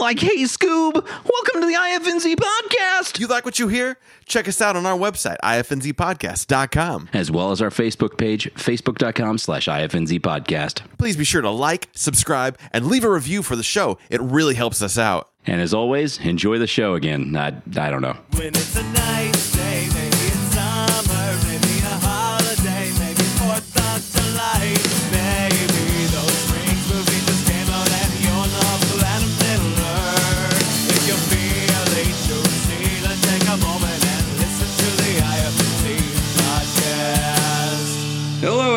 Like, 0.00 0.18
hey, 0.20 0.42
Scoob, 0.42 0.92
welcome 0.94 1.60
to 1.60 1.66
the 1.66 1.74
IFNZ 1.74 2.36
podcast. 2.36 3.18
You 3.18 3.26
like 3.26 3.44
what 3.44 3.58
you 3.58 3.68
hear? 3.68 3.98
Check 4.26 4.46
us 4.46 4.60
out 4.60 4.76
on 4.76 4.84
our 4.84 4.96
website, 4.96 5.38
ifnzpodcast.com. 5.42 7.08
As 7.12 7.30
well 7.30 7.50
as 7.50 7.62
our 7.62 7.70
Facebook 7.70 8.18
page, 8.18 8.52
facebook.com 8.54 9.38
slash 9.38 9.66
IFNZ 9.66 10.20
podcast. 10.20 10.82
Please 10.98 11.16
be 11.16 11.24
sure 11.24 11.42
to 11.42 11.50
like, 11.50 11.88
subscribe, 11.94 12.58
and 12.72 12.86
leave 12.86 13.04
a 13.04 13.10
review 13.10 13.42
for 13.42 13.56
the 13.56 13.62
show. 13.62 13.98
It 14.10 14.20
really 14.20 14.54
helps 14.54 14.82
us 14.82 14.98
out. 14.98 15.30
And 15.46 15.60
as 15.60 15.72
always, 15.72 16.18
enjoy 16.18 16.58
the 16.58 16.66
show 16.66 16.94
again. 16.94 17.34
I, 17.36 17.48
I 17.76 17.90
don't 17.90 18.02
know. 18.02 18.16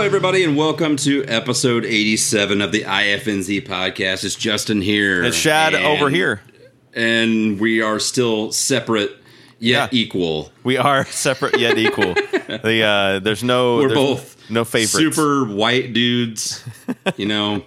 Everybody, 0.10 0.44
and 0.44 0.58
welcome 0.58 0.96
to 0.96 1.24
episode 1.28 1.86
87 1.86 2.62
of 2.62 2.72
the 2.72 2.82
IFNZ 2.84 3.62
podcast. 3.68 4.24
It's 4.24 4.34
Justin 4.34 4.82
here. 4.82 5.24
It's 5.24 5.38
Shad 5.38 5.76
and- 5.76 5.86
over 5.86 6.10
here. 6.10 6.42
And 6.96 7.60
we 7.60 7.82
are 7.84 8.00
still 8.00 8.52
separate 8.52 9.12
yet 9.60 9.94
Yeah. 9.94 10.00
equal. 10.00 10.52
We 10.64 10.78
are 10.78 11.06
separate 11.12 11.60
yet 11.60 11.78
equal. 11.78 12.16
the 12.16 12.82
uh, 12.84 13.20
there's 13.20 13.44
no 13.44 13.76
We're 13.78 13.90
there's 13.90 13.94
both 13.94 14.50
no 14.50 14.66
favorites. 14.66 14.94
super 14.94 15.46
white 15.46 15.94
dudes, 15.94 16.64
you 17.16 17.28
know. 17.28 17.64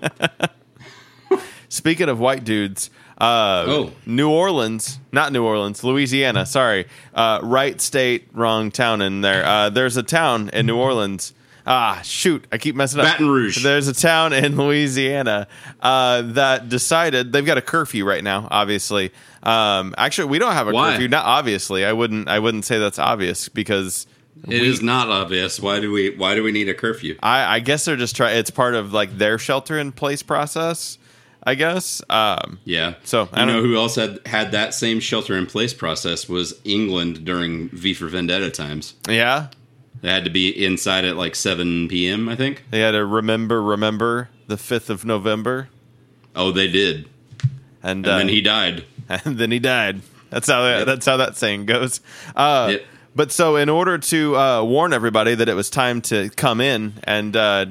Speaking 1.69 2.09
of 2.09 2.19
white 2.19 2.43
dudes, 2.43 2.91
uh, 3.19 3.65
Oh. 3.69 3.93
New 4.05 4.29
Orleans, 4.29 4.99
not 5.13 5.33
New 5.33 5.45
Orleans, 5.45 5.85
Louisiana. 5.85 6.45
Sorry, 6.45 6.87
uh, 7.15 7.39
right 7.45 7.81
state, 7.81 8.29
wrong 8.33 8.73
town 8.73 9.01
in 9.01 9.21
there. 9.21 9.47
Uh, 9.47 9.71
there's 9.71 9.97
a 9.97 10.03
town 10.03 10.51
in 10.53 10.67
New 10.67 10.77
Orleans. 10.77 11.35
Ah, 11.67 12.01
shoot! 12.03 12.45
I 12.51 12.59
keep 12.59 12.75
messing 12.75 13.01
up. 13.01 13.07
Baton 13.07 13.29
Rouge. 13.29 13.63
There's 13.63 13.87
a 13.89 13.95
town 13.95 14.33
in 14.33 14.57
Louisiana 14.63 15.47
uh, 15.81 16.23
that 16.23 16.69
decided 16.69 17.33
they've 17.33 17.47
got 17.47 17.59
a 17.59 17.63
curfew 17.63 18.05
right 18.05 18.25
now. 18.25 18.49
Obviously, 18.51 19.13
um, 19.43 19.95
actually, 19.97 20.29
we 20.29 20.39
don't 20.39 20.53
have 20.55 20.69
a 20.69 20.73
Why? 20.73 20.93
curfew. 20.93 21.09
Not 21.09 21.25
obviously. 21.25 21.85
I 21.85 21.93
wouldn't. 21.93 22.29
I 22.29 22.39
wouldn't 22.39 22.65
say 22.65 22.79
that's 22.79 22.99
obvious 22.99 23.49
because 23.49 24.07
It 24.49 24.63
is 24.63 24.83
not 24.83 25.09
obvious. 25.09 25.61
Why 25.61 25.79
do 25.79 25.93
we 25.93 26.17
why 26.17 26.35
do 26.35 26.43
we 26.43 26.51
need 26.51 26.69
a 26.69 26.75
curfew? 26.75 27.17
I, 27.23 27.57
I 27.57 27.61
guess 27.61 27.85
they're 27.85 27.97
just 27.97 28.17
trying. 28.17 28.37
It's 28.39 28.51
part 28.51 28.75
of 28.75 28.93
like 28.93 29.17
their 29.19 29.39
shelter 29.39 29.79
in 29.79 29.93
place 29.93 30.23
process. 30.23 30.99
I 31.45 31.57
guess. 31.57 32.01
Um, 32.09 32.61
Yeah. 32.65 32.95
So, 33.03 33.29
I 33.33 33.41
you 33.41 33.47
know 33.47 33.53
don't- 33.55 33.63
know 33.65 33.69
who 33.69 33.77
else 33.77 33.97
had 33.97 34.21
had 34.27 34.53
that 34.53 34.75
same 34.75 35.01
shelter 35.01 35.37
in 35.37 35.47
place 35.47 35.75
process 35.75 36.29
was 36.29 36.55
England 36.65 37.25
during 37.25 37.69
V 37.71 37.95
for 37.95 38.07
Vendetta 38.07 38.49
times. 38.51 38.95
yeah. 39.09 39.49
They 40.03 40.11
had 40.11 40.25
to 40.25 40.31
be 40.31 40.49
inside 40.65 41.05
at 41.05 41.17
like 41.17 41.35
7 41.35 41.89
p.m. 41.89 42.29
I 42.29 42.37
think. 42.37 42.65
They 42.71 42.81
had 42.81 42.91
to 42.91 43.07
remember, 43.07 43.63
remember 43.63 44.29
the 44.49 44.57
fifth 44.59 44.91
of 44.91 45.05
November, 45.05 45.69
Oh, 46.35 46.51
they 46.51 46.69
did. 46.69 47.09
and, 47.83 48.05
And 48.05 48.09
uh, 48.09 48.19
then 48.19 48.29
he 48.29 48.41
died. 48.41 48.85
and 49.09 49.39
then 49.39 49.51
he 49.51 49.59
died. 49.59 50.03
That's 50.31 50.49
how 50.49 50.63
that, 50.63 50.85
that's 50.87 51.07
how 51.07 51.19
that 51.19 51.37
saying 51.37 51.67
goes. 51.67 52.01
Uh, 52.37 52.69
Yep. 52.73 52.83
But 53.15 53.31
so, 53.31 53.57
in 53.57 53.69
order 53.69 53.99
to 53.99 54.37
uh, 54.39 54.65
warn 54.65 54.95
everybody 54.95 55.35
that 55.35 55.47
it 55.47 55.53
was 55.53 55.69
time 55.69 56.01
to 56.03 56.31
come 56.31 56.63
in 56.63 56.95
and 57.05 57.37
uh, 57.37 57.67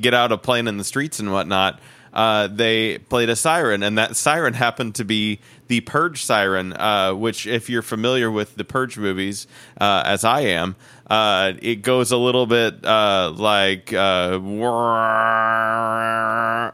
get 0.00 0.14
out 0.14 0.32
of 0.32 0.42
playing 0.42 0.66
in 0.66 0.78
the 0.78 0.84
streets 0.84 1.20
and 1.20 1.30
whatnot, 1.30 1.78
uh, 2.12 2.48
they 2.48 2.98
played 2.98 3.28
a 3.30 3.36
siren, 3.36 3.84
and 3.84 3.96
that 3.98 4.16
siren 4.16 4.52
happened 4.54 4.96
to 4.96 5.04
be 5.04 5.38
the 5.68 5.80
Purge 5.82 6.24
siren. 6.24 6.72
Uh, 6.72 7.14
which, 7.14 7.46
if 7.46 7.70
you're 7.70 7.82
familiar 7.82 8.32
with 8.32 8.56
the 8.56 8.64
Purge 8.64 8.98
movies, 8.98 9.46
uh, 9.80 10.02
as 10.04 10.24
I 10.24 10.40
am, 10.40 10.74
uh, 11.10 11.52
it 11.60 11.82
goes 11.82 12.12
a 12.12 12.16
little 12.16 12.46
bit 12.46 12.84
uh, 12.86 13.32
like 13.36 13.92
uh, 13.92 14.38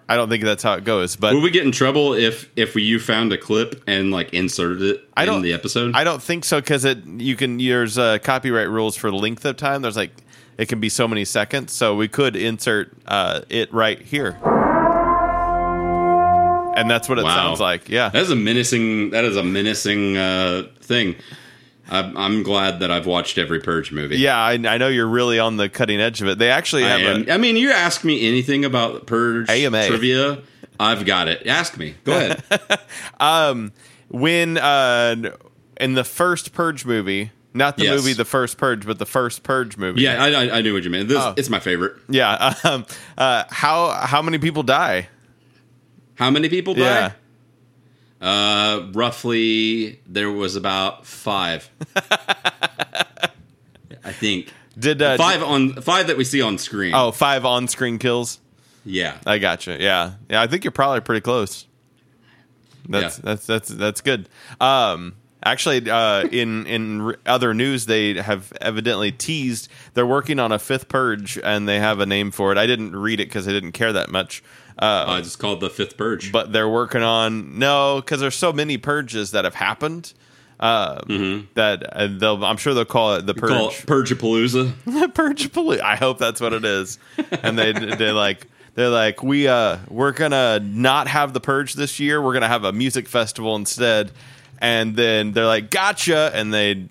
I 0.08 0.14
don't 0.14 0.28
think 0.28 0.44
that's 0.44 0.62
how 0.62 0.74
it 0.74 0.84
goes, 0.84 1.16
but 1.16 1.34
Would 1.34 1.42
we 1.42 1.50
get 1.50 1.64
in 1.64 1.72
trouble 1.72 2.12
if 2.14 2.50
if 2.56 2.76
you 2.76 2.98
found 3.00 3.32
a 3.32 3.38
clip 3.38 3.82
and 3.86 4.10
like 4.10 4.32
inserted 4.34 4.82
it 4.82 5.08
I 5.16 5.22
in 5.22 5.26
don't- 5.28 5.42
the 5.42 5.52
episode? 5.52 5.94
I 5.96 6.04
don't 6.04 6.22
think 6.22 6.44
so 6.44 6.60
because 6.60 6.84
it 6.84 7.04
you 7.06 7.34
can 7.36 7.56
there's 7.58 7.98
uh, 7.98 8.18
copyright 8.18 8.68
rules 8.68 8.94
for 8.96 9.10
length 9.10 9.44
of 9.44 9.56
time. 9.56 9.82
There's 9.82 9.96
like 9.96 10.12
it 10.58 10.68
can 10.68 10.80
be 10.80 10.88
so 10.88 11.06
many 11.08 11.24
seconds, 11.24 11.72
so 11.72 11.94
we 11.96 12.08
could 12.08 12.34
insert 12.36 12.92
uh, 13.06 13.40
it 13.48 13.72
right 13.74 14.00
here, 14.00 14.38
and 16.76 16.90
that's 16.90 17.08
what 17.08 17.18
it 17.18 17.24
Wow. 17.24 17.34
sounds 17.36 17.60
like. 17.60 17.88
Yeah, 17.88 18.08
that 18.10 18.22
is 18.22 18.30
a 18.30 18.36
menacing. 18.36 19.10
That 19.10 19.24
is 19.24 19.36
a 19.36 19.42
menacing 19.42 20.16
uh, 20.16 20.64
thing. 20.80 21.14
I'm, 21.88 22.16
I'm 22.16 22.42
glad 22.42 22.80
that 22.80 22.90
I've 22.90 23.06
watched 23.06 23.38
every 23.38 23.60
Purge 23.60 23.92
movie. 23.92 24.16
yeah. 24.18 24.36
I, 24.36 24.52
I 24.54 24.76
know 24.78 24.88
you're 24.88 25.06
really 25.06 25.38
on 25.38 25.56
the 25.56 25.68
cutting 25.68 26.00
edge 26.00 26.20
of 26.22 26.28
it. 26.28 26.38
They 26.38 26.50
actually 26.50 26.84
I, 26.84 26.88
have 26.98 27.00
am. 27.00 27.28
a 27.28 27.32
I 27.32 27.36
mean, 27.36 27.56
you 27.56 27.70
ask 27.70 28.02
me 28.04 28.26
anything 28.26 28.64
about 28.64 29.06
Purge 29.06 29.48
AMA. 29.48 29.86
trivia, 29.86 30.42
I've 30.80 31.04
got 31.06 31.28
it. 31.28 31.46
Ask 31.46 31.76
me. 31.78 31.94
Go 32.04 32.16
ahead. 33.20 33.70
when 34.08 34.58
uh, 34.58 35.32
in 35.80 35.94
the 35.94 36.04
first 36.04 36.52
Purge 36.52 36.84
movie, 36.84 37.30
not 37.54 37.76
the 37.76 37.84
Yes. 37.84 37.96
movie 38.00 38.12
The 38.12 38.24
First 38.24 38.58
Purge, 38.58 38.84
but 38.86 38.98
the 38.98 39.06
first 39.06 39.42
Purge 39.42 39.76
movie. 39.78 40.02
yeah, 40.02 40.22
I, 40.22 40.28
I, 40.30 40.58
I 40.58 40.60
knew 40.62 40.74
what 40.74 40.84
you 40.84 40.90
meant. 40.90 41.08
This, 41.08 41.18
Oh. 41.20 41.34
It's 41.36 41.48
my 41.48 41.60
favorite. 41.60 41.94
yeah. 42.08 42.54
Um, 42.64 42.84
uh, 43.16 43.44
how 43.50 43.90
how 43.90 44.20
many 44.22 44.38
people 44.38 44.62
die? 44.62 45.08
How 46.16 46.30
many 46.30 46.48
people 46.48 46.74
die? 46.74 46.80
Yeah. 46.80 47.12
Uh, 48.20 48.86
roughly, 48.92 50.00
there 50.06 50.30
was 50.30 50.56
about 50.56 51.06
five. 51.06 51.70
I 54.04 54.12
think 54.12 54.52
Did 54.78 55.02
uh, 55.02 55.16
five 55.16 55.42
on 55.42 55.74
five 55.74 56.06
that 56.08 56.16
we 56.16 56.24
see 56.24 56.40
on 56.42 56.58
screen. 56.58 56.94
Oh, 56.94 57.10
five 57.12 57.44
on-screen 57.44 57.98
kills. 57.98 58.40
yeah. 58.84 59.18
I 59.26 59.38
gotcha. 59.38 59.76
Yeah, 59.80 60.14
yeah. 60.30 60.40
I 60.40 60.46
think 60.46 60.64
you're 60.64 60.70
probably 60.70 61.00
pretty 61.00 61.20
close. 61.22 61.66
That's 62.88 63.18
Yeah. 63.18 63.22
that's 63.24 63.46
that's 63.46 63.68
that's 63.68 64.00
good. 64.00 64.28
Um, 64.60 65.14
actually, 65.42 65.90
uh, 65.90 66.26
in 66.28 66.66
in 66.66 67.16
other 67.26 67.52
news, 67.52 67.86
they 67.86 68.14
have 68.14 68.52
evidently 68.60 69.10
teased 69.12 69.68
they're 69.94 70.06
working 70.06 70.38
on 70.38 70.52
a 70.52 70.58
fifth 70.58 70.88
purge, 70.88 71.38
and 71.42 71.68
they 71.68 71.80
have 71.80 71.98
a 72.00 72.06
name 72.06 72.30
for 72.30 72.52
it. 72.52 72.58
I 72.58 72.66
didn't 72.66 72.94
read 72.94 73.18
it 73.20 73.26
because 73.26 73.48
I 73.48 73.52
didn't 73.52 73.72
care 73.72 73.92
that 73.92 74.10
much. 74.10 74.42
Uh, 74.78 75.04
Uh, 75.08 75.18
it's 75.18 75.36
called 75.36 75.60
the 75.60 75.70
Fifth 75.70 75.96
Purge. 75.96 76.30
but 76.32 76.52
they're 76.52 76.68
working 76.68 77.02
on 77.02 77.58
no, 77.58 77.96
because 78.00 78.20
there's 78.20 78.34
so 78.34 78.52
many 78.52 78.76
purges 78.78 79.30
that 79.30 79.44
have 79.44 79.54
happened. 79.54 80.12
Uh, 80.58 81.00
That 81.54 81.82
uh, 81.92 82.08
they'll, 82.10 82.42
I'm 82.44 82.56
sure 82.56 82.72
they'll 82.74 82.84
call 82.86 83.14
it 83.16 83.26
the 83.26 83.34
purge. 83.34 83.50
Mm-hmm. 83.50 83.86
Call 83.86 83.98
it 83.98 84.06
Purgapalooza. 84.08 85.14
purge 85.14 85.52
police. 85.52 85.80
I 85.84 85.96
hope 85.96 86.18
that's 86.18 86.40
what 86.40 86.52
it 86.52 86.64
is. 86.64 86.98
And 87.42 87.58
they 87.58 87.72
they 87.72 88.10
like 88.12 88.46
they're 88.74 88.88
like 88.88 89.22
we 89.22 89.48
uh 89.48 89.78
we're 89.88 90.12
gonna 90.12 90.60
not 90.60 91.08
have 91.08 91.32
the 91.34 91.40
purge 91.40 91.74
this 91.74 91.98
year. 92.00 92.20
We're 92.22 92.32
gonna 92.32 92.48
have 92.48 92.64
a 92.64 92.72
music 92.72 93.06
festival 93.08 93.54
instead. 93.56 94.12
And 94.58 94.96
then 94.96 95.32
they're 95.32 95.46
like 95.46 95.70
gotcha, 95.70 96.30
and 96.34 96.52
they 96.54 96.88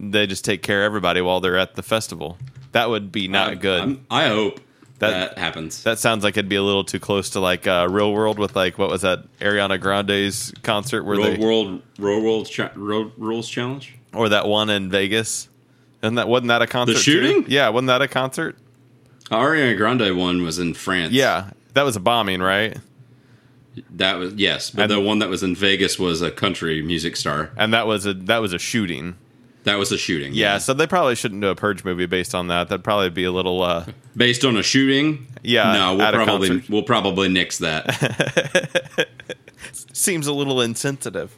they 0.00 0.26
just 0.26 0.44
take 0.46 0.62
care 0.62 0.82
of 0.82 0.86
everybody 0.86 1.20
while 1.20 1.40
they're 1.40 1.58
at 1.58 1.74
the 1.74 1.82
festival. 1.82 2.38
That 2.72 2.88
would 2.88 3.12
be 3.12 3.28
not 3.28 3.50
I- 3.50 3.54
good. 3.56 3.80
I'm- 3.80 4.06
I 4.10 4.28
hope 4.28 4.60
That- 5.02 5.34
that, 5.34 5.38
happens. 5.38 5.82
that 5.82 5.98
sounds 5.98 6.24
like 6.24 6.34
it'd 6.36 6.48
be 6.48 6.56
a 6.56 6.62
little 6.62 6.84
too 6.84 6.98
close 7.00 7.30
to 7.30 7.40
like 7.40 7.66
uh, 7.66 7.86
Real 7.90 8.12
World 8.12 8.38
with 8.38 8.56
like 8.56 8.78
what 8.78 8.88
was 8.88 9.02
that 9.02 9.24
Ariana 9.40 9.78
Grande's 9.80 10.52
concert 10.62 11.02
where 11.04 11.18
Road 11.18 11.26
they 11.26 11.36
World 11.38 11.82
Road 11.98 12.22
World 12.22 12.48
Cha- 12.48 12.70
Road 12.74 13.12
Rules 13.18 13.48
Challenge. 13.48 13.94
or 14.14 14.28
that 14.30 14.46
one 14.46 14.70
in 14.70 14.88
Vegas. 14.90 15.48
And 16.02 16.18
that 16.18 16.26
wasn't 16.28 16.48
that 16.48 16.62
a 16.62 16.66
concert? 16.66 16.94
too? 16.94 16.98
shooting? 17.00 17.44
Yeah, 17.48 17.68
wasn't 17.68 17.88
that 17.88 18.02
a 18.02 18.08
concert? 18.08 18.56
Ariana 19.30 19.76
Grande 19.76 20.16
one 20.16 20.42
was 20.42 20.58
in 20.58 20.74
France. 20.74 21.12
Yeah, 21.12 21.50
that 21.74 21.84
was 21.84 21.96
a 21.96 22.00
bombing, 22.00 22.40
right? 22.40 22.76
that 23.90 24.14
was 24.18 24.34
yes, 24.34 24.70
but 24.70 24.82
And- 24.82 24.90
the 24.92 25.00
one 25.00 25.18
that 25.20 25.28
was 25.30 25.42
in 25.42 25.54
Vegas 25.56 25.98
was 25.98 26.20
a 26.22 26.30
country 26.30 26.82
music 26.82 27.16
star. 27.16 27.50
and 27.56 27.72
that 27.72 27.86
was 27.86 28.04
a 28.06 28.14
that 28.14 28.38
was 28.38 28.52
a 28.52 28.58
shooting. 28.58 29.16
That 29.64 29.78
was 29.78 29.92
a 29.92 29.98
shooting. 29.98 30.32
Yeah, 30.34 30.58
so 30.58 30.74
they 30.74 30.86
probably 30.88 31.14
shouldn't 31.14 31.40
do 31.40 31.48
a 31.48 31.54
purge 31.54 31.84
movie 31.84 32.06
based 32.06 32.34
on 32.34 32.48
that. 32.48 32.68
That'd 32.68 32.82
probably 32.84 33.10
be 33.10 33.24
a 33.24 33.32
little. 33.32 33.62
uh 33.62 33.86
based 34.16 34.44
on 34.44 34.56
a 34.56 34.62
shooting. 34.62 35.26
Yeah, 35.42 35.72
no, 35.72 35.96
we'll 35.96 36.12
probably 36.12 36.62
we'll 36.68 36.82
probably 36.82 37.28
nix 37.28 37.58
that. 37.58 39.08
Seems 39.92 40.26
a 40.26 40.32
little 40.32 40.60
insensitive. 40.60 41.34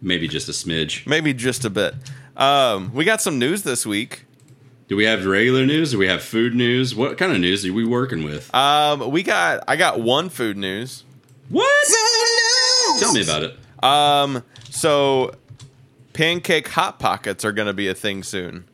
Maybe 0.00 0.28
just 0.28 0.48
a 0.48 0.52
smidge. 0.52 1.06
Maybe 1.06 1.32
just 1.32 1.64
a 1.64 1.70
bit. 1.70 1.94
Um, 2.36 2.92
we 2.92 3.04
got 3.04 3.20
some 3.20 3.38
news 3.38 3.62
this 3.62 3.86
week. 3.86 4.24
Do 4.88 4.96
we 4.96 5.04
have 5.04 5.24
regular 5.24 5.64
news? 5.64 5.92
Do 5.92 5.98
we 5.98 6.08
have 6.08 6.22
food 6.22 6.54
news? 6.54 6.94
What 6.94 7.16
kind 7.16 7.32
of 7.32 7.38
news 7.40 7.64
are 7.64 7.72
we 7.72 7.86
working 7.86 8.22
with? 8.24 8.52
Um, 8.54 9.10
we 9.10 9.22
got. 9.22 9.64
I 9.66 9.76
got 9.76 10.00
one 10.00 10.28
food 10.28 10.56
news. 10.56 11.04
what? 11.48 11.86
Tell 12.98 13.12
me 13.14 13.22
about 13.22 13.42
it. 13.44 13.56
Um, 13.82 14.42
so 14.70 15.34
pancake 16.14 16.68
hot 16.68 16.98
pockets 16.98 17.44
are 17.44 17.52
going 17.52 17.66
to 17.66 17.74
be 17.74 17.88
a 17.88 17.94
thing 17.94 18.22
soon. 18.22 18.64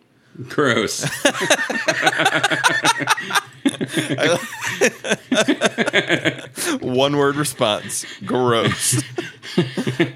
Gross. 0.48 1.02
One 6.80 7.16
word 7.16 7.36
response: 7.36 8.06
gross. 8.24 9.02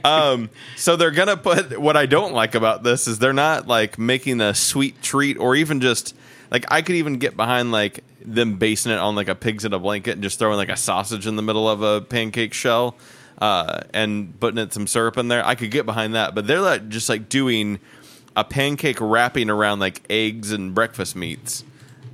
um, 0.04 0.50
so 0.76 0.96
they're 0.96 1.10
gonna 1.10 1.36
put 1.36 1.78
what 1.78 1.96
I 1.96 2.06
don't 2.06 2.32
like 2.32 2.54
about 2.54 2.82
this 2.84 3.08
is 3.08 3.18
they're 3.18 3.32
not 3.32 3.66
like 3.66 3.98
making 3.98 4.40
a 4.40 4.54
sweet 4.54 5.02
treat 5.02 5.36
or 5.36 5.56
even 5.56 5.80
just 5.80 6.14
like 6.50 6.64
I 6.70 6.82
could 6.82 6.94
even 6.96 7.18
get 7.18 7.36
behind 7.36 7.72
like 7.72 8.04
them 8.24 8.56
basing 8.56 8.92
it 8.92 8.98
on 8.98 9.14
like 9.16 9.28
a 9.28 9.34
pigs 9.34 9.64
in 9.64 9.72
a 9.72 9.78
blanket 9.78 10.12
and 10.12 10.22
just 10.22 10.38
throwing 10.38 10.56
like 10.56 10.68
a 10.70 10.76
sausage 10.76 11.26
in 11.26 11.36
the 11.36 11.42
middle 11.42 11.68
of 11.68 11.82
a 11.82 12.00
pancake 12.00 12.54
shell 12.54 12.96
uh, 13.38 13.80
and 13.92 14.38
putting 14.40 14.58
it 14.58 14.72
some 14.72 14.86
syrup 14.86 15.16
in 15.18 15.28
there. 15.28 15.44
I 15.46 15.54
could 15.54 15.70
get 15.70 15.86
behind 15.86 16.14
that, 16.14 16.34
but 16.34 16.46
they're 16.46 16.60
like 16.60 16.88
just 16.88 17.08
like 17.08 17.28
doing 17.28 17.80
a 18.36 18.44
pancake 18.44 18.98
wrapping 19.00 19.50
around 19.50 19.78
like 19.80 20.02
eggs 20.10 20.52
and 20.52 20.74
breakfast 20.74 21.14
meats. 21.16 21.64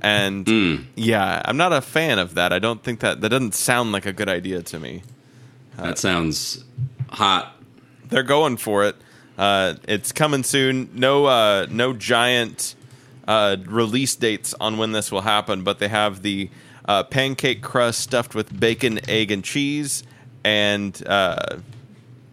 And 0.01 0.87
yeah, 0.95 1.41
I'm 1.45 1.57
not 1.57 1.73
a 1.73 1.81
fan 1.81 2.17
of 2.19 2.33
that. 2.35 2.51
I 2.51 2.59
don't 2.59 2.83
think 2.83 3.01
that 3.01 3.21
that 3.21 3.29
doesn't 3.29 3.53
sound 3.53 3.91
like 3.91 4.05
a 4.05 4.13
good 4.13 4.29
idea 4.29 4.63
to 4.63 4.79
me. 4.79 5.03
That 5.77 5.97
sounds 5.99 6.63
hot. 7.09 7.55
they're 8.09 8.23
going 8.23 8.57
for 8.57 8.85
it. 8.85 8.95
Uh, 9.37 9.75
it's 9.87 10.11
coming 10.11 10.43
soon. 10.43 10.89
No, 10.93 11.25
uh, 11.25 11.67
no 11.69 11.93
giant 11.93 12.75
uh, 13.27 13.57
release 13.65 14.15
dates 14.15 14.53
on 14.59 14.77
when 14.77 14.91
this 14.91 15.11
will 15.11 15.21
happen, 15.21 15.63
but 15.63 15.79
they 15.79 15.87
have 15.87 16.21
the 16.21 16.49
uh, 16.85 17.03
pancake 17.03 17.61
crust 17.61 17.99
stuffed 18.01 18.35
with 18.35 18.59
bacon, 18.59 18.99
egg, 19.07 19.31
and 19.31 19.43
cheese, 19.43 20.03
and 20.43 21.01
uh, 21.07 21.57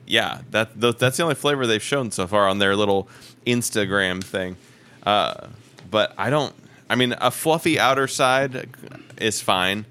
yeah, 0.07 0.41
that 0.51 0.81
that's 0.81 1.17
the 1.17 1.23
only 1.23 1.35
flavor 1.35 1.67
they've 1.67 1.83
shown 1.83 2.11
so 2.11 2.27
far 2.27 2.49
on 2.49 2.59
their 2.59 2.75
little 2.75 3.09
Instagram 3.47 4.23
thing. 4.23 4.57
Uh, 5.05 5.49
but 5.91 6.15
I 6.19 6.31
don't. 6.31 6.55
I 6.91 6.95
mean, 6.95 7.15
a 7.21 7.31
fluffy 7.31 7.79
outer 7.79 8.07
side 8.07 8.69
is 9.19 9.41
fine, 9.41 9.85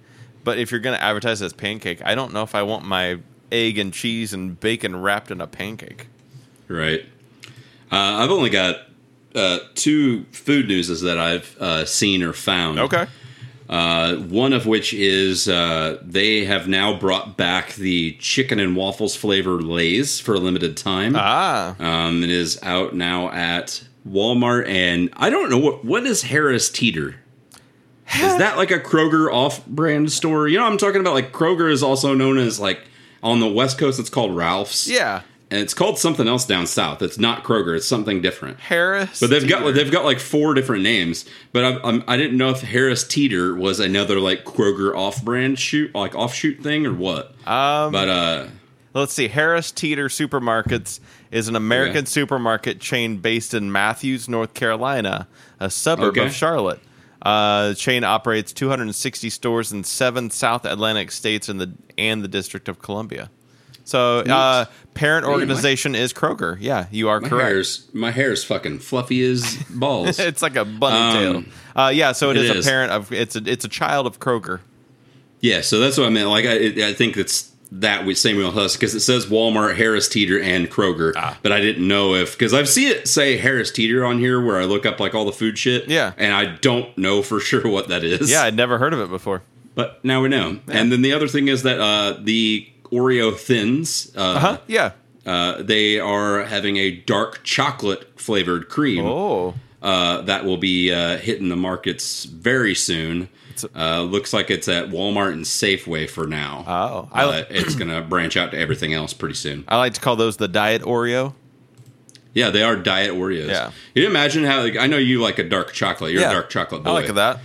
but 0.43 0.57
if 0.57 0.71
you're 0.71 0.79
going 0.79 0.97
to 0.97 1.03
advertise 1.03 1.41
as 1.41 1.53
pancake, 1.53 2.01
I 2.03 2.15
don't 2.15 2.33
know 2.33 2.41
if 2.41 2.55
I 2.55 2.63
want 2.63 2.85
my 2.85 3.19
egg 3.51 3.77
and 3.77 3.93
cheese 3.93 4.33
and 4.33 4.59
bacon 4.59 4.99
wrapped 5.01 5.29
in 5.29 5.39
a 5.39 5.47
pancake. 5.47 6.07
Right. 6.67 7.05
Uh, 7.91 7.95
I've 7.95 8.31
only 8.31 8.49
got 8.49 8.77
uh, 9.35 9.59
two 9.75 10.23
food 10.25 10.67
newses 10.67 11.01
that 11.01 11.19
I've 11.19 11.55
uh, 11.59 11.85
seen 11.85 12.23
or 12.23 12.33
found. 12.33 12.79
Okay. 12.79 13.05
Uh, 13.69 14.15
one 14.15 14.53
of 14.53 14.65
which 14.65 14.93
is 14.93 15.49
uh, 15.49 15.97
they 16.01 16.45
have 16.45 16.67
now 16.69 16.97
brought 16.97 17.35
back 17.35 17.73
the 17.75 18.13
chicken 18.13 18.59
and 18.59 18.75
waffles 18.77 19.15
flavor 19.15 19.61
Lay's 19.61 20.19
for 20.21 20.35
a 20.35 20.39
limited 20.39 20.77
time. 20.77 21.15
Ah, 21.17 21.75
Um, 21.79 22.23
it 22.23 22.29
is 22.29 22.57
out 22.63 22.95
now 22.95 23.29
at 23.31 23.83
Walmart, 24.07 24.67
and 24.69 25.09
I 25.17 25.29
don't 25.29 25.49
know 25.49 25.57
what 25.57 25.83
what 25.83 26.05
is 26.05 26.23
Harris 26.23 26.69
Teeter. 26.69 27.15
Is 28.15 28.37
that 28.37 28.55
like 28.55 28.71
a 28.71 28.79
Kroger 28.79 29.29
off-brand 29.29 30.13
store? 30.13 30.47
You 30.47 30.57
know, 30.59 30.65
I'm 30.65 30.77
talking 30.77 31.01
about 31.01 31.13
like 31.13 31.33
Kroger 31.33 31.69
is 31.69 31.83
also 31.83 32.13
known 32.13 32.37
as 32.37 32.57
like 32.57 32.79
on 33.21 33.41
the 33.41 33.47
West 33.49 33.77
Coast. 33.77 33.99
It's 33.99 34.09
called 34.09 34.33
Ralph's. 34.33 34.87
yeah. 34.89 35.23
And 35.49 35.61
it's 35.61 35.73
called 35.73 35.97
something 35.97 36.27
else 36.27 36.45
down 36.45 36.67
south. 36.67 37.01
It's 37.01 37.17
not 37.17 37.43
Kroger. 37.43 37.75
It's 37.77 37.87
something 37.87 38.21
different. 38.21 38.59
Harris. 38.59 39.19
But 39.19 39.29
they've 39.29 39.47
got 39.47 39.73
they've 39.73 39.91
got 39.91 40.03
like 40.05 40.19
four 40.19 40.53
different 40.53 40.83
names. 40.83 41.25
But 41.53 41.63
I, 41.63 41.87
I'm, 41.87 42.03
I 42.07 42.17
didn't 42.17 42.37
know 42.37 42.49
if 42.49 42.61
Harris 42.61 43.03
Teeter 43.05 43.55
was 43.55 43.79
another 43.79 44.19
like 44.19 44.43
Kroger 44.45 44.95
off-brand 44.95 45.57
shoot 45.59 45.93
like 45.95 46.15
offshoot 46.15 46.61
thing 46.61 46.85
or 46.85 46.93
what. 46.93 47.27
Um, 47.47 47.91
but 47.91 48.09
uh, 48.09 48.47
let's 48.93 49.13
see. 49.13 49.27
Harris 49.29 49.71
Teeter 49.71 50.07
Supermarkets 50.09 50.99
is 51.31 51.47
an 51.47 51.55
American 51.55 51.97
Okay. 51.99 52.05
supermarket 52.05 52.79
chain 52.79 53.17
based 53.17 53.53
in 53.53 53.71
Matthews, 53.71 54.27
North 54.29 54.53
Carolina, 54.53 55.27
a 55.59 55.69
suburb 55.69 56.17
Okay. 56.17 56.25
of 56.27 56.33
Charlotte. 56.33 56.79
Uh, 57.21 57.69
the 57.69 57.75
chain 57.75 58.03
operates 58.03 58.53
260 58.53 59.29
stores 59.29 59.71
in 59.73 59.83
seven 59.83 60.29
South 60.29 60.65
Atlantic 60.65 61.11
states 61.11 61.49
and 61.49 61.59
the 61.59 61.73
and 61.97 62.23
the 62.23 62.27
District 62.27 62.69
of 62.69 62.79
Columbia. 62.79 63.29
So, 63.87 64.19
uh, 64.19 64.65
parent 64.95 65.25
organization 65.25 65.95
is 65.95 66.11
Kroger. 66.13 66.57
Yeah, 66.59 66.87
you 66.91 67.07
are 67.07 67.21
my 67.21 67.29
correct. 67.29 67.47
hair's 67.47 67.87
my 67.93 68.11
hair's 68.11 68.43
fucking 68.43 68.79
fluffy 68.79 69.23
as 69.23 69.55
balls. 69.69 70.19
it's 70.19 70.41
like 70.41 70.55
a 70.57 70.65
bunny 70.65 70.97
Um, 70.97 71.43
tail. 71.43 71.51
Uh, 71.75 71.89
yeah, 71.89 72.11
so 72.11 72.29
it 72.31 72.37
it 72.37 72.45
is, 72.45 72.51
is. 72.57 72.67
a 72.67 72.69
parent 72.69 72.91
of 72.91 73.11
it's 73.13 73.35
a 73.37 73.41
it's 73.45 73.63
a 73.63 73.69
child 73.69 74.05
of 74.05 74.19
Kroger. 74.19 74.59
yeah, 75.39 75.61
so 75.61 75.79
that's 75.79 75.97
what 75.97 76.05
I 76.07 76.09
meant. 76.09 76.27
Like 76.29 76.45
I, 76.45 76.89
I 76.89 76.93
think 76.93 77.15
it's 77.15 77.51
that 77.71 78.05
with 78.05 78.17
Samuel 78.17 78.51
Huss 78.51 78.75
because 78.75 78.93
it 78.95 79.01
says 79.01 79.25
Walmart, 79.27 79.75
Harris 79.77 80.07
Teeter, 80.09 80.39
and 80.41 80.69
Kroger. 80.69 81.13
Ah. 81.15 81.37
But 81.41 81.51
I 81.53 81.59
didn't 81.61 81.87
know 81.87 82.13
if 82.15 82.33
because 82.37 82.53
I've 82.53 82.67
seen 82.69 82.89
it 82.89 83.07
say 83.07 83.37
Harris 83.37 83.71
Teeter 83.71 84.03
on 84.05 84.19
here 84.19 84.43
where 84.43 84.59
I 84.59 84.65
look 84.65 84.85
up 84.85 84.99
like 84.99 85.15
all 85.15 85.23
the 85.25 85.31
food 85.31 85.57
shit. 85.57 85.87
Yeah. 85.87 86.11
and 86.17 86.33
I 86.33 86.45
don't 86.57 86.97
know 86.97 87.21
for 87.21 87.39
sure 87.49 87.65
what 87.69 87.87
that 87.87 88.03
is. 88.03 88.29
Yeah, 88.29 88.43
I'd 88.43 88.55
never 88.55 88.77
heard 88.79 88.93
of 88.93 88.99
it 88.99 89.09
before. 89.09 89.43
But 89.75 90.03
now 90.03 90.21
we 90.23 90.29
know. 90.29 90.59
And 90.67 90.91
then 90.91 91.03
the 91.03 91.13
other 91.13 91.27
thing 91.27 91.47
is 91.49 91.61
that 91.63 91.79
uh, 91.79 92.17
the 92.19 92.67
Oreo 92.91 93.35
thins, 93.35 94.11
uh, 94.15 94.39
Huh? 94.39 94.57
Yeah. 94.67 94.91
uh, 95.25 95.61
they 95.61 95.99
are 95.99 96.43
having 96.43 96.77
a 96.77 96.91
dark 96.91 97.43
chocolate 97.43 98.19
flavored 98.19 98.69
cream 98.69 99.05
Oh. 99.05 99.53
uh, 99.81 100.21
that 100.21 100.45
will 100.45 100.57
be 100.57 100.91
uh, 100.91 101.17
hitting 101.17 101.49
the 101.49 101.55
markets 101.55 102.25
very 102.25 102.75
soon. 102.75 103.29
Uh, 103.75 104.03
looks 104.03 104.33
like 104.33 104.51
it's 104.51 104.67
at 104.67 104.89
Walmart 104.89 105.33
and 105.33 105.43
Safeway 105.43 106.07
for 106.07 106.27
now. 106.27 106.63
Oh. 106.67 107.09
I- 107.11 107.23
Uh, 107.23 107.43
it's 107.49 107.73
going 107.75 107.89
to 107.89 108.01
branch 108.09 108.37
out 108.37 108.51
to 108.51 108.57
everything 108.57 108.93
else 108.93 109.13
pretty 109.13 109.33
soon. 109.35 109.63
I 109.67 109.77
like 109.77 109.93
to 109.95 110.01
call 110.01 110.15
those 110.15 110.37
the 110.37 110.47
diet 110.47 110.83
Oreo. 110.83 111.33
Yeah, 112.35 112.51
they 112.51 112.61
are 112.61 112.75
diet 112.75 113.13
Oreos. 113.15 113.47
Yeah. 113.47 113.71
Can 113.95 114.03
you 114.03 114.05
imagine 114.07 114.43
how? 114.43 114.61
Like, 114.61 114.77
I 114.77 114.85
know 114.85 114.97
you 114.97 115.19
like 115.21 115.39
a 115.39 115.43
dark 115.43 115.73
chocolate. 115.73 116.11
You're 116.11 116.21
yeah, 116.21 116.29
a 116.29 116.33
dark 116.33 116.49
chocolate 116.51 116.83
boy. 116.83 116.91
I 116.91 116.93
like 116.93 117.13
that. 117.15 117.39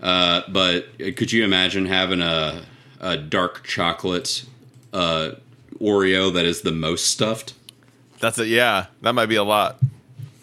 Uh, 0.00 0.42
but 0.48 0.86
could 1.16 1.32
you 1.32 1.42
imagine 1.42 1.86
having 1.86 2.22
a 2.22 2.62
a 3.00 3.16
dark 3.16 3.64
chocolate 3.64 4.44
uh, 4.92 5.32
Oreo 5.80 6.32
that 6.32 6.44
is 6.44 6.62
the 6.62 6.72
most 6.72 7.06
stuffed? 7.06 7.54
That's 8.18 8.38
it. 8.38 8.48
Yeah, 8.48 8.86
that 9.02 9.14
might 9.14 9.26
be 9.26 9.36
a 9.36 9.44
lot. 9.44 9.78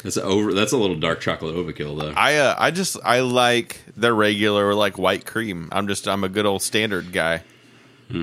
That's 0.03 0.17
a 0.17 0.23
over. 0.23 0.53
That's 0.53 0.71
a 0.71 0.77
little 0.77 0.95
dark 0.95 1.21
chocolate 1.21 1.55
overkill, 1.55 1.99
though. 1.99 2.13
I 2.15 2.37
uh, 2.37 2.55
I 2.57 2.71
just 2.71 2.97
I 3.03 3.21
like 3.21 3.81
the 3.95 4.13
regular 4.13 4.73
like 4.73 4.97
white 4.97 5.25
cream. 5.25 5.69
I'm 5.71 5.87
just 5.87 6.07
I'm 6.07 6.23
a 6.23 6.29
good 6.29 6.45
old 6.45 6.61
standard 6.61 7.11
guy. 7.11 7.43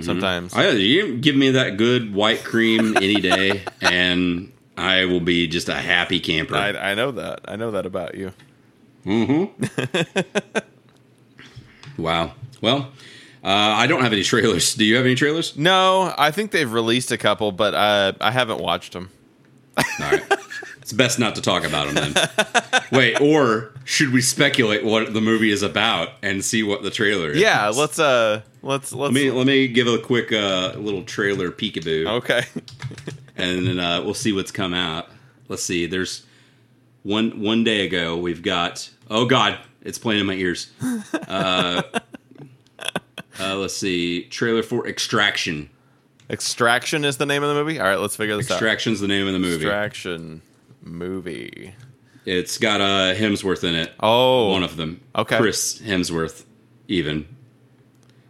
Sometimes 0.00 0.55
I, 0.55 0.71
you 0.71 1.19
give 1.19 1.37
me 1.37 1.50
that 1.50 1.76
good 1.76 2.15
white 2.15 2.43
cream 2.43 2.97
any 3.03 3.21
day, 3.21 3.65
and 3.82 4.50
I 4.79 5.05
will 5.05 5.21
be 5.21 5.47
just 5.47 5.69
a 5.69 5.75
happy 5.75 6.21
camper. 6.21 6.56
I, 6.56 6.71
I 6.71 6.94
know 6.94 7.11
that 7.11 7.41
I 7.44 7.56
know 7.56 7.71
that 7.73 7.85
about 7.85 8.15
you. 8.15 8.32
Hmm. 9.05 9.44
wow. 11.99 12.32
Well, 12.62 12.93
uh, 13.44 13.49
I 13.49 13.87
don't 13.87 14.02
have 14.02 14.12
any 14.12 14.23
trailers. 14.23 14.75
Do 14.75 14.85
you 14.85 14.96
have 14.96 15.05
any 15.05 15.14
trailers? 15.14 15.56
No, 15.56 16.14
I 16.17 16.31
think 16.31 16.50
they've 16.50 16.73
released 16.73 17.12
a 17.12 17.19
couple, 17.19 17.52
but 17.52 17.75
uh, 17.75 18.12
I 18.20 18.31
haven't 18.31 18.61
watched 18.61 18.94
them. 18.94 19.11
All 19.76 19.85
right. 20.00 20.23
It's 20.85 20.92
best 20.92 21.18
not 21.18 21.35
to 21.37 21.40
talk 21.40 21.64
about 21.64 21.95
them 21.95 22.12
then. 22.12 22.83
Wait, 22.92 23.18
or 23.18 23.73
should 23.85 24.12
we 24.12 24.21
speculate 24.21 24.85
what 24.85 25.14
the 25.14 25.21
movie 25.23 25.50
is 25.50 25.62
about 25.62 26.11
and 26.23 26.45
see 26.45 26.62
what 26.62 26.83
the 26.83 26.90
trailer 26.90 27.30
is? 27.30 27.38
Yeah, 27.38 27.71
let's 27.71 27.99
uh 27.99 28.42
let's 28.61 28.92
let's 28.92 29.12
Let 29.12 29.12
me 29.14 29.30
let 29.30 29.47
me 29.47 29.66
give 29.66 29.87
a 29.87 29.99
quick 29.99 30.30
uh, 30.30 30.75
little 30.76 31.02
trailer 31.02 31.50
peekaboo, 31.50 32.07
okay. 32.18 32.45
and 33.37 33.66
then 33.66 33.78
uh, 33.78 34.02
we'll 34.02 34.12
see 34.12 34.35
what's 34.35 34.50
come 34.50 34.75
out. 34.75 35.09
Let's 35.49 35.62
see. 35.62 35.87
There's 35.87 36.26
one 37.02 37.40
one 37.40 37.64
day 37.64 37.87
ago. 37.87 38.18
We've 38.18 38.42
got. 38.42 38.90
Oh 39.09 39.25
God, 39.25 39.59
it's 39.80 39.97
playing 39.97 40.21
in 40.21 40.26
my 40.26 40.35
ears. 40.35 40.71
Uh, 41.14 41.83
uh, 43.41 43.57
let's 43.57 43.76
see. 43.76 44.25
Trailer 44.25 44.62
for 44.62 44.87
Extraction. 44.87 45.71
Extraction 46.31 47.05
is 47.05 47.19
the 47.19 47.26
name 47.26 47.43
of 47.43 47.49
the 47.50 47.55
movie. 47.55 47.79
All 47.79 47.87
right, 47.87 47.99
let's 47.99 48.17
figure 48.17 48.37
this 48.37 48.50
out. 48.50 48.55
Extraction's 48.55 49.00
the 49.00 49.09
name 49.09 49.26
of 49.26 49.33
the 49.35 49.38
movie. 49.38 49.57
Extraction 49.67 50.41
movie. 50.83 51.75
It's 52.25 52.57
got 52.59 52.81
uh, 52.81 53.14
Hemsworth 53.14 53.64
in 53.64 53.75
it. 53.75 53.93
Oh, 54.00 54.50
One 54.53 54.62
of 54.62 54.76
them. 54.76 55.00
Okay. 55.14 55.37
Chris 55.38 55.81
Hemsworth. 55.81 56.45
Even 56.88 57.26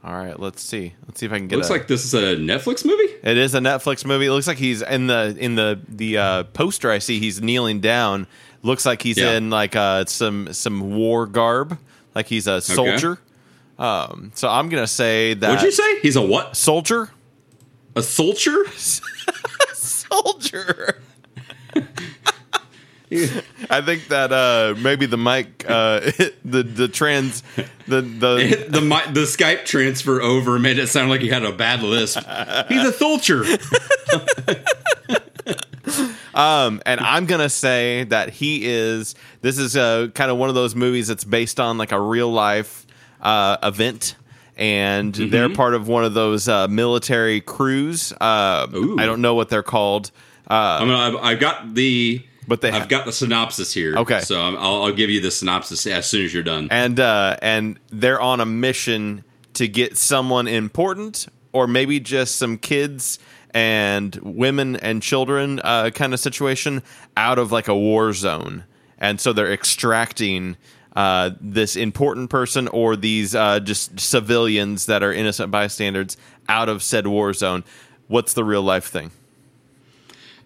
all 0.03 0.15
right. 0.15 0.39
Let's 0.39 0.63
see. 0.63 0.95
Let's 1.07 1.21
see 1.21 1.27
if 1.27 1.33
I 1.33 1.39
can 1.39 1.49
get. 1.49 1.55
It. 1.55 1.59
Looks 1.59 1.71
a- 1.71 1.73
like 1.73 1.87
this 1.89 2.05
is 2.05 2.15
a 2.15 2.37
Netflix 2.37 2.85
movie. 2.85 3.13
It 3.23 3.37
is 3.39 3.55
a 3.55 3.59
Netflix 3.61 4.05
movie. 4.05 4.27
It 4.27 4.33
looks 4.33 4.47
like 4.47 4.59
he's 4.59 4.83
in 4.83 5.07
the 5.07 5.35
in 5.39 5.55
the 5.55 5.81
the 5.89 6.19
uh, 6.19 6.43
poster. 6.45 6.91
I 6.91 6.99
see 6.99 7.19
he's 7.21 7.41
kneeling 7.41 7.81
down. 7.81 8.27
Looks 8.63 8.85
like 8.85 9.03
he's 9.03 9.17
Yeah. 9.17 9.33
in 9.33 9.51
like 9.51 9.75
uh, 9.77 10.05
some 10.07 10.53
some 10.53 10.95
war 10.95 11.27
garb, 11.27 11.79
like 12.15 12.27
he's 12.27 12.47
a 12.47 12.61
soldier. 12.61 13.19
Um, 13.79 14.33
so 14.35 14.49
I'm 14.49 14.69
gonna 14.69 14.87
say 14.87 15.35
that 15.35 15.49
What'd 15.49 15.65
you 15.65 15.73
say? 15.73 16.01
He's 16.01 16.17
a 16.17 16.23
what? 16.23 16.57
soldier. 16.57 17.11
A 17.97 18.03
soldier? 18.03 18.65
Soldier. 19.75 21.01
I 23.71 23.81
think 23.81 24.09
that 24.09 24.33
uh, 24.33 24.75
maybe 24.79 25.07
the 25.07 25.17
mic, 25.17 25.65
uh, 25.69 26.01
the 26.45 26.63
the 26.63 26.89
trans, 26.89 27.43
the 27.87 28.01
the 28.01 28.67
the 28.69 28.81
mi- 28.81 29.13
the 29.13 29.23
Skype 29.23 29.65
transfer 29.65 30.21
over 30.21 30.59
made 30.59 30.79
it 30.79 30.89
sound 30.89 31.11
like 31.11 31.21
he 31.21 31.29
had 31.29 31.45
a 31.45 31.53
bad 31.53 31.83
lisp. 31.83 32.19
He's 32.69 32.85
a 32.85 32.93
soldier. 32.93 33.45
Um, 36.35 36.83
and 36.85 36.99
I'm 37.01 37.27
gonna 37.27 37.49
say 37.49 38.05
that 38.05 38.31
he 38.31 38.65
is. 38.65 39.15
This 39.41 39.59
is 39.59 39.77
uh, 39.77 40.09
kind 40.15 40.31
of 40.31 40.37
one 40.37 40.49
of 40.49 40.55
those 40.57 40.75
movies 40.75 41.07
that's 41.07 41.25
based 41.25 41.61
on 41.61 41.79
like 41.79 41.93
a 41.93 42.01
real 42.01 42.31
life 42.31 42.87
uh, 43.25 43.57
event, 43.63 44.15
and 44.57 45.13
they're 45.15 45.49
part 45.49 45.75
of 45.75 45.89
one 45.89 46.05
of 46.05 46.15
those 46.15 46.47
uh, 46.49 46.69
military 46.69 47.41
crews. 47.41 48.13
Uh, 48.13 48.67
I 48.71 49.07
don't 49.07 49.21
know 49.21 49.35
what 49.35 49.49
they're 49.49 49.63
called. 49.65 50.11
Uh, 50.49 50.55
I 50.81 50.85
mean, 50.85 50.95
I've, 50.95 51.17
I've 51.17 51.41
got 51.41 51.75
the, 51.75 52.23
But 52.47 52.61
they 52.61 52.69
I've 52.71 52.83
ha- 52.83 52.87
got 52.87 53.07
the 53.07 53.13
synopsis 53.13 53.73
here. 53.73 53.97
Okay. 53.97 54.21
so 54.21 54.41
I'm, 54.41 54.57
I'll, 54.57 54.83
I'll 54.85 54.93
give 54.93 55.09
you 55.11 55.21
the 55.21 55.31
synopsis 55.31 55.87
as 55.87 56.07
soon 56.07 56.25
as 56.27 56.35
you're 56.35 56.43
done. 56.43 56.69
and 56.71 57.01
uh, 57.01 57.37
and 57.43 57.79
they're 57.91 58.21
on 58.21 58.41
a 58.41 58.47
mission 58.47 59.25
to 59.55 59.67
get 59.67 59.97
someone 59.97 60.47
important, 60.47 61.27
or 61.53 61.67
maybe 61.67 61.99
just 61.99 62.37
some 62.37 62.59
kids 62.59 63.19
and 63.53 64.17
women 64.17 64.77
and 64.77 65.01
children 65.03 65.61
uh, 65.65 65.89
kind 65.95 66.13
of 66.13 66.21
situation 66.21 66.83
out 67.17 67.39
of 67.39 67.51
like 67.53 67.69
a 67.69 67.75
war 67.75 68.13
zone, 68.13 68.65
and 68.99 69.21
so 69.21 69.33
they're 69.33 69.53
extracting. 69.53 70.57
Uh, 70.95 71.31
this 71.41 71.75
important 71.75 72.31
person 72.31 72.69
or 72.69 72.95
these 72.95 73.35
uh, 73.35 73.59
just 73.59 73.99
civilians 73.99 74.87
that 74.87 75.03
are 75.03 75.13
innocent 75.13 75.51
bystanders 75.51 76.17
out 76.49 76.69
of 76.69 76.83
said 76.83 77.07
war 77.07 77.33
zone. 77.33 77.65
What's 78.07 78.35
the 78.35 78.45
real 78.45 78.63
life 78.63 78.87
thing? 78.87 79.11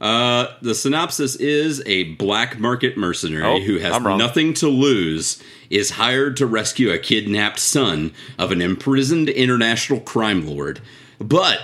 Uh, 0.00 0.54
the 0.62 0.74
synopsis 0.74 1.34
is 1.36 1.82
a 1.84 2.04
black 2.14 2.58
market 2.58 2.96
mercenary 2.96 3.44
Oh, 3.44 3.60
who 3.60 3.78
has 3.78 4.00
nothing 4.00 4.54
to 4.54 4.68
lose 4.68 5.42
is 5.70 5.90
hired 5.90 6.36
to 6.36 6.46
rescue 6.46 6.90
a 6.92 6.98
kidnapped 6.98 7.58
son 7.58 8.12
of 8.38 8.52
an 8.52 8.62
imprisoned 8.62 9.28
international 9.28 10.00
crime 10.00 10.46
lord. 10.46 10.80
But 11.18 11.60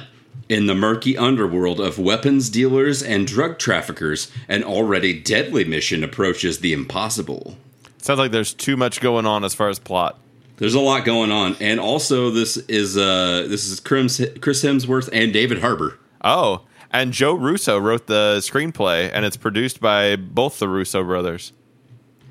in 0.49 0.67
the 0.67 0.75
murky 0.75 1.17
underworld 1.17 1.81
of 1.81 1.99
weapons 1.99 2.51
dealers 2.51 3.03
and 3.03 3.27
drug 3.27 3.59
traffickers, 3.59 4.31
an 4.49 4.65
already 4.65 5.19
deadly 5.19 5.65
mission 5.65 6.03
approaches 6.03 6.59
the 6.59 6.73
impossible. 6.73 7.57
Sounds 8.05 8.19
like 8.19 8.33
there's 8.33 8.53
too 8.53 8.77
much 8.77 9.01
going 9.01 9.25
on 9.25 9.45
as 9.45 9.55
far 9.55 9.71
as 9.71 9.79
plot. 9.79 10.19
There's 10.59 10.75
a 10.75 10.81
lot 10.81 11.07
going 11.07 11.31
on, 11.31 11.57
and 11.59 11.81
also 11.81 12.29
this 12.29 12.59
is 12.59 12.99
uh, 12.99 13.47
this 13.49 13.67
is 13.67 13.81
Chris 13.81 14.21
Chris 14.43 14.63
Hemsworth 14.63 15.09
and 15.11 15.33
David 15.33 15.61
Harbour. 15.61 15.99
Oh, 16.23 16.67
and 16.91 17.15
Joe 17.15 17.33
Russo 17.33 17.79
wrote 17.79 18.07
the 18.07 18.41
screenplay, 18.41 19.11
and 19.11 19.25
it's 19.25 19.39
produced 19.39 19.81
by 19.81 20.17
both 20.17 20.59
the 20.59 20.69
Russo 20.69 21.03
brothers. 21.03 21.55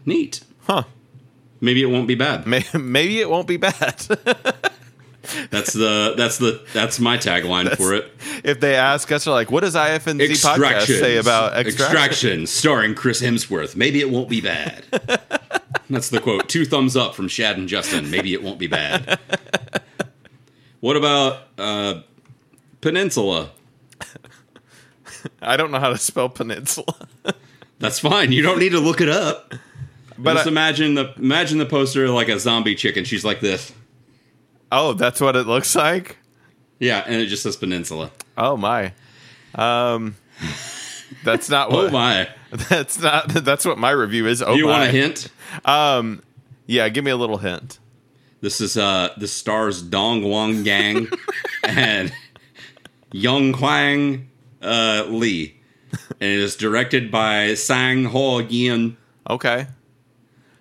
Neat. 0.05 0.41
Huh. 0.67 0.83
Maybe 1.59 1.81
it 1.81 1.87
won't 1.87 2.07
be 2.07 2.13
bad. 2.13 2.45
Maybe 2.45 3.19
it 3.19 3.27
won't 3.27 3.47
be 3.47 3.57
bad. 3.57 3.73
That's 5.49 5.71
the 5.71 6.13
that's 6.17 6.37
the 6.37 6.61
that's 6.73 6.99
my 6.99 7.17
tagline 7.17 7.73
for 7.77 7.93
it. 7.93 8.11
if 8.43 8.59
they 8.59 8.75
ask 8.75 9.09
us, 9.11 9.23
they're 9.23 9.33
like, 9.33 9.49
"What 9.49 9.61
does 9.61 9.73
IFNZ 9.73 10.19
podcast 10.19 10.85
say 10.85 11.15
about 11.15 11.55
extraction?" 11.55 11.95
Extraction, 11.95 12.47
starring 12.47 12.93
Chris 12.93 13.21
Hemsworth. 13.21 13.75
Maybe 13.77 14.01
it 14.01 14.09
won't 14.09 14.27
be 14.27 14.41
bad. 14.41 14.83
That's 15.89 16.09
the 16.09 16.19
quote. 16.19 16.49
Two 16.49 16.65
thumbs 16.65 16.95
up 16.95 17.15
from 17.15 17.27
Shad 17.27 17.57
and 17.57 17.67
Justin. 17.67 18.09
Maybe 18.09 18.33
it 18.33 18.41
won't 18.43 18.59
be 18.59 18.67
bad. 18.67 19.19
What 20.79 20.97
about 20.97 21.47
uh, 21.57 22.01
Peninsula? 22.81 23.51
I 25.41 25.55
don't 25.55 25.71
know 25.71 25.79
how 25.79 25.89
to 25.89 25.97
spell 25.97 26.27
peninsula. 26.29 27.07
That's 27.79 27.99
fine. 27.99 28.31
You 28.33 28.41
don't 28.41 28.59
need 28.59 28.71
to 28.73 28.79
look 28.79 28.99
it 29.01 29.07
up. 29.09 29.53
But 30.17 30.33
Just 30.35 30.47
I- 30.47 30.51
imagine 30.51 30.93
the 30.95 31.13
imagine 31.17 31.57
the 31.57 31.65
poster 31.65 32.09
like 32.09 32.27
a 32.27 32.37
zombie 32.39 32.75
chicken. 32.75 33.05
She's 33.05 33.23
like 33.25 33.39
this. 33.39 33.71
oh, 34.71 34.93
that's 34.93 35.19
what 35.21 35.35
it 35.35 35.47
looks 35.47 35.75
like. 35.75 36.17
Yeah, 36.79 37.03
and 37.07 37.15
it 37.21 37.27
just 37.27 37.43
says 37.43 37.55
Peninsula. 37.55 38.11
Oh 38.37 38.57
my. 38.57 38.93
Um, 39.55 40.15
that's 41.23 41.49
not 41.49 41.69
what. 41.71 41.79
Oh 41.79 41.83
what. 41.85 41.93
my! 41.93 42.29
That's 42.69 42.99
not. 42.99 43.29
That's 43.29 43.65
what 43.65 43.79
my 43.79 43.89
review 43.89 44.27
is. 44.27 44.43
Oh 44.43 44.53
you 44.53 44.65
my. 44.65 44.71
want 44.71 44.83
a 44.83 44.91
hint? 44.91 45.27
Um, 45.65 46.21
Yeah, 46.67 46.87
give 46.89 47.03
me 47.03 47.09
a 47.09 47.17
little 47.17 47.37
hint. 47.39 47.79
This 48.41 48.61
is 48.61 48.77
uh 48.77 49.09
the 49.17 49.27
stars 49.27 49.81
Dong 49.81 50.23
Wang 50.29 50.63
Gang 50.63 51.07
and 51.63 52.13
Young 53.11 53.53
Hwang 53.53 54.29
uh, 54.61 55.05
Lee, 55.07 55.55
and 55.91 56.29
it 56.29 56.39
is 56.39 56.55
directed 56.55 57.09
by 57.09 57.53
Sang 57.55 58.05
Ho 58.05 58.39
Yin. 58.39 58.97
Okay. 59.29 59.67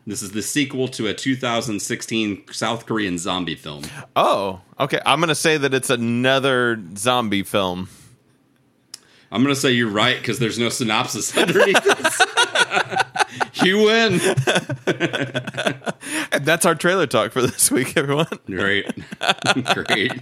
This 0.07 0.23
is 0.23 0.33
the 0.33 0.42
sequel 0.42 0.88
to 0.88 1.07
a 1.07 1.14
2016 1.14 2.45
South 2.50 2.87
Korean 2.87 3.19
zombie 3.19 3.54
film. 3.54 3.85
Oh, 4.16 4.61
okay. 4.81 5.00
I'm 5.07 5.21
gonna 5.21 5.35
say 5.35 5.57
that 5.59 5.75
it's 5.75 5.90
another 5.90 6.83
zombie 6.97 7.42
film. 7.45 7.88
I'm 9.33 9.43
gonna 9.43 9.55
say 9.57 9.73
you're 9.73 9.89
right 9.89 10.19
because 10.19 10.39
there's 10.39 10.59
no 10.59 10.69
synopsis 10.69 11.35
underneath 11.37 11.83
this. 11.83 12.23
you 13.65 13.79
win. 13.85 14.21
And 16.33 16.47
that's 16.47 16.65
our 16.65 16.75
trailer 16.75 17.07
talk 17.07 17.31
for 17.31 17.43
this 17.43 17.71
week, 17.71 17.97
everyone. 17.97 18.27
Great, 18.47 18.87
great. 19.75 20.12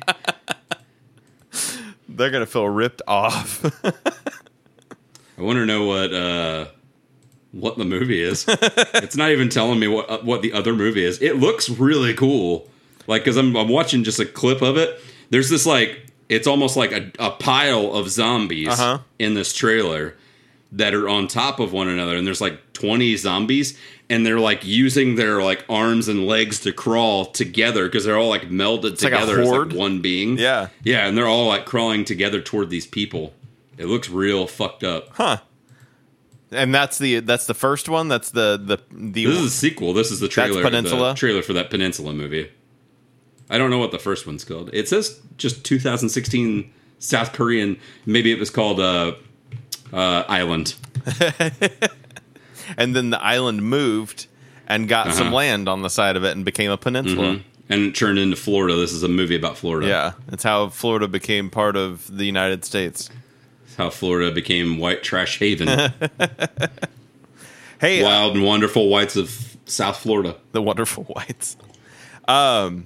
They're 2.08 2.30
gonna 2.30 2.46
feel 2.46 2.68
ripped 2.68 3.00
off. 3.06 3.64
I 3.84 5.42
want 5.42 5.56
to 5.56 5.66
know 5.66 5.86
what 5.86 6.12
uh, 6.12 6.66
what 7.52 7.78
the 7.78 7.84
movie 7.84 8.20
is. 8.20 8.44
it's 8.48 9.16
not 9.16 9.30
even 9.30 9.48
telling 9.48 9.78
me 9.78 9.86
what 9.88 10.10
uh, 10.10 10.18
what 10.18 10.42
the 10.42 10.52
other 10.52 10.74
movie 10.74 11.04
is. 11.04 11.22
It 11.22 11.36
looks 11.36 11.70
really 11.70 12.12
cool. 12.12 12.68
Like 13.06 13.22
because 13.22 13.36
I'm 13.36 13.56
I'm 13.56 13.68
watching 13.68 14.02
just 14.04 14.18
a 14.18 14.26
clip 14.26 14.62
of 14.62 14.76
it. 14.76 15.00
There's 15.30 15.48
this 15.48 15.64
like 15.64 16.09
it's 16.30 16.46
almost 16.46 16.76
like 16.76 16.92
a, 16.92 17.10
a 17.18 17.30
pile 17.32 17.92
of 17.92 18.08
zombies 18.08 18.68
Uh-huh. 18.68 18.98
in 19.18 19.34
this 19.34 19.52
trailer 19.52 20.14
that 20.72 20.94
are 20.94 21.08
on 21.08 21.26
top 21.26 21.58
of 21.60 21.72
one 21.72 21.88
another, 21.88 22.16
and 22.16 22.26
there's 22.26 22.40
like 22.40 22.72
20 22.74 23.16
zombies, 23.16 23.76
and 24.08 24.24
they're 24.24 24.38
like 24.38 24.64
using 24.64 25.16
their 25.16 25.42
like 25.42 25.64
arms 25.68 26.06
and 26.08 26.26
legs 26.26 26.60
to 26.60 26.72
crawl 26.72 27.26
together 27.26 27.86
because 27.86 28.04
they're 28.04 28.16
all 28.16 28.28
like 28.28 28.48
melded 28.50 28.84
like 29.02 29.12
a 29.12 29.16
together 29.18 29.40
as 29.40 29.48
horde. 29.48 29.72
like 29.72 29.78
one 29.78 30.00
being. 30.00 30.38
Yeah. 30.38 30.68
yeah, 30.84 31.06
and 31.08 31.18
they're 31.18 31.26
all 31.26 31.46
like 31.48 31.66
crawling 31.66 32.04
together 32.04 32.40
toward 32.40 32.70
these 32.70 32.86
people. 32.86 33.34
It 33.78 33.86
looks 33.86 34.08
real 34.08 34.46
fucked 34.46 34.84
up. 34.84 35.08
huh. 35.14 35.38
And 36.52 36.74
that's 36.74 36.98
the 36.98 37.20
that's 37.20 37.46
the 37.46 37.54
first 37.54 37.88
one. 37.88 38.08
That's 38.08 38.30
the 38.32 38.56
the 38.62 38.78
the 38.90 39.24
This 39.26 39.38
is 39.38 39.46
a 39.46 39.50
sequel. 39.50 39.92
This 39.92 40.10
is 40.10 40.18
the 40.20 40.26
trailer. 40.28 40.62
Peninsula? 40.62 41.10
The 41.10 41.14
trailer 41.14 41.42
for 41.42 41.52
that 41.52 41.70
Peninsula 41.70 42.12
movie. 42.12 42.50
I 43.50 43.58
don't 43.58 43.70
know 43.70 43.78
what 43.78 43.90
the 43.90 43.98
first 43.98 44.26
one's 44.26 44.44
called. 44.44 44.70
It 44.72 44.88
says 44.88 45.20
just 45.36 45.64
2016 45.64 46.72
South 47.00 47.32
Korean. 47.32 47.78
Maybe 48.06 48.30
it 48.32 48.38
was 48.38 48.48
called 48.50 48.78
uh, 48.80 49.14
uh, 49.92 50.24
Island. 50.28 50.74
and 52.76 52.94
then 52.94 53.10
the 53.10 53.22
island 53.22 53.62
moved 53.62 54.26
and 54.68 54.88
got 54.88 55.12
some 55.14 55.28
Uh-huh. 55.28 55.36
land 55.36 55.68
on 55.68 55.82
the 55.82 55.90
side 55.90 56.16
of 56.16 56.24
it 56.24 56.36
and 56.36 56.44
became 56.44 56.70
a 56.70 56.76
peninsula. 56.76 57.40
And 57.68 57.82
it 57.82 57.94
turned 57.94 58.18
into 58.18 58.36
Florida. 58.36 58.76
This 58.76 58.92
is 58.92 59.02
a 59.02 59.08
movie 59.08 59.36
about 59.36 59.56
Florida. 59.56 59.86
Yeah, 59.88 60.12
that's 60.28 60.42
how 60.42 60.68
Florida 60.68 61.06
became 61.08 61.50
part 61.50 61.76
of 61.76 62.14
the 62.16 62.24
United 62.24 62.64
States. 62.64 63.10
How 63.78 63.90
Florida 63.90 64.30
became 64.32 64.78
white 64.78 65.02
trash 65.02 65.38
haven. 65.38 65.68
Hey, 67.80 68.02
uh, 68.02 68.04
Wild 68.04 68.36
and 68.36 68.44
wonderful 68.44 68.88
whites 68.90 69.16
of 69.16 69.56
South 69.64 69.96
Florida. 69.96 70.36
the 70.52 70.60
wonderful 70.60 71.04
whites. 71.04 71.56
Um, 72.28 72.84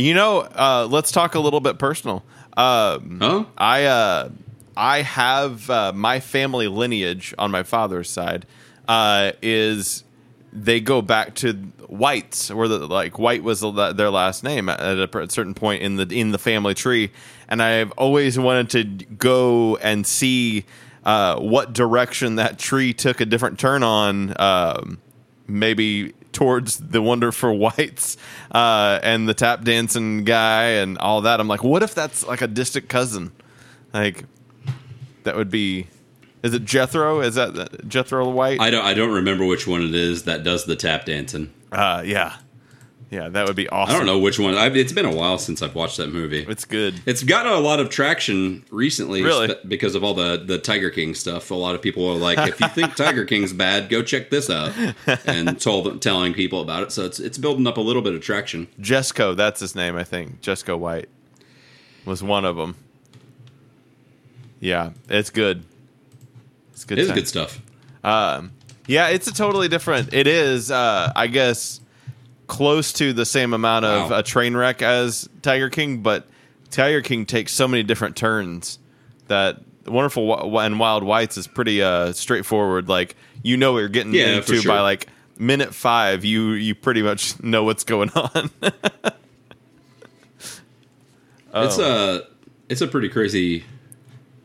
you 0.00 0.14
know, 0.14 0.40
uh, 0.40 0.86
let's 0.90 1.12
talk 1.12 1.34
a 1.34 1.40
little 1.40 1.60
bit 1.60 1.78
personal. 1.78 2.24
Um, 2.56 3.18
Huh? 3.20 3.44
I 3.56 3.84
uh, 3.84 4.28
I 4.76 5.02
have 5.02 5.68
uh, 5.70 5.92
my 5.94 6.20
family 6.20 6.68
lineage 6.68 7.34
on 7.38 7.50
my 7.50 7.62
father's 7.62 8.08
side 8.10 8.46
uh, 8.88 9.32
is 9.42 10.04
they 10.52 10.80
go 10.80 11.00
back 11.00 11.34
to 11.36 11.52
whites, 11.86 12.50
where 12.50 12.66
the 12.66 12.78
like 12.86 13.18
white 13.18 13.42
was 13.42 13.60
the, 13.60 13.92
their 13.92 14.10
last 14.10 14.42
name 14.42 14.68
at 14.68 14.80
a 14.80 15.08
certain 15.30 15.54
point 15.54 15.82
in 15.82 15.96
the 15.96 16.06
in 16.08 16.32
the 16.32 16.38
family 16.38 16.74
tree, 16.74 17.10
and 17.48 17.62
I've 17.62 17.92
always 17.92 18.38
wanted 18.38 18.70
to 18.70 18.84
go 19.14 19.76
and 19.76 20.06
see 20.06 20.64
uh, 21.04 21.38
what 21.38 21.72
direction 21.72 22.36
that 22.36 22.58
tree 22.58 22.92
took 22.92 23.20
a 23.20 23.26
different 23.26 23.58
turn 23.58 23.82
on. 23.82 24.34
Um, 24.40 24.98
maybe 25.46 26.14
towards 26.32 26.78
the 26.78 27.02
wonderful 27.02 27.56
whites 27.58 28.16
uh, 28.52 28.98
and 29.02 29.28
the 29.28 29.34
tap 29.34 29.64
dancing 29.64 30.24
guy 30.24 30.64
and 30.64 30.96
all 30.98 31.20
that. 31.22 31.40
I'm 31.40 31.48
like, 31.48 31.64
what 31.64 31.82
if 31.82 31.94
that's 31.94 32.26
like 32.26 32.42
a 32.42 32.46
distant 32.46 32.88
cousin? 32.88 33.32
Like 33.92 34.24
that 35.24 35.36
would 35.36 35.50
be. 35.50 35.86
Is 36.42 36.54
it 36.54 36.64
Jethro? 36.64 37.20
Is 37.20 37.34
that 37.34 37.86
Jethro 37.86 38.28
White? 38.30 38.60
I 38.60 38.70
don't. 38.70 38.84
I 38.84 38.94
don't 38.94 39.12
remember 39.12 39.44
which 39.44 39.66
one 39.66 39.82
it 39.82 39.94
is 39.94 40.22
that 40.24 40.42
does 40.42 40.64
the 40.64 40.76
tap 40.76 41.04
dancing. 41.04 41.52
uh, 41.72 42.02
yeah, 42.04 42.36
yeah, 43.10 43.28
that 43.28 43.46
would 43.46 43.56
be 43.56 43.68
awesome. 43.68 43.94
I 43.94 43.98
don't 43.98 44.06
know 44.06 44.18
which 44.20 44.38
one. 44.38 44.54
I, 44.54 44.66
it's 44.68 44.92
been 44.92 45.04
a 45.04 45.14
while 45.14 45.36
since 45.36 45.62
I've 45.62 45.74
watched 45.74 45.96
that 45.96 46.12
movie. 46.12 46.46
It's 46.48 46.64
good. 46.64 46.94
It's 47.06 47.22
gotten 47.24 47.52
a 47.52 47.58
lot 47.58 47.80
of 47.80 47.90
traction 47.90 48.64
recently, 48.70 49.22
Really? 49.22 49.54
because 49.66 49.94
of 49.96 50.04
all 50.04 50.14
the 50.14 50.36
the 50.36 50.58
Tiger 50.58 50.90
King 50.90 51.14
stuff. 51.14 51.50
A 51.50 51.54
lot 51.54 51.74
of 51.74 51.82
people 51.82 52.08
are 52.08 52.16
like, 52.16 52.38
"If 52.38 52.60
you 52.60 52.68
think 52.68 52.94
Tiger 52.96 53.24
King's 53.24 53.52
bad, 53.52 53.88
go 53.88 54.02
check 54.02 54.30
this 54.30 54.48
out," 54.48 54.72
and 55.26 55.60
told 55.60 56.00
telling 56.00 56.32
people 56.34 56.60
about 56.60 56.84
it. 56.84 56.92
So 56.92 57.04
it's 57.04 57.18
it's 57.18 57.36
building 57.36 57.66
up 57.66 57.76
a 57.76 57.80
little 57.80 58.02
bit 58.02 58.14
of 58.14 58.20
traction. 58.22 58.68
Jesco, 58.80 59.34
that's 59.36 59.58
his 59.60 59.74
name, 59.74 59.96
I 59.96 60.04
think. 60.04 60.40
Jesco 60.40 60.78
White 60.78 61.08
was 62.04 62.22
one 62.22 62.44
of 62.44 62.56
them. 62.56 62.76
Yeah, 64.60 64.90
it's 65.08 65.30
good. 65.30 65.64
It's 66.72 66.84
good. 66.84 66.98
It 66.98 67.02
is 67.02 67.12
good 67.12 67.28
stuff. 67.28 67.60
Um, 68.04 68.52
yeah, 68.86 69.08
it's 69.08 69.26
a 69.26 69.32
totally 69.34 69.68
different. 69.68 70.12
It 70.14 70.26
is, 70.26 70.70
uh, 70.70 71.12
I 71.16 71.26
guess, 71.26 71.80
close 72.50 72.92
to 72.94 73.12
the 73.12 73.24
same 73.24 73.54
amount 73.54 73.84
of 73.84 74.10
Wow. 74.10 74.18
a 74.18 74.22
train 74.24 74.56
wreck 74.56 74.82
as 74.82 75.28
Tiger 75.40 75.70
King, 75.70 76.02
but 76.02 76.26
Tiger 76.70 77.00
King 77.00 77.24
takes 77.24 77.52
so 77.52 77.68
many 77.68 77.84
different 77.84 78.16
turns 78.16 78.78
that 79.28 79.60
Wonderful 79.86 80.58
and 80.60 80.78
Wild 80.80 81.04
Whites 81.04 81.36
is 81.38 81.46
pretty 81.46 81.80
uh, 81.80 82.12
straightforward. 82.12 82.88
Like 82.88 83.14
you 83.42 83.56
know 83.56 83.72
what 83.72 83.78
you're 83.78 83.88
getting 83.88 84.12
Yeah, 84.12 84.36
into 84.38 84.56
sure. 84.60 84.72
by 84.72 84.80
like 84.80 85.06
minute 85.38 85.72
five. 85.74 86.24
You 86.24 86.50
you 86.50 86.74
pretty 86.74 87.02
much 87.02 87.40
know 87.42 87.62
what's 87.64 87.84
going 87.84 88.10
on. 88.10 88.50
It's 91.52 91.78
Oh. 91.78 92.20
a 92.22 92.22
it's 92.68 92.80
a 92.80 92.86
pretty 92.86 93.08
crazy 93.08 93.64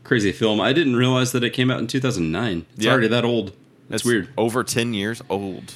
crazy 0.04 0.32
film. 0.32 0.60
I 0.62 0.74
didn't 0.74 0.96
realize 0.96 1.32
that 1.34 1.44
it 1.44 1.52
came 1.52 1.70
out 1.72 1.80
in 1.80 1.88
2009. 1.88 2.66
It's 2.76 2.86
Yeah. 2.86 2.92
already 2.92 3.08
that 3.10 3.26
old. 3.26 3.52
That's 3.90 4.02
it's 4.02 4.06
weird. 4.06 4.30
Over 4.38 4.64
ten 4.64 4.94
years 4.94 5.22
old. 5.30 5.74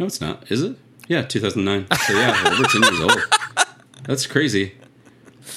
No, 0.00 0.06
it's 0.06 0.20
not. 0.20 0.50
Is 0.50 0.62
it? 0.62 0.76
Yeah, 1.08 1.22
2009. 1.22 1.86
So 2.06 2.12
yeah, 2.14 2.42
over 2.52 2.64
10 2.64 2.82
years 2.82 3.00
old. 3.00 3.22
That's 4.04 4.26
crazy. 4.26 4.72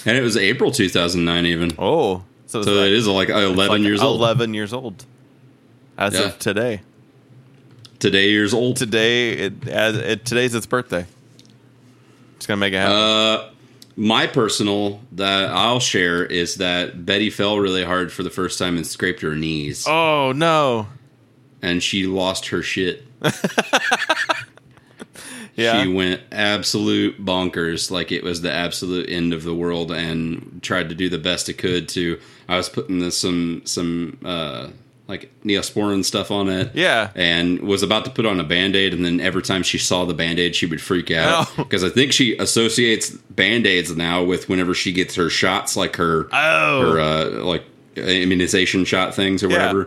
And 0.05 0.17
it 0.17 0.21
was 0.21 0.35
April 0.35 0.69
2009 0.69 1.45
even. 1.45 1.71
Oh, 1.79 2.23
so, 2.47 2.61
So 2.61 2.73
like- 2.73 2.87
it 2.87 2.91
is 2.91 3.07
like 3.07 3.29
11 3.29 3.55
like 3.57 3.81
years 3.81 4.01
old. 4.01 4.19
Eleven 4.19 4.53
years 4.53 4.73
old. 4.73 5.05
As 5.97 6.13
Yeah. 6.13 6.21
of 6.25 6.39
today. 6.39 6.81
Today 7.99 8.29
years 8.31 8.53
old. 8.53 8.75
Today, 8.75 9.31
it, 9.31 9.67
as 9.69 9.95
it 9.95 10.25
today's 10.25 10.53
its 10.53 10.65
birthday. 10.65 11.05
It's 12.35 12.45
gonna 12.45 12.57
make 12.57 12.73
it 12.73 12.77
happen. 12.77 12.95
Uh, 12.97 13.49
my 13.95 14.27
personal 14.27 14.99
that 15.13 15.49
I'll 15.51 15.79
share 15.79 16.25
is 16.25 16.55
that 16.55 17.05
Betty 17.05 17.29
fell 17.29 17.59
really 17.59 17.85
hard 17.85 18.11
for 18.11 18.23
the 18.23 18.29
first 18.29 18.59
time 18.59 18.75
and 18.75 18.85
scraped 18.85 19.21
her 19.21 19.35
knees, 19.35 19.85
oh 19.87 20.33
no! 20.35 20.87
And 21.63 21.81
she 21.81 22.05
lost 22.05 22.49
her 22.49 22.61
shit. 22.61 23.03
Yeah, 25.55 25.83
She 25.83 25.93
went 25.93 26.21
absolute 26.31 27.23
bonkers, 27.23 27.91
like 27.91 28.11
it 28.11 28.23
was 28.23 28.41
the 28.41 28.51
absolute 28.51 29.07
end 29.07 29.33
of 29.33 29.43
the 29.43 29.53
world, 29.53 29.91
and 29.91 30.59
tried 30.63 30.89
to 30.89 30.95
do 30.95 31.09
the 31.09 31.19
best 31.19 31.47
it 31.47 31.59
could 31.59 31.87
to. 31.89 32.19
I 32.49 32.57
was 32.57 32.69
putting 32.69 32.97
this, 32.97 33.15
some 33.19 33.61
some 33.65 34.17
uh, 34.25 34.69
like 35.07 35.31
neosporin 35.43 36.03
stuff 36.03 36.31
on 36.31 36.49
it, 36.49 36.71
Yeah. 36.73 37.11
and 37.13 37.59
was 37.59 37.83
about 37.83 38.03
to 38.05 38.09
put 38.11 38.25
on 38.25 38.39
a 38.39 38.43
band 38.43 38.75
aid, 38.75 38.95
and 38.95 39.05
then 39.05 39.19
every 39.21 39.43
time 39.43 39.61
she 39.61 39.77
saw 39.77 40.05
the 40.05 40.15
band 40.15 40.39
aid, 40.39 40.55
she 40.55 40.65
would 40.65 40.81
freak 40.81 41.11
out 41.11 41.47
Oh. 41.49 41.53
because 41.63 41.83
I 41.83 41.89
think 41.89 42.13
she 42.13 42.35
associates 42.37 43.11
band 43.11 43.67
aids 43.67 43.95
now 43.95 44.23
with 44.23 44.49
whenever 44.49 44.73
she 44.73 44.91
gets 44.91 45.13
her 45.13 45.29
shots, 45.29 45.77
like 45.77 45.97
her 45.97 46.29
Oh. 46.33 46.93
her 46.93 46.99
uh, 46.99 47.29
like 47.43 47.63
immunization 47.95 48.85
shot 48.85 49.13
things 49.13 49.43
or 49.43 49.51
Yeah. 49.51 49.83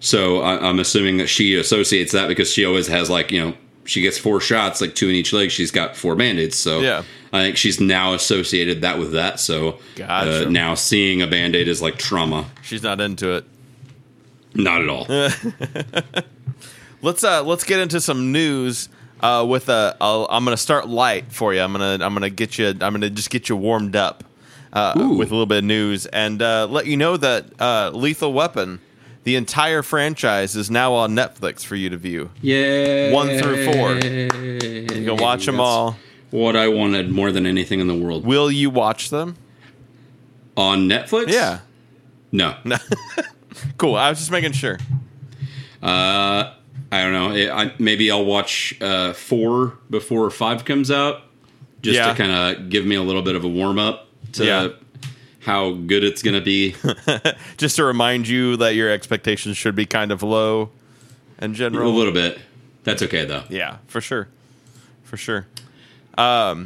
So 0.00 0.40
I, 0.42 0.68
I'm 0.68 0.78
assuming 0.78 1.16
that 1.18 1.26
she 1.28 1.54
associates 1.56 2.12
that 2.12 2.28
because 2.28 2.52
she 2.52 2.64
always 2.64 2.86
has 2.88 3.10
like 3.10 3.30
you 3.32 3.40
know 3.44 3.54
she 3.84 4.00
gets 4.02 4.18
four 4.18 4.40
shots, 4.40 4.80
like 4.80 4.94
two 4.94 5.08
in 5.08 5.14
each 5.14 5.32
leg. 5.32 5.50
She's 5.50 5.70
got 5.70 5.96
four 5.96 6.14
band-aids. 6.14 6.56
So 6.56 6.80
Yeah. 6.80 7.02
I 7.32 7.40
think 7.42 7.56
she's 7.56 7.80
now 7.80 8.14
associated 8.14 8.82
that 8.82 8.98
with 8.98 9.12
that. 9.12 9.40
So 9.40 9.78
Gotcha. 9.96 10.46
uh, 10.46 10.50
now 10.50 10.74
seeing 10.74 11.22
a 11.22 11.26
band-aid 11.26 11.68
is 11.68 11.80
like 11.82 11.96
trauma. 11.98 12.46
she's 12.62 12.82
not 12.82 13.00
into 13.00 13.32
it. 13.32 13.44
Not 14.54 14.82
at 14.82 14.88
all. 14.88 15.06
Let's 17.02 17.22
uh 17.22 17.44
let's 17.44 17.62
get 17.64 17.78
into 17.80 18.00
some 18.00 18.32
news. 18.32 18.88
Uh, 19.20 19.44
with 19.48 19.68
a, 19.68 19.96
I'll, 20.00 20.28
I'm 20.30 20.44
gonna 20.44 20.56
start 20.56 20.88
light 20.88 21.32
for 21.32 21.52
you. 21.52 21.60
I'm 21.60 21.72
gonna 21.72 21.98
I'm 22.04 22.12
gonna 22.14 22.30
get 22.30 22.56
you. 22.58 22.68
I'm 22.68 22.76
gonna 22.78 23.10
just 23.10 23.30
get 23.30 23.48
you 23.48 23.56
warmed 23.56 23.96
up 23.96 24.22
uh, 24.72 24.92
with 24.96 25.28
a 25.30 25.32
little 25.32 25.46
bit 25.46 25.58
of 25.58 25.64
news 25.64 26.06
and 26.06 26.40
uh, 26.40 26.66
let 26.70 26.86
you 26.86 26.96
know 26.96 27.16
that 27.16 27.46
uh, 27.60 27.90
Lethal 27.94 28.32
Weapon, 28.32 28.80
the 29.24 29.36
entire 29.36 29.82
franchise, 29.82 30.56
is 30.56 30.70
now 30.70 30.94
on 30.94 31.14
Netflix 31.14 31.64
for 31.64 31.76
you 31.76 31.90
to 31.90 31.96
view. 31.96 32.30
Yeah. 32.40 33.12
One 33.12 33.28
through 33.38 33.64
four. 33.72 33.94
You 33.96 34.86
can 34.86 35.16
watch 35.16 35.46
them 35.46 35.60
all. 35.60 35.96
What 36.30 36.56
I 36.56 36.68
wanted 36.68 37.10
more 37.10 37.32
than 37.32 37.46
anything 37.46 37.80
in 37.80 37.86
the 37.86 37.94
world. 37.96 38.24
Will 38.26 38.50
you 38.50 38.68
watch 38.70 39.10
them? 39.10 39.36
On 40.56 40.88
Netflix? 40.88 41.28
Yeah. 41.32 41.60
No. 42.32 42.56
No. 42.64 42.76
Cool. 43.76 43.96
I 43.96 44.08
was 44.08 44.18
just 44.18 44.30
making 44.30 44.52
sure. 44.52 44.78
Uh, 45.82 46.54
I 46.92 47.02
don't 47.02 47.12
know. 47.12 47.30
I, 47.30 47.62
I, 47.64 47.72
maybe 47.80 48.08
I'll 48.10 48.24
watch 48.24 48.74
uh, 48.80 49.12
four 49.14 49.78
before 49.90 50.30
five 50.30 50.64
comes 50.64 50.90
out, 50.92 51.22
just 51.82 51.96
Yeah. 51.96 52.08
to 52.08 52.14
kind 52.14 52.30
of 52.56 52.70
give 52.70 52.86
me 52.86 52.94
a 52.94 53.02
little 53.02 53.22
bit 53.22 53.34
of 53.34 53.42
a 53.44 53.48
warm 53.48 53.78
up 53.80 54.06
to 54.34 54.44
Yeah. 54.44 54.68
How 55.48 55.70
good 55.72 56.04
it's 56.04 56.22
gonna 56.22 56.42
be. 56.42 56.76
Just 57.56 57.76
to 57.76 57.84
remind 57.84 58.28
you 58.28 58.56
that 58.58 58.74
your 58.74 58.90
expectations 58.90 59.56
should 59.56 59.74
be 59.74 59.86
kind 59.86 60.12
of 60.12 60.22
low 60.22 60.68
in 61.40 61.54
general. 61.54 61.90
a 61.90 61.96
little 61.96 62.12
bit. 62.12 62.38
That's 62.84 63.02
okay 63.02 63.24
though. 63.24 63.44
Yeah, 63.48 63.78
for 63.86 64.00
sure. 64.02 64.28
For 65.04 65.16
sure. 65.16 65.46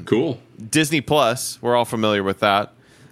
Cool. 0.04 0.40
Disney 0.70 1.00
Plus, 1.00 1.60
we're 1.62 1.76
all 1.76 1.84
familiar 1.84 2.22
with 2.22 2.40
that. 2.40 2.68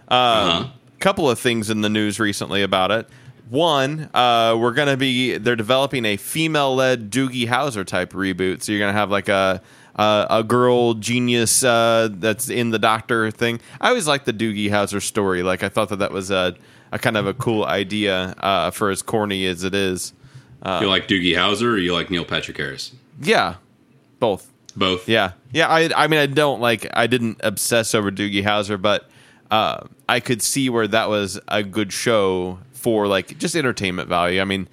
Um, 0.09 0.19
Uh-huh. 0.19 0.69
Couple 0.99 1.31
of 1.31 1.39
things 1.39 1.71
in 1.71 1.81
the 1.83 1.89
news 1.89 2.19
recently 2.21 2.63
about 2.63 2.91
it. 2.91 3.09
One, 3.49 4.11
uh, 4.13 4.55
we're 4.59 4.73
going 4.73 4.89
to 4.89 4.97
be 4.99 5.39
they're 5.39 5.57
developing 5.57 6.05
a 6.05 6.17
female-led 6.19 7.11
Doogie 7.11 7.47
Howser 7.49 7.87
type 7.87 8.13
reboot. 8.13 8.63
So 8.63 8.73
you're 8.73 8.79
going 8.81 8.93
to 8.93 8.99
have 8.99 9.11
like 9.11 9.29
a 9.29 9.63
a, 9.97 10.27
a 10.31 10.45
girl 10.45 10.95
genius 10.95 11.63
uh, 11.65 12.09
that's 12.13 12.49
in 12.49 12.71
the 12.71 12.79
doctor 12.79 13.31
thing. 13.31 13.61
I 13.81 13.89
always 13.89 14.07
liked 14.07 14.27
the 14.27 14.33
Doogie 14.33 14.71
Howser 14.71 15.03
story. 15.03 15.43
Like 15.43 15.63
I 15.63 15.69
thought 15.69 15.89
that 15.91 15.99
that 16.01 16.13
was 16.13 16.31
a, 16.31 16.55
a 16.93 16.99
kind 16.99 17.17
of 17.17 17.27
a 17.27 17.35
cool 17.35 17.65
idea 17.65 18.35
uh, 18.39 18.71
for 18.71 18.91
as 18.91 19.03
corny 19.03 19.47
as 19.47 19.65
it 19.65 19.75
is. 19.75 20.13
you 20.65 20.89
like 20.89 21.09
Doogie 21.09 21.35
Howser 21.35 21.73
or 21.73 21.79
you 21.79 21.93
like 21.93 22.11
Neil 22.11 22.25
Patrick 22.25 22.57
Harris? 22.57 22.93
Yeah, 23.21 23.57
both. 24.19 24.51
Both. 24.77 25.09
Yeah, 25.09 25.33
yeah. 25.53 25.69
I 25.69 25.91
I 25.97 26.07
mean, 26.07 26.21
I 26.21 26.27
don't 26.27 26.61
like. 26.61 26.87
I 26.95 27.07
didn't 27.07 27.41
obsess 27.43 27.95
over 27.95 28.11
Doogie 28.11 28.45
Howser, 28.45 28.81
but 28.81 29.11
uh, 29.51 29.87
I 30.09 30.21
could 30.21 30.43
see 30.43 30.71
where 30.71 30.87
that 30.87 31.09
was 31.09 31.41
a 31.49 31.63
good 31.63 31.93
show 31.93 32.59
for 32.73 33.07
like 33.07 33.37
just 33.39 33.57
entertainment 33.57 34.09
value. 34.09 34.41
I 34.41 34.45
mean, 34.45 34.69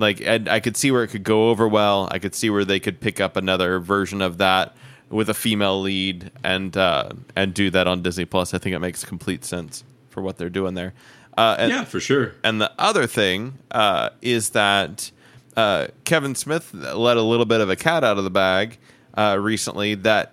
like 0.00 0.26
I, 0.26 0.40
I 0.48 0.60
could 0.60 0.76
see 0.76 0.90
where 0.90 1.04
it 1.04 1.08
could 1.08 1.24
go 1.24 1.50
over 1.50 1.68
well. 1.68 2.08
I 2.10 2.18
could 2.18 2.34
see 2.34 2.50
where 2.50 2.64
they 2.64 2.80
could 2.80 3.00
pick 3.00 3.20
up 3.20 3.36
another 3.36 3.78
version 3.78 4.20
of 4.22 4.38
that 4.38 4.74
with 5.08 5.28
a 5.28 5.34
female 5.34 5.80
lead 5.80 6.30
and 6.42 6.76
uh, 6.76 7.10
and 7.36 7.54
do 7.54 7.70
that 7.70 7.86
on 7.86 8.02
Disney 8.02 8.24
Plus. 8.24 8.54
I 8.54 8.58
think 8.58 8.74
it 8.74 8.78
makes 8.80 9.04
complete 9.04 9.44
sense 9.44 9.84
for 10.08 10.22
what 10.22 10.36
they're 10.38 10.50
doing 10.50 10.74
there. 10.74 10.92
Uh, 11.38 11.56
and, 11.58 11.70
Yeah, 11.70 11.84
for 11.84 12.00
sure. 12.00 12.34
and 12.42 12.60
the 12.60 12.72
other 12.78 13.06
thing 13.06 13.58
uh, 13.70 14.10
is 14.20 14.50
that 14.50 15.10
uh, 15.56 15.86
Kevin 16.04 16.34
Smith 16.34 16.74
let 16.74 17.16
a 17.16 17.22
little 17.22 17.46
bit 17.46 17.60
of 17.60 17.70
a 17.70 17.76
cat 17.76 18.02
out 18.04 18.18
of 18.18 18.24
the 18.24 18.30
bag 18.30 18.78
uh, 19.14 19.38
recently. 19.40 19.94
That 19.94 20.32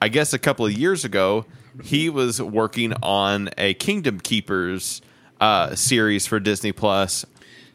I 0.00 0.08
guess 0.08 0.32
a 0.32 0.38
couple 0.38 0.64
of 0.66 0.72
years 0.72 1.04
ago 1.04 1.44
he 1.84 2.08
was 2.10 2.40
working 2.42 2.92
on 3.02 3.50
a 3.58 3.74
Kingdom 3.74 4.18
Keepers 4.20 5.02
uh, 5.40 5.74
series 5.74 6.26
for 6.26 6.40
Disney 6.40 6.72
Plus 6.72 7.24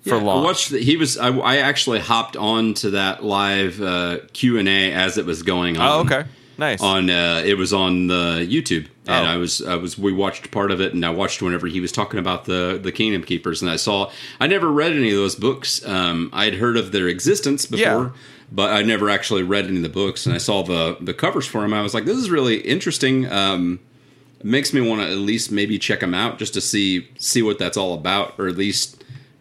for 0.06 0.16
Yeah, 0.16 0.22
I 0.22 0.42
watched. 0.42 0.70
The, 0.72 0.80
he 0.80 0.98
was. 0.98 1.18
I, 1.18 1.30
I 1.38 1.58
actually 1.58 2.00
hopped 2.00 2.38
on 2.38 2.74
to 2.76 2.92
that 2.92 3.24
live 3.24 3.82
uh, 3.82 4.20
Q 4.34 4.58
and 4.60 4.68
A 4.70 4.92
as 4.94 5.18
it 5.18 5.26
was 5.26 5.44
going 5.44 5.78
on. 5.78 5.88
oh, 5.88 6.00
okay, 6.02 6.28
nice. 6.58 6.82
on 6.82 7.10
uh, 7.10 7.42
it 7.46 7.58
was 7.58 7.74
on 7.74 8.08
the 8.08 8.48
YouTube, 8.50 8.88
and 9.08 9.26
Oh. 9.28 9.30
I 9.30 9.38
was 9.38 9.62
I 9.62 9.76
was 9.76 9.98
we 9.98 10.12
watched 10.14 10.52
part 10.52 10.72
of 10.72 10.80
it, 10.82 10.94
and 10.94 11.06
I 11.06 11.10
watched 11.10 11.42
whenever 11.42 11.68
he 11.68 11.80
was 11.82 11.92
talking 11.92 12.20
about 12.20 12.46
the 12.46 12.80
the 12.82 12.92
Kingdom 12.92 13.24
Keepers, 13.24 13.62
and 13.62 13.70
I 13.72 13.76
saw 13.78 14.12
I 14.40 14.48
never 14.48 14.72
read 14.72 14.92
any 14.94 15.10
of 15.10 15.16
those 15.18 15.36
books. 15.36 15.86
Um, 15.86 16.30
I'd 16.34 16.56
heard 16.56 16.78
of 16.78 16.92
their 16.92 17.08
existence 17.08 17.66
before, 17.66 17.84
Yeah. 18.06 18.10
but 18.52 18.72
I 18.72 18.84
never 18.84 19.10
actually 19.10 19.44
read 19.44 19.66
any 19.66 19.78
of 19.78 19.84
the 19.84 19.90
books. 19.90 20.26
And 20.26 20.36
I 20.36 20.40
saw 20.40 20.62
the 20.64 20.98
the 21.02 21.14
covers 21.14 21.46
for 21.48 21.62
them. 21.62 21.74
I 21.74 21.82
was 21.82 21.94
like, 21.94 22.06
this 22.06 22.18
is 22.18 22.30
really 22.30 22.58
interesting. 22.62 23.30
Um, 23.32 23.80
makes 24.44 24.74
me 24.74 24.82
want 24.82 25.02
to 25.02 25.08
at 25.10 25.18
least 25.18 25.52
maybe 25.52 25.80
check 25.80 26.02
them 26.02 26.14
out 26.14 26.38
just 26.38 26.54
to 26.54 26.62
see 26.62 27.08
see 27.18 27.42
what 27.42 27.58
that's 27.58 27.78
all 27.78 27.96
about, 27.96 28.36
or 28.38 28.48
at 28.48 28.56
least 28.58 28.95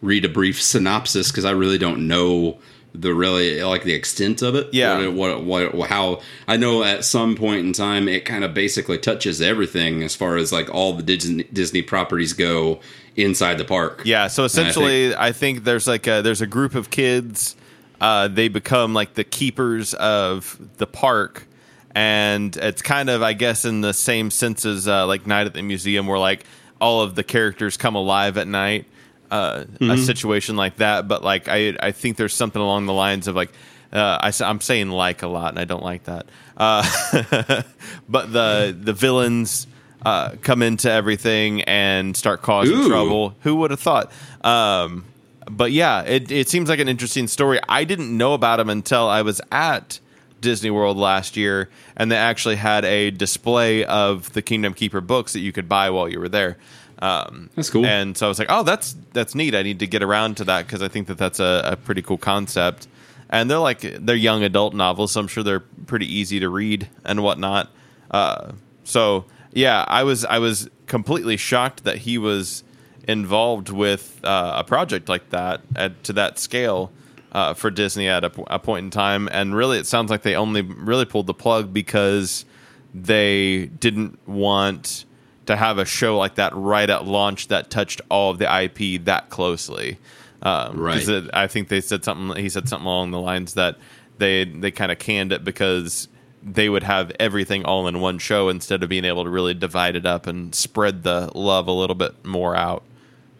read 0.04 0.24
a 0.24 0.28
brief 0.28 0.60
synopsis 0.60 1.30
because 1.30 1.44
I 1.44 1.52
really 1.52 1.78
don't 1.78 2.06
know 2.06 2.58
the 2.94 3.12
really 3.12 3.60
like 3.62 3.82
the 3.82 3.94
extent 3.94 4.40
of 4.42 4.54
it. 4.54 4.72
Yeah. 4.72 5.08
what, 5.08 5.42
what 5.42 5.74
what 5.74 5.90
how 5.90 6.20
I 6.46 6.56
know 6.56 6.84
at 6.84 7.04
some 7.04 7.34
point 7.34 7.66
in 7.66 7.72
time 7.72 8.08
it 8.08 8.24
kind 8.24 8.44
of 8.44 8.54
basically 8.54 8.98
touches 8.98 9.40
everything 9.42 10.02
as 10.02 10.14
far 10.14 10.36
as 10.36 10.52
like 10.52 10.72
all 10.72 10.92
the 10.92 11.02
Disney 11.02 11.42
Disney 11.44 11.82
properties 11.82 12.32
go 12.32 12.80
inside 13.16 13.58
the 13.58 13.64
park. 13.64 14.02
Yeah, 14.04 14.26
so 14.28 14.44
essentially, 14.44 15.14
I 15.14 15.32
think, 15.32 15.64
there's 15.64 15.86
like 15.86 16.06
a, 16.06 16.22
there's 16.22 16.40
a 16.40 16.46
group 16.46 16.74
of 16.74 16.90
kids. 16.90 17.56
Uh, 18.00 18.28
they 18.28 18.48
become 18.48 18.92
like 18.94 19.14
the 19.14 19.24
keepers 19.24 19.94
of 19.94 20.58
the 20.78 20.86
park, 20.86 21.46
and 21.94 22.56
it's 22.56 22.82
kind 22.82 23.08
of, 23.08 23.22
I 23.22 23.32
guess, 23.32 23.64
in 23.64 23.80
the 23.80 23.94
same 23.94 24.30
sense 24.30 24.66
as 24.66 24.88
uh, 24.88 25.06
like 25.06 25.26
Night 25.26 25.46
at 25.46 25.54
the 25.54 25.62
Museum, 25.62 26.06
where 26.06 26.18
like 26.18 26.44
all 26.80 27.02
of 27.02 27.14
the 27.14 27.24
characters 27.24 27.76
come 27.76 27.94
alive 27.94 28.36
at 28.36 28.48
night. 28.48 28.86
Uh, 29.30 29.64
A 29.80 29.98
situation 29.98 30.54
like 30.56 30.76
that, 30.76 31.08
but 31.08 31.24
like 31.24 31.48
I, 31.48 31.76
I 31.80 31.92
think 31.92 32.16
there's 32.16 32.34
something 32.34 32.60
along 32.60 32.86
the 32.86 32.92
lines 32.92 33.28
of 33.28 33.34
like. 33.34 33.52
Uh, 33.92 34.18
I, 34.20 34.32
am 34.50 34.60
saying 34.60 34.90
like 34.90 35.22
a 35.22 35.28
lot, 35.28 35.50
and 35.50 35.58
I 35.58 35.64
don't 35.64 35.82
like 35.82 36.04
that. 36.04 36.26
Uh, 36.56 37.62
but 38.08 38.32
the 38.32 38.76
the 38.76 38.92
villains 38.92 39.68
uh, 40.04 40.32
come 40.42 40.62
into 40.62 40.90
everything 40.90 41.62
and 41.62 42.16
start 42.16 42.42
causing 42.42 42.76
Ooh. 42.76 42.88
trouble. 42.88 43.34
Who 43.42 43.56
would 43.56 43.70
have 43.70 43.80
thought? 43.80 44.12
Um, 44.42 45.04
but 45.50 45.72
yeah, 45.72 46.02
it, 46.02 46.30
it 46.30 46.48
seems 46.48 46.68
like 46.68 46.78
an 46.78 46.88
interesting 46.88 47.28
story. 47.28 47.60
I 47.68 47.84
didn't 47.84 48.16
know 48.16 48.34
about 48.34 48.60
him 48.60 48.70
until 48.70 49.08
I 49.08 49.22
was 49.22 49.40
at 49.50 50.00
Disney 50.40 50.70
World 50.70 50.96
last 50.96 51.36
year, 51.36 51.70
and 51.96 52.10
they 52.10 52.16
actually 52.16 52.56
had 52.56 52.84
a 52.84 53.10
display 53.10 53.84
of 53.84 54.32
the 54.32 54.42
Kingdom 54.42 54.74
Keeper 54.74 55.00
books 55.00 55.32
that 55.32 55.40
you 55.40 55.52
could 55.52 55.68
buy 55.68 55.90
while 55.90 56.08
you 56.08 56.20
were 56.20 56.28
there. 56.28 56.58
Um, 57.04 57.50
That's 57.54 57.68
cool. 57.68 57.84
And 57.84 58.16
so 58.16 58.24
I 58.24 58.28
was 58.30 58.38
like, 58.38 58.48
oh, 58.50 58.62
that's 58.62 58.96
that's 59.12 59.34
neat. 59.34 59.54
I 59.54 59.62
need 59.62 59.80
to 59.80 59.86
get 59.86 60.02
around 60.02 60.38
to 60.38 60.44
that 60.44 60.66
because 60.66 60.80
I 60.80 60.88
think 60.88 61.08
that 61.08 61.18
that's 61.18 61.38
a, 61.38 61.60
a 61.64 61.76
pretty 61.76 62.00
cool 62.00 62.16
concept. 62.16 62.88
And 63.28 63.50
they're 63.50 63.58
like 63.58 63.80
they're 63.80 64.16
young 64.16 64.42
adult 64.42 64.74
novels, 64.74 65.12
so 65.12 65.20
I'm 65.20 65.28
sure 65.28 65.42
they're 65.42 65.60
pretty 65.60 66.06
easy 66.06 66.40
to 66.40 66.48
read 66.48 66.88
and 67.04 67.22
whatnot. 67.22 67.70
Uh, 68.10 68.52
so 68.84 69.26
yeah, 69.52 69.84
I 69.86 70.02
was 70.04 70.24
I 70.24 70.38
was 70.38 70.70
completely 70.86 71.36
shocked 71.36 71.84
that 71.84 71.98
he 71.98 72.16
was 72.16 72.64
involved 73.06 73.68
with 73.68 74.20
uh, 74.24 74.54
a 74.56 74.64
project 74.64 75.08
like 75.10 75.28
that 75.30 75.60
at, 75.76 76.02
to 76.04 76.14
that 76.14 76.38
scale 76.38 76.90
uh, 77.32 77.52
for 77.52 77.70
Disney 77.70 78.08
at 78.08 78.24
a, 78.24 78.30
p- 78.30 78.44
a 78.46 78.58
point 78.58 78.84
in 78.84 78.90
time. 78.90 79.28
And 79.30 79.54
really, 79.54 79.78
it 79.78 79.86
sounds 79.86 80.10
like 80.10 80.22
they 80.22 80.36
only 80.36 80.62
really 80.62 81.04
pulled 81.04 81.26
the 81.26 81.34
plug 81.34 81.72
because 81.72 82.46
they 82.94 83.66
didn't 83.66 84.26
want 84.26 85.04
to 85.46 85.56
have 85.56 85.78
a 85.78 85.84
show 85.84 86.16
like 86.18 86.36
that 86.36 86.52
right 86.54 86.88
at 86.88 87.04
launch 87.06 87.48
that 87.48 87.70
touched 87.70 88.00
all 88.10 88.30
of 88.30 88.38
the 88.38 88.46
IP 88.62 89.04
that 89.04 89.28
closely. 89.30 89.98
Um, 90.42 90.78
Right. 90.78 91.06
it- 91.08 91.30
I 91.32 91.46
think 91.46 91.68
they 91.68 91.80
said 91.80 92.04
something. 92.04 92.36
He 92.42 92.48
said 92.48 92.68
something 92.68 92.86
along 92.86 93.10
the 93.10 93.20
lines 93.20 93.54
that 93.54 93.76
they 94.18 94.44
they 94.44 94.70
kind 94.70 94.92
of 94.92 94.98
canned 94.98 95.32
it 95.32 95.44
because 95.44 96.08
they 96.46 96.68
would 96.68 96.82
have 96.82 97.10
everything 97.18 97.64
all 97.64 97.88
in 97.88 98.00
one 98.00 98.18
show 98.18 98.48
instead 98.50 98.82
of 98.82 98.88
being 98.90 99.04
able 99.06 99.24
to 99.24 99.30
really 99.30 99.54
divide 99.54 99.96
it 99.96 100.04
up 100.04 100.26
and 100.26 100.54
spread 100.54 101.02
the 101.02 101.30
love 101.34 101.66
a 101.68 101.72
little 101.72 101.96
bit 101.96 102.24
more 102.24 102.54
out. 102.54 102.82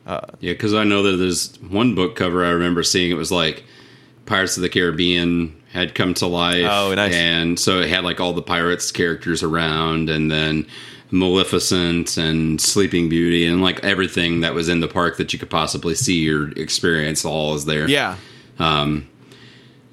Yeah, 0.07 0.53
because 0.53 0.75
I 0.75 0.85
know 0.85 1.03
that 1.03 1.17
there's 1.17 1.55
one 1.69 1.95
book 1.95 2.17
cover 2.17 2.45
I 2.45 2.51
remember 2.51 2.83
seeing. 2.83 3.11
It 3.11 3.15
was 3.15 3.31
like 3.33 3.65
Pirates 4.27 4.57
of 4.57 4.63
the 4.63 4.69
Caribbean 4.69 5.55
had 5.73 5.95
come 5.95 6.15
to 6.15 6.27
life. 6.27 6.67
Oh, 6.69 6.95
nice. 6.95 7.15
And 7.15 7.59
so 7.59 7.81
it 7.81 7.89
had 7.89 8.05
like 8.05 8.21
all 8.21 8.33
the 8.33 8.43
pirates 8.43 8.91
characters 8.93 9.43
around, 9.43 10.09
and 10.11 10.31
then 10.31 10.67
Maleficent 11.15 12.17
and 12.17 12.61
Sleeping 12.61 13.09
Beauty, 13.09 13.47
and 13.47 13.63
like 13.63 13.83
everything 13.85 14.41
that 14.41 14.53
was 14.55 14.69
in 14.69 14.81
the 14.81 14.89
park 14.89 15.17
that 15.17 15.33
you 15.33 15.39
could 15.39 15.51
possibly 15.51 15.95
see 15.95 16.29
or 16.31 16.49
experience. 16.53 17.25
All 17.25 17.55
is 17.55 17.65
there. 17.65 17.89
Yeah, 17.89 18.17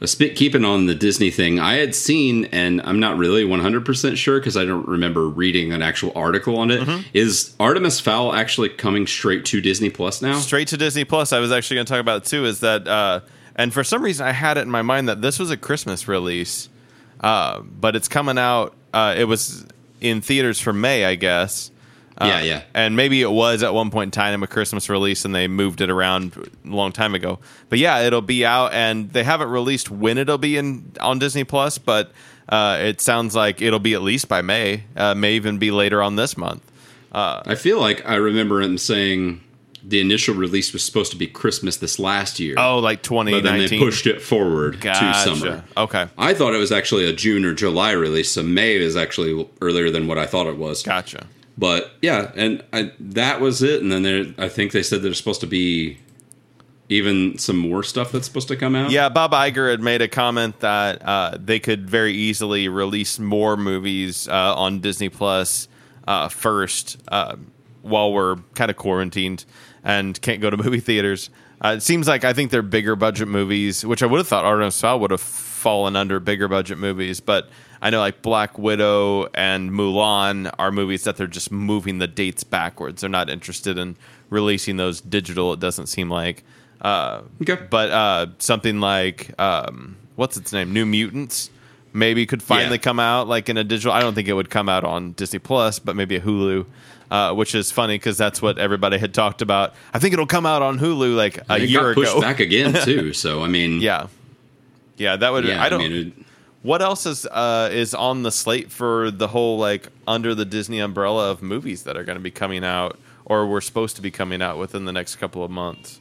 A 0.03 0.07
spit 0.07 0.35
keeping 0.35 0.65
on 0.65 0.87
the 0.87 0.95
Disney 0.95 1.29
thing, 1.29 1.59
I 1.59 1.75
had 1.75 1.93
seen, 1.93 2.45
and 2.45 2.81
I'm 2.81 2.99
not 2.99 3.17
really 3.19 3.43
100% 3.45 4.17
sure 4.17 4.39
because 4.39 4.57
I 4.57 4.65
don't 4.65 4.87
remember 4.87 5.27
reading 5.29 5.71
an 5.73 5.83
actual 5.83 6.11
article 6.15 6.57
on 6.57 6.71
it. 6.71 6.87
Is 7.13 7.49
Mm-hmm. 7.49 7.61
Artemis 7.61 7.99
Fowl 7.99 8.33
actually 8.33 8.69
coming 8.69 9.05
straight 9.05 9.45
to 9.45 9.61
Disney 9.61 9.91
Plus 9.91 10.19
now? 10.23 10.39
straight 10.39 10.69
to 10.69 10.77
Disney 10.77 11.05
Plus. 11.05 11.31
I 11.31 11.39
was 11.39 11.51
actually 11.51 11.75
going 11.75 11.85
to 11.85 11.93
talk 11.93 11.99
about 12.01 12.23
it 12.23 12.25
too. 12.29 12.45
Is 12.45 12.61
that 12.61 12.87
uh, 12.87 13.19
and 13.55 13.71
for 13.71 13.83
some 13.83 14.01
reason 14.01 14.25
I 14.25 14.31
had 14.31 14.57
it 14.57 14.61
in 14.61 14.71
my 14.71 14.81
mind 14.81 15.07
that 15.07 15.21
this 15.21 15.37
was 15.37 15.51
a 15.51 15.57
Christmas 15.57 16.07
release, 16.07 16.67
uh, 17.19 17.59
but 17.61 17.95
it's 17.95 18.07
coming 18.07 18.39
out. 18.39 18.73
Uh, 18.93 19.13
it 19.15 19.25
was 19.25 19.65
in 20.01 20.21
theaters 20.21 20.59
for 20.59 20.73
May, 20.73 21.05
I 21.05 21.15
guess. 21.15 21.71
Uh, 22.17 22.25
Yeah, 22.25 22.41
yeah. 22.41 22.61
And 22.73 22.95
maybe 22.95 23.21
it 23.21 23.31
was 23.31 23.63
at 23.63 23.73
one 23.73 23.89
point 23.89 24.09
in 24.09 24.11
time 24.11 24.43
a 24.43 24.47
Christmas 24.47 24.89
release, 24.89 25.23
and 25.25 25.33
they 25.33 25.47
moved 25.47 25.81
it 25.81 25.89
around 25.89 26.35
a 26.65 26.67
long 26.67 26.91
time 26.91 27.15
ago. 27.15 27.39
But 27.69 27.79
yeah, 27.79 27.99
it'll 28.01 28.21
be 28.21 28.45
out, 28.45 28.73
and 28.73 29.09
they 29.11 29.23
haven't 29.23 29.49
released 29.49 29.89
when 29.89 30.17
it'll 30.17 30.37
be 30.37 30.57
in 30.57 30.91
on 30.99 31.19
Disney 31.19 31.43
Plus, 31.45 31.77
but 31.77 32.11
uh, 32.49 32.77
it 32.81 32.99
sounds 33.01 33.35
like 33.35 33.61
it'll 33.61 33.79
be 33.79 33.93
at 33.93 34.01
least 34.01 34.27
by 34.27 34.41
May. 34.41 34.83
Uh, 34.95 35.15
may 35.15 35.33
even 35.35 35.57
be 35.57 35.71
later 35.71 36.01
on 36.01 36.15
this 36.17 36.35
month. 36.37 36.61
I 37.45 37.55
feel 37.55 37.79
like 37.79 38.05
I 38.07 38.15
remember 38.15 38.61
him 38.61 38.77
saying 38.77 39.41
the 39.83 39.99
initial 39.99 40.35
release 40.35 40.73
was 40.73 40.83
supposed 40.83 41.11
to 41.11 41.17
be 41.17 41.27
Christmas 41.27 41.77
this 41.77 41.99
last 41.99 42.39
year. 42.39 42.55
Oh, 42.57 42.79
like 42.79 43.07
but 43.07 43.41
then 43.41 43.59
they 43.59 43.79
pushed 43.79 44.07
it 44.07 44.21
forward 44.21 44.79
Gotcha. 44.81 45.29
to 45.29 45.35
summer. 45.35 45.63
Okay. 45.75 46.07
I 46.17 46.33
thought 46.33 46.53
it 46.53 46.59
was 46.59 46.71
actually 46.71 47.05
a 47.05 47.13
June 47.13 47.45
or 47.45 47.53
July 47.53 47.91
release, 47.91 48.31
so 48.31 48.43
May 48.43 48.75
is 48.75 48.95
actually 48.95 49.47
earlier 49.61 49.89
than 49.89 50.07
what 50.07 50.17
I 50.17 50.25
thought 50.25 50.47
it 50.47 50.57
was. 50.57 50.83
Gotcha. 50.83 51.27
But 51.57 51.91
yeah, 52.01 52.31
and 52.35 52.63
I, 52.73 52.91
that 52.99 53.41
was 53.41 53.61
it. 53.61 53.81
And 53.81 53.91
then 53.91 54.03
there, 54.03 54.25
I 54.37 54.49
think 54.49 54.71
they 54.71 54.83
said 54.83 55.01
there's 55.01 55.17
supposed 55.17 55.41
to 55.41 55.47
be 55.47 55.97
even 56.89 57.37
some 57.37 57.57
more 57.57 57.83
stuff 57.83 58.11
that's 58.11 58.27
supposed 58.27 58.49
to 58.49 58.55
come 58.55 58.75
out. 58.75 58.91
Yeah, 58.91 59.09
Bob 59.09 59.31
Iger 59.31 59.71
had 59.71 59.79
made 59.79 60.01
a 60.01 60.07
comment 60.07 60.59
that 60.59 61.01
uh, 61.03 61.37
they 61.39 61.59
could 61.59 61.89
very 61.89 62.13
easily 62.13 62.67
release 62.67 63.17
more 63.17 63.55
movies 63.55 64.27
uh, 64.27 64.55
on 64.55 64.79
Disney 64.81 65.09
Plus 65.09 65.67
uh, 66.07 66.27
first 66.29 66.97
uh, 67.07 67.37
while 67.81 68.11
we're 68.11 68.35
kind 68.55 68.69
of 68.69 68.77
quarantined 68.77 69.45
and 69.83 70.19
can't 70.21 70.41
go 70.41 70.49
to 70.49 70.57
movie 70.57 70.79
theaters. 70.79 71.29
Uh, 71.63 71.75
it 71.77 71.81
seems 71.81 72.07
like 72.07 72.23
I 72.23 72.33
think 72.33 72.49
they're 72.51 72.61
bigger 72.63 72.95
budget 72.95 73.27
movies, 73.27 73.85
which 73.85 74.01
I 74.01 74.07
would 74.07 74.17
have 74.17 74.27
thought 74.27 74.45
Artemis 74.45 74.79
Fowl 74.81 74.99
would 75.01 75.11
have 75.11 75.21
fallen 75.21 75.95
under 75.95 76.19
bigger 76.19 76.47
budget 76.47 76.77
movies, 76.79 77.19
but 77.19 77.49
I 77.83 77.89
know 77.91 77.99
like 77.99 78.21
Black 78.23 78.57
Widow 78.57 79.27
and 79.33 79.69
Mulan 79.71 80.51
are 80.57 80.71
movies 80.71 81.03
that 81.03 81.17
they're 81.17 81.27
just 81.27 81.51
moving 81.51 81.99
the 81.99 82.07
dates 82.07 82.43
backwards. 82.43 83.01
They're 83.01 83.09
not 83.09 83.29
interested 83.29 83.77
in 83.77 83.95
releasing 84.31 84.77
those 84.77 85.01
digital. 85.01 85.53
It 85.53 85.59
doesn't 85.59 85.87
seem 85.87 86.09
like. 86.09 86.43
Uh, 86.81 87.21
Okay. 87.41 87.59
but 87.69 87.91
uh, 87.91 88.27
something 88.39 88.79
like 88.79 89.39
um, 89.39 89.97
what's 90.15 90.37
its 90.37 90.51
name, 90.51 90.73
New 90.73 90.85
Mutants, 90.87 91.51
maybe 91.93 92.25
could 92.25 92.41
finally 92.41 92.77
Yeah. 92.77 92.81
come 92.81 92.99
out 92.99 93.27
like 93.27 93.49
in 93.49 93.57
a 93.57 93.63
digital. 93.63 93.91
I 93.91 93.99
don't 94.01 94.15
think 94.15 94.27
it 94.27 94.33
would 94.33 94.49
come 94.49 94.67
out 94.67 94.83
on 94.83 95.11
Disney 95.11 95.37
Plus, 95.39 95.77
but 95.77 95.95
maybe 95.95 96.15
a 96.15 96.21
Hulu. 96.21 96.65
Uh, 97.11 97.33
which 97.33 97.53
is 97.53 97.69
funny 97.71 97.95
because 97.95 98.17
that's 98.17 98.41
what 98.41 98.57
everybody 98.57 98.97
had 98.97 99.13
talked 99.13 99.41
about. 99.41 99.73
I 99.93 99.99
think 99.99 100.13
it'll 100.13 100.25
come 100.25 100.45
out 100.45 100.61
on 100.61 100.79
Hulu 100.79 101.13
like 101.13 101.39
a 101.49 101.57
it 101.57 101.69
year 101.69 101.93
got 101.93 101.95
pushed 101.95 102.11
ago. 102.13 102.21
back 102.21 102.39
again 102.39 102.73
too. 102.85 103.11
So 103.11 103.43
I 103.43 103.49
mean, 103.49 103.81
yeah, 103.81 104.07
yeah, 104.95 105.17
that 105.17 105.33
would. 105.33 105.43
yeah. 105.43 105.61
I 105.61 105.67
don't. 105.67 105.79
mean, 105.81 105.91
it, 106.17 106.25
what 106.63 106.81
else 106.81 107.05
is 107.05 107.25
uh, 107.25 107.67
is 107.69 107.93
on 107.93 108.23
the 108.23 108.31
slate 108.31 108.71
for 108.71 109.11
the 109.11 109.27
whole 109.27 109.57
like 109.57 109.89
under 110.07 110.33
the 110.33 110.45
Disney 110.45 110.79
umbrella 110.79 111.29
of 111.31 111.41
movies 111.41 111.83
that 111.83 111.97
are 111.97 112.05
going 112.05 112.17
to 112.17 112.23
be 112.23 112.31
coming 112.31 112.63
out 112.63 112.97
or 113.25 113.45
were 113.45 113.59
supposed 113.61 113.97
to 113.97 114.01
be 114.01 114.09
coming 114.09 114.41
out 114.41 114.57
within 114.57 114.85
the 114.85 114.93
next 114.93 115.17
couple 115.17 115.43
of 115.43 115.51
months? 115.51 115.99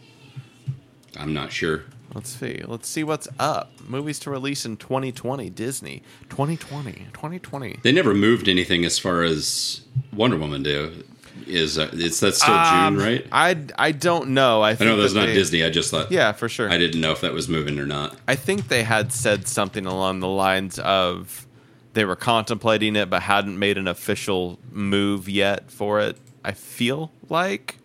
I'm 1.18 1.34
not 1.34 1.50
sure. 1.50 1.82
Let's 2.14 2.30
see. 2.30 2.62
Let's 2.66 2.88
see 2.88 3.04
what's 3.04 3.28
up. 3.38 3.70
Movies 3.86 4.18
to 4.20 4.30
release 4.30 4.64
in 4.66 4.76
2020. 4.76 5.48
Disney 5.50 6.02
2020. 6.28 7.06
2020. 7.12 7.78
They 7.82 7.92
never 7.92 8.14
moved 8.14 8.48
anything 8.48 8.84
as 8.84 8.98
far 8.98 9.22
as 9.22 9.82
Wonder 10.12 10.36
Woman 10.36 10.62
do. 10.62 11.04
Is 11.46 11.78
uh, 11.78 11.88
it's 11.92 12.20
that's 12.20 12.42
still 12.42 12.52
Um, 12.54 12.96
June, 12.96 13.04
right? 13.06 13.26
I 13.32 13.64
I 13.78 13.92
don't 13.92 14.30
know. 14.30 14.60
I, 14.62 14.70
I 14.72 14.74
know 14.84 14.96
that's 14.96 15.14
that 15.14 15.20
not 15.20 15.26
they- 15.26 15.34
Disney. 15.34 15.64
I 15.64 15.70
just 15.70 15.90
thought. 15.90 16.10
Yeah, 16.12 16.32
for 16.32 16.48
sure. 16.48 16.68
I 16.70 16.78
didn't 16.78 17.00
know 17.00 17.12
if 17.12 17.20
that 17.22 17.32
was 17.32 17.48
moving 17.48 17.78
or 17.78 17.86
not. 17.86 18.16
I 18.28 18.34
think 18.34 18.68
they 18.68 18.82
had 18.82 19.12
said 19.12 19.46
something 19.48 19.86
along 19.86 20.20
the 20.20 20.28
lines 20.28 20.78
of 20.80 21.46
they 21.94 22.04
were 22.04 22.16
contemplating 22.16 22.94
it 22.96 23.08
but 23.10 23.22
hadn't 23.22 23.58
made 23.58 23.78
an 23.78 23.88
official 23.88 24.58
move 24.70 25.28
yet 25.28 25.70
for 25.70 26.00
it. 26.00 26.16
I 26.44 26.52
feel 26.52 27.10
like, 27.28 27.76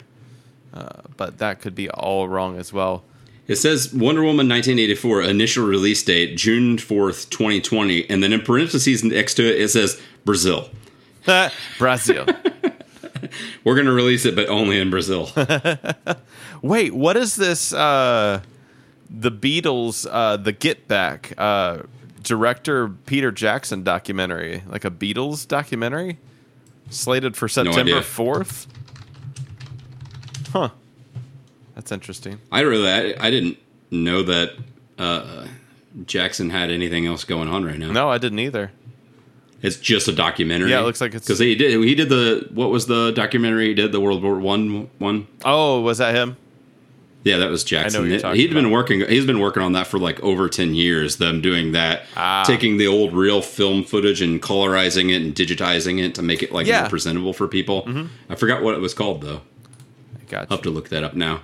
uh, 0.73 1.01
but 1.15 1.37
that 1.37 1.61
could 1.61 1.75
be 1.75 1.89
all 1.89 2.27
wrong 2.27 2.57
as 2.57 2.73
well. 2.73 3.03
It 3.47 3.57
says 3.57 3.93
Wonder 3.93 4.21
Woman 4.21 4.49
1984 4.49 5.21
initial 5.23 5.65
release 5.65 6.01
date 6.03 6.35
June 6.35 6.77
4th, 6.77 7.29
2020, 7.29 8.09
and 8.09 8.23
then 8.23 8.33
in 8.33 8.41
parentheses 8.41 9.03
next 9.03 9.35
to 9.35 9.43
it 9.45 9.61
it 9.61 9.69
says 9.69 10.01
Brazil. 10.23 10.69
Brazil. 11.77 12.25
We're 13.63 13.75
going 13.75 13.85
to 13.85 13.93
release 13.93 14.25
it, 14.25 14.35
but 14.35 14.49
only 14.49 14.79
in 14.79 14.89
Brazil. 14.89 15.29
Wait, 16.61 16.93
what 16.93 17.17
is 17.17 17.35
this? 17.35 17.73
Uh, 17.73 18.41
the 19.09 19.31
Beatles, 19.31 20.07
uh, 20.09 20.37
the 20.37 20.51
Get 20.51 20.87
Back, 20.87 21.33
uh, 21.37 21.83
director 22.23 22.89
Peter 22.89 23.31
Jackson 23.31 23.83
documentary, 23.83 24.63
like 24.67 24.85
a 24.85 24.91
Beatles 24.91 25.47
documentary, 25.47 26.17
slated 26.89 27.35
for 27.35 27.47
September 27.47 28.01
fourth. 28.01 28.67
Huh. 30.51 30.69
That's 31.75 31.91
interesting. 31.91 32.39
I 32.51 32.61
really, 32.61 32.89
I, 32.89 33.27
I 33.27 33.29
didn't 33.29 33.57
know 33.91 34.23
that 34.23 34.51
uh, 34.97 35.45
Jackson 36.05 36.49
had 36.49 36.71
anything 36.71 37.05
else 37.05 37.23
going 37.23 37.47
on 37.49 37.65
right 37.65 37.77
now. 37.77 37.91
No, 37.91 38.09
I 38.09 38.17
didn't 38.17 38.39
either. 38.39 38.71
It's 39.61 39.77
just 39.77 40.07
a 40.07 40.11
documentary. 40.11 40.69
Yeah, 40.71 40.79
it 40.81 40.83
looks 40.83 41.01
like 41.01 41.09
it's- 41.09 41.25
because 41.25 41.39
he 41.39 41.55
did. 41.55 41.81
He 41.83 41.95
did 41.95 42.09
the 42.09 42.47
what 42.53 42.69
was 42.69 42.85
the 42.87 43.11
documentary 43.11 43.67
he 43.69 43.73
did 43.73 43.91
the 43.91 43.99
World 43.99 44.21
War 44.23 44.37
One 44.39 44.89
one. 44.99 45.27
Oh, 45.43 45.81
was 45.81 45.97
that 45.97 46.13
him? 46.15 46.37
Yeah, 47.23 47.37
that 47.37 47.49
was 47.49 47.63
Jackson. 47.63 48.01
what 48.03 48.09
you're 48.11 48.19
talking 48.19 48.39
He'd 48.39 48.53
been 48.53 48.69
working. 48.69 48.99
He's 49.07 49.25
been 49.25 49.39
working 49.39 49.63
on 49.63 49.71
that 49.73 49.87
for 49.87 49.97
like 49.97 50.19
over 50.21 50.47
ten 50.49 50.75
years. 50.75 51.17
Them 51.17 51.41
doing 51.41 51.71
that, 51.71 52.03
Ah. 52.15 52.43
taking 52.45 52.77
the 52.77 52.85
old 52.85 53.13
real 53.13 53.41
film 53.41 53.83
footage 53.83 54.21
and 54.21 54.39
colorizing 54.39 55.09
it 55.09 55.23
and 55.23 55.33
digitizing 55.33 55.99
it 56.03 56.13
to 56.15 56.21
make 56.21 56.43
it 56.43 56.51
like 56.51 56.67
Yeah. 56.67 56.75
Mm-hmm. 56.75 56.83
more 56.83 56.89
presentable 56.91 57.33
for 57.33 57.47
people. 57.47 58.07
I 58.29 58.35
forgot 58.35 58.61
what 58.61 58.75
it 58.75 58.81
was 58.81 58.93
called 58.93 59.21
though. 59.21 59.41
I'll 60.31 60.45
have 60.47 60.61
to 60.63 60.69
look 60.69 60.89
that 60.89 61.03
up 61.03 61.15
now. 61.15 61.41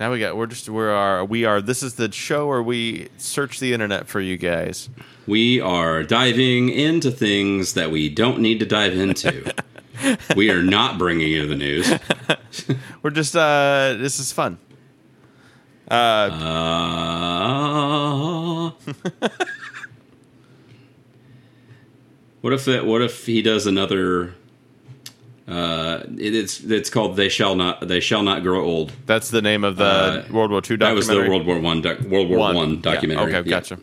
Now 0.00 0.10
we 0.10 0.18
got. 0.18 0.34
We're 0.34 0.46
just. 0.46 0.66
We 0.70 0.82
are. 0.82 1.22
We 1.24 1.44
are. 1.44 1.60
This 1.60 1.82
is 1.82 1.94
the 1.96 2.10
show 2.10 2.46
where 2.46 2.62
we 2.62 3.08
search 3.18 3.60
the 3.60 3.74
internet 3.74 4.08
for 4.08 4.18
you 4.18 4.38
guys. 4.38 4.88
We 5.26 5.60
are 5.60 6.02
diving 6.02 6.70
into 6.70 7.10
things 7.10 7.74
that 7.74 7.90
we 7.90 8.08
don't 8.08 8.38
need 8.40 8.60
to 8.60 8.66
dive 8.66 8.94
into. 8.96 9.54
we 10.36 10.50
are 10.50 10.62
not 10.62 10.96
bringing 10.96 11.28
you 11.28 11.46
the 11.46 11.54
news. 11.54 11.92
We're 13.02 13.10
just. 13.10 13.36
uh 13.36 13.96
This 13.98 14.18
is 14.18 14.32
fun. 14.32 14.58
Uh, 15.90 16.30
What 22.40 22.54
if 22.54 22.66
it, 22.68 22.86
what 22.86 23.02
if 23.02 23.26
he 23.26 23.42
does 23.42 23.66
another? 23.66 24.34
Uh, 25.50 26.04
it, 26.16 26.34
it's 26.34 26.60
it's 26.60 26.88
called 26.90 27.16
"They 27.16 27.28
Shall 27.28 27.56
Not 27.56 27.86
They 27.88 28.00
Shall 28.00 28.22
Not 28.22 28.42
Grow 28.42 28.62
Old." 28.64 28.92
That's 29.06 29.30
the 29.30 29.42
name 29.42 29.64
of 29.64 29.76
the 29.76 29.84
Uh, 29.84 30.24
World 30.30 30.50
War 30.50 30.58
II 30.60 30.76
documentary. 30.76 30.86
That 30.88 30.94
was 30.94 31.06
the. 31.08 31.16
World 31.28 31.46
War 31.46 31.58
One 31.58 31.82
doc, 31.82 32.00
World 32.00 32.28
War 32.30 32.38
One, 32.54 32.74
Yeah, 32.74 32.80
documentary. 32.82 33.34
Okay, 33.34 33.48
Yeah. 33.48 33.56
gotcha. 33.60 33.78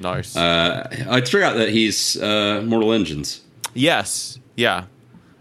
Nice. 0.00 0.36
Uh, 0.36 0.88
I 1.10 1.20
forgot 1.22 1.56
that 1.56 1.68
he's 1.68 2.20
uh, 2.20 2.62
Mortal 2.64 2.92
Engines, 2.92 3.40
yes. 3.74 4.38
Yeah. 4.56 4.84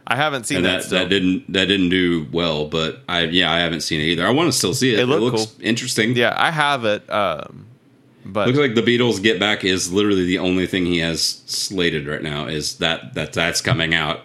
I 0.07 0.15
haven't 0.17 0.45
seen 0.45 0.63
that. 0.63 0.83
that, 0.83 0.89
that 0.89 1.09
didn't 1.09 1.51
that 1.53 1.65
didn't 1.65 1.89
do 1.89 2.27
well. 2.33 2.65
But 2.67 3.01
I 3.07 3.21
yeah 3.25 3.49
I 3.51 3.59
haven't 3.59 3.81
seen 3.81 4.01
it 4.01 4.05
either. 4.05 4.25
I 4.27 4.31
want 4.31 4.51
to 4.51 4.57
still 4.57 4.73
see 4.73 4.93
it. 4.93 4.99
It 4.99 5.03
It, 5.03 5.05
looks 5.07 5.45
cool. 5.45 5.51
interesting. 5.61 6.15
Yeah, 6.17 6.33
I 6.37 6.51
have 6.51 6.83
it. 6.83 7.09
Um, 7.09 7.67
but 8.25 8.47
Looks 8.47 8.59
like 8.59 8.75
the 8.75 8.81
Beatles 8.81 9.21
Get 9.23 9.39
Back 9.39 9.63
is 9.63 9.91
literally 9.91 10.25
the 10.25 10.37
only 10.39 10.67
thing 10.67 10.85
he 10.85 10.97
has 10.99 11.21
slated 11.45 12.07
right 12.07 12.21
now. 12.21 12.47
Is 12.47 12.75
that 12.77 13.13
that 13.13 13.31
that's 13.33 13.61
coming 13.61 13.93
out? 13.95 14.21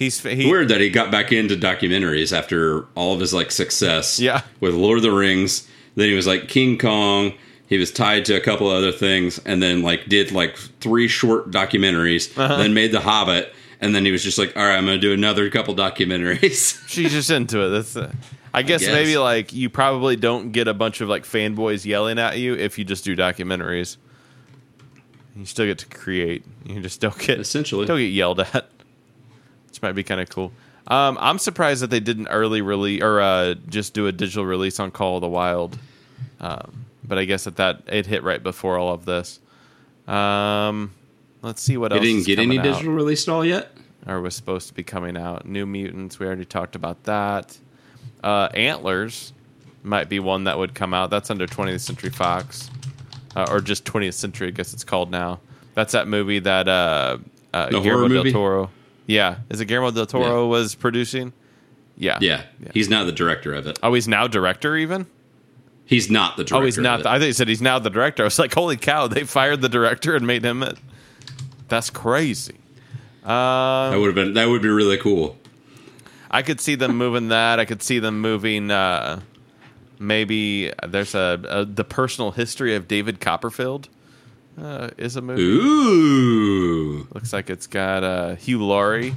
He's 0.00 0.20
he, 0.20 0.50
Weird 0.50 0.68
that 0.68 0.80
he 0.80 0.90
got 0.90 1.12
back 1.12 1.30
into 1.30 1.54
documentaries 1.54 2.36
after 2.36 2.86
all 2.96 3.14
of 3.14 3.20
his 3.20 3.32
like 3.32 3.52
success. 3.52 4.18
Yeah. 4.18 4.42
with 4.58 4.74
Lord 4.74 4.98
of 4.98 5.02
the 5.02 5.12
Rings. 5.12 5.68
Then 5.94 6.08
he 6.08 6.14
was 6.14 6.26
like 6.26 6.48
King 6.48 6.76
Kong. 6.78 7.34
He 7.68 7.78
was 7.78 7.92
tied 7.92 8.24
to 8.24 8.34
a 8.34 8.40
couple 8.40 8.66
other 8.68 8.90
things, 8.90 9.38
and 9.44 9.62
then 9.62 9.82
like 9.82 10.06
did 10.08 10.32
like 10.32 10.56
three 10.56 11.06
short 11.06 11.52
documentaries. 11.52 12.36
Uh-huh. 12.36 12.56
Then 12.56 12.74
made 12.74 12.90
The 12.90 13.00
Hobbit, 13.00 13.54
and 13.80 13.94
then 13.94 14.04
he 14.04 14.10
was 14.10 14.24
just 14.24 14.38
like, 14.38 14.56
"All 14.56 14.64
right, 14.64 14.76
I'm 14.76 14.86
going 14.86 14.96
to 14.96 15.00
do 15.00 15.12
another 15.12 15.48
couple 15.50 15.76
documentaries." 15.76 16.82
she's 16.88 17.12
just 17.12 17.30
into 17.30 17.64
it. 17.64 17.68
That's. 17.68 17.96
Uh, 17.96 18.12
I 18.52 18.62
guess, 18.62 18.80
guess. 18.80 18.92
maybe 18.92 19.16
like 19.16 19.52
you 19.52 19.70
probably 19.70 20.16
don't 20.16 20.50
get 20.50 20.66
a 20.66 20.74
bunch 20.74 21.00
of 21.00 21.08
like 21.08 21.22
fanboys 21.22 21.84
yelling 21.84 22.18
at 22.18 22.38
you 22.38 22.54
if 22.56 22.76
you 22.78 22.84
just 22.84 23.04
do 23.04 23.14
documentaries. 23.14 23.96
You 25.36 25.46
still 25.46 25.66
get 25.66 25.78
to 25.78 25.86
create. 25.86 26.44
You 26.64 26.80
just 26.80 27.00
don't 27.00 27.16
get 27.18 27.38
Essentially. 27.38 27.86
don't 27.86 27.98
get 27.98 28.06
yelled 28.06 28.40
at. 28.40 28.68
Which 29.70 29.80
might 29.82 29.92
be 29.92 30.02
kind 30.02 30.20
of 30.20 30.28
cool. 30.28 30.52
Um, 30.86 31.16
I'm 31.20 31.38
surprised 31.38 31.82
that 31.82 31.90
they 31.90 32.00
didn't 32.00 32.26
early 32.28 32.60
release 32.62 33.02
or 33.02 33.20
uh, 33.20 33.54
just 33.68 33.94
do 33.94 34.06
a 34.06 34.12
digital 34.12 34.44
release 34.44 34.78
on 34.80 34.90
Call 34.90 35.16
of 35.16 35.20
the 35.22 35.28
Wild. 35.28 35.78
Um, 36.40 36.86
but 37.04 37.18
I 37.18 37.24
guess 37.24 37.44
that 37.44 37.56
that 37.56 37.82
it 37.86 38.06
hit 38.06 38.22
right 38.22 38.42
before 38.42 38.76
all 38.78 38.92
of 38.92 39.04
this. 39.04 39.38
Um, 40.08 40.92
let's 41.42 41.62
see 41.62 41.76
what 41.76 41.92
he 41.92 41.98
else. 41.98 42.06
didn't 42.06 42.26
get 42.26 42.38
any 42.38 42.58
out. 42.58 42.64
digital 42.64 42.92
release 42.92 43.28
at 43.28 43.32
all 43.32 43.44
yet. 43.44 43.70
or 44.06 44.20
was 44.20 44.34
supposed 44.34 44.68
to 44.68 44.74
be 44.74 44.82
coming 44.82 45.16
out. 45.16 45.46
New 45.46 45.66
Mutants, 45.66 46.18
we 46.18 46.26
already 46.26 46.44
talked 46.44 46.74
about 46.74 47.04
that. 47.04 47.56
Uh, 48.24 48.48
Antlers 48.54 49.32
might 49.82 50.08
be 50.08 50.18
one 50.20 50.44
that 50.44 50.58
would 50.58 50.74
come 50.74 50.92
out. 50.92 51.10
That's 51.10 51.30
under 51.30 51.46
20th 51.46 51.80
Century 51.80 52.10
Fox, 52.10 52.68
uh, 53.36 53.46
or 53.50 53.60
just 53.60 53.84
20th 53.84 54.14
Century, 54.14 54.48
I 54.48 54.50
guess 54.50 54.74
it's 54.74 54.84
called 54.84 55.10
now. 55.10 55.40
That's 55.74 55.92
that 55.92 56.08
movie 56.08 56.40
that 56.40 56.66
uh, 56.68 57.18
uh, 57.54 57.66
The 57.66 57.80
Guillermo 57.80 57.82
horror 57.98 58.08
del 58.08 58.16
movie? 58.18 58.32
Toro. 58.32 58.70
Yeah, 59.10 59.38
is 59.48 59.60
it 59.60 59.64
Guillermo 59.66 59.90
del 59.90 60.06
Toro 60.06 60.44
Yeah. 60.44 60.48
was 60.48 60.74
producing? 60.76 61.32
Yeah. 61.96 62.18
Yeah, 62.20 62.44
he's 62.72 62.88
now 62.88 63.04
the 63.04 63.12
director 63.12 63.52
of 63.52 63.66
it. 63.66 63.78
Oh, 63.82 63.92
he's 63.92 64.06
now 64.08 64.26
director 64.28 64.76
even. 64.76 65.06
He's 65.84 66.08
not 66.08 66.36
the 66.36 66.44
director. 66.44 66.62
Oh, 66.62 66.64
he's 66.64 66.78
not. 66.78 67.00
Of 67.00 67.02
The. 67.04 67.10
I 67.10 67.18
think 67.18 67.26
he 67.26 67.32
said 67.32 67.48
he's 67.48 67.60
now 67.60 67.80
the 67.80 67.90
director. 67.90 68.22
I 68.22 68.24
was 68.24 68.38
like, 68.38 68.54
holy 68.54 68.76
cow! 68.76 69.08
They 69.08 69.24
fired 69.24 69.60
the 69.62 69.68
director 69.68 70.14
and 70.14 70.24
made 70.26 70.44
him 70.44 70.62
it. 70.62 70.78
That's 71.68 71.90
crazy. 71.90 72.54
that 73.24 73.94
would 73.98 74.06
have 74.06 74.14
been 74.14 74.34
that 74.34 74.48
would 74.48 74.62
be 74.62 74.68
really 74.68 74.96
cool. 74.98 75.36
I 76.30 76.42
could 76.42 76.60
see 76.60 76.76
them 76.76 76.96
moving 76.96 77.28
that. 77.36 77.58
I 77.58 77.64
could 77.64 77.82
see 77.82 77.98
them 77.98 78.20
moving. 78.20 78.70
Uh, 78.70 79.20
maybe 79.98 80.72
there's 80.86 81.14
a, 81.16 81.42
a 81.48 81.64
the 81.64 81.84
personal 81.84 82.30
history 82.30 82.76
of 82.76 82.86
David 82.86 83.20
Copperfield 83.20 83.88
uh, 84.60 84.90
is 84.98 85.16
a 85.16 85.22
movie. 85.22 85.42
Ooh. 85.42 87.08
Looks 87.14 87.32
like 87.32 87.48
it's 87.50 87.66
got 87.66 88.04
uh, 88.04 88.34
Hugh 88.36 88.62
Laurie 88.64 89.16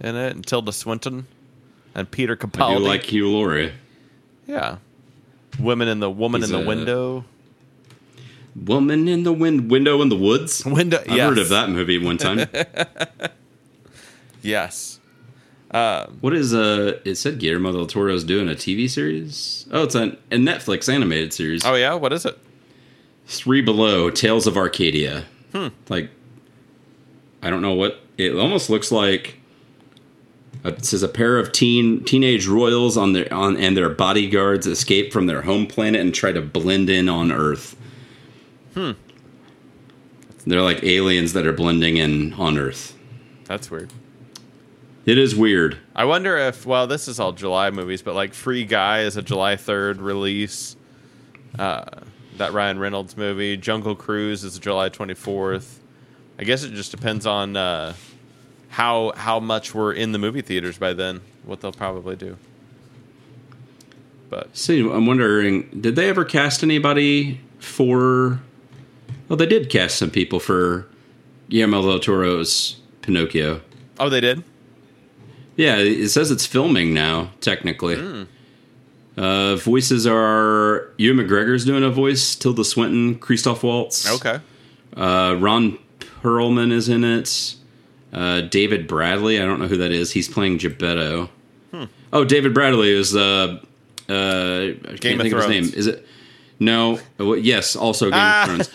in 0.00 0.16
it 0.16 0.34
and 0.34 0.46
Tilda 0.46 0.72
Swinton 0.72 1.26
and 1.94 2.10
Peter 2.10 2.34
I 2.40 2.44
Capaldi. 2.44 2.78
do 2.78 2.84
like 2.84 3.02
Hugh 3.04 3.28
Laurie. 3.30 3.72
yeah, 4.46 4.76
women 5.58 5.88
in 5.88 6.00
the 6.00 6.10
woman 6.10 6.40
He's 6.42 6.50
in 6.50 6.58
the 6.58 6.64
a- 6.64 6.66
window. 6.68 7.24
Woman 8.56 9.08
in 9.08 9.24
the 9.24 9.32
wind, 9.32 9.68
window 9.68 10.00
in 10.00 10.08
the 10.10 10.16
woods. 10.16 10.64
Window. 10.66 10.98
I've 11.00 11.08
yes. 11.08 11.28
heard 11.28 11.38
of 11.38 11.48
that 11.48 11.70
movie 11.70 11.98
one 11.98 12.18
time. 12.18 12.46
Yes. 14.42 15.00
what 15.70 16.34
is 16.34 16.54
uh? 16.54 17.00
It 17.04 17.16
said 17.16 17.38
Guillermo 17.38 17.72
del 17.72 17.86
Toro's 17.86 18.24
doing 18.24 18.48
a 18.48 18.52
TV 18.52 18.88
series. 18.88 19.66
Oh, 19.72 19.84
it's 19.84 19.94
a, 19.94 20.16
a 20.30 20.36
Netflix 20.36 20.92
animated 20.92 21.32
series. 21.32 21.64
Oh 21.64 21.74
yeah. 21.74 21.94
What 21.94 22.12
is 22.12 22.26
it? 22.26 22.38
Three 23.26 23.62
Below: 23.62 24.10
Tales 24.10 24.46
of 24.46 24.56
Arcadia. 24.56 25.24
Hmm. 25.52 25.68
Like, 25.88 26.10
I 27.42 27.50
don't 27.50 27.62
know 27.62 27.74
what 27.74 28.00
it 28.18 28.34
almost 28.34 28.70
looks 28.70 28.90
like. 28.92 29.38
It 30.64 30.84
says 30.84 31.02
a 31.02 31.08
pair 31.08 31.38
of 31.38 31.52
teen 31.52 32.04
teenage 32.04 32.46
royals 32.46 32.96
on 32.96 33.12
their 33.12 33.32
on 33.32 33.56
and 33.56 33.76
their 33.76 33.90
bodyguards 33.90 34.66
escape 34.66 35.12
from 35.12 35.26
their 35.26 35.42
home 35.42 35.66
planet 35.66 36.00
and 36.00 36.14
try 36.14 36.32
to 36.32 36.40
blend 36.40 36.88
in 36.88 37.08
on 37.08 37.30
Earth. 37.30 37.76
Hmm. 38.74 38.92
They're 40.46 40.62
like 40.62 40.82
aliens 40.82 41.32
that 41.32 41.46
are 41.46 41.52
blending 41.52 41.96
in 41.96 42.34
on 42.34 42.58
Earth. 42.58 42.96
That's 43.44 43.70
weird. 43.70 43.92
It 45.06 45.18
is 45.18 45.36
weird. 45.36 45.76
I 45.94 46.06
wonder 46.06 46.36
if 46.38 46.64
well, 46.64 46.86
this 46.86 47.08
is 47.08 47.20
all 47.20 47.32
July 47.32 47.70
movies, 47.70 48.00
but 48.00 48.14
like 48.14 48.32
Free 48.32 48.64
Guy 48.64 49.02
is 49.02 49.16
a 49.16 49.22
July 49.22 49.56
third 49.56 50.00
release. 50.00 50.76
Uh, 51.58 51.84
that 52.38 52.52
Ryan 52.52 52.78
Reynolds 52.78 53.16
movie, 53.16 53.56
Jungle 53.56 53.94
Cruise 53.94 54.44
is 54.44 54.58
July 54.58 54.88
twenty 54.88 55.14
fourth. 55.14 55.80
I 56.38 56.44
guess 56.44 56.64
it 56.64 56.72
just 56.72 56.90
depends 56.90 57.26
on 57.26 57.56
uh, 57.56 57.94
how 58.68 59.12
how 59.16 59.38
much 59.40 59.74
we're 59.74 59.92
in 59.92 60.12
the 60.12 60.18
movie 60.18 60.42
theaters 60.42 60.78
by 60.78 60.92
then. 60.92 61.20
What 61.44 61.60
they'll 61.60 61.72
probably 61.72 62.16
do. 62.16 62.36
But 64.30 64.56
See, 64.56 64.80
I'm 64.80 65.06
wondering, 65.06 65.68
did 65.80 65.96
they 65.96 66.08
ever 66.08 66.24
cast 66.24 66.62
anybody 66.62 67.40
for? 67.58 68.40
Well, 69.28 69.36
they 69.36 69.46
did 69.46 69.70
cast 69.70 69.96
some 69.96 70.10
people 70.10 70.40
for 70.40 70.86
Guillermo 71.48 71.82
del 71.82 72.00
Toro's 72.00 72.80
Pinocchio. 73.02 73.60
oh, 74.00 74.08
they 74.08 74.20
did. 74.20 74.42
Yeah, 75.56 75.76
it 75.76 76.08
says 76.08 76.30
it's 76.32 76.46
filming 76.46 76.92
now. 76.92 77.30
Technically, 77.40 77.94
Hmm. 77.96 78.22
Uh, 79.16 79.56
voices 79.56 80.06
are 80.06 80.90
Ewan 80.98 81.26
McGregor's 81.26 81.64
doing 81.64 81.82
a 81.84 81.90
voice, 81.90 82.34
Tilda 82.34 82.64
Swinton, 82.64 83.16
Christoph 83.18 83.62
Waltz. 83.62 84.10
Okay. 84.10 84.40
Uh, 84.96 85.36
Ron 85.38 85.78
Perlman 86.22 86.72
is 86.72 86.88
in 86.88 87.04
it. 87.04 87.54
Uh, 88.12 88.42
David 88.42 88.86
Bradley, 88.86 89.40
I 89.40 89.44
don't 89.44 89.58
know 89.60 89.66
who 89.66 89.76
that 89.78 89.90
is. 89.90 90.12
He's 90.12 90.28
playing 90.28 90.58
Geppetto. 90.58 91.28
Hmm. 91.72 91.84
Oh, 92.12 92.24
David 92.24 92.54
Bradley 92.54 92.90
is 92.92 93.14
uh, 93.16 93.60
uh, 94.08 94.12
I 94.12 94.72
Game 94.72 94.96
can't 95.00 95.14
of 95.16 95.20
think 95.22 95.34
of 95.34 95.40
his 95.40 95.48
name. 95.48 95.64
Is 95.76 95.86
it? 95.88 96.06
No. 96.60 96.94
Uh, 97.18 97.24
well, 97.26 97.36
yes, 97.36 97.74
also 97.74 98.10
Game 98.10 98.20
of 98.20 98.46
Thrones. 98.46 98.70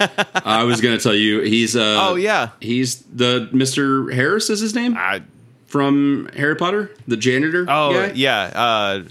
I 0.46 0.64
was 0.64 0.82
going 0.82 0.98
to 0.98 1.02
tell 1.02 1.16
you 1.16 1.42
he's. 1.42 1.76
Uh, 1.78 1.96
Ah. 2.00 2.10
Oh 2.10 2.16
yeah. 2.16 2.50
He's 2.60 2.98
the 3.04 3.50
Mr. 3.54 4.14
Harris 4.14 4.50
is 4.50 4.60
his 4.60 4.76
name 4.76 4.96
I, 4.98 5.22
from 5.68 6.30
Harry 6.36 6.58
Potter, 6.58 6.92
the 7.08 7.16
janitor. 7.16 7.66
oh 7.70 7.94
guy? 7.94 8.12
yeah. 8.16 8.52
Uh, 8.54 9.04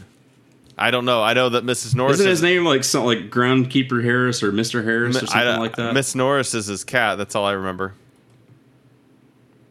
I 0.78 0.90
don't 0.90 1.04
know. 1.04 1.22
I 1.22 1.34
know 1.34 1.48
that 1.48 1.64
Mrs. 1.64 1.94
Norris 1.94 2.14
Isn't 2.20 2.26
is 2.26 2.38
his 2.38 2.42
name 2.42 2.64
like 2.64 2.84
something 2.84 3.06
like 3.22 3.30
Groundkeeper 3.30 4.02
Harris 4.02 4.42
or 4.42 4.52
Mr. 4.52 4.84
Harris 4.84 5.16
or 5.16 5.26
something 5.26 5.36
I- 5.38 5.58
like 5.58 5.76
that? 5.76 5.92
Miss 5.94 6.14
Norris 6.14 6.54
is 6.54 6.66
his 6.66 6.84
cat. 6.84 7.18
That's 7.18 7.34
all 7.34 7.44
I 7.44 7.52
remember. 7.52 7.94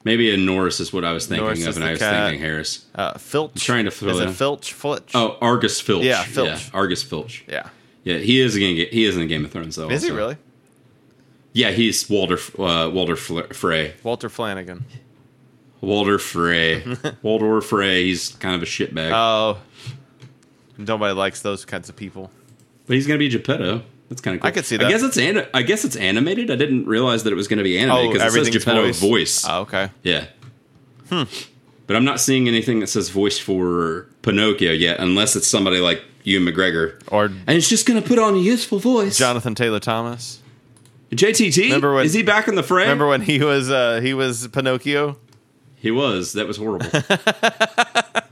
Maybe 0.04 0.34
a 0.34 0.38
Norris 0.38 0.80
is 0.80 0.93
what 0.93 1.04
I 1.04 1.12
was 1.12 1.28
thinking 1.28 1.43
Norris 1.43 1.65
of, 1.65 1.76
and 1.76 1.84
I 1.84 1.91
was 1.91 2.00
cat. 2.00 2.30
thinking 2.30 2.41
Harris. 2.41 2.86
Uh, 2.96 3.17
Filch. 3.17 3.62
trying 3.63 3.86
to 3.86 3.91
fill 3.91 4.10
Is 4.12 4.20
it 4.20 4.28
in. 4.30 4.34
Filch? 4.34 4.72
Filch. 4.74 5.12
Oh, 5.13 5.38
Argus 5.41 5.82
Filch. 5.82 6.06
Yeah, 6.06 6.24
Filch. 6.24 6.74
Argus 6.74 7.04
Filch. 7.04 7.43
yeah. 7.48 7.70
Yeah, 8.06 8.20
he 8.20 8.39
is 8.39 8.54
gonna. 8.56 8.67
He 8.89 9.04
is 9.04 9.17
in 9.17 9.28
Game 9.28 9.43
of 9.43 9.52
Thrones 9.52 9.76
though. 9.76 9.89
Is 9.89 10.04
he 10.04 10.12
really? 10.12 10.38
Yeah, 11.52 11.72
he's 11.72 12.10
Walter 12.10 12.38
uh, 12.58 12.89
Walter 12.89 13.17
Frey. 13.17 13.96
Walter 14.02 14.30
Flanagan. 14.30 14.86
Walter 15.82 16.17
Frey. 16.17 16.84
Walter 17.22 17.60
Frey. 17.60 18.04
He's 18.06 18.30
kind 18.30 18.56
of 18.56 18.63
a 18.63 18.65
shitbag, 18.65 19.12
Oh, 19.13 19.58
nobody 20.77 21.13
likes 21.13 21.41
those 21.41 21.65
kinds 21.65 21.89
of 21.89 21.95
people. 21.95 22.31
but 22.85 22.95
he's 22.95 23.05
gonna 23.07 23.19
be 23.19 23.29
Geppetto. 23.29 23.83
That's 24.09 24.21
kind 24.21 24.35
of 24.35 24.41
cool. 24.41 24.47
I 24.47 24.51
could 24.51 24.65
see 24.65 24.77
that. 24.77 24.85
I 24.85 24.89
guess 24.89 25.03
it's 25.03 25.17
an- 25.17 25.45
I 25.53 25.61
guess 25.63 25.83
it's 25.83 25.97
animated. 25.97 26.49
I 26.49 26.55
didn't 26.55 26.85
realize 26.87 27.23
that 27.25 27.33
it 27.33 27.35
was 27.35 27.49
going 27.49 27.57
to 27.57 27.63
be 27.65 27.77
animated 27.77 28.13
because 28.13 28.33
it 28.33 28.37
says 28.37 28.47
Oh, 28.47 28.51
Geppetto 28.59 28.83
voice. 28.85 28.99
voice. 29.01 29.45
Oh, 29.45 29.61
okay. 29.63 29.89
Yeah. 30.01 30.27
Hmm. 31.09 31.23
But 31.87 31.97
I'm 31.97 32.05
not 32.05 32.21
seeing 32.21 32.47
anything 32.47 32.79
that 32.79 32.87
says 32.87 33.09
voice 33.09 33.37
for 33.37 34.07
Pinocchio 34.21 34.71
yet, 34.71 35.01
unless 35.01 35.35
it's 35.35 35.45
somebody 35.47 35.79
like 35.79 36.01
Ewan 36.23 36.45
McGregor. 36.47 37.01
Or 37.09 37.25
And 37.25 37.49
it's 37.49 37.67
just 37.67 37.85
going 37.85 38.01
to 38.01 38.07
put 38.07 38.17
on 38.17 38.35
a 38.35 38.37
useful 38.39 38.79
voice. 38.79 39.17
Jonathan 39.17 39.55
Taylor 39.55 39.81
Thomas. 39.81 40.39
JTT? 41.11 41.63
Remember 41.65 41.93
when- 41.93 42.05
Is 42.05 42.13
he 42.13 42.23
back 42.23 42.47
in 42.47 42.55
the 42.55 42.63
frame? 42.63 42.83
Remember 42.85 43.07
when 43.09 43.21
he 43.21 43.39
was 43.39 43.69
uh, 43.69 43.99
he 44.01 44.13
was 44.13 44.47
Pinocchio? 44.47 45.17
He 45.75 45.91
was. 45.91 46.31
That 46.31 46.47
was 46.47 46.55
horrible. 46.55 46.87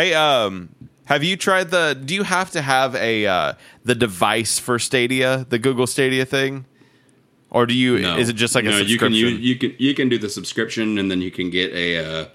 Hey, 0.00 0.14
um, 0.14 0.74
have 1.04 1.22
you 1.22 1.36
tried 1.36 1.70
the? 1.70 2.00
Do 2.02 2.14
you 2.14 2.22
have 2.22 2.50
to 2.52 2.62
have 2.62 2.94
a 2.94 3.26
uh, 3.26 3.52
the 3.84 3.94
device 3.94 4.58
for 4.58 4.78
Stadia, 4.78 5.44
the 5.48 5.58
Google 5.58 5.86
Stadia 5.86 6.24
thing? 6.24 6.64
or 7.50 7.66
do 7.66 7.74
you? 7.74 7.98
No. 7.98 8.16
Is 8.16 8.28
it 8.28 8.34
just 8.34 8.54
like 8.54 8.64
a 8.64 8.70
no, 8.70 8.78
you 8.78 8.98
can 8.98 9.12
subscription? 9.12 9.12
use, 9.12 9.40
you 9.40 9.56
can 9.56 9.74
you 9.78 9.94
can 9.94 10.08
do 10.08 10.18
the 10.18 10.30
subscription 10.30 10.98
and 10.98 11.10
then 11.10 11.20
you 11.20 11.30
can 11.30 11.50
get 11.50 11.72
a 11.72 11.98
uh, 11.98 12.26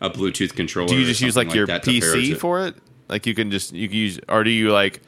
a 0.00 0.10
Bluetooth 0.10 0.54
controller. 0.54 0.88
do 0.88 0.98
you 0.98 1.04
just 1.04 1.20
use 1.20 1.34
something 1.34 1.48
like 1.48 1.56
your 1.56 1.66
PC 1.66 2.32
it. 2.32 2.34
for 2.36 2.66
it? 2.66 2.74
Like 3.08 3.26
you 3.26 3.34
can 3.34 3.50
just 3.50 3.72
you 3.72 3.88
can 3.88 3.96
use, 3.96 4.18
or 4.28 4.42
do 4.42 4.50
you 4.50 4.72
like? 4.72 5.00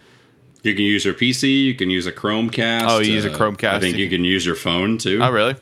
You 0.62 0.75
can 0.75 0.85
use 0.85 1.05
your 1.05 1.14
PC. 1.14 1.64
You 1.64 1.75
can 1.75 1.90
use 1.90 2.07
a 2.07 2.12
Chromecast. 2.12 2.85
Oh, 2.87 2.99
you 2.99 3.12
use 3.14 3.25
a 3.25 3.33
uh, 3.33 3.38
Chromecast. 3.38 3.69
I 3.69 3.81
think 3.81 3.97
you 3.97 4.09
can 4.09 4.25
use 4.25 4.45
your 4.45 4.57
phone 4.57 4.99
too. 4.99 5.21
Oh, 5.23 5.31
really? 5.31 5.57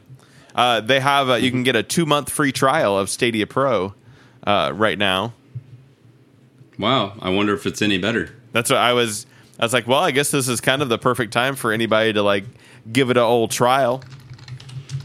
Uh, 0.54 0.80
they 0.80 1.00
have. 1.00 1.30
Uh, 1.30 1.34
you 1.34 1.50
can 1.50 1.62
get 1.62 1.76
a 1.76 1.82
two 1.82 2.06
month 2.06 2.30
free 2.30 2.52
trial 2.52 2.98
of 2.98 3.08
Stadia 3.08 3.46
Pro 3.46 3.94
uh, 4.46 4.72
right 4.74 4.98
now. 4.98 5.32
Wow, 6.78 7.14
I 7.20 7.30
wonder 7.30 7.54
if 7.54 7.66
it's 7.66 7.82
any 7.82 7.98
better. 7.98 8.34
That's 8.52 8.70
what 8.70 8.78
I 8.78 8.92
was. 8.92 9.26
I 9.58 9.64
was 9.64 9.72
like, 9.72 9.86
well, 9.86 10.00
I 10.00 10.10
guess 10.10 10.30
this 10.30 10.48
is 10.48 10.60
kind 10.60 10.82
of 10.82 10.88
the 10.88 10.98
perfect 10.98 11.32
time 11.32 11.54
for 11.54 11.72
anybody 11.72 12.12
to 12.12 12.22
like 12.22 12.44
give 12.92 13.10
it 13.10 13.16
a 13.16 13.22
old 13.22 13.52
trial, 13.52 14.02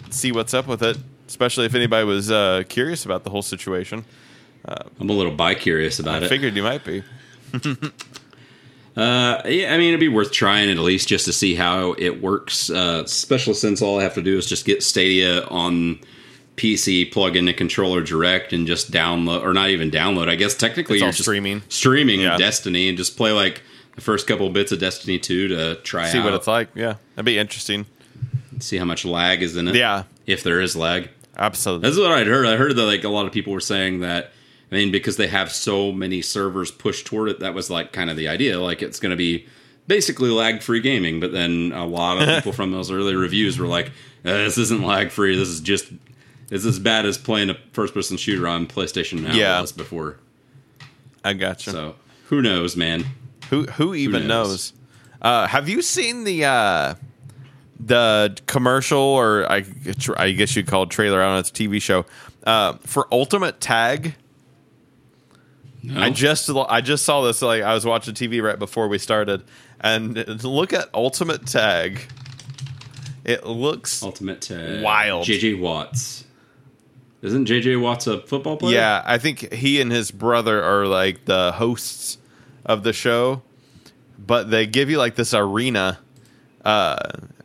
see 0.10 0.32
what's 0.32 0.53
up 0.53 0.67
with 0.67 0.82
it. 0.82 0.97
Especially 1.27 1.65
if 1.65 1.75
anybody 1.75 2.05
was 2.05 2.32
uh, 2.32 2.63
curious 2.67 3.05
about 3.05 3.23
the 3.23 3.29
whole 3.29 3.43
situation. 3.43 4.03
I'm 4.65 5.10
a 5.10 5.13
little 5.13 5.32
bi 5.32 5.53
curious 5.55 5.99
about 5.99 6.23
it. 6.23 6.23
I 6.23 6.25
it. 6.25 6.29
figured 6.29 6.55
you 6.55 6.63
might 6.63 6.84
be. 6.84 7.03
Uh, 8.97 9.41
yeah, 9.45 9.73
I 9.73 9.77
mean, 9.77 9.89
it'd 9.89 9.99
be 10.01 10.10
worth 10.10 10.34
trying 10.34 10.69
at 10.69 10.77
least 10.77 11.08
just 11.08 11.23
to 11.23 11.32
see 11.32 11.55
how 11.55 11.93
it 11.97 12.21
works. 12.21 12.69
Uh, 12.69 13.03
especially 13.05 13.53
since 13.53 13.82
all 13.82 13.97
I 13.97 14.03
have 14.03 14.15
to 14.15 14.21
do 14.21 14.38
is 14.38 14.45
just 14.45 14.65
get 14.65 14.84
Stadia 14.84 15.45
on 15.45 16.01
PC, 16.59 17.11
plug 17.11 17.35
in 17.35 17.45
the 17.45 17.53
controller 17.53 18.01
direct, 18.01 18.53
and 18.53 18.67
just 18.67 18.91
download, 18.91 19.41
or 19.43 19.53
not 19.53 19.69
even 19.69 19.89
download. 19.89 20.27
I 20.29 20.35
guess 20.35 20.53
technically 20.55 20.95
It's 20.97 21.01
you're 21.01 21.11
just 21.11 21.21
streaming. 21.23 21.61
streaming 21.69 22.19
Yeah. 22.21 22.37
Destiny, 22.37 22.89
and 22.89 22.97
just 22.97 23.15
play 23.17 23.31
like 23.31 23.61
the 23.95 24.01
first 24.01 24.27
couple 24.27 24.49
bits 24.49 24.71
of 24.71 24.79
Destiny 24.79 25.17
two 25.19 25.47
to 25.49 25.75
try 25.75 26.07
See 26.09 26.19
out, 26.19 26.25
what 26.25 26.33
it's 26.33 26.47
like. 26.47 26.69
Yeah, 26.75 26.95
that'd 27.15 27.25
be 27.25 27.37
interesting. 27.39 27.85
see 28.59 28.77
how 28.77 28.85
much 28.85 29.05
lag 29.05 29.41
is 29.41 29.55
in 29.57 29.67
it. 29.67 29.75
Yeah, 29.75 30.03
if 30.27 30.43
there 30.43 30.59
is 30.61 30.75
lag. 30.75 31.09
absolutely. 31.37 31.87
That's 31.89 31.99
what 31.99 32.11
I'd 32.11 32.27
heard. 32.27 32.45
I 32.45 32.57
heard 32.57 32.75
that 32.75 32.83
like 32.85 33.03
a 33.03 33.09
lot 33.09 33.25
of 33.25 33.31
people 33.31 33.53
were 33.53 33.59
saying 33.61 34.01
that. 34.01 34.31
I 34.71 34.75
mean, 34.75 34.91
because 34.91 35.17
they 35.17 35.25
have 35.27 35.51
so 35.51 35.91
many 35.91 36.21
servers 36.21 36.69
pushed 36.69 37.07
toward 37.07 37.29
it, 37.29 37.39
that 37.39 37.55
was 37.55 37.71
like 37.71 37.91
kind 37.91 38.09
of 38.11 38.17
the 38.17 38.27
idea. 38.27 38.59
Like 38.59 38.83
it's 38.83 38.99
going 38.99 39.09
to 39.09 39.15
be 39.15 39.47
basically 39.87 40.29
lag 40.29 40.61
free 40.61 40.79
gaming. 40.79 41.19
But 41.19 41.31
then 41.31 41.71
a 41.73 41.87
lot 41.87 42.21
of 42.21 42.27
people 42.35 42.51
from 42.59 42.71
those 42.71 42.91
early 42.91 43.15
reviews 43.15 43.57
were 43.57 43.65
like, 43.65 43.87
uh, 44.23 44.31
"This 44.45 44.57
isn't 44.59 44.83
lag 44.83 45.09
free. 45.09 45.35
This 45.35 45.47
is 45.47 45.59
just 45.61 45.87
it's 46.51 46.65
as 46.65 46.79
bad 46.79 47.05
as 47.05 47.17
playing 47.17 47.49
a 47.49 47.57
first 47.73 47.93
person 47.93 48.17
shooter 48.17 48.47
on 48.47 48.67
PlayStation 48.67 49.21
Now 49.21 49.33
Yeah. 49.33 49.62
was 49.62 49.71
before." 49.71 50.17
I 51.23 51.33
gotcha. 51.33 51.71
So 51.71 51.95
who 52.27 52.41
knows, 52.41 52.75
man? 52.77 53.05
Who 53.49 53.63
who 53.63 53.93
even 53.95 54.27
knows? 54.27 54.47
knows? 54.49 54.73
Uh, 55.21 55.47
have 55.47 55.67
you 55.67 55.81
seen 55.81 56.23
the 56.23 56.45
uh, 56.45 56.95
the 57.79 58.38
commercial 58.47 58.99
or 58.99 59.51
I 59.51 59.65
I 60.17 60.31
guess 60.31 60.55
you'd 60.55 60.67
call 60.67 60.83
it 60.83 60.89
trailer? 60.89 61.21
I 61.21 61.25
don't 61.25 61.33
know. 61.33 61.39
It's 61.39 61.49
a 61.49 61.53
TV 61.53 61.81
show 61.81 62.05
uh, 62.45 62.73
for 62.85 63.07
Ultimate 63.12 63.59
Tag. 63.59 64.15
No? 65.81 66.01
I 66.01 66.09
just 66.09 66.49
I 66.49 66.81
just 66.81 67.05
saw 67.05 67.21
this. 67.21 67.41
Like 67.41 67.63
I 67.63 67.73
was 67.73 67.85
watching 67.85 68.13
TV 68.13 68.41
right 68.43 68.59
before 68.59 68.88
we 68.88 68.97
started, 68.97 69.43
and 69.81 70.15
look 70.43 70.73
at 70.73 70.89
Ultimate 70.93 71.45
Tag. 71.47 72.01
It 73.25 73.45
looks 73.45 74.01
Ultimate 74.03 74.41
Tag. 74.41 74.83
Wild. 74.83 75.25
JJ 75.25 75.59
Watts. 75.59 76.25
Isn't 77.21 77.47
JJ 77.47 77.82
Watts 77.82 78.08
a 78.08 78.21
football 78.21 78.58
player? 78.58 78.75
Yeah, 78.75 79.03
I 79.05 79.17
think 79.17 79.53
he 79.53 79.82
and 79.82 79.91
his 79.91 80.12
brother 80.12 80.63
are 80.63 80.86
like 80.86 81.25
the 81.25 81.51
hosts 81.53 82.17
of 82.65 82.84
the 82.84 82.93
show, 82.93 83.41
but 84.17 84.49
they 84.49 84.65
give 84.65 84.89
you 84.89 84.97
like 84.97 85.15
this 85.15 85.34
arena 85.34 85.99
uh, 86.63 86.97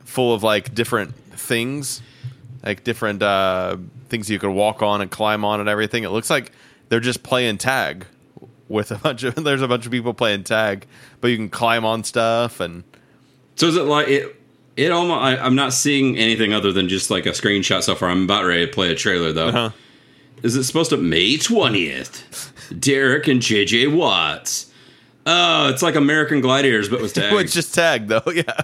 full 0.04 0.32
of 0.32 0.44
like 0.44 0.74
different 0.74 1.14
things, 1.32 2.02
like 2.62 2.84
different 2.84 3.22
uh, 3.22 3.76
things 4.08 4.30
you 4.30 4.38
could 4.38 4.50
walk 4.50 4.80
on 4.82 5.00
and 5.00 5.10
climb 5.10 5.44
on 5.44 5.58
and 5.58 5.68
everything. 5.68 6.04
It 6.04 6.10
looks 6.10 6.30
like 6.30 6.52
they're 6.88 7.00
just 7.00 7.24
playing 7.24 7.58
tag 7.58 8.06
with 8.68 8.92
a 8.92 8.96
bunch 8.96 9.24
of 9.24 9.34
there's 9.44 9.62
a 9.62 9.68
bunch 9.68 9.86
of 9.86 9.92
people 9.92 10.14
playing 10.14 10.44
tag, 10.44 10.86
but 11.20 11.28
you 11.28 11.36
can 11.36 11.48
climb 11.48 11.84
on 11.84 12.04
stuff 12.04 12.60
and 12.60 12.84
So 13.56 13.66
is 13.66 13.76
it 13.76 13.82
like 13.82 14.06
it? 14.06 14.40
It 14.76 14.90
almost. 14.90 15.20
I, 15.20 15.36
I'm 15.36 15.54
not 15.54 15.72
seeing 15.72 16.18
anything 16.18 16.52
other 16.52 16.72
than 16.72 16.88
just 16.88 17.10
like 17.10 17.26
a 17.26 17.30
screenshot 17.30 17.82
so 17.82 17.94
far. 17.94 18.08
I'm 18.10 18.24
about 18.24 18.44
ready 18.44 18.66
to 18.66 18.72
play 18.72 18.90
a 18.90 18.94
trailer 18.94 19.32
though. 19.32 19.48
Uh-huh. 19.48 19.70
Is 20.42 20.56
it 20.56 20.64
supposed 20.64 20.90
to 20.90 20.96
May 20.96 21.34
20th? 21.36 22.80
Derek 22.80 23.28
and 23.28 23.40
JJ 23.40 23.94
Watts. 23.94 24.70
Oh, 25.26 25.68
it's 25.70 25.80
like 25.82 25.94
American 25.94 26.40
Gladiators, 26.40 26.88
but 26.88 27.00
with 27.00 27.14
tags. 27.14 27.34
it's 27.42 27.54
just 27.54 27.74
tag 27.74 28.08
though. 28.08 28.22
Yeah, 28.34 28.60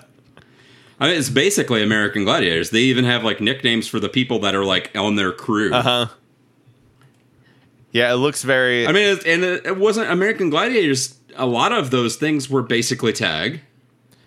I 0.99 1.09
mean, 1.09 1.17
it's 1.19 1.31
basically 1.31 1.83
American 1.83 2.25
Gladiators. 2.25 2.69
They 2.71 2.81
even 2.81 3.05
have 3.07 3.25
like 3.25 3.41
nicknames 3.41 3.87
for 3.89 3.99
the 4.01 4.09
people 4.11 4.39
that 4.41 4.55
are 4.55 4.65
like 4.65 4.91
on 4.95 5.17
their 5.17 5.33
crew. 5.33 5.73
uh 5.73 5.83
huh. 5.83 6.07
Yeah, 7.93 8.13
it 8.13 8.17
looks 8.17 8.43
very. 8.43 8.87
I 8.87 8.93
mean, 8.93 9.17
it, 9.17 9.27
and 9.27 9.43
it, 9.43 9.67
it 9.67 9.77
wasn't 9.79 10.11
American 10.11 10.51
Gladiators. 10.51 11.19
A 11.37 11.47
lot 11.47 11.73
of 11.73 11.91
those 11.91 12.17
things 12.17 12.49
were 12.51 12.63
basically 12.63 13.13
tag. 13.13 13.61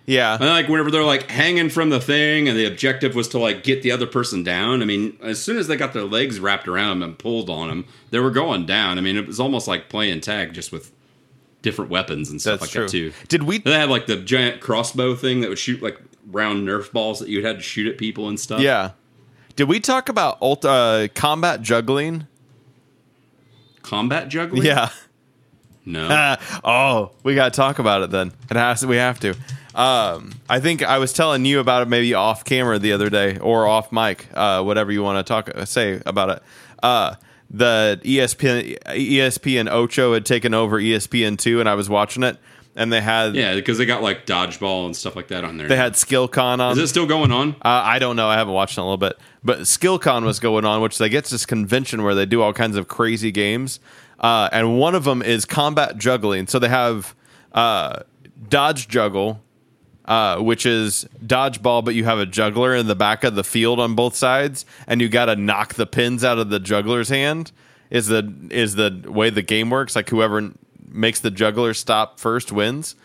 Yeah, 0.05 0.33
And 0.35 0.45
like 0.45 0.67
whenever 0.67 0.91
they're 0.91 1.03
like 1.03 1.29
hanging 1.29 1.69
from 1.69 1.89
the 1.89 1.99
thing, 1.99 2.47
and 2.47 2.57
the 2.57 2.65
objective 2.65 3.15
was 3.15 3.27
to 3.29 3.39
like 3.39 3.63
get 3.63 3.81
the 3.83 3.91
other 3.91 4.07
person 4.07 4.43
down. 4.43 4.81
I 4.81 4.85
mean, 4.85 5.17
as 5.21 5.41
soon 5.41 5.57
as 5.57 5.67
they 5.67 5.75
got 5.75 5.93
their 5.93 6.03
legs 6.03 6.39
wrapped 6.39 6.67
around 6.67 6.99
them 6.99 7.09
and 7.09 7.19
pulled 7.19 7.49
on 7.49 7.69
them, 7.69 7.85
they 8.11 8.19
were 8.19 8.31
going 8.31 8.65
down. 8.65 8.97
I 8.97 9.01
mean, 9.01 9.15
it 9.15 9.27
was 9.27 9.39
almost 9.39 9.67
like 9.67 9.89
playing 9.89 10.21
tag 10.21 10.53
just 10.53 10.71
with 10.71 10.91
different 11.61 11.89
weapons 11.89 12.29
and 12.29 12.41
stuff 12.41 12.59
that's 12.59 12.75
like 12.75 12.89
true. 12.89 13.09
that 13.09 13.13
too. 13.21 13.27
Did 13.29 13.43
we? 13.43 13.59
They 13.59 13.73
had 13.73 13.89
like 13.89 14.05
the 14.05 14.17
giant 14.17 14.61
crossbow 14.61 15.15
thing 15.15 15.41
that 15.41 15.49
would 15.49 15.59
shoot 15.59 15.81
like 15.81 15.99
round 16.27 16.67
Nerf 16.67 16.91
balls 16.91 17.19
that 17.19 17.29
you 17.29 17.45
had 17.45 17.57
to 17.57 17.61
shoot 17.61 17.87
at 17.87 17.97
people 17.97 18.27
and 18.27 18.39
stuff. 18.39 18.61
Yeah. 18.61 18.91
Did 19.55 19.69
we 19.69 19.79
talk 19.79 20.09
about 20.09 20.37
ult- 20.41 20.65
uh, 20.65 21.07
combat 21.13 21.61
juggling? 21.61 22.27
combat 23.83 24.29
juggling. 24.29 24.63
Yeah. 24.63 24.89
no. 25.85 26.35
oh, 26.63 27.11
we 27.21 27.35
got 27.35 27.53
to 27.53 27.57
talk 27.57 27.77
about 27.77 28.01
it 28.01 28.09
then. 28.09 28.31
It 28.49 28.57
has. 28.57 28.83
We 28.83 28.95
have 28.97 29.19
to. 29.19 29.35
Um, 29.75 30.33
I 30.49 30.59
think 30.59 30.83
I 30.83 30.99
was 30.99 31.13
telling 31.13 31.45
you 31.45 31.59
about 31.59 31.81
it 31.83 31.87
maybe 31.89 32.13
off 32.13 32.45
camera 32.45 32.77
the 32.79 32.93
other 32.93 33.09
day 33.09 33.37
or 33.39 33.65
off 33.67 33.91
mic, 33.91 34.27
uh, 34.33 34.61
whatever 34.63 34.91
you 34.91 35.01
want 35.01 35.25
to 35.25 35.29
talk 35.29 35.49
say 35.67 36.01
about 36.05 36.29
it. 36.29 36.43
Uh, 36.81 37.15
the 37.49 37.99
ESPN 38.03 38.77
ESPN 38.83 39.69
Ocho 39.69 40.13
had 40.13 40.25
taken 40.25 40.53
over 40.53 40.79
ESPN 40.79 41.37
two, 41.37 41.59
and 41.59 41.69
I 41.69 41.75
was 41.75 41.89
watching 41.89 42.23
it, 42.23 42.37
and 42.75 42.91
they 42.91 43.01
had 43.01 43.35
yeah, 43.35 43.53
because 43.55 43.77
they 43.77 43.85
got 43.85 44.01
like 44.01 44.25
dodgeball 44.25 44.85
and 44.85 44.95
stuff 44.95 45.15
like 45.15 45.27
that 45.27 45.43
on 45.43 45.57
there. 45.57 45.67
they 45.67 45.75
had 45.75 45.93
SkillCon 45.93 46.59
on. 46.59 46.73
Is 46.73 46.77
it 46.79 46.87
still 46.87 47.05
going 47.05 47.31
on? 47.31 47.49
Uh, 47.61 47.81
I 47.83 47.99
don't 47.99 48.15
know. 48.15 48.27
I 48.27 48.35
haven't 48.35 48.53
watched 48.53 48.77
it 48.77 48.81
in 48.81 48.83
a 48.83 48.85
little 48.85 48.97
bit, 48.97 49.17
but 49.43 49.59
SkillCon 49.59 50.23
was 50.25 50.39
going 50.39 50.65
on, 50.65 50.81
which 50.81 50.97
they 50.97 51.09
get 51.09 51.25
this 51.25 51.45
convention 51.45 52.03
where 52.03 52.15
they 52.15 52.25
do 52.25 52.41
all 52.41 52.53
kinds 52.53 52.75
of 52.75 52.87
crazy 52.87 53.31
games, 53.31 53.79
uh, 54.19 54.49
and 54.51 54.79
one 54.79 54.95
of 54.95 55.03
them 55.03 55.21
is 55.21 55.45
combat 55.45 55.97
juggling. 55.97 56.47
So 56.47 56.57
they 56.57 56.69
have 56.69 57.15
uh, 57.53 58.01
dodge 58.49 58.87
juggle, 58.87 59.41
uh, 60.05 60.37
which 60.39 60.65
is 60.65 61.07
dodgeball, 61.25 61.83
but 61.83 61.95
you 61.95 62.03
have 62.03 62.19
a 62.19 62.25
juggler 62.25 62.75
in 62.75 62.87
the 62.87 62.95
back 62.95 63.23
of 63.23 63.35
the 63.35 63.43
field 63.43 63.79
on 63.79 63.95
both 63.95 64.15
sides, 64.15 64.65
and 64.87 65.01
you 65.01 65.09
got 65.09 65.25
to 65.25 65.35
knock 65.35 65.75
the 65.75 65.85
pins 65.85 66.23
out 66.23 66.39
of 66.39 66.49
the 66.49 66.59
juggler's 66.59 67.09
hand. 67.09 67.51
Is 67.89 68.07
the 68.07 68.33
is 68.49 68.75
the 68.75 69.05
way 69.07 69.29
the 69.29 69.41
game 69.41 69.69
works? 69.69 69.95
Like 69.95 70.09
whoever 70.09 70.51
makes 70.87 71.19
the 71.19 71.31
juggler 71.31 71.73
stop 71.73 72.19
first 72.19 72.51
wins, 72.51 72.95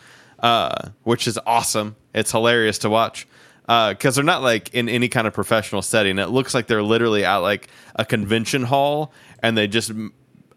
uh, 0.41 0.91
which 1.05 1.29
is 1.29 1.39
awesome. 1.47 1.97
It's 2.15 2.33
hilarious 2.33 2.79
to 2.79 2.91
watch 2.91 3.27
because 3.67 4.15
they're 4.15 4.25
not 4.25 4.43
like 4.43 4.73
in 4.75 4.89
any 4.89 5.09
kind 5.09 5.27
of 5.27 5.35
professional 5.35 5.83
setting. 5.83 6.19
It 6.19 6.31
looks 6.31 6.55
like 6.55 6.69
they're 6.69 6.83
literally 6.83 7.25
at 7.25 7.37
like 7.37 7.69
a 7.97 8.05
convention 8.05 8.63
hall, 8.63 9.13
and 9.43 9.59
they 9.59 9.69
just 9.69 9.93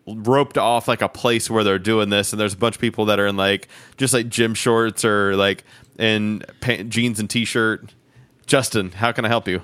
roped 0.08 0.58
off 0.58 0.88
like 0.88 1.02
a 1.02 1.10
place 1.10 1.50
where 1.50 1.64
they're 1.64 1.80
doing 1.80 2.10
this. 2.10 2.32
And 2.32 2.40
there's 2.40 2.54
a 2.54 2.58
bunch 2.58 2.76
of 2.76 2.82
people 2.82 3.06
that 3.06 3.20
are 3.20 3.28
in 3.28 3.38
like 3.38 3.68
just 3.98 4.14
like 4.14 4.30
gym 4.30 4.54
shorts 4.54 5.04
or 5.04 5.36
like 5.36 5.64
in 6.02 6.44
pa- 6.60 6.84
jeans 6.84 7.20
and 7.20 7.30
t-shirt. 7.30 7.94
Justin, 8.46 8.92
how 8.92 9.12
can 9.12 9.24
I 9.24 9.30
help 9.30 9.48
you? 9.48 9.62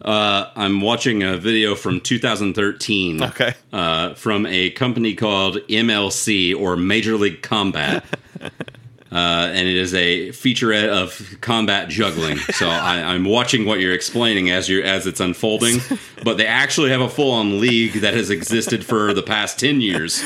Uh, 0.00 0.50
I'm 0.54 0.80
watching 0.80 1.22
a 1.22 1.36
video 1.36 1.74
from 1.74 2.00
2013. 2.00 3.22
Okay. 3.22 3.54
Uh, 3.72 4.14
from 4.14 4.46
a 4.46 4.70
company 4.70 5.14
called 5.14 5.56
MLC 5.68 6.58
or 6.58 6.76
Major 6.76 7.16
League 7.16 7.42
Combat. 7.42 8.04
uh, 8.40 8.50
and 9.10 9.68
it 9.68 9.76
is 9.76 9.94
a 9.94 10.28
featurette 10.28 10.88
of 10.88 11.40
combat 11.40 11.88
juggling. 11.88 12.36
So 12.36 12.68
I, 12.68 13.14
I'm 13.14 13.24
watching 13.24 13.64
what 13.64 13.80
you're 13.80 13.94
explaining 13.94 14.50
as 14.50 14.68
you 14.68 14.82
as 14.82 15.06
it's 15.06 15.20
unfolding. 15.20 15.80
But 16.22 16.36
they 16.36 16.46
actually 16.46 16.90
have 16.90 17.00
a 17.00 17.08
full 17.08 17.32
on 17.32 17.60
league 17.60 17.94
that 18.00 18.14
has 18.14 18.30
existed 18.30 18.84
for 18.84 19.14
the 19.14 19.22
past 19.22 19.58
10 19.58 19.80
years. 19.80 20.22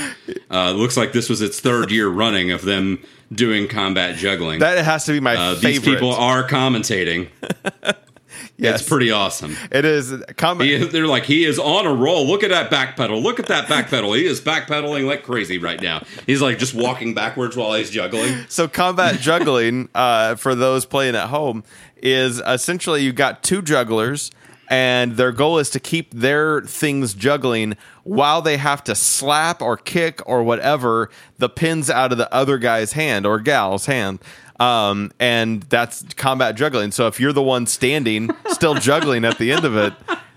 Uh, 0.50 0.72
looks 0.72 0.96
like 0.96 1.12
this 1.12 1.28
was 1.28 1.40
its 1.40 1.60
third 1.60 1.90
year 1.90 2.08
running 2.08 2.50
of 2.50 2.62
them 2.62 3.00
doing 3.32 3.68
combat 3.68 4.16
juggling. 4.16 4.60
That 4.60 4.84
has 4.84 5.04
to 5.06 5.12
be 5.12 5.20
my 5.20 5.36
uh, 5.36 5.54
favorite. 5.54 5.68
these 5.68 5.80
people 5.80 6.12
are 6.12 6.46
commentating. 6.46 7.28
Yes. 8.56 8.80
It's 8.80 8.88
pretty 8.88 9.12
awesome. 9.12 9.56
It 9.70 9.84
is 9.84 10.12
combat. 10.36 10.66
He, 10.66 10.76
they're 10.78 11.06
like, 11.06 11.24
he 11.24 11.44
is 11.44 11.60
on 11.60 11.86
a 11.86 11.94
roll. 11.94 12.26
Look 12.26 12.42
at 12.42 12.50
that 12.50 12.70
back 12.70 12.96
pedal. 12.96 13.20
Look 13.20 13.38
at 13.38 13.46
that 13.46 13.68
back 13.68 13.88
pedal. 13.88 14.12
He 14.14 14.26
is 14.26 14.40
backpedaling 14.40 15.06
like 15.06 15.22
crazy 15.22 15.58
right 15.58 15.80
now. 15.80 16.02
He's 16.26 16.42
like 16.42 16.58
just 16.58 16.74
walking 16.74 17.14
backwards 17.14 17.56
while 17.56 17.74
he's 17.74 17.88
juggling. 17.88 18.46
So 18.48 18.66
combat 18.66 19.16
juggling, 19.20 19.88
uh, 19.94 20.34
for 20.34 20.56
those 20.56 20.86
playing 20.86 21.14
at 21.14 21.28
home, 21.28 21.62
is 21.98 22.42
essentially 22.44 23.02
you 23.02 23.12
got 23.12 23.44
two 23.44 23.62
jugglers, 23.62 24.32
and 24.68 25.12
their 25.12 25.30
goal 25.30 25.58
is 25.58 25.70
to 25.70 25.80
keep 25.80 26.12
their 26.12 26.62
things 26.62 27.14
juggling 27.14 27.76
while 28.08 28.40
they 28.40 28.56
have 28.56 28.82
to 28.84 28.94
slap 28.94 29.60
or 29.60 29.76
kick 29.76 30.20
or 30.26 30.42
whatever 30.42 31.10
the 31.36 31.48
pins 31.48 31.90
out 31.90 32.10
of 32.10 32.16
the 32.18 32.32
other 32.32 32.56
guy's 32.56 32.92
hand 32.92 33.26
or 33.26 33.38
gal's 33.38 33.86
hand. 33.86 34.18
Um, 34.58 35.12
and 35.20 35.62
that's 35.64 36.02
combat 36.14 36.56
juggling. 36.56 36.90
So 36.90 37.06
if 37.06 37.20
you're 37.20 37.34
the 37.34 37.42
one 37.42 37.66
standing, 37.66 38.30
still 38.48 38.74
juggling 38.80 39.24
at 39.24 39.38
the 39.38 39.52
end 39.52 39.64
of 39.64 39.76
it, 39.76 39.92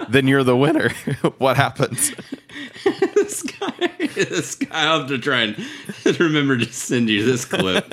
then 0.09 0.28
you're 0.28 0.43
the 0.43 0.55
winner. 0.55 0.89
what 1.38 1.55
happens? 1.55 2.11
this 3.15 3.41
guy, 3.43 3.89
this 4.15 4.55
guy, 4.55 4.67
I'll 4.72 4.99
have 4.99 5.07
to 5.07 5.17
try 5.17 5.43
and 5.43 6.19
remember 6.19 6.57
to 6.57 6.72
send 6.72 7.09
you 7.09 7.26
this 7.26 7.45
clip. 7.45 7.86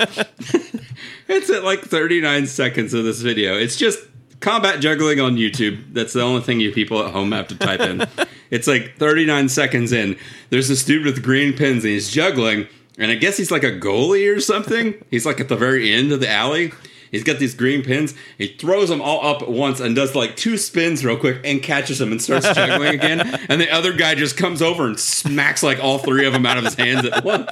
it's 1.29 1.51
at 1.51 1.63
like 1.63 1.81
39 1.83 2.47
seconds 2.47 2.93
of 2.95 3.05
this 3.05 3.23
video. 3.23 3.57
It's 3.57 3.77
just 3.77 4.01
combat 4.41 4.81
juggling 4.81 5.21
on 5.21 5.37
YouTube. 5.37 5.93
That's 5.93 6.13
the 6.13 6.23
only 6.23 6.43
thing 6.43 6.61
you 6.61 6.73
people 6.73 7.05
at 7.05 7.13
home 7.13 7.33
have 7.33 7.49
to 7.49 7.57
type 7.57 7.81
in. 7.81 8.05
it's 8.51 8.67
like 8.67 8.97
39 8.97 9.49
seconds 9.49 9.93
in. 9.93 10.17
There's 10.51 10.69
this 10.69 10.85
dude 10.85 11.05
with 11.05 11.23
green 11.23 11.53
pins 11.53 11.85
and 11.85 11.93
he's 11.93 12.11
juggling, 12.11 12.67
and 12.99 13.11
I 13.11 13.15
guess 13.15 13.37
he's 13.37 13.51
like 13.51 13.65
a 13.65 13.73
goalie 13.73 14.35
or 14.35 14.41
something. 14.41 14.95
He's 15.11 15.27
like 15.27 15.41
at 15.41 15.49
the 15.49 15.57
very 15.57 15.93
end 15.93 16.13
of 16.13 16.21
the 16.21 16.31
alley. 16.31 16.73
He's 17.11 17.25
got 17.25 17.39
these 17.39 17.55
green 17.55 17.83
pins. 17.83 18.15
He 18.37 18.49
throws 18.49 18.89
them 18.89 19.01
all 19.01 19.27
up 19.27 19.43
at 19.43 19.49
once 19.49 19.81
and 19.81 19.97
does 19.97 20.15
like 20.15 20.37
two 20.37 20.59
spins 20.59 21.05
real 21.05 21.17
quick 21.17 21.41
and 21.45 21.63
catches 21.63 21.99
them 21.99 22.13
and 22.13 22.21
starts 22.21 22.53
juggling 22.53 22.95
again. 22.95 23.19
And 23.49 23.61
the 23.61 23.71
other 23.71 23.95
guy 23.95 24.15
just 24.15 24.37
comes 24.37 24.61
over 24.61 24.85
and 24.85 24.99
smacks 25.01 25.63
like 25.63 25.83
all 25.83 25.99
three 25.99 26.27
of 26.27 26.35
them 26.35 26.45
out 26.45 26.59
of 26.59 26.65
his 26.65 26.75
hands 26.75 27.07
at 27.07 27.25
once. 27.25 27.51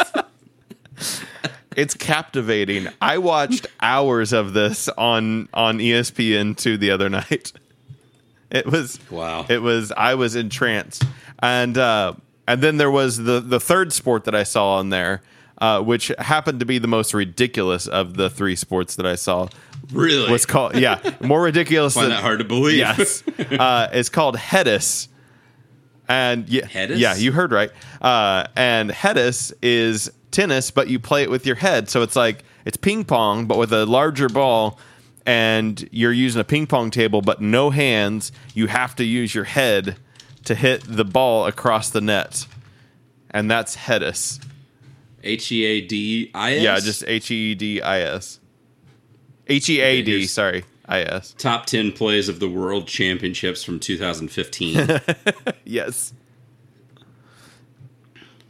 It's 1.77 1.95
captivating. 1.95 2.89
I 3.01 3.19
watched 3.19 3.67
hours 3.81 4.33
of 4.33 4.55
this 4.55 4.89
on 4.89 5.49
on 5.53 5.79
ESPN 5.79 6.57
two 6.57 6.77
the 6.79 6.91
other 6.91 7.09
night. 7.09 7.53
It 8.51 8.67
was 8.67 8.99
Wow. 9.11 9.45
It 9.49 9.61
was 9.61 9.93
I 9.93 10.15
was 10.15 10.37
entranced, 10.37 11.05
and 11.41 11.77
uh, 11.77 12.15
and 12.49 12.63
then 12.63 12.77
there 12.79 12.91
was 12.91 13.19
the 13.19 13.41
the 13.41 13.61
third 13.61 13.93
sport 13.93 14.25
that 14.25 14.35
I 14.35 14.45
saw 14.45 14.77
on 14.77 14.91
there, 14.91 15.21
uh, 15.59 15.83
which 15.83 16.13
happened 16.19 16.61
to 16.61 16.67
be 16.67 16.79
the 16.79 16.89
most 16.89 17.13
ridiculous 17.13 17.87
of 17.87 18.17
the 18.17 18.31
three 18.31 18.57
sports 18.57 18.97
that 18.97 19.07
I 19.07 19.17
saw. 19.17 19.49
Really? 19.93 20.31
Was 20.31 20.47
called 20.47 20.77
yeah 20.77 20.99
more 21.21 21.43
ridiculous 21.43 21.95
Find 21.95 22.05
than 22.07 22.11
that 22.13 22.23
hard 22.23 22.39
to 22.39 22.45
believe. 22.45 22.79
Yes, 22.79 23.23
uh, 23.39 23.89
it's 23.93 24.09
called 24.09 24.37
Headis, 24.37 25.09
and 26.09 26.49
yeah, 26.49 26.63
Headis? 26.67 26.99
yeah, 26.99 27.17
you 27.17 27.33
heard 27.33 27.53
right. 27.53 27.71
Uh, 28.01 28.47
and 28.57 28.91
Headis 28.91 29.53
is 29.61 30.11
tennis, 30.37 30.71
but 30.71 30.89
you 30.89 30.99
play 30.99 31.23
it 31.23 31.31
with 31.31 31.47
your 31.47 31.57
head, 31.57 31.89
so 31.89 32.03
it's 32.03 32.15
like 32.15 32.45
it's 32.65 32.77
ping 32.77 33.05
pong, 33.05 33.47
but 33.47 33.57
with 33.59 33.73
a 33.73 33.87
larger 33.87 34.29
ball, 34.29 34.79
and 35.25 35.89
you're 35.91 36.13
using 36.13 36.41
a 36.41 36.45
ping 36.45 36.67
pong 36.67 36.91
table, 36.91 37.23
but 37.23 37.41
no 37.41 37.71
hands. 37.71 38.31
You 38.55 38.67
have 38.67 38.95
to 38.97 39.05
use 39.05 39.35
your 39.35 39.45
head 39.45 39.97
to 40.45 40.55
hit 40.55 40.83
the 40.87 41.05
ball 41.05 41.47
across 41.47 41.91
the 41.91 42.01
net, 42.01 42.47
and 43.31 43.51
that's 43.51 43.77
Headis. 43.77 44.41
H 45.25 45.51
E 45.51 45.65
A 45.65 45.81
D 45.81 46.31
I 46.35 46.55
S? 46.57 46.63
Yeah, 46.63 46.79
just 46.81 47.05
H 47.07 47.31
E 47.31 47.55
D 47.55 47.81
I 47.81 48.01
S. 48.01 48.39
H 49.49 49.69
E 49.71 49.81
A 49.81 50.03
D. 50.03 50.27
Sorry, 50.27 50.65
I 50.87 51.01
S. 51.01 51.35
top 51.39 51.67
10 51.67 51.93
plays 51.93 52.29
of 52.29 52.41
the 52.41 52.49
world 52.49 52.87
championships 52.87 53.65
from 53.65 53.81
2015. 53.81 55.01
Yes. 55.65 56.13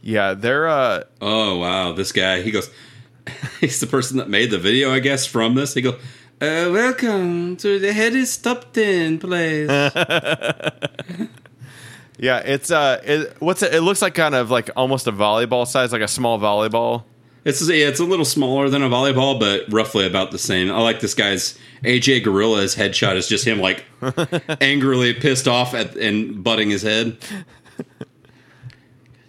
Yeah, 0.07 0.35
they're 0.35 0.69
uh 0.69 1.03
oh, 1.19 1.57
wow. 1.57 1.91
This 1.91 2.13
guy, 2.13 2.41
he 2.41 2.49
goes, 2.49 2.71
he's 3.59 3.81
the 3.81 3.87
person 3.87 4.15
that 4.19 4.29
made 4.29 4.51
the 4.51 4.57
video, 4.57 4.93
I 4.93 4.99
guess, 4.99 5.25
from 5.25 5.55
this. 5.55 5.73
He 5.73 5.81
goes, 5.81 5.95
uh, 6.39 6.71
welcome 6.71 7.57
to 7.57 7.77
the 7.77 7.89
Headis 7.89 8.41
top 8.41 8.71
10 8.71 9.19
plays. 9.19 9.69
Yeah, 12.19 12.39
it's 12.39 12.71
uh, 12.71 12.99
it, 13.05 13.35
what's 13.39 13.61
it? 13.61 13.75
It 13.75 13.81
looks 13.81 14.01
like 14.01 14.15
kind 14.15 14.33
of 14.33 14.49
like 14.49 14.71
almost 14.75 15.05
a 15.05 15.11
volleyball 15.11 15.67
size, 15.67 15.91
like 15.91 16.01
a 16.01 16.07
small 16.07 16.39
volleyball. 16.39 17.03
It's 17.45 17.61
yeah, 17.69 17.87
it's 17.87 17.99
a 17.99 18.05
little 18.05 18.25
smaller 18.25 18.69
than 18.69 18.81
a 18.81 18.89
volleyball, 18.89 19.39
but 19.39 19.71
roughly 19.71 20.07
about 20.07 20.31
the 20.31 20.39
same. 20.39 20.71
I 20.71 20.81
like 20.81 20.99
this 20.99 21.13
guy's 21.13 21.59
AJ 21.83 22.25
Gorilla's 22.25 22.75
headshot 22.75 23.17
is 23.17 23.27
just 23.27 23.45
him 23.45 23.59
like 23.59 23.85
angrily 24.61 25.13
pissed 25.13 25.47
off 25.47 25.75
at 25.75 25.95
and 25.95 26.43
butting 26.43 26.71
his 26.71 26.81
head. 26.81 27.17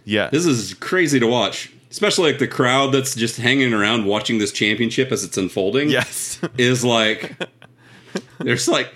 Yeah, 0.08 0.30
This 0.30 0.46
is 0.46 0.74
crazy 0.74 1.20
to 1.20 1.26
watch, 1.26 1.70
especially 1.90 2.30
like 2.30 2.38
the 2.38 2.48
crowd 2.48 2.92
that's 2.92 3.14
just 3.14 3.36
hanging 3.36 3.74
around 3.74 4.06
watching 4.06 4.38
this 4.38 4.52
championship 4.52 5.12
as 5.12 5.22
it's 5.24 5.36
unfolding. 5.36 5.90
yes, 5.90 6.40
is 6.58 6.84
like 6.84 7.36
there's 8.38 8.68
like 8.68 8.94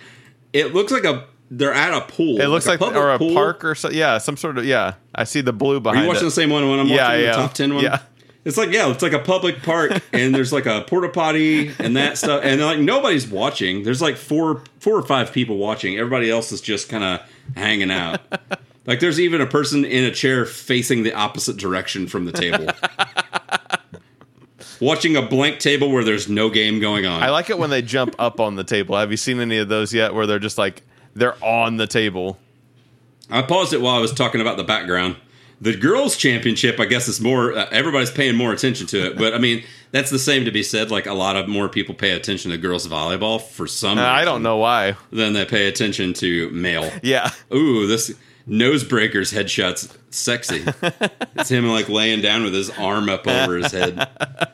it 0.52 0.72
looks 0.74 0.90
like 0.92 1.04
a 1.04 1.26
they're 1.50 1.74
at 1.74 1.92
a 1.92 2.00
pool. 2.00 2.40
it 2.40 2.46
looks 2.46 2.66
like, 2.66 2.78
public 2.78 2.96
or 2.96 3.10
a 3.10 3.18
pool. 3.18 3.34
park 3.34 3.62
or 3.64 3.74
so. 3.74 3.90
Yeah, 3.90 4.16
some 4.18 4.36
sort 4.38 4.56
of 4.56 4.64
yeah. 4.64 4.94
I 5.14 5.24
see 5.24 5.42
the 5.42 5.52
blue 5.52 5.76
Are 5.76 5.80
behind 5.80 6.02
you 6.02 6.08
watching 6.08 6.22
it. 6.22 6.24
the 6.24 6.30
same 6.30 6.48
one 6.50 6.68
when 6.70 6.78
I'm 6.80 6.86
Yeah, 6.86 7.08
watching 7.08 7.20
yeah. 7.24 7.30
the 7.32 7.36
top 7.36 7.52
ten 7.54 7.74
one? 7.74 7.84
Yeah. 7.84 7.98
It's 8.44 8.56
like 8.56 8.72
yeah, 8.72 8.90
it's 8.90 9.02
like 9.02 9.12
a 9.12 9.18
public 9.18 9.62
park, 9.62 9.92
and 10.14 10.34
there's 10.34 10.52
like 10.52 10.64
a 10.66 10.80
porta 10.88 11.10
potty 11.10 11.72
and 11.78 11.94
that 11.96 12.16
stuff, 12.18 12.40
and 12.42 12.60
like 12.60 12.78
nobody's 12.78 13.26
watching. 13.28 13.82
There's 13.82 14.00
like 14.02 14.16
four, 14.16 14.62
four 14.80 14.94
or 14.96 15.02
five 15.02 15.30
people 15.32 15.58
watching. 15.58 15.96
Everybody 15.98 16.30
else 16.30 16.50
is 16.52 16.60
just 16.62 16.88
kind 16.88 17.04
of 17.04 17.20
hanging 17.54 17.90
out. 17.90 18.20
like 18.86 19.00
there's 19.00 19.20
even 19.20 19.40
a 19.40 19.46
person 19.46 19.84
in 19.84 20.04
a 20.04 20.10
chair 20.10 20.44
facing 20.44 21.02
the 21.02 21.12
opposite 21.12 21.56
direction 21.56 22.06
from 22.06 22.24
the 22.24 22.32
table, 22.32 22.66
watching 24.80 25.16
a 25.16 25.22
blank 25.22 25.60
table 25.60 25.90
where 25.90 26.04
there's 26.04 26.28
no 26.28 26.50
game 26.50 26.80
going 26.80 27.06
on. 27.06 27.22
I 27.22 27.30
like 27.30 27.50
it 27.50 27.58
when 27.58 27.70
they 27.70 27.82
jump 27.82 28.14
up 28.18 28.40
on 28.40 28.56
the 28.56 28.64
table. 28.64 28.96
Have 28.96 29.10
you 29.10 29.16
seen 29.16 29.40
any 29.40 29.58
of 29.58 29.68
those 29.68 29.94
yet? 29.94 30.14
Where 30.14 30.26
they're 30.26 30.38
just 30.38 30.58
like 30.58 30.82
they're 31.14 31.42
on 31.44 31.76
the 31.76 31.86
table. 31.86 32.38
I 33.30 33.42
paused 33.42 33.72
it 33.72 33.80
while 33.80 33.96
I 33.96 34.00
was 34.00 34.12
talking 34.12 34.40
about 34.40 34.56
the 34.56 34.64
background. 34.64 35.16
The 35.60 35.76
girls' 35.76 36.16
championship, 36.16 36.80
I 36.80 36.86
guess, 36.86 37.06
is 37.06 37.20
more. 37.20 37.56
Uh, 37.56 37.68
everybody's 37.70 38.10
paying 38.10 38.34
more 38.34 38.52
attention 38.52 38.88
to 38.88 39.06
it, 39.06 39.16
but 39.16 39.32
I 39.32 39.38
mean, 39.38 39.62
that's 39.92 40.10
the 40.10 40.18
same 40.18 40.44
to 40.44 40.50
be 40.50 40.64
said. 40.64 40.90
Like 40.90 41.06
a 41.06 41.14
lot 41.14 41.36
of 41.36 41.48
more 41.48 41.68
people 41.68 41.94
pay 41.94 42.10
attention 42.10 42.50
to 42.50 42.58
girls' 42.58 42.88
volleyball 42.88 43.40
for 43.40 43.68
some. 43.68 43.98
And 43.98 44.00
I 44.00 44.24
don't 44.24 44.42
know 44.42 44.56
why. 44.56 44.96
Than 45.12 45.34
they 45.34 45.44
pay 45.44 45.68
attention 45.68 46.14
to 46.14 46.50
male. 46.50 46.90
Yeah, 47.04 47.30
Ooh, 47.54 47.86
this 47.86 48.12
nose 48.46 48.84
breakers 48.84 49.32
headshot's 49.32 49.96
sexy. 50.10 50.64
it's 51.36 51.48
him 51.50 51.66
like 51.68 51.88
laying 51.88 52.20
down 52.20 52.42
with 52.44 52.54
his 52.54 52.70
arm 52.70 53.08
up 53.08 53.26
over 53.26 53.56
his 53.56 53.72
head. 53.72 54.08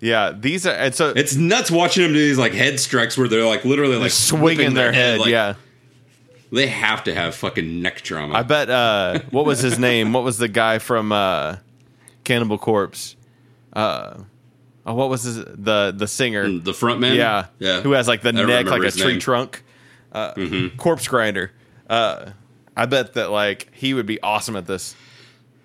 yeah. 0.00 0.32
These 0.38 0.66
are 0.66 0.74
and 0.74 0.94
so 0.94 1.10
It's 1.10 1.34
nuts 1.36 1.70
watching 1.70 2.04
him 2.04 2.12
do 2.12 2.18
these 2.18 2.38
like 2.38 2.52
head 2.52 2.80
strikes 2.80 3.16
where 3.18 3.28
they're 3.28 3.44
like 3.46 3.64
literally 3.64 3.96
like 3.96 4.10
swinging 4.12 4.58
whipping 4.58 4.74
their 4.74 4.92
head. 4.92 5.20
like, 5.20 5.28
yeah, 5.30 5.54
they 6.52 6.66
have 6.66 7.04
to 7.04 7.14
have 7.14 7.34
fucking 7.34 7.82
neck 7.82 8.00
trauma. 8.00 8.34
I 8.34 8.42
bet. 8.42 8.70
uh 8.70 9.20
What 9.30 9.44
was 9.46 9.60
his 9.60 9.78
name? 9.78 10.12
What 10.12 10.24
was 10.24 10.38
the 10.38 10.48
guy 10.48 10.78
from 10.78 11.12
uh 11.12 11.56
Cannibal 12.24 12.58
Corpse? 12.58 13.16
Uh, 13.72 14.24
oh, 14.84 14.94
what 14.94 15.08
was 15.08 15.22
his, 15.22 15.36
the 15.36 15.94
the 15.96 16.08
singer? 16.08 16.48
the 16.58 16.74
front 16.74 16.98
man, 17.00 17.14
Yeah, 17.14 17.46
yeah, 17.60 17.82
Who 17.82 17.92
has 17.92 18.08
like 18.08 18.22
the 18.22 18.30
I 18.30 18.32
neck 18.44 18.66
like 18.66 18.82
a 18.82 18.90
tree 18.90 19.12
name. 19.12 19.20
trunk. 19.20 19.62
Uh, 20.12 20.34
mhm 20.34 20.74
Corpsegrinder. 20.76 21.50
Uh, 21.88 22.30
I 22.80 22.86
bet 22.86 23.12
that 23.12 23.30
like 23.30 23.68
he 23.74 23.92
would 23.92 24.06
be 24.06 24.22
awesome 24.22 24.56
at 24.56 24.66
this. 24.66 24.96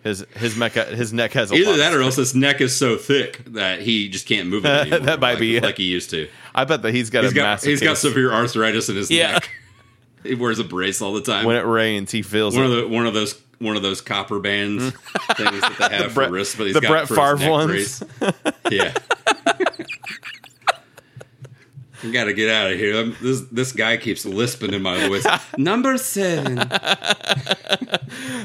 His 0.03 0.25
his 0.35 0.55
mecha 0.55 0.89
his 0.89 1.13
neck 1.13 1.31
has 1.31 1.49
lot 1.49 1.61
Either 1.61 1.77
that 1.77 1.93
or 1.93 2.01
else 2.01 2.17
his 2.17 2.35
neck 2.35 2.59
is 2.59 2.75
so 2.75 2.97
thick 2.97 3.41
that 3.53 3.81
he 3.81 4.09
just 4.09 4.27
can't 4.27 4.49
move 4.49 4.65
it 4.65 4.69
anymore. 4.81 4.99
That 4.99 5.21
might 5.21 5.31
like, 5.31 5.39
be 5.39 5.55
it. 5.55 5.63
like 5.63 5.77
he 5.77 5.85
used 5.85 6.09
to. 6.09 6.27
I 6.53 6.65
bet 6.65 6.81
that 6.81 6.93
he's 6.93 7.09
got 7.09 7.23
He's 7.23 7.31
a 7.31 7.35
got 7.35 7.43
massive. 7.43 7.69
he's 7.69 7.81
got 7.81 7.97
severe 7.97 8.33
arthritis 8.33 8.89
in 8.89 8.97
his 8.97 9.09
Yeah. 9.09 9.31
neck. 9.33 9.49
He 10.23 10.33
wears 10.33 10.57
a 10.57 10.63
brace 10.63 11.03
all 11.03 11.13
the 11.13 11.21
time. 11.21 11.45
When 11.45 11.55
it 11.55 11.65
rains, 11.67 12.09
he 12.11 12.23
feels 12.23 12.55
one 12.55 12.65
it. 12.65 12.71
of 12.71 12.75
the 12.77 12.87
one 12.87 13.05
of 13.05 13.13
those 13.13 13.39
one 13.59 13.75
of 13.77 13.83
those 13.83 14.01
copper 14.01 14.39
bands 14.39 14.83
mm. 14.83 15.37
things 15.37 15.61
that 15.61 15.89
they 15.91 15.97
have 16.03 16.13
Brett- 16.15 16.29
for 16.29 16.33
wrists, 16.33 16.55
but 16.55 16.65
he's 16.65 16.73
the 16.73 16.81
got 16.81 16.89
Brett 16.89 17.07
for 17.07 17.13
his 17.13 17.19
Favre 17.19 17.37
neck 17.37 17.51
ones. 17.51 18.03
Yeah. 18.71 18.93
I 22.05 22.11
gotta 22.11 22.33
get 22.33 22.49
out 22.49 22.71
of 22.71 22.77
here. 22.77 22.95
I'm- 22.95 23.15
this 23.21 23.41
this 23.51 23.71
guy 23.71 23.97
keeps 23.97 24.25
lisping 24.25 24.73
in 24.73 24.81
my 24.81 25.07
voice. 25.07 25.25
Number 25.57 25.97
seven. 25.97 26.59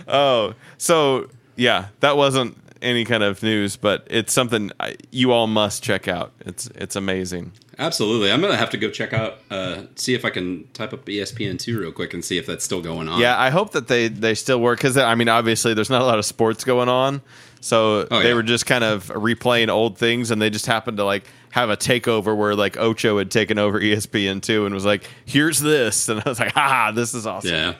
oh, 0.08 0.54
so 0.78 1.28
yeah, 1.56 1.88
that 2.00 2.16
wasn't 2.16 2.56
any 2.82 3.04
kind 3.04 3.22
of 3.22 3.42
news, 3.42 3.76
but 3.76 4.06
it's 4.10 4.32
something 4.32 4.70
I, 4.80 4.96
you 5.10 5.32
all 5.32 5.46
must 5.46 5.82
check 5.82 6.08
out. 6.08 6.32
It's 6.40 6.66
it's 6.74 6.96
amazing. 6.96 7.52
Absolutely. 7.78 8.30
I'm 8.30 8.40
gonna 8.40 8.56
have 8.56 8.70
to 8.70 8.76
go 8.76 8.90
check 8.90 9.12
out, 9.12 9.38
uh, 9.50 9.82
see 9.96 10.14
if 10.14 10.24
I 10.24 10.30
can 10.30 10.66
type 10.74 10.92
up 10.92 11.04
ESPN 11.06 11.58
two 11.58 11.78
real 11.80 11.92
quick 11.92 12.12
and 12.14 12.24
see 12.24 12.36
if 12.38 12.46
that's 12.46 12.64
still 12.64 12.82
going 12.82 13.08
on. 13.08 13.20
Yeah, 13.20 13.38
I 13.40 13.50
hope 13.50 13.72
that 13.72 13.88
they 13.88 14.08
they 14.08 14.34
still 14.34 14.60
work 14.60 14.78
because 14.78 14.96
I 14.96 15.14
mean, 15.14 15.28
obviously, 15.28 15.74
there's 15.74 15.90
not 15.90 16.02
a 16.02 16.04
lot 16.04 16.18
of 16.18 16.24
sports 16.24 16.64
going 16.64 16.88
on, 16.88 17.22
so 17.60 18.06
Oh, 18.10 18.20
they 18.22 18.28
yeah. 18.28 18.34
were 18.34 18.42
just 18.42 18.66
kind 18.66 18.84
of 18.84 19.08
replaying 19.08 19.68
old 19.68 19.96
things, 19.98 20.30
and 20.30 20.40
they 20.42 20.50
just 20.50 20.66
happened 20.66 20.98
to 20.98 21.04
like 21.04 21.24
have 21.50 21.70
a 21.70 21.76
takeover 21.76 22.36
where 22.36 22.54
like 22.54 22.76
Ocho 22.76 23.18
had 23.18 23.30
taken 23.30 23.58
over 23.58 23.80
ESPN 23.80 24.40
two 24.42 24.66
and 24.66 24.74
was 24.74 24.84
like, 24.84 25.04
"Here's 25.24 25.60
this," 25.60 26.08
and 26.10 26.20
I 26.20 26.28
was 26.28 26.40
like, 26.40 26.52
"Ha, 26.52 26.92
this 26.94 27.14
is 27.14 27.26
awesome." 27.26 27.50
Yeah, 27.50 27.74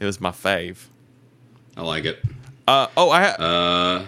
It 0.00 0.04
was 0.04 0.20
my 0.20 0.30
fave. 0.30 0.78
I 1.76 1.82
like 1.82 2.04
it. 2.04 2.22
Uh, 2.66 2.86
oh, 2.96 3.10
I 3.10 3.22
ha- 3.24 4.06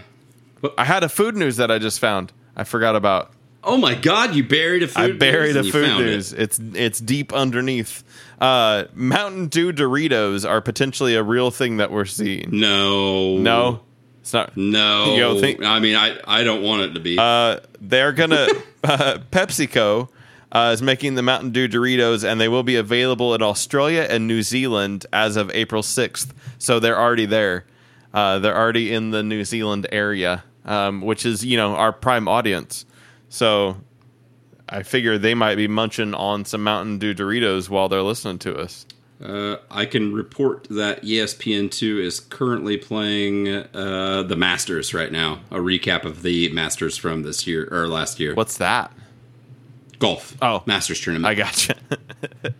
Uh, 0.62 0.70
I 0.76 0.84
had 0.84 1.04
a 1.04 1.09
food 1.09 1.36
news 1.36 1.59
that 1.59 1.70
I 1.70 1.78
just 1.78 2.00
found. 2.00 2.32
I 2.56 2.64
forgot 2.64 2.96
about. 2.96 3.32
oh 3.62 3.76
my 3.76 3.94
God, 3.94 4.34
you 4.34 4.42
buried 4.42 4.82
a 4.82 4.88
food. 4.88 5.00
News. 5.11 5.14
I 5.14 5.18
buried 5.18 5.54
news 5.54 5.68
a 5.68 5.72
food 5.72 5.86
found 5.88 6.02
it. 6.02 6.06
news. 6.06 6.32
It's 6.32 6.59
it's 6.74 6.98
deep 7.00 7.32
underneath. 7.32 8.02
Uh, 8.40 8.84
Mountain 8.94 9.48
Dew 9.48 9.72
Doritos 9.72 10.48
are 10.48 10.61
potentially 10.61 11.14
a 11.14 11.22
real 11.22 11.50
thing 11.50 11.76
that 11.78 11.90
we're 11.92 12.04
seeing. 12.04 12.48
No, 12.52 13.36
No, 13.38 13.80
it's 14.21 14.33
not. 14.33 14.57
no. 14.57 15.14
You 15.16 15.41
think- 15.41 15.64
I 15.64 15.79
mean, 15.81 15.97
I 15.97 16.19
I 16.27 16.45
don't 16.45 16.62
want 16.62 16.83
it 16.83 16.95
to 16.95 17.01
be. 17.01 17.16
Uh, 17.19 17.59
they're 17.81 18.12
gonna 18.12 18.49
uh, 18.85 19.19
PepsiCo 19.31 20.09
uh, 20.53 20.71
is 20.75 20.83
making 20.83 21.14
the 21.14 21.23
Mountain 21.23 21.51
Dew 21.51 21.69
Doritos, 21.69 22.25
and 22.29 22.41
they 22.41 22.49
will 22.49 22.62
be 22.62 22.77
available 22.77 23.35
in 23.35 23.43
Australia 23.43 24.07
and 24.09 24.27
New 24.27 24.43
Zealand 24.43 25.07
as 25.12 25.37
of 25.37 25.51
April 25.53 25.83
sixth. 25.83 26.33
So 26.59 26.81
they're 26.81 26.99
already 26.99 27.27
there. 27.27 27.64
Uh, 28.14 28.39
they're 28.39 28.57
already 28.57 28.93
in 28.93 29.11
the 29.11 29.23
New 29.23 29.45
Zealand 29.45 29.87
area, 29.93 30.43
um, 30.64 31.03
which 31.03 31.25
is 31.27 31.45
you 31.45 31.57
know 31.57 31.75
our 31.77 31.93
prime 31.93 32.27
audience. 32.29 32.85
So 33.29 33.77
I 34.69 34.83
figure 34.83 35.19
they 35.19 35.35
might 35.35 35.57
be 35.57 35.69
munching 35.69 36.14
on 36.14 36.45
some 36.45 36.62
Mountain 36.64 36.99
Dew 36.99 37.14
Doritos 37.14 37.69
while 37.69 37.89
they're 37.89 38.03
listening 38.03 38.39
to 38.41 38.57
us. 38.57 38.87
Uh, 39.25 39.57
I 39.71 39.85
can 39.85 40.12
report 40.12 40.69
that 40.71 41.03
E 41.03 41.14
ESPN2 41.19 42.01
is 42.01 42.21
currently 42.21 42.77
playing 42.77 43.49
uh, 43.49 44.23
the 44.23 44.37
Masters 44.37 44.95
right 44.95 45.11
now. 45.11 45.41
A 45.51 45.57
recap 45.57 46.05
of 46.05 46.23
the 46.23 46.49
Masters 46.51 46.97
from 46.97 47.23
this 47.23 47.47
year 47.47 47.69
or 47.73 47.89
last 47.89 48.21
year. 48.21 48.35
What's 48.35 48.59
that? 48.59 48.93
golf? 49.99 50.37
Oh. 50.41 50.62
Masters 50.66 51.01
tournament. 51.01 51.27
I 51.27 51.35
got 51.35 51.47
gotcha. 51.47 51.75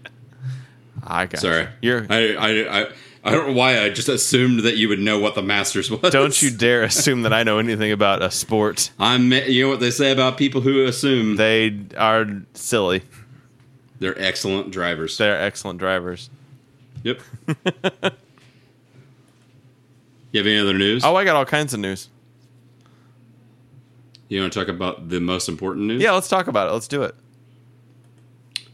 I 1.07 1.27
got 1.27 1.41
Sorry, 1.41 1.69
You're 1.81 2.07
I, 2.11 2.35
I 2.35 2.81
I 2.83 2.87
I 3.25 3.31
don't 3.33 3.49
know 3.49 3.53
why 3.53 3.81
I 3.83 3.91
just 3.91 4.09
assumed 4.09 4.61
that 4.61 4.77
you 4.77 4.89
would 4.89 4.99
know 4.99 5.19
what 5.19 5.35
the 5.35 5.43
Masters 5.43 5.91
was. 5.91 6.13
don't 6.13 6.41
you 6.43 6.51
dare 6.51 6.83
assume 6.83 7.23
that 7.23 7.33
I 7.33 7.43
know 7.43 7.59
anything 7.59 7.93
about 7.93 8.23
a 8.23 8.31
sport. 8.31 8.91
I'm. 8.99 9.33
You 9.33 9.65
know 9.65 9.71
what 9.71 9.81
they 9.81 9.91
say 9.91 10.11
about 10.11 10.37
people 10.37 10.61
who 10.61 10.85
assume 10.85 11.37
They 11.37 11.79
are 11.97 12.27
silly. 12.55 13.03
they're 14.01 14.21
excellent 14.21 14.71
drivers. 14.71 15.17
They're 15.19 15.41
excellent 15.41 15.79
drivers. 15.79 16.31
Yep. 17.03 17.21
you 20.33 20.41
have 20.41 20.47
any 20.47 20.59
other 20.59 20.75
news? 20.75 21.05
Oh, 21.05 21.15
I 21.17 21.25
got 21.25 21.37
all 21.37 21.45
kinds 21.45 21.75
of 21.75 21.81
news. 21.81 22.09
You 24.29 24.41
want 24.41 24.53
to 24.53 24.59
talk 24.59 24.69
about 24.69 25.09
the 25.09 25.21
most 25.21 25.49
important 25.49 25.87
news? 25.87 26.03
Yeah, 26.03 26.13
let's 26.13 26.29
talk 26.29 26.49
about 26.49 26.69
it. 26.69 26.73
Let's 26.73 26.89
do 26.89 27.03
it. 27.03 27.15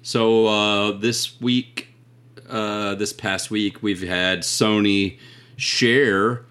So 0.02 0.46
uh, 0.46 0.92
this 0.92 1.40
week, 1.40 1.88
uh, 2.48 2.96
this 2.96 3.12
past 3.12 3.50
week, 3.50 3.82
we've 3.82 4.02
had 4.02 4.40
Sony 4.40 5.18
share 5.56 6.44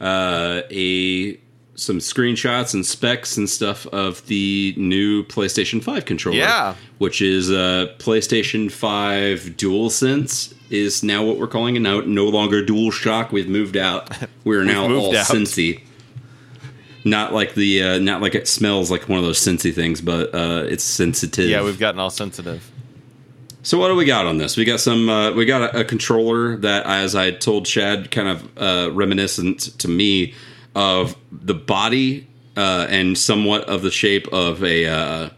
uh, 0.00 0.62
a 0.70 1.38
some 1.78 1.98
screenshots 1.98 2.74
and 2.74 2.84
specs 2.84 3.36
and 3.36 3.48
stuff 3.48 3.86
of 3.86 4.26
the 4.26 4.74
new 4.76 5.24
PlayStation 5.24 5.82
Five 5.82 6.04
controller. 6.04 6.38
Yeah. 6.38 6.74
which 6.98 7.22
is 7.22 7.50
uh, 7.50 7.94
PlayStation 7.98 8.70
Five 8.70 9.40
DualSense 9.56 10.54
is 10.70 11.02
now 11.02 11.24
what 11.24 11.38
we're 11.38 11.46
calling 11.46 11.76
it. 11.76 11.80
Now, 11.80 12.00
no 12.00 12.24
longer 12.24 12.62
DualShock. 12.62 13.32
We've 13.32 13.48
moved 13.48 13.76
out. 13.76 14.10
We're 14.44 14.64
now 14.64 14.90
all 14.92 15.16
out. 15.16 15.26
Sensey. 15.26 15.82
Not 17.04 17.32
like 17.32 17.54
the 17.54 17.82
uh, 17.82 17.98
not 17.98 18.20
like 18.20 18.34
it 18.34 18.48
smells 18.48 18.90
like 18.90 19.08
one 19.08 19.18
of 19.18 19.24
those 19.24 19.38
Sensey 19.38 19.74
things, 19.74 20.00
but 20.00 20.34
uh, 20.34 20.64
it's 20.68 20.84
sensitive. 20.84 21.48
Yeah, 21.48 21.62
we've 21.62 21.78
gotten 21.78 22.00
all 22.00 22.10
sensitive. 22.10 22.70
So 23.62 23.78
what 23.78 23.88
do 23.88 23.94
we 23.94 24.04
got 24.04 24.26
on 24.26 24.38
this? 24.38 24.56
We 24.56 24.64
got 24.64 24.80
some. 24.80 25.08
Uh, 25.08 25.32
we 25.32 25.44
got 25.44 25.74
a, 25.74 25.80
a 25.80 25.84
controller 25.84 26.56
that, 26.56 26.86
as 26.86 27.14
I 27.14 27.30
told 27.30 27.66
Chad, 27.66 28.10
kind 28.10 28.28
of 28.28 28.58
uh, 28.58 28.90
reminiscent 28.92 29.78
to 29.78 29.88
me 29.88 30.34
of 30.74 31.16
the 31.30 31.54
body 31.54 32.26
uh, 32.56 32.86
and 32.88 33.16
somewhat 33.16 33.68
of 33.68 33.82
the 33.82 33.90
shape 33.90 34.26
of 34.28 34.62
a 34.62 34.86
uh, 34.86 35.30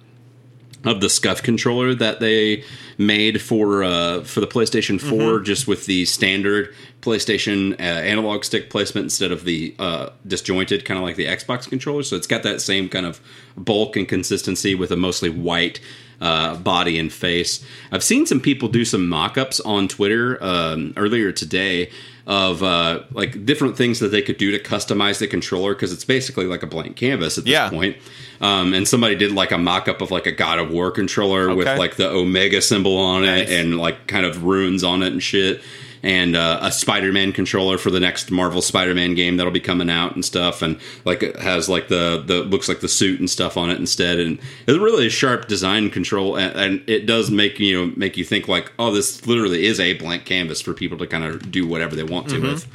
of 0.84 1.00
the 1.00 1.10
Scuff 1.10 1.42
controller 1.42 1.94
that 1.94 2.20
they 2.20 2.64
made 2.96 3.40
for 3.40 3.82
uh, 3.82 4.22
for 4.22 4.40
the 4.40 4.46
PlayStation 4.46 5.00
4, 5.00 5.40
just 5.40 5.66
with 5.66 5.86
the 5.86 6.04
standard 6.04 6.74
PlayStation 7.02 7.72
uh, 7.74 7.82
analog 7.82 8.44
stick 8.44 8.70
placement 8.70 9.04
instead 9.04 9.32
of 9.32 9.44
the 9.44 9.74
uh, 9.78 10.10
disjointed, 10.26 10.84
kind 10.84 10.98
of 10.98 11.04
like 11.04 11.16
the 11.16 11.26
Xbox 11.26 11.68
controller. 11.68 12.02
So 12.02 12.16
it's 12.16 12.26
got 12.26 12.42
that 12.42 12.60
same 12.60 12.88
kind 12.88 13.06
of 13.06 13.20
bulk 13.56 13.96
and 13.96 14.08
consistency 14.08 14.74
with 14.74 14.90
a 14.90 14.96
mostly 14.96 15.30
white 15.30 15.80
uh, 16.20 16.56
body 16.56 16.98
and 16.98 17.12
face. 17.12 17.64
I've 17.90 18.04
seen 18.04 18.26
some 18.26 18.40
people 18.40 18.68
do 18.68 18.84
some 18.84 19.08
mock-ups 19.08 19.60
on 19.60 19.88
Twitter 19.88 20.42
um, 20.42 20.92
earlier 20.96 21.32
today 21.32 21.90
of 22.30 22.62
uh, 22.62 23.00
like 23.10 23.44
different 23.44 23.76
things 23.76 23.98
that 23.98 24.08
they 24.12 24.22
could 24.22 24.36
do 24.36 24.52
to 24.52 24.58
customize 24.60 25.18
the 25.18 25.26
controller 25.26 25.74
because 25.74 25.92
it's 25.92 26.04
basically 26.04 26.44
like 26.46 26.62
a 26.62 26.66
blank 26.66 26.94
canvas 26.94 27.36
at 27.36 27.42
this 27.44 27.50
Yeah. 27.50 27.68
point. 27.68 27.96
Um, 28.40 28.72
and 28.72 28.86
somebody 28.86 29.16
did 29.16 29.32
like 29.32 29.50
a 29.50 29.58
mock-up 29.58 30.00
of 30.00 30.12
like 30.12 30.26
a 30.26 30.32
God 30.32 30.60
of 30.60 30.70
War 30.70 30.92
controller 30.92 31.52
with 31.52 31.66
like 31.66 31.96
the 31.96 32.08
Omega 32.08 32.62
symbol 32.62 32.96
on 32.96 33.22
Nice. 33.22 33.50
it 33.50 33.60
and 33.60 33.78
like 33.78 34.06
kind 34.06 34.24
of 34.24 34.44
runes 34.44 34.84
on 34.84 35.02
it 35.02 35.12
and 35.12 35.20
shit. 35.20 35.60
And 36.03 36.34
uh, 36.34 36.61
a 36.62 36.72
Spider-Man 36.72 37.32
controller 37.32 37.76
for 37.76 37.90
the 37.90 38.01
next 38.01 38.30
Marvel 38.30 38.62
Spider-Man 38.62 39.14
game 39.14 39.36
that'll 39.36 39.53
be 39.53 39.61
coming 39.61 39.90
out 39.90 40.14
and 40.14 40.24
stuff, 40.24 40.62
and 40.62 40.80
like 41.05 41.22
it 41.22 41.36
has 41.36 41.68
like 41.68 41.88
the 41.88 42.22
the 42.26 42.42
looks 42.42 42.68
like 42.70 42.80
the 42.80 42.88
suit 42.88 43.20
and 43.20 43.28
stuff 43.28 43.59
on 43.59 43.68
it 43.68 43.78
instead, 43.78 44.18
and 44.18 44.38
it's 44.66 44.78
really 44.78 45.07
a 45.07 45.11
sharp 45.11 45.46
design 45.46 45.90
control, 45.90 46.36
and, 46.36 46.57
and 46.57 46.88
it 46.88 47.05
does 47.05 47.30
make 47.30 47.61
you 47.61 47.86
know 47.86 47.92
make 47.96 48.16
you 48.16 48.24
think 48.24 48.48
like, 48.48 48.72
oh, 48.78 48.90
this 48.90 49.26
literally 49.26 49.66
is 49.66 49.78
a 49.78 49.92
blank 49.94 50.24
canvas 50.24 50.62
for 50.62 50.72
people 50.72 50.96
to 50.96 51.07
kind 51.07 51.22
of 51.22 51.51
do 51.51 51.66
whatever 51.66 51.94
they 51.94 52.05
want 52.05 52.30
to 52.30 52.40
with. 52.40 52.66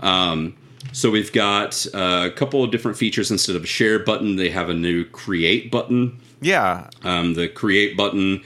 Um, 0.00 0.56
so 0.92 1.10
we've 1.10 1.32
got 1.32 1.86
uh, 1.94 2.28
a 2.28 2.30
couple 2.30 2.64
of 2.64 2.70
different 2.70 2.96
features 2.96 3.30
instead 3.30 3.54
of 3.56 3.64
a 3.64 3.66
share 3.68 3.98
button. 4.00 4.36
They 4.36 4.50
have 4.50 4.68
a 4.68 4.74
new 4.74 5.04
create 5.04 5.70
button. 5.70 6.18
Yeah, 6.40 6.90
Um, 7.04 7.34
the 7.34 7.48
create 7.48 7.96
button 7.96 8.42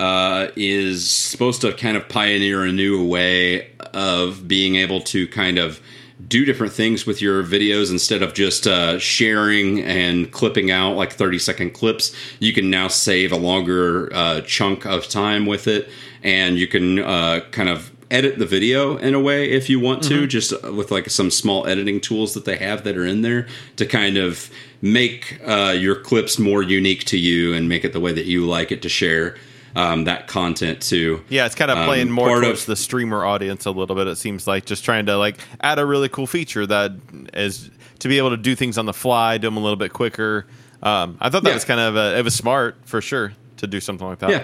uh, 0.00 0.50
is 0.56 1.08
supposed 1.08 1.60
to 1.60 1.74
kind 1.74 1.94
of 1.94 2.08
pioneer 2.08 2.64
a 2.64 2.72
new 2.72 3.06
way 3.06 3.70
of 3.92 4.48
being 4.48 4.76
able 4.76 5.02
to 5.02 5.28
kind 5.28 5.58
of 5.58 5.78
do 6.26 6.46
different 6.46 6.72
things 6.72 7.04
with 7.04 7.20
your 7.20 7.42
videos 7.42 7.90
instead 7.90 8.22
of 8.22 8.32
just 8.32 8.66
uh, 8.66 8.98
sharing 8.98 9.82
and 9.82 10.32
clipping 10.32 10.70
out 10.70 10.96
like 10.96 11.12
30 11.12 11.38
second 11.38 11.70
clips. 11.74 12.16
You 12.38 12.54
can 12.54 12.70
now 12.70 12.88
save 12.88 13.30
a 13.30 13.36
longer 13.36 14.10
uh, 14.14 14.40
chunk 14.40 14.86
of 14.86 15.06
time 15.06 15.44
with 15.44 15.66
it, 15.66 15.90
and 16.22 16.58
you 16.58 16.66
can 16.66 17.00
uh, 17.00 17.40
kind 17.50 17.68
of 17.68 17.92
edit 18.10 18.38
the 18.38 18.46
video 18.46 18.96
in 18.96 19.12
a 19.12 19.20
way 19.20 19.50
if 19.50 19.68
you 19.68 19.78
want 19.78 20.02
to 20.02 20.26
just 20.26 20.50
with 20.64 20.90
like 20.90 21.08
some 21.10 21.30
small 21.30 21.66
editing 21.66 22.00
tools 22.00 22.32
that 22.34 22.44
they 22.46 22.56
have 22.56 22.84
that 22.84 22.96
are 22.96 23.04
in 23.04 23.20
there 23.20 23.46
to 23.76 23.84
kind 23.84 24.16
of 24.16 24.50
make 24.80 25.38
uh, 25.46 25.76
your 25.78 25.94
clips 25.94 26.38
more 26.38 26.62
unique 26.62 27.04
to 27.04 27.18
you 27.18 27.52
and 27.52 27.68
make 27.68 27.84
it 27.84 27.92
the 27.92 28.00
way 28.00 28.12
that 28.12 28.24
you 28.24 28.46
like 28.46 28.72
it 28.72 28.80
to 28.82 28.88
share 28.88 29.36
um, 29.76 30.04
that 30.04 30.26
content 30.26 30.80
to 30.82 31.22
yeah, 31.28 31.46
it's 31.46 31.54
kind 31.54 31.70
of 31.70 31.78
Um, 31.78 31.86
playing 31.86 32.10
more 32.10 32.40
towards 32.40 32.60
of- 32.62 32.66
the 32.66 32.76
streamer 32.76 33.24
audience 33.24 33.66
a 33.66 33.70
little 33.70 33.96
bit. 33.96 34.06
It 34.06 34.16
seems 34.16 34.46
like 34.46 34.64
just 34.66 34.84
trying 34.84 35.06
to 35.06 35.16
like 35.16 35.36
add 35.60 35.78
a 35.78 35.86
really 35.86 36.08
cool 36.08 36.26
feature 36.26 36.66
that 36.66 36.92
is 37.34 37.70
to 38.00 38.08
be 38.08 38.18
able 38.18 38.30
to 38.30 38.36
do 38.36 38.54
things 38.54 38.78
on 38.78 38.86
the 38.86 38.92
fly, 38.94 39.38
do 39.38 39.46
them 39.46 39.56
a 39.56 39.60
little 39.60 39.76
bit 39.76 39.92
quicker. 39.92 40.46
Um, 40.82 41.16
I 41.20 41.28
thought 41.28 41.42
that 41.42 41.50
Yeah. 41.50 41.54
was 41.54 41.64
kind 41.64 41.80
of 41.80 41.96
a, 41.96 42.18
it 42.18 42.24
was 42.24 42.34
smart 42.34 42.76
for 42.86 43.00
sure 43.02 43.32
to 43.58 43.66
do 43.66 43.80
something 43.80 44.06
like 44.06 44.20
that. 44.20 44.30
Yeah. 44.30 44.42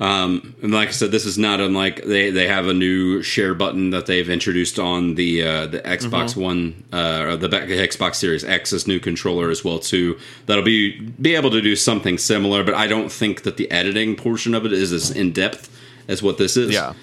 Um, 0.00 0.54
and 0.62 0.72
like 0.72 0.88
I 0.88 0.92
said, 0.92 1.10
this 1.10 1.26
is 1.26 1.38
not 1.38 1.60
unlike 1.60 2.04
they, 2.04 2.30
they 2.30 2.46
have 2.46 2.68
a 2.68 2.72
new 2.72 3.20
share 3.20 3.52
button 3.52 3.90
that 3.90 4.06
they've 4.06 4.30
introduced 4.30 4.78
on 4.78 5.16
the 5.16 5.42
uh, 5.42 5.66
the 5.66 5.80
Xbox 5.80 6.36
One 6.36 6.84
uh, 6.92 7.24
or 7.26 7.36
the 7.36 7.48
back- 7.48 7.68
Xbox 7.68 8.14
Series 8.14 8.44
X's 8.44 8.86
new 8.86 9.00
controller 9.00 9.50
as 9.50 9.64
well 9.64 9.80
too. 9.80 10.16
That'll 10.46 10.62
be 10.62 11.00
be 11.00 11.34
able 11.34 11.50
to 11.50 11.60
do 11.60 11.74
something 11.74 12.16
similar, 12.16 12.62
but 12.62 12.74
I 12.74 12.86
don't 12.86 13.10
think 13.10 13.42
that 13.42 13.56
the 13.56 13.68
editing 13.72 14.14
portion 14.14 14.54
of 14.54 14.64
it 14.64 14.72
is 14.72 14.92
as 14.92 15.10
in 15.10 15.32
depth 15.32 15.68
as 16.06 16.22
what 16.22 16.38
this 16.38 16.56
is. 16.56 16.70
yeah. 16.72 16.94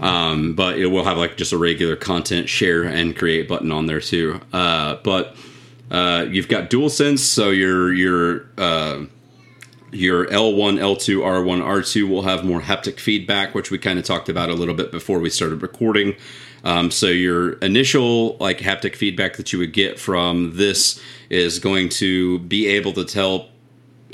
Um, 0.00 0.54
but 0.54 0.78
it 0.78 0.86
will 0.86 1.04
have 1.04 1.16
like 1.18 1.36
just 1.36 1.52
a 1.52 1.58
regular 1.58 1.96
content 1.96 2.48
share 2.48 2.84
and 2.84 3.16
create 3.16 3.48
button 3.48 3.72
on 3.72 3.86
there 3.86 4.00
too. 4.00 4.40
Uh, 4.52 4.96
but 5.02 5.34
uh, 5.90 6.26
you've 6.28 6.48
got 6.48 6.70
DualSense, 6.70 7.18
so 7.20 7.50
your 7.50 7.92
your 7.92 8.46
uh, 8.58 9.04
your 9.90 10.26
L1, 10.26 10.78
L2, 10.78 11.18
R1, 11.18 11.62
R2 11.62 12.08
will 12.08 12.22
have 12.22 12.44
more 12.44 12.60
haptic 12.60 13.00
feedback, 13.00 13.54
which 13.54 13.70
we 13.70 13.78
kind 13.78 13.98
of 13.98 14.04
talked 14.04 14.28
about 14.28 14.50
a 14.50 14.54
little 14.54 14.74
bit 14.74 14.90
before 14.90 15.18
we 15.18 15.30
started 15.30 15.62
recording. 15.62 16.14
Um, 16.64 16.90
so 16.90 17.06
your 17.06 17.52
initial 17.54 18.36
like 18.38 18.58
haptic 18.58 18.96
feedback 18.96 19.36
that 19.36 19.52
you 19.52 19.58
would 19.58 19.72
get 19.72 19.98
from 19.98 20.56
this 20.56 21.00
is 21.30 21.58
going 21.58 21.88
to 21.90 22.40
be 22.40 22.66
able 22.66 22.92
to 22.94 23.04
tell 23.04 23.48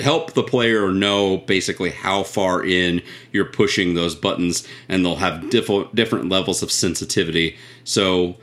help 0.01 0.33
the 0.33 0.43
player 0.43 0.91
know 0.91 1.37
basically 1.37 1.89
how 1.89 2.23
far 2.23 2.63
in 2.63 3.01
you're 3.31 3.45
pushing 3.45 3.93
those 3.93 4.13
buttons 4.13 4.67
and 4.89 5.05
they'll 5.05 5.15
have 5.15 5.49
different 5.49 5.95
different 5.95 6.27
levels 6.27 6.61
of 6.61 6.69
sensitivity 6.69 7.55
so 7.85 8.35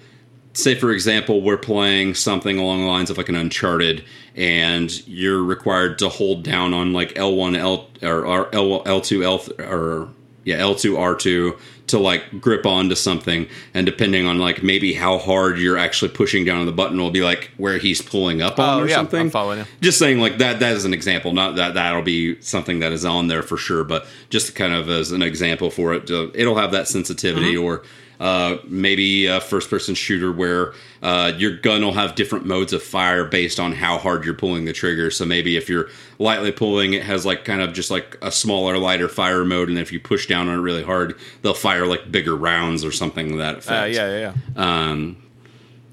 say 0.54 0.74
for 0.74 0.90
example 0.92 1.42
we're 1.42 1.58
playing 1.58 2.14
something 2.14 2.58
along 2.58 2.80
the 2.80 2.86
lines 2.86 3.10
of 3.10 3.18
like 3.18 3.28
an 3.28 3.34
uncharted 3.34 4.02
and 4.36 5.06
you're 5.06 5.42
required 5.42 5.98
to 6.00 6.08
hold 6.08 6.42
down 6.42 6.72
on 6.74 6.92
like 6.92 7.14
L1, 7.14 7.56
L 7.56 7.88
or, 8.02 8.26
or 8.26 8.54
L, 8.54 8.82
L2, 8.84 9.24
L 9.24 9.64
or 9.68 10.08
yeah 10.44 10.58
L2, 10.58 10.96
R2 10.96 11.58
to 11.88 11.98
like 11.98 12.40
grip 12.40 12.64
onto 12.64 12.94
something, 12.94 13.46
and 13.74 13.84
depending 13.84 14.24
on 14.24 14.38
like 14.38 14.62
maybe 14.62 14.94
how 14.94 15.18
hard 15.18 15.58
you're 15.58 15.76
actually 15.76 16.10
pushing 16.10 16.44
down 16.44 16.58
on 16.60 16.66
the 16.66 16.72
button 16.72 16.96
will 16.96 17.10
be 17.10 17.22
like 17.22 17.50
where 17.58 17.76
he's 17.78 18.00
pulling 18.00 18.40
up 18.40 18.58
on 18.58 18.78
Oh, 18.78 18.82
or 18.84 18.88
yeah, 18.88 18.94
something. 18.94 19.20
I'm 19.20 19.30
following 19.30 19.58
you. 19.58 19.64
Just 19.80 19.98
saying 19.98 20.18
like 20.20 20.38
that. 20.38 20.60
That 20.60 20.72
is 20.74 20.84
an 20.84 20.94
example. 20.94 21.32
Not 21.32 21.56
that 21.56 21.74
that'll 21.74 22.02
be 22.02 22.40
something 22.40 22.78
that 22.78 22.92
is 22.92 23.04
on 23.04 23.26
there 23.26 23.42
for 23.42 23.56
sure, 23.56 23.84
but 23.84 24.06
just 24.30 24.54
kind 24.54 24.72
of 24.72 24.88
as 24.88 25.12
an 25.12 25.22
example 25.22 25.70
for 25.70 25.92
it. 25.92 26.06
To, 26.06 26.30
it'll 26.34 26.56
have 26.56 26.72
that 26.72 26.88
sensitivity 26.88 27.54
Mm-hmm. 27.54 27.64
or. 27.64 27.82
Uh, 28.22 28.58
maybe 28.68 29.26
a 29.26 29.40
first-person 29.40 29.96
shooter 29.96 30.30
where 30.30 30.74
uh, 31.02 31.32
your 31.36 31.56
gun 31.56 31.82
will 31.82 31.92
have 31.92 32.14
different 32.14 32.46
modes 32.46 32.72
of 32.72 32.80
fire 32.80 33.24
based 33.24 33.58
on 33.58 33.72
how 33.72 33.98
hard 33.98 34.24
you're 34.24 34.32
pulling 34.32 34.64
the 34.64 34.72
trigger. 34.72 35.10
So 35.10 35.24
maybe 35.24 35.56
if 35.56 35.68
you're 35.68 35.88
lightly 36.20 36.52
pulling, 36.52 36.92
it 36.92 37.02
has 37.02 37.26
like 37.26 37.44
kind 37.44 37.60
of 37.60 37.72
just 37.72 37.90
like 37.90 38.16
a 38.22 38.30
smaller, 38.30 38.78
lighter 38.78 39.08
fire 39.08 39.44
mode, 39.44 39.68
and 39.68 39.76
if 39.76 39.90
you 39.90 39.98
push 39.98 40.28
down 40.28 40.48
on 40.48 40.60
it 40.60 40.62
really 40.62 40.84
hard, 40.84 41.18
they'll 41.40 41.52
fire 41.52 41.84
like 41.84 42.12
bigger 42.12 42.36
rounds 42.36 42.84
or 42.84 42.92
something 42.92 43.38
that 43.38 43.58
effect. 43.58 43.82
Uh, 43.82 43.86
yeah, 43.86 44.08
yeah, 44.08 44.32
yeah. 44.54 44.90
Um, 44.90 45.16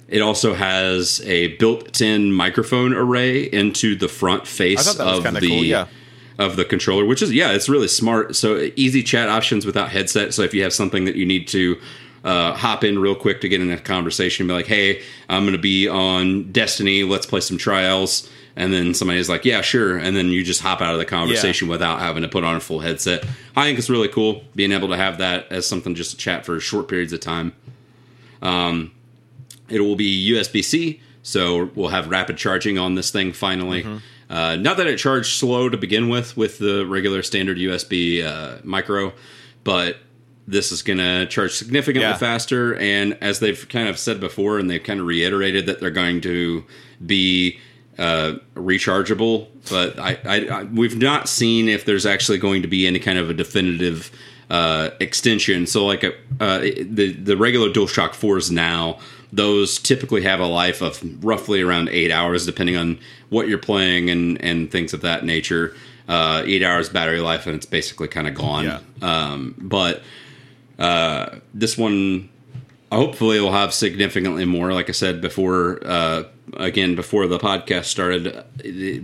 it 0.08 0.22
also 0.22 0.54
has 0.54 1.22
a 1.26 1.58
built-in 1.58 2.32
microphone 2.32 2.94
array 2.94 3.42
into 3.42 3.96
the 3.96 4.08
front 4.08 4.46
face 4.46 4.86
thought 4.86 4.98
that 5.04 5.16
was 5.16 5.26
of 5.26 5.34
the 5.42 5.48
cool. 5.48 5.66
Yeah. 5.66 5.88
of 6.38 6.58
the 6.58 6.66
controller, 6.66 7.06
which 7.06 7.24
is 7.24 7.32
yeah, 7.34 7.54
it's 7.54 7.70
really 7.70 7.88
smart. 7.88 8.36
So 8.36 8.70
easy 8.76 9.02
chat 9.02 9.30
options 9.30 9.66
without 9.66 9.90
headset. 9.90 10.36
So 10.36 10.44
if 10.44 10.54
you 10.54 10.62
have 10.62 10.74
something 10.74 11.06
that 11.06 11.16
you 11.16 11.26
need 11.26 11.48
to 11.48 11.80
uh, 12.24 12.54
hop 12.54 12.84
in 12.84 13.00
real 13.00 13.16
quick 13.16 13.42
to 13.42 13.50
get 13.50 13.62
in 13.62 13.72
a 13.72 13.78
conversation, 13.78 14.44
and 14.44 14.48
be 14.50 14.54
like, 14.54 14.68
"Hey, 14.68 15.02
I'm 15.30 15.44
going 15.44 15.54
to 15.56 15.62
be 15.62 15.88
on 15.88 16.52
Destiny. 16.52 17.04
Let's 17.04 17.26
play 17.26 17.40
some 17.42 17.58
trials." 17.58 18.30
And 18.56 18.74
then 18.74 18.94
somebody's 18.94 19.30
like, 19.30 19.46
"Yeah, 19.46 19.62
sure." 19.62 19.98
And 19.98 20.16
then 20.18 20.28
you 20.28 20.44
just 20.44 20.62
hop 20.62 20.82
out 20.82 20.94
of 20.94 21.00
the 21.00 21.06
conversation 21.06 21.68
without 21.70 22.00
having 22.00 22.24
to 22.24 22.28
put 22.30 22.44
on 22.44 22.56
a 22.56 22.60
full 22.60 22.80
headset. 22.82 23.24
I 23.56 23.66
think 23.66 23.80
it's 23.80 23.90
really 23.90 24.10
cool 24.10 24.44
being 24.56 24.72
able 24.74 24.90
to 24.90 24.98
have 24.98 25.18
that 25.20 25.48
as 25.52 25.66
something 25.66 25.96
just 25.96 26.12
to 26.12 26.18
chat 26.18 26.46
for 26.46 26.60
short 26.60 26.88
periods 26.90 27.14
of 27.14 27.20
time. 27.22 27.54
Um, 28.42 28.92
It 29.70 29.82
will 29.82 29.96
be 29.96 30.32
USB 30.34 30.64
C, 30.64 31.00
so 31.22 31.70
we'll 31.76 31.90
have 31.90 32.10
rapid 32.10 32.38
charging 32.38 32.78
on 32.80 32.96
this 32.96 33.12
thing 33.12 33.34
finally. 33.34 33.84
Uh, 34.30 34.56
not 34.58 34.78
that 34.78 34.88
it 34.88 34.98
charged 34.98 35.38
slow 35.38 35.70
to 35.70 35.78
begin 35.78 36.10
with 36.10 36.36
with 36.36 36.58
the 36.60 36.86
regular 36.86 37.22
standard 37.24 37.58
USB 37.58 38.24
uh, 38.24 38.58
micro, 38.64 39.14
but 39.64 39.98
this 40.50 40.72
is 40.72 40.82
going 40.82 41.00
to 41.00 41.26
charge 41.28 41.54
significantly 41.54 42.10
Yeah. 42.10 42.18
faster. 42.18 42.76
And 42.76 43.18
as 43.22 43.40
they've 43.40 43.68
kind 43.70 43.88
of 43.88 43.98
said 44.00 44.20
before, 44.20 44.58
and 44.60 44.70
they've 44.70 44.82
kind 44.84 45.00
of 45.00 45.06
reiterated 45.06 45.66
that 45.68 45.80
they're 45.80 45.92
going 45.92 46.22
to 46.22 46.64
be 47.06 47.60
uh, 47.98 48.36
rechargeable, 48.56 49.48
but 49.70 50.00
I, 50.00 50.18
I, 50.26 50.36
I 50.60 50.64
we've 50.64 50.98
not 50.98 51.28
seen 51.30 51.68
if 51.68 51.86
there's 51.86 52.06
actually 52.06 52.38
going 52.38 52.62
to 52.62 52.68
be 52.68 52.88
any 52.88 53.00
kind 53.00 53.18
of 53.20 53.30
a 53.30 53.34
definitive 53.34 54.10
uh, 54.50 54.90
extension. 55.00 55.68
So 55.68 55.86
like 55.86 56.04
a, 56.04 56.14
uh, 56.40 56.60
the 56.60 57.14
the 57.14 57.36
regular 57.38 57.70
DualShock 57.70 58.14
fours 58.14 58.50
now, 58.50 59.00
those 59.34 59.78
typically 59.78 60.24
have 60.24 60.40
a 60.40 60.46
life 60.48 60.82
of 60.82 61.24
roughly 61.24 61.62
around 61.62 61.90
eight 61.90 62.10
hours, 62.12 62.46
depending 62.46 62.78
on 62.78 63.00
what 63.30 63.48
you're 63.50 63.58
playing 63.60 64.10
and 64.10 64.42
and 64.42 64.72
things 64.72 64.94
of 64.94 65.02
that 65.02 65.26
nature. 65.26 65.76
Uh, 66.08 66.42
eight 66.48 66.64
hours 66.64 66.90
battery 66.90 67.20
life, 67.20 67.46
and 67.46 67.56
it's 67.56 67.68
basically 67.68 68.08
kind 68.08 68.28
of 68.28 68.34
gone. 68.34 68.64
Yeah. 68.66 68.80
Um, 69.04 69.54
but 69.60 70.02
uh, 70.80 71.40
this 71.54 71.78
one 71.78 72.30
hopefully 72.92 73.40
will 73.40 73.52
have 73.52 73.74
significantly 73.74 74.46
more. 74.46 74.74
Like 74.74 74.90
i 74.90 74.94
said 74.94 75.22
before 75.22 75.80
uh, 75.86 76.24
again 76.58 76.96
before 76.96 77.28
the 77.28 77.38
podcast 77.38 77.86
started 77.86 78.44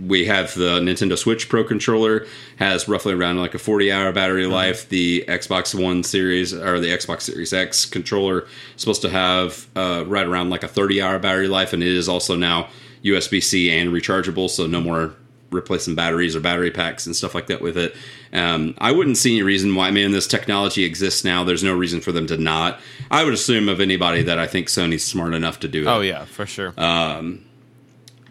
we 0.08 0.26
have 0.26 0.52
the 0.54 0.80
nintendo 0.80 1.16
switch 1.16 1.48
pro 1.48 1.62
controller 1.62 2.26
has 2.56 2.88
roughly 2.88 3.12
around 3.12 3.38
like 3.38 3.54
a 3.54 3.58
40 3.58 3.92
hour 3.92 4.12
battery 4.12 4.46
life. 4.46 4.88
The 4.88 5.24
xbox 5.28 5.80
one 5.80 6.02
series 6.02 6.52
or 6.52 6.80
the 6.80 6.88
xbox 6.88 7.22
series 7.22 7.52
x 7.52 7.84
controller 7.84 8.40
is 8.42 8.48
supposed 8.76 9.02
to 9.02 9.10
have 9.10 9.68
uh, 9.76 10.04
right 10.06 10.26
around 10.26 10.50
like 10.50 10.64
a 10.64 10.68
30 10.68 11.00
hour 11.00 11.18
battery 11.18 11.48
life 11.48 11.72
and 11.72 11.82
it 11.82 11.88
is 11.88 12.08
also 12.08 12.34
now 12.34 12.68
usb-c 13.04 13.70
and 13.70 13.90
rechargeable 13.90 14.50
so 14.50 14.66
no 14.66 14.80
more 14.80 15.14
replacing 15.50 15.94
batteries 15.94 16.34
or 16.34 16.40
battery 16.40 16.70
packs 16.70 17.06
and 17.06 17.14
stuff 17.14 17.34
like 17.34 17.46
that 17.46 17.60
with 17.60 17.76
it. 17.76 17.94
Um, 18.32 18.74
I 18.78 18.92
wouldn't 18.92 19.16
see 19.16 19.34
any 19.34 19.42
reason 19.42 19.74
why. 19.74 19.88
I 19.88 19.90
mean, 19.90 20.10
this 20.10 20.26
technology 20.26 20.84
exists 20.84 21.24
now. 21.24 21.44
There's 21.44 21.62
no 21.64 21.74
reason 21.74 22.00
for 22.00 22.12
them 22.12 22.26
to 22.26 22.36
not. 22.36 22.80
I 23.10 23.24
would 23.24 23.34
assume 23.34 23.68
of 23.68 23.80
anybody 23.80 24.22
that 24.22 24.38
I 24.38 24.46
think 24.46 24.68
Sony's 24.68 25.04
smart 25.04 25.34
enough 25.34 25.60
to 25.60 25.68
do 25.68 25.82
it. 25.82 25.86
Oh 25.86 26.00
yeah, 26.00 26.24
for 26.24 26.46
sure. 26.46 26.74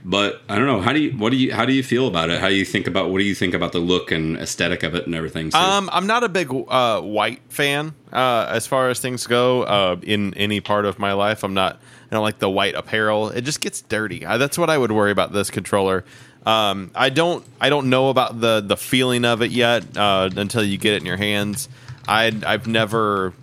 But 0.07 0.43
I 0.47 0.55
don't 0.55 0.67
know. 0.67 0.81
How 0.81 0.93
do 0.93 0.99
you? 0.99 1.17
What 1.17 1.31
do 1.31 1.35
you? 1.35 1.51
How 1.51 1.65
do 1.65 1.73
you 1.73 1.81
feel 1.81 2.07
about 2.07 2.29
it? 2.29 2.39
How 2.39 2.49
do 2.49 2.53
you 2.53 2.63
think 2.63 2.85
about? 2.85 3.09
What 3.09 3.17
do 3.17 3.23
you 3.23 3.33
think 3.33 3.55
about 3.55 3.71
the 3.71 3.79
look 3.79 4.11
and 4.11 4.37
aesthetic 4.37 4.83
of 4.83 4.93
it 4.93 5.07
and 5.07 5.15
everything? 5.15 5.49
So, 5.49 5.57
Um, 5.57 5.89
I'm 5.91 6.05
not 6.05 6.23
a 6.23 6.29
big 6.29 6.47
uh, 6.51 7.01
white 7.01 7.41
fan 7.49 7.95
uh, 8.13 8.45
as 8.47 8.67
far 8.67 8.91
as 8.91 8.99
things 8.99 9.25
go. 9.25 9.63
Uh, 9.63 9.95
in 10.03 10.35
any 10.35 10.61
part 10.61 10.85
of 10.85 10.99
my 10.99 11.13
life, 11.13 11.43
I'm 11.43 11.55
not. 11.55 11.79
I 12.11 12.13
don't 12.13 12.21
like 12.21 12.37
the 12.37 12.49
white 12.51 12.75
apparel. 12.75 13.29
It 13.29 13.41
just 13.41 13.61
gets 13.61 13.81
dirty. 13.81 14.23
Uh, 14.23 14.37
that's 14.37 14.59
what 14.59 14.69
I 14.69 14.77
would 14.77 14.91
worry 14.91 15.09
about 15.09 15.33
this 15.33 15.49
controller. 15.49 16.05
Um, 16.45 16.91
I 16.93 17.09
don't. 17.09 17.43
I 17.59 17.69
don't 17.69 17.89
know 17.89 18.09
about 18.09 18.39
the 18.39 18.61
the 18.61 18.77
feeling 18.77 19.25
of 19.25 19.41
it 19.41 19.51
yet 19.51 19.97
uh, 19.97 20.29
until 20.35 20.63
you 20.63 20.77
get 20.77 20.93
it 20.93 20.97
in 20.97 21.05
your 21.05 21.17
hands. 21.17 21.69
I 22.07 22.31
I've 22.45 22.67
never. 22.67 23.33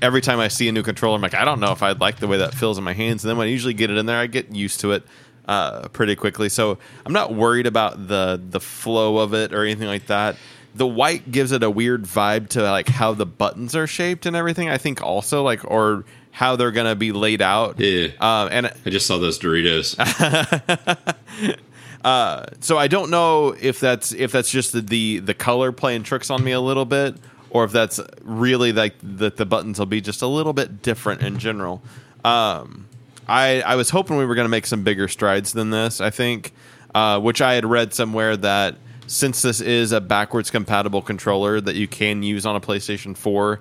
Every 0.00 0.20
time 0.20 0.38
I 0.38 0.48
see 0.48 0.68
a 0.68 0.72
new 0.72 0.82
controller, 0.84 1.16
I'm 1.16 1.22
like, 1.22 1.34
I 1.34 1.44
don't 1.44 1.58
know 1.58 1.72
if 1.72 1.82
I'd 1.82 2.00
like 2.00 2.18
the 2.18 2.28
way 2.28 2.38
that 2.38 2.54
feels 2.54 2.78
in 2.78 2.84
my 2.84 2.92
hands. 2.92 3.24
And 3.24 3.30
then 3.30 3.36
when 3.36 3.48
I 3.48 3.50
usually 3.50 3.74
get 3.74 3.90
it 3.90 3.96
in 3.96 4.06
there, 4.06 4.18
I 4.18 4.28
get 4.28 4.54
used 4.54 4.78
to 4.80 4.92
it 4.92 5.02
uh, 5.48 5.88
pretty 5.88 6.14
quickly. 6.14 6.48
So 6.48 6.78
I'm 7.04 7.12
not 7.12 7.34
worried 7.34 7.66
about 7.66 8.06
the 8.06 8.40
the 8.50 8.60
flow 8.60 9.18
of 9.18 9.34
it 9.34 9.52
or 9.52 9.64
anything 9.64 9.88
like 9.88 10.06
that. 10.06 10.36
The 10.74 10.86
white 10.86 11.32
gives 11.32 11.50
it 11.50 11.62
a 11.62 11.70
weird 11.70 12.04
vibe 12.04 12.50
to 12.50 12.62
like 12.62 12.88
how 12.88 13.14
the 13.14 13.26
buttons 13.26 13.74
are 13.74 13.86
shaped 13.86 14.26
and 14.26 14.36
everything. 14.36 14.68
I 14.68 14.78
think 14.78 15.02
also 15.02 15.42
like 15.42 15.64
or 15.64 16.04
how 16.30 16.54
they're 16.54 16.70
gonna 16.70 16.94
be 16.94 17.10
laid 17.10 17.42
out. 17.42 17.80
Yeah. 17.80 18.08
Um, 18.20 18.48
and 18.52 18.66
I 18.66 18.90
just 18.90 19.06
saw 19.06 19.18
those 19.18 19.38
Doritos. 19.40 19.96
so 22.60 22.78
I 22.78 22.88
don't 22.88 23.10
know 23.10 23.54
if 23.60 23.80
that's 23.80 24.12
if 24.12 24.32
that's 24.32 24.50
just 24.50 24.72
the, 24.72 24.80
the 24.80 25.18
the 25.18 25.34
color 25.34 25.72
playing 25.72 26.04
tricks 26.04 26.30
on 26.30 26.44
me 26.44 26.52
a 26.52 26.60
little 26.60 26.84
bit, 26.84 27.16
or 27.50 27.64
if 27.64 27.72
that's 27.72 28.00
really 28.22 28.72
like 28.72 28.94
that 29.02 29.36
the 29.36 29.46
buttons 29.46 29.78
will 29.78 29.86
be 29.86 30.00
just 30.00 30.22
a 30.22 30.26
little 30.26 30.52
bit 30.52 30.82
different 30.82 31.22
in 31.22 31.38
general. 31.38 31.82
Um, 32.24 32.86
I 33.26 33.62
I 33.62 33.76
was 33.76 33.90
hoping 33.90 34.16
we 34.16 34.26
were 34.26 34.34
going 34.34 34.44
to 34.44 34.50
make 34.50 34.66
some 34.66 34.84
bigger 34.84 35.08
strides 35.08 35.52
than 35.52 35.70
this. 35.70 36.00
I 36.00 36.10
think, 36.10 36.52
uh, 36.94 37.20
which 37.20 37.40
I 37.40 37.54
had 37.54 37.66
read 37.66 37.92
somewhere 37.92 38.36
that 38.36 38.76
since 39.06 39.42
this 39.42 39.60
is 39.60 39.92
a 39.92 40.00
backwards 40.00 40.50
compatible 40.50 41.02
controller 41.02 41.60
that 41.60 41.74
you 41.74 41.88
can 41.88 42.22
use 42.22 42.46
on 42.46 42.54
a 42.54 42.60
PlayStation 42.60 43.16
Four, 43.16 43.60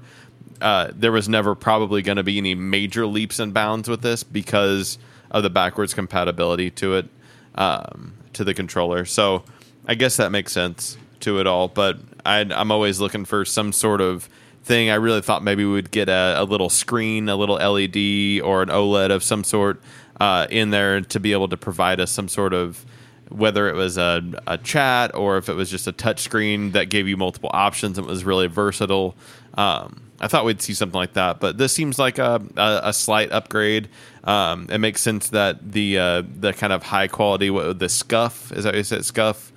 uh, 0.62 0.92
there 0.94 1.12
was 1.12 1.28
never 1.28 1.56
probably 1.56 2.02
going 2.02 2.18
to 2.18 2.24
be 2.24 2.38
any 2.38 2.54
major 2.54 3.08
leaps 3.08 3.40
and 3.40 3.54
bounds 3.54 3.90
with 3.90 4.02
this 4.02 4.24
because 4.24 5.00
of 5.32 5.44
the 5.44 5.50
backwards 5.50 5.94
compatibility 5.94 6.70
to 6.72 6.96
it 6.96 7.10
um, 7.56 8.14
to 8.38 8.44
the 8.44 8.54
controller. 8.54 9.06
So 9.06 9.44
I 9.86 9.96
guess 9.96 10.18
that 10.18 10.32
makes 10.32 10.52
sense 10.52 10.98
to 11.22 11.40
it 11.40 11.48
all. 11.48 11.68
But 11.68 12.00
i 12.26 12.40
I'm 12.40 12.72
always 12.72 13.00
looking 13.00 13.26
for 13.26 13.46
some 13.46 13.74
sort 13.74 14.02
of 14.02 14.30
thing. 14.64 14.90
I 14.90 14.96
really 14.96 15.22
thought 15.22 15.44
maybe 15.44 15.66
we 15.66 15.74
would 15.74 15.92
get 15.92 16.10
a, 16.10 16.36
a 16.38 16.44
little 16.44 16.70
screen, 16.70 17.30
a 17.30 17.36
little 17.36 17.56
LED, 17.56 18.42
or 18.44 18.62
an 18.62 18.70
OLED 18.70 19.12
of 19.12 19.24
some 19.24 19.44
sort 19.44 19.82
uh, 20.20 20.48
in 20.50 20.70
there 20.70 21.02
to 21.02 21.20
be 21.20 21.32
able 21.34 21.48
to 21.50 21.58
provide 21.58 22.00
us 22.00 22.12
some 22.12 22.28
sort 22.28 22.54
of 22.54 22.86
whether 23.30 23.68
it 23.68 23.76
was 23.76 23.98
a, 23.98 24.24
a 24.46 24.58
chat 24.58 25.14
or 25.14 25.38
if 25.38 25.50
it 25.50 25.54
was 25.54 25.70
just 25.70 25.88
a 25.88 25.92
touch 25.92 26.22
screen 26.22 26.72
that 26.72 26.90
gave 26.90 27.08
you 27.08 27.18
multiple 27.18 27.50
options 27.54 27.98
and 27.98 28.08
was 28.08 28.24
really 28.24 28.48
versatile. 28.48 29.16
Um, 29.56 30.07
I 30.20 30.28
thought 30.28 30.46
we'd 30.46 30.62
see 30.62 30.74
something 30.74 30.98
like 30.98 31.14
that, 31.14 31.40
but 31.40 31.58
this 31.58 31.74
seems 31.74 32.00
like 32.00 32.18
a, 32.18 32.42
a, 32.56 32.80
a 32.86 32.94
slight 32.94 33.32
upgrade. 33.32 33.88
Um, 34.24 34.68
it 34.70 34.80
makes 34.80 35.02
sense 35.02 35.30
that 35.30 35.72
the 35.72 36.00
uh, 36.00 36.24
the 36.40 36.54
kind 36.54 36.74
of 36.74 36.84
high 36.84 37.08
quality, 37.08 37.50
what 37.50 37.78
the 37.78 37.90
scuff 37.90 38.52
is 38.52 38.64
that 38.64 38.74
what 38.74 38.78
you 38.78 38.84
said 38.84 39.06
scuff 39.06 39.52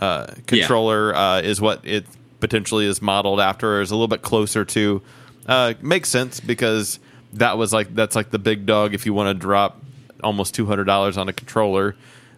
uh, 0.00 0.26
controller 0.46 1.14
uh, 1.14 1.40
is 1.40 1.60
what 1.60 1.80
it 1.84 2.06
potentially 2.40 2.86
is 2.86 3.02
modeled 3.02 3.40
after, 3.40 3.76
or 3.76 3.80
is 3.82 3.90
a 3.90 3.94
little 3.94 4.08
bit 4.08 4.22
closer 4.22 4.64
to. 4.64 5.02
Uh, 5.46 5.74
makes 5.80 6.08
sense 6.08 6.40
because 6.40 6.98
that 7.34 7.58
was 7.58 7.72
like 7.72 7.94
that's 7.94 8.16
like 8.16 8.30
the 8.30 8.38
big 8.38 8.66
dog. 8.66 8.94
If 8.94 9.06
you 9.06 9.12
want 9.12 9.28
to 9.28 9.34
drop 9.34 9.82
almost 10.24 10.54
two 10.54 10.66
hundred 10.66 10.84
dollars 10.84 11.18
on 11.18 11.28
a 11.28 11.32
controller, 11.32 11.94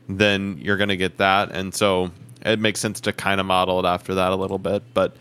then 0.08 0.58
you're 0.60 0.76
going 0.76 0.88
to 0.88 0.96
get 0.96 1.18
that, 1.18 1.52
and 1.52 1.74
so 1.74 2.10
it 2.44 2.58
makes 2.58 2.80
sense 2.80 3.00
to 3.02 3.12
kind 3.12 3.40
of 3.40 3.46
model 3.46 3.78
it 3.80 3.86
after 3.86 4.16
that 4.16 4.32
a 4.32 4.36
little 4.36 4.58
bit. 4.58 4.82
But 4.94 5.16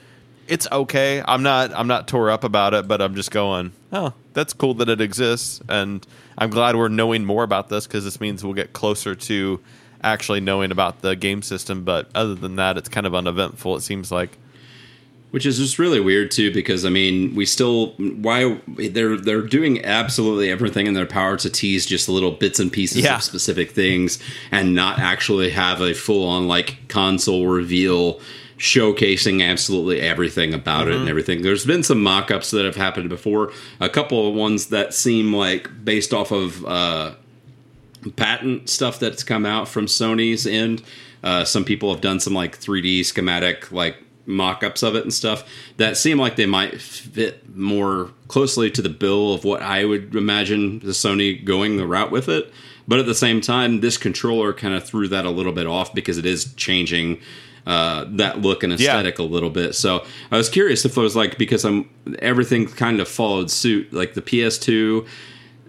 it's 0.48 0.68
okay. 0.72 1.22
I'm 1.28 1.44
not 1.44 1.74
I'm 1.74 1.88
not 1.88 2.08
tore 2.08 2.30
up 2.30 2.44
about 2.44 2.74
it, 2.74 2.88
but 2.88 3.02
I'm 3.02 3.16
just 3.16 3.32
going, 3.32 3.72
oh, 3.92 4.14
that's 4.34 4.54
cool 4.54 4.74
that 4.76 4.90
it 4.90 5.02
exists, 5.02 5.62
and 5.70 6.06
I'm 6.38 6.50
glad 6.50 6.76
we're 6.76 6.88
knowing 6.90 7.26
more 7.26 7.44
about 7.44 7.70
this 7.70 7.88
because 7.88 8.04
this 8.04 8.20
means 8.22 8.44
we'll 8.44 8.54
get 8.54 8.74
closer 8.74 9.16
to 9.16 9.60
actually 10.04 10.40
knowing 10.40 10.72
about 10.72 11.02
the 11.02 11.16
game 11.16 11.42
system. 11.42 11.84
But 11.84 12.10
other 12.14 12.36
than 12.36 12.56
that, 12.58 12.78
it's 12.78 12.90
kind 12.90 13.06
of 13.08 13.16
uneventful. 13.16 13.76
It 13.76 13.82
seems 13.82 14.12
like. 14.12 14.38
which 15.32 15.46
is 15.46 15.58
just 15.58 15.78
really 15.78 16.00
weird 16.00 16.32
too 16.32 16.54
because 16.54 16.86
i 16.86 16.90
mean 16.90 17.36
we 17.36 17.46
still 17.46 17.88
why 17.98 18.58
they're 18.78 19.18
they're 19.18 19.42
doing 19.42 19.84
absolutely 19.84 20.50
everything 20.50 20.88
in 20.88 20.94
their 20.94 21.06
power 21.06 21.36
to 21.36 21.50
tease 21.50 21.86
just 21.86 22.08
little 22.08 22.32
bits 22.32 22.60
and 22.62 22.72
pieces 22.72 23.04
Yeah. 23.04 23.18
of 23.18 23.24
specific 23.24 23.72
things 23.72 24.20
and 24.52 24.74
not 24.74 25.00
actually 25.00 25.50
have 25.50 25.82
a 25.82 25.94
full 25.94 26.26
on 26.30 26.48
like 26.48 26.78
console 26.88 27.46
reveal 27.48 28.22
showcasing 28.58 29.44
absolutely 29.48 30.02
everything 30.02 30.52
about 30.54 30.88
it 30.88 30.96
and 30.96 31.08
everything 31.08 31.44
there's 31.44 31.64
been 31.64 31.84
some 31.84 32.02
mock-ups 32.02 32.50
that 32.50 32.66
have 32.66 32.76
happened 32.76 33.08
before 33.08 33.52
a 33.80 33.88
couple 33.88 34.28
of 34.28 34.34
ones 34.34 34.68
that 34.68 34.96
seem 34.96 35.32
like 35.32 35.70
based 35.86 36.12
off 36.12 36.32
of 36.32 36.66
uh 36.66 37.14
patent 38.16 38.70
stuff 38.70 39.00
that's 39.00 39.24
come 39.24 39.46
out 39.46 39.68
from 39.68 39.86
Sony's 39.86 40.46
end. 40.46 40.84
Uh, 41.24 41.44
some 41.44 41.66
people 41.66 41.92
have 41.92 42.02
done 42.02 42.20
some 42.20 42.34
like 42.34 42.60
3D 42.60 43.06
schematic 43.06 43.72
like 43.72 43.98
mock-ups 44.26 44.84
of 44.84 44.96
it 44.96 45.04
and 45.04 45.14
stuff 45.14 45.50
that 45.78 45.96
seem 45.96 46.18
like 46.18 46.36
they 46.36 46.46
might 46.46 46.82
fit 46.82 47.56
more 47.56 48.12
closely 48.28 48.70
to 48.70 48.82
the 48.82 48.90
bill 48.90 49.34
of 49.34 49.44
what 49.44 49.62
I 49.62 49.86
would 49.86 50.16
imagine 50.16 50.80
the 50.80 50.88
Sony 50.88 51.44
going 51.44 51.78
the 51.78 51.88
route 51.88 52.12
with 52.12 52.28
it. 52.30 52.52
But 52.88 53.00
at 53.00 53.06
the 53.06 53.16
same 53.16 53.42
time, 53.42 53.82
this 53.82 53.98
controller 53.98 54.54
kind 54.54 54.74
of 54.74 54.86
threw 54.86 55.08
that 55.10 55.26
a 55.26 55.30
little 55.30 55.52
bit 55.52 55.68
off 55.68 55.94
because 55.94 56.18
it 56.18 56.26
is 56.26 56.54
changing 56.54 57.20
uh, 57.68 58.06
that 58.08 58.42
look 58.42 58.64
and 58.64 58.72
aesthetic 58.74 59.20
a 59.20 59.24
little 59.24 59.50
bit. 59.52 59.76
So 59.76 60.04
I 60.32 60.38
was 60.38 60.50
curious 60.50 60.86
if 60.86 60.96
there 60.96 61.04
was 61.04 61.16
like 61.16 61.38
because 61.38 61.64
I'm 61.66 61.88
everything 62.20 62.66
kind 62.68 63.00
of 63.00 63.08
followed 63.08 63.52
suit, 63.52 63.94
like 63.94 64.16
the 64.16 64.22
PS2 64.24 65.06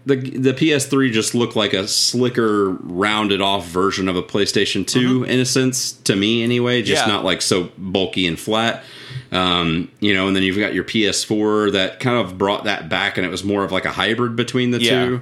the 0.07 0.17
the 0.17 0.55
PS3 0.55 1.13
just 1.13 1.35
looked 1.35 1.55
like 1.55 1.75
a 1.75 1.87
slicker, 1.87 2.71
rounded 2.71 3.43
off 3.43 3.67
version 3.69 4.09
of 4.09 4.17
a 4.17 4.23
PlayStation 4.23 4.87
2 4.87 5.25
in 5.25 5.39
a 5.41 5.45
sense 5.45 5.93
to 5.93 6.17
me 6.17 6.43
anyway. 6.43 6.81
Just 6.83 7.07
Yeah. 7.07 7.13
not 7.13 7.25
like 7.25 7.43
so 7.43 7.71
bulky 7.77 8.27
and 8.27 8.39
flat. 8.39 8.85
Um, 9.33 9.91
you 10.01 10.15
know, 10.15 10.27
and 10.27 10.35
then 10.35 10.43
you've 10.45 10.57
got 10.59 10.73
your 10.73 10.85
PS4 10.85 11.73
that 11.73 12.01
kind 12.01 12.17
of 12.17 12.39
brought 12.39 12.65
that 12.65 12.89
back, 12.89 13.19
and 13.19 13.27
it 13.27 13.31
was 13.31 13.45
more 13.45 13.65
of 13.65 13.73
like 13.73 13.85
a 13.85 13.91
hybrid 13.91 14.35
between 14.37 14.71
the 14.71 14.81
Yeah. 14.81 15.05
two. 15.05 15.21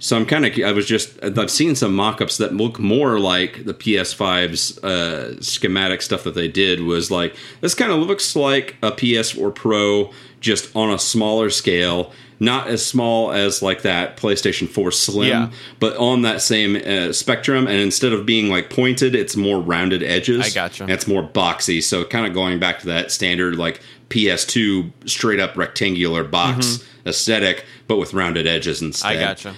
So 0.00 0.16
I'm 0.16 0.26
kind 0.26 0.46
of 0.46 0.52
I 0.64 0.72
was 0.72 0.86
just 0.86 1.18
I've 1.24 1.50
seen 1.50 1.74
some 1.74 1.94
mock-ups 1.94 2.36
that 2.38 2.54
look 2.54 2.78
more 2.78 3.18
like 3.18 3.64
the 3.64 3.74
PS5's 3.74 4.78
uh, 4.84 5.40
schematic 5.42 6.02
stuff 6.02 6.22
that 6.24 6.34
they 6.34 6.46
did 6.48 6.82
was 6.82 7.10
like 7.10 7.34
this 7.60 7.74
kind 7.74 7.90
of 7.90 7.98
looks 7.98 8.36
like 8.36 8.76
a 8.82 8.92
PS4 8.92 9.54
Pro 9.54 10.12
just 10.40 10.74
on 10.76 10.90
a 10.90 11.00
smaller 11.00 11.50
scale, 11.50 12.12
not 12.38 12.68
as 12.68 12.86
small 12.86 13.32
as 13.32 13.60
like 13.60 13.82
that 13.82 14.16
PlayStation 14.16 14.68
4 14.68 14.92
Slim, 14.92 15.28
Yeah. 15.28 15.50
but 15.80 15.96
on 15.96 16.22
that 16.22 16.40
same 16.42 16.76
uh, 16.76 17.12
spectrum. 17.12 17.66
And 17.66 17.76
instead 17.78 18.12
of 18.12 18.24
being 18.24 18.48
like 18.48 18.70
pointed, 18.70 19.16
it's 19.16 19.34
more 19.34 19.60
rounded 19.60 20.04
edges. 20.04 20.46
I 20.46 20.50
gotcha. 20.54 20.84
And 20.84 20.92
it's 20.92 21.08
more 21.08 21.24
boxy. 21.28 21.82
So 21.82 22.04
kind 22.04 22.24
of 22.24 22.34
going 22.34 22.60
back 22.60 22.78
to 22.80 22.86
that 22.86 23.10
standard 23.10 23.56
like 23.56 23.80
PS2 24.10 24.92
straight 25.06 25.40
up 25.40 25.56
rectangular 25.56 26.22
box 26.24 26.84
aesthetic, 27.06 27.64
but 27.88 27.96
with 27.96 28.14
rounded 28.14 28.46
edges 28.46 28.80
instead. 28.82 29.08
Mm-hmm. 29.16 29.18
I 29.18 29.24
gotcha. 29.26 29.54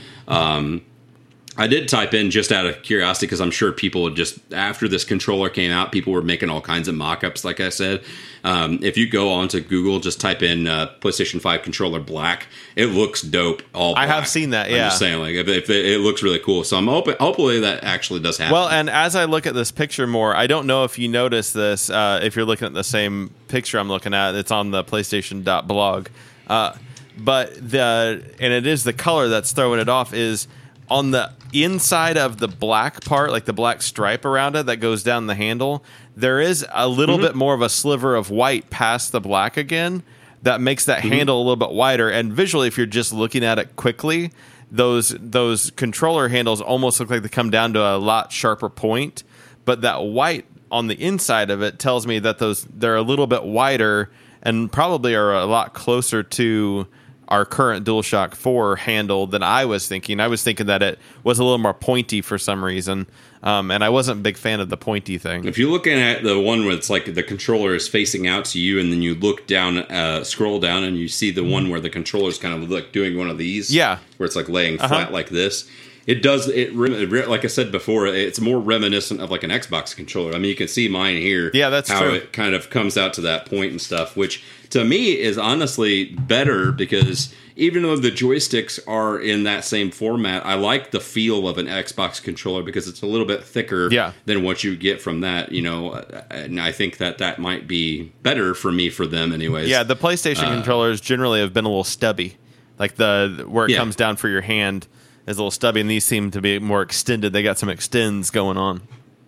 I 1.56 1.66
did 1.66 1.88
type 1.88 2.14
in 2.14 2.30
just 2.30 2.52
out 2.52 2.64
of 2.64 2.80
curiosity 2.82 3.26
because 3.26 3.40
I'm 3.40 3.50
sure 3.50 3.72
people 3.72 4.02
would 4.04 4.14
just 4.14 4.38
after 4.52 4.88
this 4.88 5.04
controller 5.04 5.50
came 5.50 5.70
out, 5.70 5.92
people 5.92 6.12
were 6.12 6.22
making 6.22 6.48
all 6.48 6.60
kinds 6.60 6.88
of 6.88 6.94
mock-ups. 6.94 7.44
Like 7.44 7.60
I 7.60 7.68
said, 7.68 8.02
um, 8.44 8.78
if 8.82 8.96
you 8.96 9.08
go 9.08 9.30
onto 9.30 9.60
Google, 9.60 10.00
just 10.00 10.20
type 10.20 10.42
in 10.42 10.66
uh, 10.66 10.92
PlayStation 11.00 11.40
Five 11.40 11.62
controller 11.62 12.00
black. 12.00 12.46
It 12.76 12.86
looks 12.86 13.20
dope. 13.20 13.62
All 13.74 13.94
I 13.96 14.06
have 14.06 14.26
seen 14.26 14.50
that, 14.50 14.70
Yeah, 14.70 14.76
I'm 14.76 14.82
just 14.86 15.00
saying, 15.00 15.20
like 15.20 15.34
if, 15.34 15.48
if 15.48 15.68
it, 15.68 15.84
it 15.84 15.98
looks 15.98 16.22
really 16.22 16.38
cool. 16.38 16.64
So 16.64 16.78
I'm 16.78 16.86
hoping, 16.86 17.16
hopefully 17.18 17.60
that 17.60 17.84
actually 17.84 18.20
does 18.20 18.38
happen. 18.38 18.54
Well, 18.54 18.68
and 18.68 18.88
as 18.88 19.16
I 19.16 19.24
look 19.24 19.46
at 19.46 19.54
this 19.54 19.72
picture 19.72 20.06
more, 20.06 20.34
I 20.34 20.46
don't 20.46 20.66
know 20.66 20.84
if 20.84 20.98
you 20.98 21.08
notice 21.08 21.52
this. 21.52 21.90
Uh, 21.90 22.20
if 22.22 22.36
you're 22.36 22.46
looking 22.46 22.66
at 22.66 22.74
the 22.74 22.84
same 22.84 23.34
picture 23.48 23.78
I'm 23.78 23.88
looking 23.88 24.14
at, 24.14 24.34
it's 24.34 24.50
on 24.50 24.70
the 24.70 24.84
PlayStation.blog. 24.84 26.08
Uh, 26.46 26.72
but 27.16 27.54
the 27.54 28.24
and 28.40 28.52
it 28.52 28.66
is 28.66 28.84
the 28.84 28.92
color 28.92 29.28
that's 29.28 29.52
throwing 29.52 29.80
it 29.80 29.88
off 29.88 30.12
is 30.14 30.46
on 30.88 31.10
the 31.12 31.30
inside 31.52 32.16
of 32.16 32.38
the 32.38 32.48
black 32.48 33.04
part, 33.04 33.30
like 33.30 33.44
the 33.44 33.52
black 33.52 33.80
stripe 33.82 34.24
around 34.24 34.56
it 34.56 34.66
that 34.66 34.76
goes 34.78 35.02
down 35.02 35.26
the 35.26 35.34
handle. 35.34 35.84
There 36.16 36.40
is 36.40 36.66
a 36.72 36.88
little 36.88 37.16
Mm-hmm. 37.16 37.26
bit 37.26 37.34
more 37.36 37.54
of 37.54 37.62
a 37.62 37.68
sliver 37.68 38.16
of 38.16 38.30
white 38.30 38.70
past 38.70 39.12
the 39.12 39.20
black 39.20 39.56
again 39.56 40.02
that 40.42 40.60
makes 40.60 40.84
that 40.86 41.00
Mm-hmm. 41.00 41.08
handle 41.12 41.36
a 41.38 41.42
little 41.42 41.56
bit 41.56 41.70
wider. 41.70 42.08
And 42.10 42.32
visually, 42.32 42.66
if 42.68 42.76
you're 42.76 42.86
just 42.86 43.12
looking 43.12 43.44
at 43.44 43.58
it 43.58 43.76
quickly, 43.76 44.32
those 44.70 45.10
those 45.20 45.70
controller 45.72 46.28
handles 46.28 46.60
almost 46.60 46.98
look 47.00 47.10
like 47.10 47.22
they 47.22 47.28
come 47.28 47.50
down 47.50 47.72
to 47.74 47.80
a 47.80 47.96
lot 47.98 48.32
sharper 48.32 48.68
point. 48.68 49.22
But 49.64 49.82
that 49.82 50.02
white 50.04 50.46
on 50.72 50.86
the 50.86 50.94
inside 50.94 51.50
of 51.50 51.62
it 51.62 51.78
tells 51.78 52.06
me 52.06 52.18
that 52.20 52.38
those 52.38 52.64
they're 52.64 52.96
a 52.96 53.02
little 53.02 53.26
bit 53.26 53.44
wider 53.44 54.10
and 54.42 54.72
probably 54.72 55.14
are 55.14 55.34
a 55.34 55.44
lot 55.44 55.74
closer 55.74 56.22
to 56.22 56.86
our 57.30 57.44
current 57.44 57.86
DualShock 57.86 58.34
4 58.34 58.76
handle 58.76 59.26
than 59.26 59.42
I 59.42 59.64
was 59.64 59.86
thinking. 59.86 60.18
I 60.20 60.26
was 60.26 60.42
thinking 60.42 60.66
that 60.66 60.82
it 60.82 60.98
was 61.22 61.38
a 61.38 61.44
little 61.44 61.58
more 61.58 61.74
pointy 61.74 62.20
for 62.22 62.38
some 62.38 62.64
reason. 62.64 63.06
Um, 63.42 63.70
and 63.70 63.82
I 63.82 63.88
wasn't 63.88 64.18
a 64.18 64.22
big 64.22 64.36
fan 64.36 64.60
of 64.60 64.68
the 64.68 64.76
pointy 64.76 65.16
thing. 65.16 65.46
If 65.46 65.56
you're 65.56 65.70
looking 65.70 65.98
at 65.98 66.22
the 66.24 66.38
one 66.38 66.66
where 66.66 66.74
it's 66.74 66.90
like 66.90 67.14
the 67.14 67.22
controller 67.22 67.74
is 67.74 67.88
facing 67.88 68.26
out 68.26 68.44
to 68.46 68.58
you, 68.58 68.78
and 68.78 68.92
then 68.92 69.00
you 69.00 69.14
look 69.14 69.46
down, 69.46 69.78
uh, 69.78 70.24
scroll 70.24 70.60
down, 70.60 70.82
and 70.84 70.98
you 70.98 71.08
see 71.08 71.30
the 71.30 71.44
one 71.44 71.70
where 71.70 71.80
the 71.80 71.88
controller 71.88 72.28
is 72.28 72.36
kind 72.36 72.62
of 72.62 72.68
like 72.70 72.92
doing 72.92 73.16
one 73.16 73.30
of 73.30 73.38
these, 73.38 73.74
Yeah. 73.74 73.98
where 74.18 74.26
it's 74.26 74.36
like 74.36 74.48
laying 74.50 74.78
Uh-huh. 74.78 74.88
flat 74.88 75.12
like 75.12 75.30
this. 75.30 75.66
It 76.06 76.22
does 76.22 76.48
it, 76.48 76.74
like 76.74 77.44
I 77.44 77.48
said 77.48 77.70
before. 77.70 78.06
It's 78.06 78.40
more 78.40 78.58
reminiscent 78.58 79.20
of 79.20 79.30
like 79.30 79.42
an 79.44 79.50
Xbox 79.50 79.94
controller. 79.94 80.32
I 80.34 80.38
mean, 80.38 80.48
you 80.48 80.56
can 80.56 80.68
see 80.68 80.88
mine 80.88 81.16
here. 81.16 81.50
Yeah, 81.54 81.68
that's 81.70 81.90
how 81.90 82.00
true. 82.00 82.14
it 82.14 82.32
kind 82.32 82.54
of 82.54 82.70
comes 82.70 82.96
out 82.96 83.12
to 83.14 83.20
that 83.22 83.46
point 83.46 83.70
and 83.70 83.80
stuff, 83.80 84.16
which 84.16 84.42
to 84.70 84.84
me 84.84 85.18
is 85.18 85.36
honestly 85.36 86.06
better 86.06 86.72
because 86.72 87.34
even 87.56 87.82
though 87.82 87.96
the 87.96 88.10
joysticks 88.10 88.80
are 88.88 89.20
in 89.20 89.42
that 89.42 89.64
same 89.64 89.90
format, 89.90 90.44
I 90.46 90.54
like 90.54 90.90
the 90.92 91.00
feel 91.00 91.46
of 91.46 91.58
an 91.58 91.66
Xbox 91.66 92.22
controller 92.22 92.62
because 92.62 92.88
it's 92.88 93.02
a 93.02 93.06
little 93.06 93.26
bit 93.26 93.44
thicker 93.44 93.88
Yeah. 93.92 94.12
than 94.24 94.42
what 94.42 94.64
you 94.64 94.76
get 94.76 95.02
from 95.02 95.20
that. 95.20 95.52
You 95.52 95.60
know, 95.62 95.92
and 96.30 96.58
I 96.60 96.72
think 96.72 96.96
that 96.96 97.18
that 97.18 97.38
might 97.38 97.68
be 97.68 98.12
better 98.22 98.54
for 98.54 98.72
me 98.72 98.88
for 98.88 99.06
them, 99.06 99.32
anyways. 99.32 99.68
Yeah, 99.68 99.82
the 99.82 99.96
PlayStation 99.96 100.44
uh, 100.44 100.54
controllers 100.54 101.00
generally 101.00 101.40
have 101.40 101.52
been 101.52 101.66
a 101.66 101.68
little 101.68 101.84
stubby. 101.84 102.36
Like 102.78 102.94
the 102.96 103.44
where 103.46 103.66
it 103.66 103.72
Yeah. 103.72 103.76
comes 103.78 103.94
down 103.96 104.16
for 104.16 104.28
your 104.30 104.40
hand 104.40 104.86
is 105.30 105.38
a 105.38 105.40
little 105.40 105.50
stubby, 105.50 105.80
and 105.80 105.90
these 105.90 106.04
seem 106.04 106.30
to 106.32 106.40
be 106.40 106.58
more 106.58 106.82
extended. 106.82 107.32
They 107.32 107.42
got 107.42 107.58
some 107.58 107.68
extends 107.68 108.30
going 108.30 108.56
on. 108.56 108.82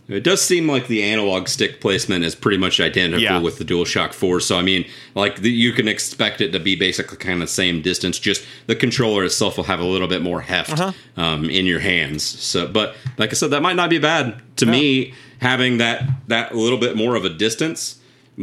It 0.08 0.24
does 0.24 0.42
seem 0.42 0.66
like 0.68 0.88
the 0.88 1.02
analog 1.04 1.48
stick 1.48 1.80
placement 1.80 2.24
is 2.24 2.34
pretty 2.34 2.58
much 2.58 2.80
identical 2.80 3.22
Yeah. 3.22 3.38
with 3.38 3.58
the 3.58 3.64
DualShock 3.64 4.12
4. 4.12 4.40
So, 4.40 4.58
I 4.58 4.62
mean, 4.62 4.84
like, 5.14 5.36
the, 5.40 5.50
you 5.50 5.72
can 5.72 5.86
expect 5.88 6.40
it 6.40 6.50
to 6.52 6.58
be 6.60 6.74
basically 6.74 7.16
kind 7.18 7.34
of 7.40 7.48
the 7.48 7.54
same 7.54 7.80
distance. 7.82 8.18
Just 8.18 8.44
the 8.66 8.74
controller 8.74 9.24
itself 9.24 9.56
will 9.56 9.64
have 9.64 9.80
a 9.80 9.84
little 9.84 10.08
bit 10.08 10.20
more 10.20 10.40
heft 10.40 10.72
Uh-huh. 10.72 10.92
um, 11.16 11.48
in 11.48 11.66
your 11.66 11.78
hands. 11.78 12.24
So, 12.24 12.66
but 12.66 12.96
like 13.16 13.30
I 13.30 13.34
said, 13.34 13.50
that 13.52 13.62
might 13.62 13.76
not 13.76 13.88
be 13.90 13.98
bad. 13.98 14.42
To 14.56 14.66
me, 14.66 15.14
having 15.40 15.78
that 15.78 16.02
that 16.28 16.54
little 16.54 16.78
bit 16.78 16.96
more 16.96 17.14
of 17.14 17.24
a 17.24 17.30
distance 17.30 17.96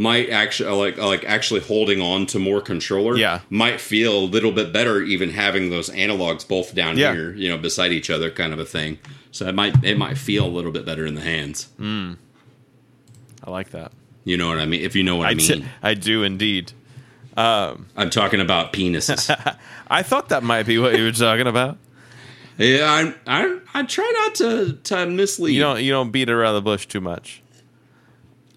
might 0.07 0.29
actually 0.29 0.69
uh, 0.69 0.75
like 0.75 0.97
uh, 0.97 1.05
like 1.07 1.23
actually 1.25 1.59
holding 1.59 1.99
on 2.01 2.25
to 2.25 2.39
more 2.39 2.61
controller 2.61 3.17
Yeah. 3.17 3.41
might 3.49 3.81
feel 3.81 4.17
a 4.17 4.27
little 4.35 4.51
bit 4.53 4.71
better 4.71 5.01
even 5.01 5.29
having 5.31 5.69
those 5.71 5.89
analogs 5.89 6.47
both 6.47 6.73
down 6.73 6.97
Yeah. 6.97 7.13
here 7.13 7.33
you 7.35 7.49
know 7.49 7.57
beside 7.57 7.91
each 7.91 8.09
other 8.09 8.31
kind 8.31 8.53
of 8.53 8.59
a 8.59 8.65
thing 8.65 8.97
so 9.31 9.45
it 9.47 9.55
might 9.55 9.83
it 9.83 9.97
might 9.97 10.17
feel 10.17 10.45
a 10.45 10.53
little 10.57 10.71
bit 10.71 10.85
better 10.85 11.05
in 11.05 11.15
the 11.15 11.21
hands 11.21 11.67
mm. 11.77 12.15
I 13.43 13.49
like 13.51 13.71
that. 13.71 13.91
you 14.23 14.37
know 14.37 14.47
what 14.47 14.59
I 14.59 14.65
mean? 14.65 14.81
If 14.81 14.95
you 14.95 15.03
know 15.03 15.17
what 15.17 15.27
I, 15.27 15.31
I 15.31 15.33
mean, 15.33 15.47
t- 15.47 15.65
I 15.81 15.93
do 15.95 16.23
indeed. 16.23 16.71
Um, 17.37 17.87
I'm 17.95 18.09
talking 18.09 18.41
about 18.41 18.73
penises. 18.73 19.29
I 19.87 20.03
thought 20.03 20.29
that 20.29 20.43
might 20.43 20.65
be 20.65 20.77
what 20.77 20.97
you 20.97 21.05
were 21.05 21.11
talking 21.13 21.47
about. 21.47 21.77
yeah, 22.57 22.85
I, 22.85 23.13
I 23.25 23.59
I 23.73 23.83
try 23.83 24.11
not 24.23 24.35
to 24.35 24.73
to 24.83 25.05
mislead. 25.07 25.53
You 25.53 25.61
don't 25.61 25.81
you 25.81 25.91
don't 25.91 26.11
beat 26.11 26.29
around 26.29 26.55
the 26.55 26.61
bush 26.61 26.85
too 26.85 26.99
much, 27.01 27.41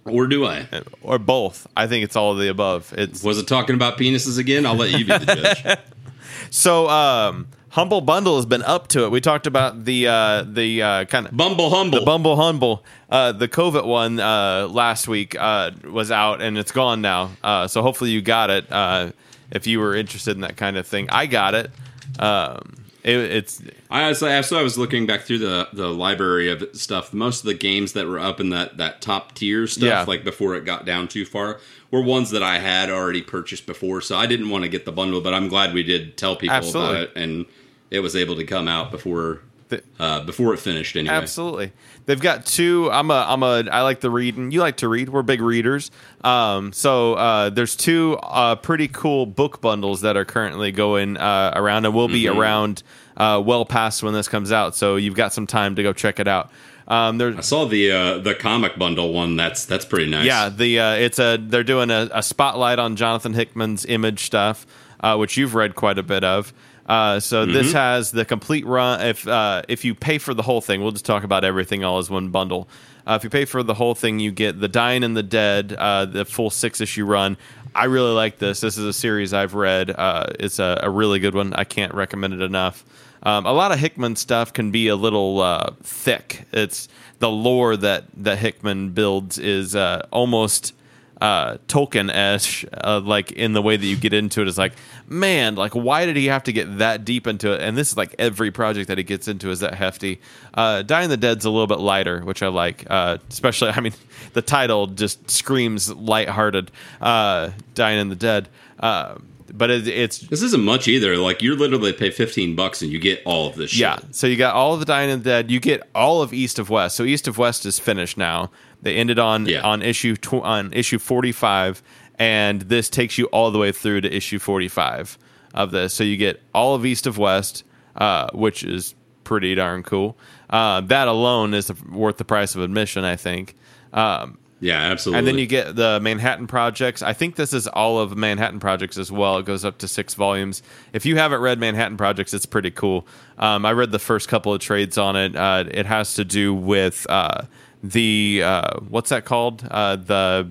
or 0.05 0.27
do 0.27 0.47
I? 0.47 0.67
or 1.03 1.19
both. 1.19 1.67
I 1.77 1.87
think 1.87 2.05
it's 2.05 2.17
all 2.17 2.33
of 2.33 2.39
the 2.39 2.49
above. 2.49 2.93
It's 2.97 3.23
Was 3.23 3.39
it 3.39 3.47
talking 3.49 3.75
about 3.75 3.99
penises 3.99 4.39
again? 4.39 4.67
I'll 4.67 4.75
let 4.75 4.91
you 4.91 5.05
be 5.05 5.19
the 5.19 5.55
judge. 5.65 5.79
so. 6.51 6.89
Um, 6.89 7.49
Humble 7.73 8.03
Bundle 8.03 8.37
has 8.37 8.45
been 8.45 8.63
up 8.63 8.89
to 8.89 9.05
it. 9.05 9.11
We 9.11 9.23
talked 9.23 9.47
about 9.47 9.87
the 9.87 10.07
uh, 10.07 10.45
the 10.47 10.83
uh, 10.83 11.05
kind 11.07 11.27
of 11.27 11.35
Bumble 11.35 11.71
humble. 11.71 12.01
The 12.01 12.05
Bumble 12.05 12.37
Humble, 12.37 12.85
uh, 13.09 13.33
the 13.33 13.49
COVID 13.49 13.87
one 13.87 14.21
uh, 14.21 14.69
last 14.71 15.09
week 15.09 15.35
uh, 15.39 15.71
was 15.91 16.11
out 16.11 16.43
and 16.43 16.59
it's 16.59 16.71
gone 16.71 17.01
now. 17.01 17.31
Uh, 17.43 17.69
so 17.69 17.81
hopefully 17.81 18.11
you 18.11 18.21
got 18.21 18.51
it 18.51 18.71
uh, 18.71 19.13
if 19.51 19.67
you 19.67 19.81
were 19.81 19.95
interested 19.95 20.33
in 20.33 20.43
that 20.43 20.59
kind 20.59 20.77
of 20.77 20.87
thing. 20.87 21.09
I 21.09 21.25
got 21.25 21.55
it. 21.55 21.71
Um, 22.19 22.82
it 23.05 23.17
it's 23.17 23.63
I 23.91 24.09
was 24.09 24.19
so 24.21 24.29
I 24.29 24.63
was 24.63 24.79
looking 24.79 25.07
back 25.07 25.23
through 25.23 25.39
the 25.39 25.69
the 25.73 25.89
library 25.89 26.51
of 26.51 26.65
stuff. 26.73 27.13
Most 27.13 27.41
of 27.41 27.47
the 27.47 27.55
games 27.55 27.93
that 27.95 28.07
were 28.07 28.19
up 28.19 28.41
in 28.41 28.51
that 28.51 28.77
that 28.79 29.01
top 29.01 29.35
tier 29.35 29.67
stuff, 29.67 29.83
Yeah. 29.85 30.05
like 30.07 30.25
before 30.25 30.55
it 30.55 30.65
got 30.65 30.85
down 30.87 31.09
too 31.09 31.25
far, 31.25 31.61
were 31.91 32.03
ones 32.03 32.31
that 32.31 32.43
I 32.43 32.59
had 32.59 32.91
already 32.91 33.23
purchased 33.23 33.67
before. 33.67 34.01
So 34.01 34.17
I 34.17 34.27
didn't 34.27 34.51
want 34.51 34.65
to 34.65 34.69
get 34.69 34.85
the 34.85 34.93
bundle, 34.93 35.21
but 35.21 35.35
I'm 35.35 35.49
glad 35.49 35.75
we 35.75 35.83
did 35.83 36.17
tell 36.17 36.37
people 36.37 36.57
Absolutely. 36.57 36.91
about 36.91 37.03
it, 37.05 37.13
and 37.17 37.47
it 37.91 38.01
was 38.01 38.15
able 38.17 38.37
to 38.37 38.45
come 38.45 38.69
out 38.69 38.91
before 38.91 39.41
The- 39.73 39.83
uh, 39.99 40.25
before 40.25 40.53
it 40.55 40.59
finished. 40.59 40.97
Anyway, 40.97 41.15
Absolutely. 41.15 41.73
They've 42.05 42.21
got 42.21 42.47
two. 42.47 42.91
I'm 42.91 43.11
a. 43.11 43.25
I'm 43.29 43.43
a. 43.43 43.65
I 43.71 43.83
like 43.83 44.01
to 44.01 44.11
read, 44.11 44.37
and 44.37 44.53
you 44.53 44.61
like 44.61 44.79
to 44.79 44.89
read. 44.89 45.09
We're 45.09 45.23
big 45.23 45.41
readers. 45.41 45.91
Um. 46.25 46.73
So 46.73 47.15
uh, 47.15 47.51
there's 47.51 47.77
two 47.77 48.19
uh, 48.23 48.57
pretty 48.57 48.89
cool 48.89 49.25
book 49.27 49.61
bundles 49.61 50.01
that 50.01 50.17
are 50.17 50.25
currently 50.25 50.73
going 50.73 51.17
uh, 51.17 51.53
around, 51.55 51.85
and 51.85 51.95
will 51.95 52.09
be 52.09 52.27
around 52.29 52.83
uh, 53.17 53.41
well 53.45 53.65
past 53.65 54.03
when 54.03 54.15
this 54.15 54.29
comes 54.29 54.51
out. 54.53 54.75
So 54.75 54.97
you've 54.97 55.15
got 55.15 55.33
some 55.33 55.47
time 55.47 55.77
to 55.77 55.83
go 55.83 55.93
check 55.93 56.19
it 56.19 56.27
out. 56.29 56.51
Um. 56.89 57.19
There's 57.19 57.37
I 57.37 57.41
saw 57.43 57.65
the 57.67 57.93
uh, 57.93 58.19
the 58.19 58.35
comic 58.35 58.77
bundle 58.77 59.13
one. 59.13 59.37
That's 59.37 59.65
that's 59.65 59.85
pretty 59.85 60.11
nice. 60.11 60.27
yeah, 60.27 60.49
the 60.49 60.81
uh, 60.81 60.95
it's 60.95 61.21
a 61.21 61.37
they're 61.41 61.63
doing 61.63 61.91
a, 61.91 62.09
a 62.13 62.23
spotlight 62.23 62.81
on 62.81 62.97
Jonathan 62.97 63.33
Hickman's 63.33 63.87
image 63.87 64.25
stuff, 64.25 64.67
uh, 65.01 65.17
which 65.17 65.37
you've 65.37 65.55
read 65.55 65.77
quite 65.77 65.99
a 65.99 66.03
bit 66.03 66.25
of. 66.25 66.53
Uh, 66.87 67.21
so 67.21 67.47
this 67.47 67.73
has 67.73 68.11
the 68.11 68.25
complete 68.25 68.67
run. 68.67 69.01
If 69.01 69.27
uh, 69.27 69.63
if 69.69 69.85
you 69.85 69.95
pay 69.95 70.19
for 70.19 70.35
the 70.35 70.43
whole 70.43 70.61
thing, 70.61 70.83
we'll 70.83 70.93
just 70.93 71.07
talk 71.07 71.25
about 71.25 71.45
everything 71.45 71.85
all 71.85 71.99
as 71.99 72.11
one 72.11 72.31
bundle. 72.31 72.69
Uh, 73.07 73.15
if 73.15 73.25
you 73.25 73.31
pay 73.31 73.45
for 73.45 73.63
the 73.63 73.75
whole 73.75 73.95
thing, 73.95 74.19
you 74.19 74.31
get 74.31 74.61
the 74.61 74.69
Dying 74.69 75.03
and 75.03 75.17
the 75.17 75.23
Dead, 75.23 75.73
uh, 75.73 76.05
the 76.05 76.25
full 76.25 76.51
six 76.51 76.81
issue 76.81 77.05
run. 77.05 77.37
I 77.75 77.87
really 77.87 78.13
like 78.13 78.39
this. 78.39 78.61
This 78.61 78.77
is 78.77 78.85
a 78.85 78.93
series 78.93 79.33
I've 79.33 79.55
read. 79.55 79.91
Uh, 79.91 80.27
it's 80.39 80.59
a, 80.59 80.81
a 80.83 80.91
really 80.91 81.19
good 81.19 81.35
one. 81.35 81.55
I 81.55 81.65
can't 81.65 81.95
recommend 81.95 82.35
it 82.35 82.43
enough. 82.43 82.85
Um, 83.23 83.47
a 83.47 83.53
lot 83.53 83.73
of 83.73 83.79
Hickman 83.79 84.17
stuff 84.17 84.53
can 84.53 84.71
be 84.71 84.89
a 84.89 84.97
little 84.97 85.41
uh, 85.41 85.71
thick. 85.83 86.45
It's 86.53 86.89
the 87.21 87.31
lore 87.31 87.77
that 87.77 88.05
that 88.17 88.39
Hickman 88.39 88.91
builds 88.91 89.39
is 89.39 89.77
uh, 89.77 90.07
almost 90.11 90.75
uh, 91.23 91.57
Tolkien 91.69 92.13
esque, 92.13 92.65
uh, 92.83 93.01
like 93.01 93.31
in 93.31 93.53
the 93.53 93.63
way 93.63 93.77
that 93.77 93.87
you 93.87 93.97
get 93.97 94.13
into 94.13 94.43
it. 94.43 94.49
Is 94.49 94.59
like, 94.59 94.73
man, 95.07 95.55
like 95.55 95.73
why 95.73 96.05
did 96.05 96.17
he 96.17 96.27
have 96.27 96.43
to 96.45 96.53
get 96.53 96.79
that 96.79 97.05
deep 97.05 97.29
into 97.29 97.53
it? 97.53 97.61
And 97.61 97.77
this 97.79 97.93
is 97.93 97.97
like 97.97 98.17
every 98.19 98.51
project 98.51 98.89
that 98.89 98.99
he 98.99 99.05
gets 99.05 99.29
into 99.29 99.51
is 99.51 99.61
that 99.61 99.75
hefty. 99.75 100.21
Uh, 100.53 100.83
Dying 100.83 101.11
the 101.11 101.17
Dead's 101.17 101.45
a 101.45 101.51
little 101.51 101.69
bit 101.69 101.79
lighter, 101.79 102.23
which 102.23 102.43
I 102.43 102.49
like. 102.49 102.85
Uh, 102.91 103.19
especially, 103.31 103.71
I 103.77 103.79
mean, 103.79 103.93
the 104.33 104.43
title 104.43 104.89
just 104.89 105.31
screams 105.31 105.95
lighthearted. 105.95 106.73
Uh, 107.01 107.51
Dying 107.75 108.01
in 108.01 108.09
the 108.09 108.17
Dead. 108.17 108.49
Uh, 108.81 109.15
but 109.53 109.71
it, 109.71 109.87
it's 109.87 110.19
This 110.19 110.43
isn't 110.43 110.65
much 110.65 110.89
either. 110.89 111.17
Like 111.19 111.41
you're 111.41 111.57
literally 111.57 111.93
pay 111.93 112.11
fifteen 112.11 112.57
bucks 112.57 112.83
and 112.83 112.91
you 112.91 112.99
get 112.99 113.23
all 113.25 113.49
of 113.49 113.55
this. 113.55 113.71
Shit. 113.71 113.81
Yeah. 113.81 113.99
So 114.11 114.27
you 114.27 114.37
got 114.37 114.57
all 114.57 114.75
of 114.75 114.81
the 114.81 114.87
Dying 114.87 115.11
and 115.11 115.23
the 115.23 115.31
Dead. 115.31 115.51
You 115.53 115.61
get 115.61 115.89
all 115.95 116.21
of 116.21 116.33
East 116.33 116.59
of 116.59 116.69
West. 116.69 116.97
So 116.97 117.05
East 117.05 117.29
of 117.29 117.39
West 117.39 117.65
is 117.65 117.79
finished 117.79 118.17
now. 118.17 118.51
They 118.83 118.97
ended 118.97 119.19
on 119.19 119.47
Yeah. 119.47 119.63
on 119.63 119.81
issue 119.83 120.17
tw- 120.17 120.35
on 120.43 120.73
issue 120.73 120.99
forty 120.99 121.33
five, 121.33 121.83
and 122.19 122.63
this 122.63 122.89
takes 122.91 123.17
you 123.19 123.27
all 123.27 123.51
the 123.51 123.59
way 123.59 123.73
through 123.73 124.01
to 124.03 124.15
issue 124.15 124.39
forty 124.39 124.69
five 124.69 125.17
of 125.55 125.71
this. 125.71 125.95
So 125.95 126.03
you 126.05 126.17
get 126.17 126.43
all 126.55 126.75
of 126.75 126.85
East 126.85 127.07
of 127.07 127.17
West, 127.19 127.63
uh, 127.97 128.29
which 128.33 128.65
is 128.65 128.95
pretty 129.25 129.55
darn 129.55 129.83
cool. 129.83 130.17
Uh, 130.51 130.81
that 130.83 131.09
alone 131.09 131.55
is 131.55 131.71
worth 131.91 132.17
the 132.19 132.25
price 132.25 132.55
of 132.55 132.63
admission, 132.63 133.05
I 133.05 133.17
think. 133.17 133.55
Um, 133.93 134.39
Yeah, 134.61 134.79
absolutely. 134.81 135.19
and 135.19 135.27
then 135.29 135.39
you 135.39 135.47
get 135.47 135.77
the 135.77 135.99
Manhattan 136.01 136.47
Projects. 136.47 137.03
I 137.03 137.13
think 137.13 137.37
this 137.37 137.53
is 137.53 137.67
all 137.69 137.99
of 137.99 138.17
Manhattan 138.17 138.61
Projects 138.61 138.97
as 138.99 139.11
well. 139.13 139.39
It 139.39 139.45
goes 139.47 139.65
up 139.65 139.79
to 139.79 139.89
six 139.89 140.15
volumes. 140.15 140.63
If 140.93 141.05
you 141.07 141.17
haven't 141.17 141.41
read 141.41 141.59
Manhattan 141.59 141.97
Projects, 141.97 142.33
it's 142.35 142.47
pretty 142.47 142.71
cool. 142.71 143.07
Um, 143.39 143.65
I 143.67 143.73
read 143.73 143.91
the 143.93 143.99
first 143.99 144.29
couple 144.29 144.53
of 144.55 144.61
trades 144.61 144.97
on 144.99 145.17
it. 145.17 145.35
Uh, 145.37 145.65
it 145.71 145.87
has 145.87 146.15
to 146.15 146.25
do 146.25 146.55
with 146.55 147.07
uh, 147.09 147.43
the 147.83 148.43
uh, 148.45 148.81
what's 148.89 149.11
that 149.11 149.25
called? 149.25 149.67
Uh, 149.71 149.97
the 149.97 150.49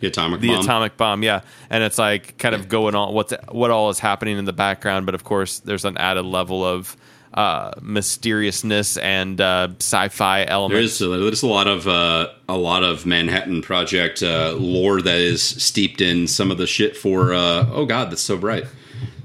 the 0.00 0.06
atomic 0.06 0.40
the 0.40 0.48
bomb. 0.48 0.60
atomic 0.60 0.96
bomb, 0.96 1.22
yeah. 1.22 1.42
And 1.68 1.84
it's 1.84 1.98
like 1.98 2.38
kind 2.38 2.54
of 2.54 2.68
going 2.68 2.94
on 2.94 3.12
what's 3.14 3.34
what 3.50 3.70
all 3.70 3.90
is 3.90 3.98
happening 3.98 4.38
in 4.38 4.46
the 4.46 4.52
background, 4.52 5.06
but 5.06 5.14
of 5.14 5.24
course 5.24 5.60
there's 5.60 5.84
an 5.84 5.96
added 5.98 6.24
level 6.24 6.64
of 6.64 6.96
uh, 7.34 7.72
mysteriousness 7.80 8.96
and 8.96 9.40
uh, 9.40 9.68
sci-fi 9.78 10.44
elements. 10.46 10.98
There's 10.98 11.12
a, 11.12 11.16
there's 11.18 11.42
a 11.42 11.46
lot 11.46 11.68
of 11.68 11.86
uh, 11.86 12.28
a 12.48 12.56
lot 12.56 12.82
of 12.82 13.06
Manhattan 13.06 13.62
Project 13.62 14.22
uh, 14.22 14.52
lore 14.52 15.00
that 15.02 15.18
is 15.18 15.42
steeped 15.42 16.00
in 16.00 16.26
some 16.26 16.50
of 16.50 16.58
the 16.58 16.66
shit 16.66 16.96
for. 16.96 17.32
Uh, 17.32 17.68
oh 17.70 17.86
God, 17.86 18.10
that's 18.10 18.22
so 18.22 18.36
bright. 18.36 18.64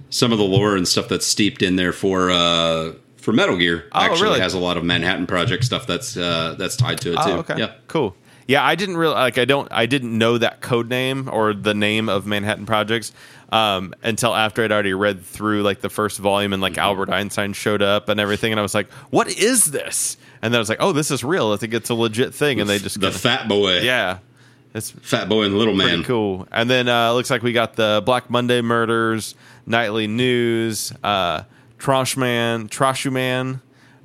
Some 0.09 0.32
of 0.32 0.38
the 0.38 0.45
lore 0.45 0.76
and 0.76 0.88
stuff 0.88 1.07
that's 1.07 1.26
steeped 1.26 1.61
in 1.61 1.78
there 1.78 1.91
for 1.91 2.32
uh, 2.32 2.93
for 3.26 3.34
Metal 3.34 3.57
Gear 3.57 3.86
Oh, 3.91 3.99
actually 3.99 4.21
really? 4.30 4.39
has 4.39 4.53
a 4.53 4.59
lot 4.59 4.78
of 4.78 4.84
Manhattan 4.84 5.26
Project 5.28 5.63
stuff 5.65 5.86
that's 5.88 6.15
uh, 6.15 6.55
that's 6.57 6.76
tied 6.78 7.01
to 7.01 7.09
it 7.13 7.15
too. 7.15 7.21
Oh, 7.32 7.38
okay. 7.39 7.55
Yeah, 7.57 7.73
Cool. 7.88 8.15
Yeah, 8.47 8.63
I 8.63 8.76
didn't 8.76 8.97
really 8.97 9.15
like. 9.15 9.39
I 9.39 9.45
don't. 9.45 9.67
I 9.71 9.88
didn't 9.88 10.15
know 10.15 10.38
that 10.38 10.61
code 10.61 10.88
name 10.88 11.28
or 11.32 11.51
the 11.55 11.73
name 11.73 12.09
of 12.09 12.28
Manhattan 12.28 12.67
Projects 12.67 13.11
um, 13.51 13.95
until 14.03 14.36
after 14.36 14.63
I'd 14.63 14.71
already 14.71 14.93
read 14.93 15.26
through 15.26 15.63
like 15.63 15.82
the 15.82 15.89
first 15.89 16.19
volume 16.19 16.53
and 16.53 16.61
like 16.61 16.73
Mm-hmm. 16.73 16.82
Albert 16.82 17.09
Einstein 17.09 17.53
showed 17.53 17.82
up 17.82 18.07
and 18.07 18.19
everything, 18.19 18.53
and 18.53 18.59
I 18.59 18.61
was 18.61 18.76
like, 18.76 18.91
"What 19.09 19.28
is 19.30 19.65
this?" 19.71 20.15
And 20.43 20.53
then 20.53 20.59
I 20.59 20.61
was 20.61 20.69
like, 20.69 20.78
"Oh, 20.80 20.91
this 20.91 21.09
is 21.09 21.23
real. 21.23 21.53
I 21.53 21.57
think 21.57 21.73
it's 21.73 21.89
a 21.89 21.95
legit 21.95 22.36
thing." 22.36 22.61
And 22.61 22.69
they 22.69 22.78
just 22.78 22.99
the 23.01 23.07
kinda- 23.07 23.17
Fat 23.17 23.47
Boy, 23.47 23.80
yeah, 23.80 24.19
it's 24.76 24.91
Fat 24.91 25.28
Boy 25.28 25.45
and 25.45 25.57
Little 25.57 25.73
pretty 25.76 25.93
Man. 25.95 26.03
cool. 26.03 26.47
And 26.51 26.69
then 26.69 26.88
uh, 26.88 27.09
it 27.09 27.13
looks 27.15 27.32
like 27.32 27.41
we 27.41 27.51
got 27.51 27.73
the 27.76 28.03
Black 28.05 28.30
Monday 28.30 28.61
murders, 28.61 29.34
nightly 29.65 30.05
news, 30.05 30.93
uh, 31.03 31.41
Trash 31.86 32.17
Man, 32.17 32.67
Trashu 32.67 33.11
Man, 33.11 33.61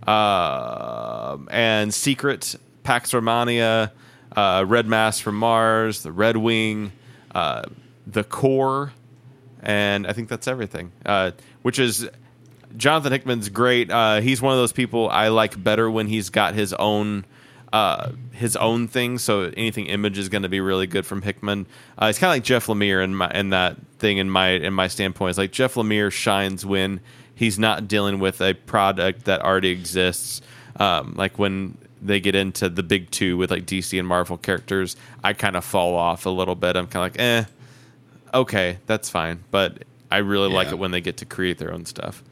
uh, 0.06 1.38
and 1.50 1.94
Secret, 1.94 2.56
Pax 2.82 3.14
Romana, 3.14 3.90
uh, 4.36 4.66
Red 4.68 4.86
Mass 4.86 5.18
from 5.18 5.36
Mars, 5.36 6.02
the 6.02 6.12
Red 6.12 6.36
Wing, 6.36 6.92
uh, 7.34 7.62
the 8.06 8.22
Core, 8.22 8.92
and 9.62 10.06
I 10.06 10.12
think 10.12 10.28
that's 10.28 10.46
everything. 10.46 10.92
Uh, 11.06 11.30
which 11.62 11.78
is 11.78 12.06
Jonathan 12.76 13.12
Hickman's 13.12 13.48
great. 13.48 13.90
Uh, 13.90 14.20
he's 14.20 14.42
one 14.42 14.52
of 14.52 14.58
those 14.58 14.72
people 14.72 15.08
I 15.08 15.28
like 15.28 15.64
better 15.64 15.90
when 15.90 16.06
he's 16.06 16.28
got 16.28 16.52
his 16.52 16.74
own 16.74 17.24
uh, 17.72 18.10
his 18.32 18.56
own 18.56 18.88
thing. 18.88 19.16
So 19.16 19.50
anything 19.56 19.86
image 19.86 20.18
is 20.18 20.28
going 20.28 20.42
to 20.42 20.50
be 20.50 20.60
really 20.60 20.86
good 20.86 21.06
from 21.06 21.22
Hickman. 21.22 21.66
It's 22.02 22.18
kind 22.18 22.28
of 22.30 22.34
like 22.34 22.44
Jeff 22.44 22.66
Lemire 22.66 23.02
in 23.02 23.14
my 23.14 23.30
in 23.30 23.50
that 23.50 23.78
thing 23.98 24.18
in 24.18 24.28
my 24.28 24.50
in 24.50 24.74
my 24.74 24.88
standpoint. 24.88 25.30
It's 25.30 25.38
like 25.38 25.52
Jeff 25.52 25.76
Lemire 25.76 26.12
shines 26.12 26.66
when 26.66 27.00
he's 27.40 27.58
not 27.58 27.88
dealing 27.88 28.20
with 28.20 28.42
a 28.42 28.52
product 28.52 29.24
that 29.24 29.40
already 29.40 29.70
exists. 29.70 30.42
Um, 30.76 31.14
like 31.16 31.38
when 31.38 31.78
they 32.02 32.20
get 32.20 32.34
into 32.34 32.68
the 32.68 32.82
big 32.82 33.10
two 33.10 33.38
with 33.38 33.50
like 33.50 33.64
DC 33.64 33.98
and 33.98 34.06
Marvel 34.06 34.36
characters, 34.36 34.94
I 35.24 35.32
kind 35.32 35.56
of 35.56 35.64
fall 35.64 35.96
off 35.96 36.26
a 36.26 36.30
little 36.30 36.54
bit. 36.54 36.76
I'm 36.76 36.86
kind 36.86 37.06
of 37.06 37.14
like, 37.14 37.18
eh, 37.18 37.44
okay, 38.34 38.76
that's 38.84 39.08
fine. 39.08 39.42
But 39.50 39.84
I 40.10 40.18
really 40.18 40.50
like 40.50 40.68
it 40.68 40.78
when 40.78 40.90
they 40.90 41.00
get 41.00 41.16
to 41.16 41.24
create 41.24 41.56
their 41.56 41.72
own 41.72 41.86
stuff. 41.86 42.22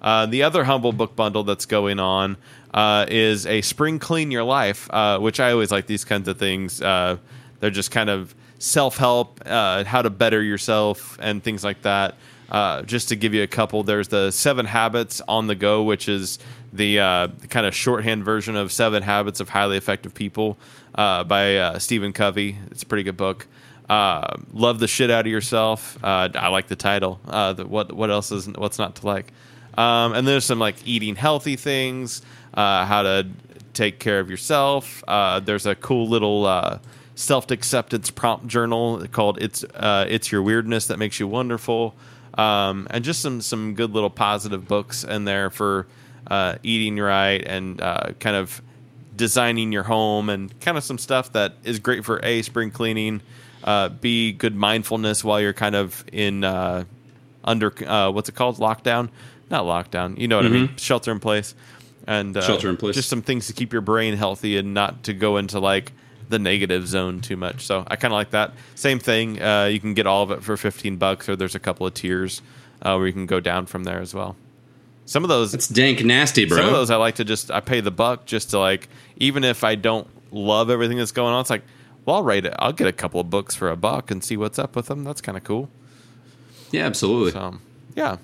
Uh, 0.00 0.24
the 0.24 0.44
other 0.44 0.64
humble 0.64 0.92
book 0.92 1.14
bundle 1.14 1.44
that's 1.44 1.66
going 1.66 2.00
on 2.00 2.38
uh, 2.72 3.04
is 3.10 3.44
a 3.44 3.60
spring 3.60 3.98
clean 3.98 4.30
your 4.30 4.44
life, 4.44 4.88
uh, 4.90 5.18
which 5.18 5.40
I 5.40 5.52
always 5.52 5.70
like 5.70 5.86
these 5.86 6.06
kinds 6.06 6.26
of 6.26 6.38
things. 6.38 6.80
Uh, 6.80 7.18
they're 7.60 7.68
just 7.68 7.90
kind 7.90 8.08
of 8.08 8.34
self 8.58 8.96
help, 8.96 9.42
uh, 9.44 9.84
how 9.84 10.00
to 10.00 10.08
better 10.08 10.42
yourself, 10.42 11.18
and 11.20 11.44
things 11.44 11.62
like 11.62 11.82
that. 11.82 12.14
Uh, 12.54 12.82
just 12.82 13.08
to 13.08 13.16
give 13.16 13.34
you 13.34 13.42
a 13.42 13.48
couple, 13.48 13.82
there's 13.82 14.06
the 14.06 14.30
Seven 14.30 14.64
Habits 14.64 15.20
on 15.26 15.48
the 15.48 15.56
Go, 15.56 15.82
which 15.82 16.08
is 16.08 16.38
the 16.72 17.00
uh, 17.00 17.28
kind 17.50 17.66
of 17.66 17.74
shorthand 17.74 18.24
version 18.24 18.54
of 18.54 18.70
Seven 18.70 19.02
Habits 19.02 19.40
of 19.40 19.48
Highly 19.48 19.76
Effective 19.76 20.14
People 20.14 20.56
uh, 20.94 21.24
by 21.24 21.56
uh, 21.56 21.80
Stephen 21.80 22.12
Covey. 22.12 22.56
It's 22.70 22.84
a 22.84 22.86
pretty 22.86 23.02
good 23.02 23.16
book. 23.16 23.48
Uh, 23.90 24.36
love 24.52 24.78
the 24.78 24.86
shit 24.86 25.10
out 25.10 25.26
of 25.26 25.32
yourself. 25.32 25.98
Uh, 26.00 26.28
I 26.32 26.46
like 26.46 26.68
the 26.68 26.76
title. 26.76 27.18
The, 27.26 27.66
what 27.66 27.92
what 27.92 28.12
else 28.12 28.30
is 28.30 28.46
what's 28.46 28.78
not 28.78 28.94
to 28.94 29.06
like? 29.06 29.32
Um, 29.76 30.12
and 30.12 30.24
there's 30.24 30.44
some 30.44 30.60
like 30.60 30.76
eating 30.86 31.16
healthy 31.16 31.56
things, 31.56 32.22
how 32.54 33.02
to 33.02 33.26
take 33.72 33.98
care 33.98 34.20
of 34.20 34.30
yourself. 34.30 35.02
There's 35.08 35.66
a 35.66 35.74
cool 35.74 36.08
little 36.08 36.80
self 37.16 37.50
acceptance 37.50 38.12
prompt 38.12 38.46
journal 38.46 39.04
called 39.08 39.42
"It's 39.42 39.64
It's 39.74 40.30
Your 40.30 40.44
Weirdness 40.44 40.86
That 40.86 41.00
Makes 41.00 41.18
You 41.18 41.26
Wonderful," 41.26 41.96
um, 42.36 42.86
and 42.90 43.04
just 43.04 43.20
some 43.20 43.40
some 43.40 43.74
good 43.74 43.92
little 43.92 44.10
positive 44.10 44.66
books 44.66 45.04
in 45.04 45.24
there 45.24 45.50
for 45.50 45.86
uh, 46.26 46.56
eating 46.62 46.96
right 46.98 47.42
and 47.46 47.80
uh, 47.80 48.12
kind 48.18 48.36
of 48.36 48.60
designing 49.16 49.72
your 49.72 49.84
home 49.84 50.28
and 50.28 50.58
kind 50.60 50.76
of 50.76 50.84
some 50.84 50.98
stuff 50.98 51.32
that 51.32 51.54
is 51.64 51.78
great 51.78 52.04
for 52.04 52.24
a 52.24 52.42
spring 52.42 52.70
cleaning, 52.70 53.20
uh, 53.62 53.88
b 53.88 54.32
good 54.32 54.54
mindfulness 54.56 55.22
while 55.22 55.40
you're 55.40 55.52
kind 55.52 55.74
of 55.74 56.04
in 56.12 56.44
uh, 56.44 56.84
under 57.44 57.72
uh, 57.86 58.10
what's 58.10 58.28
it 58.28 58.34
called 58.34 58.56
lockdown, 58.58 59.08
not 59.50 59.64
lockdown. 59.64 60.18
You 60.18 60.28
know 60.28 60.36
what 60.36 60.46
I 60.46 60.48
mean? 60.48 60.76
Shelter 60.76 61.12
in 61.12 61.20
place, 61.20 61.54
and 62.06 62.36
uh, 62.36 62.42
Shelter 62.42 62.68
in 62.68 62.76
place. 62.76 62.96
Just 62.96 63.08
some 63.08 63.22
things 63.22 63.46
to 63.46 63.52
keep 63.52 63.72
your 63.72 63.82
brain 63.82 64.16
healthy 64.16 64.56
and 64.56 64.74
not 64.74 65.04
to 65.04 65.12
go 65.12 65.36
into 65.36 65.60
like 65.60 65.92
the 66.28 66.38
negative 66.38 66.86
zone 66.86 67.20
too 67.20 67.36
much. 67.36 67.66
So 67.66 67.84
I 67.86 67.96
kind 67.96 68.12
of 68.12 68.16
like 68.16 68.30
that. 68.30 68.52
Same 68.74 68.98
thing. 68.98 69.40
Uh, 69.42 69.66
you 69.66 69.80
can 69.80 69.94
get 69.94 70.06
all 70.06 70.22
of 70.22 70.30
it 70.30 70.42
for 70.42 70.56
fifteen 70.56 70.96
bucks, 70.96 71.28
or 71.28 71.36
there's 71.36 71.54
a 71.54 71.60
couple 71.60 71.86
of 71.86 71.94
tiers 71.94 72.42
uh, 72.82 72.94
where 72.96 73.06
you 73.06 73.12
can 73.12 73.26
go 73.26 73.40
down 73.40 73.66
from 73.66 73.84
there 73.84 74.00
as 74.00 74.14
well. 74.14 74.36
Some 75.06 75.22
of 75.22 75.28
those 75.28 75.52
That's 75.52 75.68
dank 75.68 76.02
nasty, 76.02 76.46
bro. 76.46 76.56
some 76.56 76.66
of 76.66 76.72
those 76.72 76.90
I 76.90 76.96
like 76.96 77.16
to 77.16 77.24
just 77.24 77.50
I 77.50 77.60
pay 77.60 77.80
the 77.80 77.90
buck 77.90 78.24
just 78.24 78.50
to 78.50 78.58
like 78.58 78.88
even 79.18 79.44
if 79.44 79.62
I 79.62 79.74
don't 79.74 80.08
love 80.32 80.70
everything 80.70 80.96
that's 80.98 81.12
going 81.12 81.34
on, 81.34 81.40
it's 81.42 81.50
like, 81.50 81.62
well, 82.06 82.16
I'll 82.16 82.22
rate 82.22 82.46
it. 82.46 82.54
I'll 82.58 82.72
get 82.72 82.86
a 82.86 82.92
couple 82.92 83.20
of 83.20 83.28
books 83.30 83.54
for 83.54 83.68
a 83.70 83.76
buck 83.76 84.10
and 84.10 84.24
see 84.24 84.36
what's 84.36 84.58
up 84.58 84.74
with 84.74 84.86
them. 84.86 85.04
That's 85.04 85.20
kind 85.20 85.36
of 85.36 85.44
cool. 85.44 85.68
yeah, 86.70 86.86
absolutely. 86.86 87.32
So 87.32 87.58
yeah, 87.94 88.16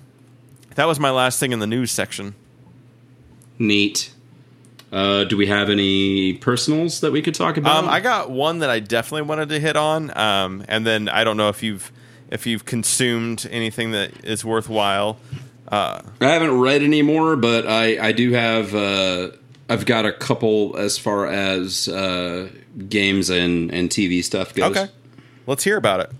that 0.75 0.85
was 0.85 0.99
my 0.99 1.11
last 1.11 1.39
thing 1.39 1.51
in 1.51 1.59
the 1.59 1.67
news 1.67 1.91
section. 1.91 2.33
Neat. 3.59 4.11
Uh, 4.91 5.23
do 5.23 5.37
we 5.37 5.47
have 5.47 5.69
any 5.69 6.33
personals 6.33 6.99
that 6.99 7.11
we 7.11 7.21
could 7.21 7.35
talk 7.35 7.57
about? 7.57 7.83
Um, 7.83 7.89
I 7.89 8.01
got 8.01 8.29
one 8.29 8.59
that 8.59 8.69
I 8.69 8.79
definitely 8.79 9.21
wanted 9.21 9.49
to 9.49 9.59
hit 9.59 9.77
on, 9.77 10.15
um, 10.17 10.65
and 10.67 10.85
then 10.85 11.07
I 11.07 11.23
don't 11.23 11.37
know 11.37 11.49
if 11.49 11.63
you've 11.63 11.91
if 12.29 12.45
you've 12.45 12.65
consumed 12.65 13.47
anything 13.51 13.91
that 13.91 14.25
is 14.25 14.43
worthwhile. 14.43 15.17
I 16.19 16.27
haven't 16.27 16.59
read 16.59 16.81
any 16.81 17.01
more, 17.01 17.37
but 17.37 17.65
I, 17.65 18.07
I 18.07 18.11
do 18.11 18.33
have. 18.33 18.75
Uh, 18.75 19.29
I've 19.69 19.85
got 19.85 20.05
a 20.05 20.11
couple 20.11 20.75
as 20.75 20.97
far 20.97 21.27
as 21.27 21.87
uh, 21.87 22.49
games 22.89 23.29
and, 23.29 23.71
and 23.71 23.89
TV 23.89 24.21
stuff 24.21 24.53
goes. 24.53 24.75
Okay, 24.75 24.91
let's 25.47 25.63
hear 25.63 25.77
about 25.77 26.01
it. 26.01 26.11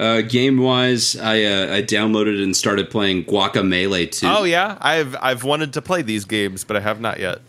Uh, 0.00 0.22
game 0.22 0.56
wise, 0.56 1.14
I 1.14 1.42
uh, 1.42 1.76
I 1.76 1.82
downloaded 1.82 2.42
and 2.42 2.56
started 2.56 2.90
playing 2.90 3.24
Guacamelee 3.24 4.10
2. 4.10 4.26
Oh 4.26 4.44
yeah, 4.44 4.78
I've 4.80 5.14
I've 5.20 5.44
wanted 5.44 5.74
to 5.74 5.82
play 5.82 6.00
these 6.00 6.24
games, 6.24 6.64
but 6.64 6.74
I 6.78 6.80
have 6.80 7.02
not 7.02 7.20
yet. 7.20 7.40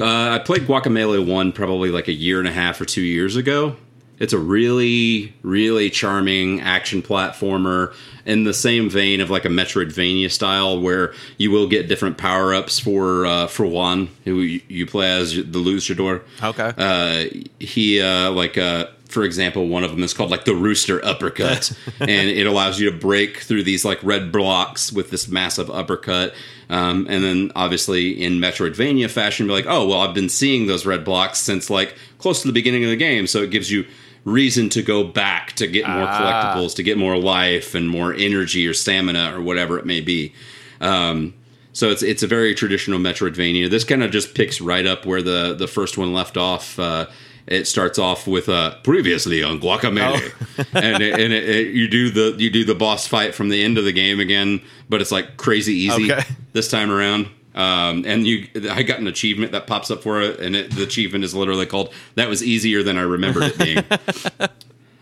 Uh, 0.00 0.30
I 0.30 0.38
played 0.38 0.62
Guacamelee 0.62 1.26
1 1.26 1.52
probably 1.52 1.90
like 1.90 2.08
a 2.08 2.12
year 2.12 2.38
and 2.38 2.48
a 2.48 2.52
half 2.52 2.80
or 2.80 2.86
two 2.86 3.02
years 3.02 3.36
ago. 3.36 3.76
It's 4.18 4.32
a 4.32 4.38
really, 4.38 5.34
really 5.42 5.90
charming 5.90 6.62
action 6.62 7.02
platformer 7.02 7.92
in 8.24 8.44
the 8.44 8.54
same 8.54 8.88
vein 8.88 9.20
of 9.20 9.28
like 9.30 9.44
a 9.44 9.48
Metroidvania 9.48 10.30
style, 10.30 10.80
where 10.80 11.12
you 11.36 11.50
will 11.50 11.68
get 11.68 11.88
different 11.88 12.16
power 12.16 12.54
ups 12.54 12.78
for 12.78 13.26
uh, 13.26 13.46
for 13.48 13.66
Juan, 13.66 14.08
who 14.24 14.40
you, 14.40 14.60
you 14.68 14.86
play 14.86 15.10
as 15.10 15.34
the 15.34 15.58
luchador. 15.58 16.22
Okay. 16.42 16.72
Uh, 16.78 17.42
he 17.58 18.00
uh, 18.00 18.30
like 18.30 18.56
uh, 18.56 18.86
for 19.12 19.22
example, 19.24 19.68
one 19.68 19.84
of 19.84 19.90
them 19.90 20.02
is 20.02 20.14
called 20.14 20.30
like 20.30 20.44
the 20.44 20.54
Rooster 20.54 21.04
Uppercut, 21.04 21.72
and 22.00 22.28
it 22.28 22.46
allows 22.46 22.80
you 22.80 22.90
to 22.90 22.96
break 22.96 23.38
through 23.38 23.62
these 23.64 23.84
like 23.84 24.02
red 24.02 24.32
blocks 24.32 24.92
with 24.92 25.10
this 25.10 25.28
massive 25.28 25.70
uppercut. 25.70 26.34
Um, 26.70 27.06
and 27.10 27.22
then 27.22 27.52
obviously 27.54 28.10
in 28.22 28.34
Metroidvania 28.40 29.10
fashion, 29.10 29.46
be 29.46 29.52
like, 29.52 29.66
oh 29.68 29.86
well, 29.86 30.00
I've 30.00 30.14
been 30.14 30.28
seeing 30.30 30.66
those 30.66 30.86
red 30.86 31.04
blocks 31.04 31.38
since 31.38 31.68
like 31.70 31.94
close 32.18 32.40
to 32.42 32.46
the 32.48 32.52
beginning 32.54 32.82
of 32.84 32.90
the 32.90 32.96
game, 32.96 33.26
so 33.26 33.42
it 33.42 33.50
gives 33.50 33.70
you 33.70 33.84
reason 34.24 34.68
to 34.70 34.82
go 34.82 35.02
back 35.04 35.52
to 35.54 35.66
get 35.66 35.86
more 35.86 36.06
Ah. 36.08 36.54
collectibles, 36.56 36.76
to 36.76 36.82
get 36.82 36.96
more 36.96 37.18
life 37.18 37.74
and 37.74 37.88
more 37.88 38.14
energy 38.14 38.66
or 38.66 38.72
stamina 38.72 39.32
or 39.36 39.42
whatever 39.42 39.78
it 39.78 39.84
may 39.84 40.00
be. 40.00 40.32
Um, 40.80 41.34
so 41.74 41.90
it's 41.90 42.02
it's 42.02 42.22
a 42.22 42.26
very 42.26 42.54
traditional 42.54 42.98
Metroidvania. 43.00 43.68
This 43.70 43.84
kind 43.84 44.02
of 44.02 44.10
just 44.10 44.34
picks 44.34 44.60
right 44.60 44.86
up 44.86 45.04
where 45.06 45.22
the 45.22 45.54
the 45.58 45.66
first 45.66 45.98
one 45.98 46.12
left 46.12 46.36
off. 46.36 46.78
Uh, 46.78 47.06
it 47.46 47.66
starts 47.66 47.98
off 47.98 48.26
with 48.26 48.48
uh, 48.48 48.76
previously 48.82 49.42
on 49.42 49.60
Guacamelee, 49.60 50.32
and 50.74 51.02
it, 51.02 51.18
and 51.20 51.32
it, 51.32 51.48
it, 51.48 51.74
you 51.74 51.88
do 51.88 52.10
the 52.10 52.36
you 52.42 52.50
do 52.50 52.64
the 52.64 52.74
boss 52.74 53.06
fight 53.06 53.34
from 53.34 53.48
the 53.48 53.62
end 53.62 53.78
of 53.78 53.84
the 53.84 53.92
game 53.92 54.20
again, 54.20 54.60
but 54.88 55.00
it's 55.00 55.12
like 55.12 55.36
crazy 55.36 55.74
easy 55.74 56.12
Okay. 56.12 56.22
this 56.52 56.68
time 56.68 56.90
around. 56.90 57.28
Um, 57.54 58.04
and 58.06 58.26
you, 58.26 58.48
I 58.70 58.82
got 58.82 58.98
an 59.00 59.06
achievement 59.06 59.52
that 59.52 59.66
pops 59.66 59.90
up 59.90 60.02
for 60.02 60.22
it, 60.22 60.40
and 60.40 60.56
it, 60.56 60.70
the 60.74 60.82
achievement 60.84 61.22
is 61.22 61.34
literally 61.34 61.66
called 61.66 61.92
"That 62.14 62.28
was 62.28 62.42
easier 62.42 62.82
than 62.82 62.96
I 62.96 63.02
remembered 63.02 63.42
it 63.54 63.58
being." 63.58 63.84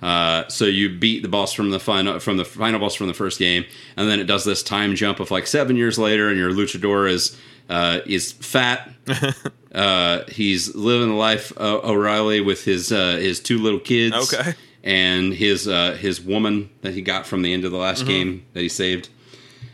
Uh, 0.03 0.49
so 0.49 0.65
you 0.65 0.89
beat 0.89 1.23
the 1.23 1.29
boss 1.29 1.53
from 1.53 1.71
the 1.71 1.81
final 1.81 2.19
from 2.19 2.37
the 2.37 2.45
final 2.45 2.81
boss 2.81 2.95
from 2.95 3.07
the 3.07 3.15
first 3.15 3.39
game, 3.39 3.65
and 3.97 4.09
then 4.09 4.21
it 4.21 4.25
does 4.25 4.45
this 4.45 4.63
time 4.63 4.95
jump 4.95 5.21
of 5.21 5.31
like 5.31 5.47
seven 5.47 5.77
years 5.77 5.99
later, 5.99 6.29
and 6.29 6.39
your 6.39 6.51
luchador 6.51 7.11
is 7.11 7.39
uh, 7.69 8.01
is 8.07 8.33
fat. 8.33 8.91
uh, 9.75 10.25
he's 10.29 10.75
living 10.75 11.09
the 11.09 11.15
life 11.15 11.53
uh, 11.59 11.81
O'Reilly 11.83 12.41
with 12.41 12.65
his 12.65 12.93
uh, 12.93 13.17
his 13.17 13.41
two 13.41 13.59
little 13.59 13.81
kids. 13.81 14.33
Okay. 14.35 14.55
and 14.83 15.35
his 15.35 15.69
uh, 15.69 15.93
his 15.93 16.23
woman 16.23 16.71
that 16.81 16.95
he 16.95 17.03
got 17.03 17.27
from 17.27 17.43
the 17.43 17.53
end 17.53 17.67
of 17.67 17.71
the 17.71 17.77
last 17.77 18.07
game 18.07 18.47
that 18.55 18.61
he 18.61 18.69
saved. 18.69 19.11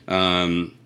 Um, 0.09 0.77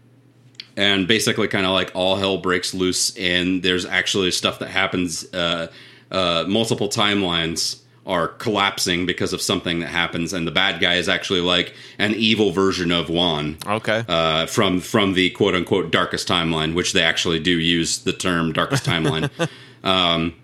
and 0.76 1.08
basically, 1.08 1.48
kind 1.48 1.64
of 1.64 1.72
like 1.72 1.92
all 1.94 2.16
hell 2.16 2.38
breaks 2.38 2.74
loose, 2.74 3.16
and 3.16 3.62
there's 3.62 3.86
actually 3.86 4.30
stuff 4.30 4.58
that 4.58 4.68
happens. 4.68 5.32
Uh, 5.32 5.68
uh, 6.10 6.44
multiple 6.48 6.88
timelines 6.88 7.80
are 8.06 8.28
collapsing 8.28 9.06
because 9.06 9.32
of 9.32 9.42
something 9.42 9.80
that 9.80 9.88
happens, 9.88 10.32
and 10.32 10.46
the 10.46 10.50
bad 10.50 10.80
guy 10.80 10.94
is 10.94 11.08
actually 11.08 11.40
like 11.40 11.74
an 11.98 12.14
evil 12.14 12.50
version 12.50 12.90
of 12.90 13.08
Juan 13.10 13.58
Okay. 13.66 14.04
uh, 14.08 14.46
from 14.46 14.80
from 14.80 15.12
the 15.14 15.30
quote 15.30 15.54
unquote 15.54 15.90
darkest 15.92 16.26
timeline, 16.26 16.74
which 16.74 16.92
they 16.92 17.02
actually 17.02 17.38
do 17.38 17.58
use 17.58 17.98
the 17.98 18.12
term 18.12 18.52
darkest 18.52 18.84
timeline. 18.84 19.30
um, 19.84 20.34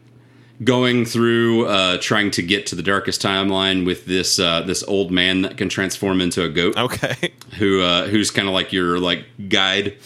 going 0.65 1.05
through 1.05 1.67
uh, 1.67 1.99
trying 2.01 2.31
to 2.31 2.43
get 2.43 2.67
to 2.67 2.75
the 2.75 2.83
darkest 2.83 3.21
timeline 3.23 3.85
with 3.85 4.07
this 4.07 4.39
uh, 4.39 4.61
this 4.63 4.83
old 4.85 5.11
man 5.11 5.43
that 5.43 5.57
can 5.57 5.69
transform 5.69 6.21
into 6.21 6.43
a 6.43 6.49
goat 6.49 6.77
okay. 6.77 7.33
who 7.59 7.81
uh, 7.83 8.07
who's 8.07 8.31
kind 8.31 8.49
of 8.49 8.55
like 8.55 8.73
your 8.73 8.99
like 8.99 9.25
guide. 9.49 9.97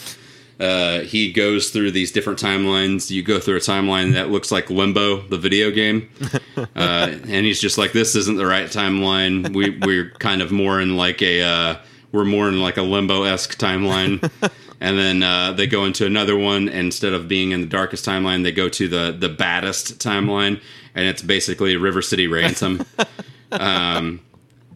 Uh, 0.60 1.00
he 1.00 1.32
goes 1.32 1.70
through 1.70 1.90
these 1.90 2.12
different 2.12 2.38
timelines. 2.38 3.10
You 3.10 3.22
go 3.22 3.40
through 3.40 3.56
a 3.56 3.60
timeline 3.60 4.12
that 4.12 4.30
looks 4.30 4.52
like 4.52 4.68
Limbo, 4.68 5.22
the 5.22 5.38
video 5.38 5.70
game, 5.70 6.10
uh, 6.56 6.66
and 6.76 7.46
he's 7.46 7.60
just 7.60 7.78
like, 7.78 7.92
"This 7.92 8.14
isn't 8.14 8.36
the 8.36 8.44
right 8.46 8.66
timeline. 8.66 9.54
We 9.54 9.70
we're 9.70 10.10
kind 10.18 10.42
of 10.42 10.52
more 10.52 10.78
in 10.80 10.96
like 10.98 11.22
a 11.22 11.40
uh, 11.42 11.76
we're 12.12 12.26
more 12.26 12.46
in 12.48 12.60
like 12.60 12.76
a 12.76 12.82
Limbo 12.82 13.22
esque 13.22 13.58
timeline." 13.58 14.30
and 14.80 14.98
then 14.98 15.22
uh, 15.22 15.52
they 15.52 15.66
go 15.66 15.86
into 15.86 16.04
another 16.04 16.36
one. 16.36 16.68
And 16.68 16.86
instead 16.86 17.14
of 17.14 17.26
being 17.26 17.52
in 17.52 17.62
the 17.62 17.66
darkest 17.66 18.04
timeline, 18.04 18.42
they 18.42 18.52
go 18.52 18.68
to 18.68 18.86
the 18.86 19.16
the 19.18 19.30
baddest 19.30 19.98
timeline, 19.98 20.60
and 20.94 21.06
it's 21.06 21.22
basically 21.22 21.76
River 21.76 22.02
City 22.02 22.26
Ransom. 22.26 22.84
um, 23.52 24.20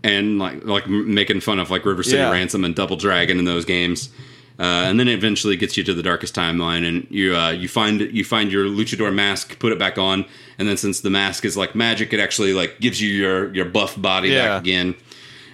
and 0.03 0.39
like 0.39 0.65
like 0.65 0.89
making 0.89 1.41
fun 1.41 1.59
of 1.59 1.71
like 1.71 1.85
River 1.85 2.03
City 2.03 2.17
Yeah. 2.19 2.31
Ransom 2.31 2.65
and 2.65 2.75
Double 2.75 2.97
Dragon 2.97 3.39
in 3.39 3.45
those 3.45 3.67
games. 3.67 4.09
Uh, 4.59 4.87
and 4.87 5.01
then 5.01 5.09
it 5.09 5.15
eventually 5.15 5.57
gets 5.57 5.77
you 5.77 5.83
to 5.83 5.93
the 5.93 6.03
darkest 6.03 6.35
timeline, 6.35 6.87
and 6.87 7.07
you 7.11 7.35
uh, 7.37 7.51
you 7.51 7.67
find 7.69 8.01
you 8.01 8.25
find 8.25 8.53
your 8.53 8.67
luchador 8.67 9.13
mask, 9.13 9.59
put 9.59 9.73
it 9.73 9.79
back 9.81 9.99
on, 9.99 10.25
and 10.59 10.69
then 10.69 10.77
since 10.77 11.01
the 11.01 11.11
mask 11.11 11.45
is 11.45 11.57
like 11.57 11.75
magic, 11.75 12.13
it 12.13 12.21
actually 12.21 12.53
like 12.53 12.79
gives 12.79 13.01
you 13.01 13.09
your 13.09 13.53
your 13.53 13.65
buff 13.65 14.01
body 14.01 14.29
Yeah. 14.29 14.47
back 14.49 14.63
again. 14.63 14.95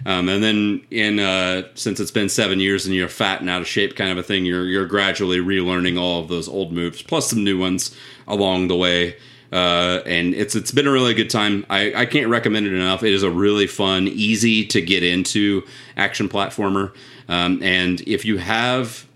Um, 0.06 0.28
and 0.28 0.42
then 0.42 0.82
in 0.90 1.18
uh, 1.18 1.62
since 1.74 1.98
it's 2.00 2.10
been 2.10 2.28
seven 2.28 2.60
years 2.60 2.84
and 2.86 2.94
you're 2.94 3.08
fat 3.08 3.40
and 3.40 3.48
out 3.48 3.60
of 3.62 3.66
shape, 3.68 3.96
kind 3.96 4.10
of 4.10 4.18
a 4.18 4.22
thing, 4.22 4.44
you're 4.44 4.64
you're 4.66 4.86
gradually 4.86 5.38
relearning 5.38 5.98
all 5.98 6.20
of 6.20 6.28
those 6.28 6.46
old 6.48 6.70
moves 6.72 7.00
plus 7.02 7.30
some 7.30 7.42
new 7.42 7.58
ones 7.58 7.96
along 8.28 8.68
the 8.68 8.76
way. 8.76 9.16
Uh, 9.52 10.00
and 10.06 10.32
it's 10.34 10.54
it's 10.54 10.70
been 10.70 10.86
a 10.86 10.92
really 10.92 11.12
good 11.12 11.28
time. 11.28 11.66
I, 11.68 11.92
I 11.94 12.06
can't 12.06 12.28
recommend 12.28 12.66
it 12.66 12.72
enough. 12.72 13.02
It 13.02 13.12
is 13.12 13.22
a 13.22 13.30
really 13.30 13.66
fun, 13.66 14.08
easy 14.08 14.64
to 14.66 14.80
get 14.80 15.02
into 15.02 15.62
action 15.96 16.28
platformer. 16.28 16.92
Um, 17.30 17.62
and 17.62 18.00
if 18.02 18.24
you 18.24 18.38
have 18.38 19.06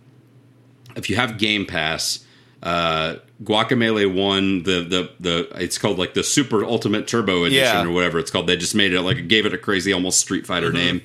if 0.96 1.10
you 1.10 1.16
have 1.16 1.36
Game 1.38 1.66
Pass, 1.66 2.24
uh, 2.62 3.16
Guacamelee 3.42 4.12
One, 4.14 4.62
the 4.62 4.84
the 4.84 5.10
the 5.20 5.48
it's 5.62 5.76
called 5.78 5.98
like 5.98 6.14
the 6.14 6.22
Super 6.22 6.64
Ultimate 6.64 7.08
Turbo 7.08 7.42
Edition 7.44 7.64
Yeah. 7.64 7.84
or 7.84 7.90
whatever 7.90 8.18
it's 8.20 8.30
called. 8.30 8.46
They 8.46 8.56
just 8.56 8.74
made 8.74 8.92
it 8.94 9.02
like 9.02 9.26
gave 9.28 9.44
it 9.46 9.52
a 9.52 9.58
crazy 9.58 9.92
almost 9.92 10.20
Street 10.20 10.46
Fighter 10.46 10.72
name. 10.72 11.02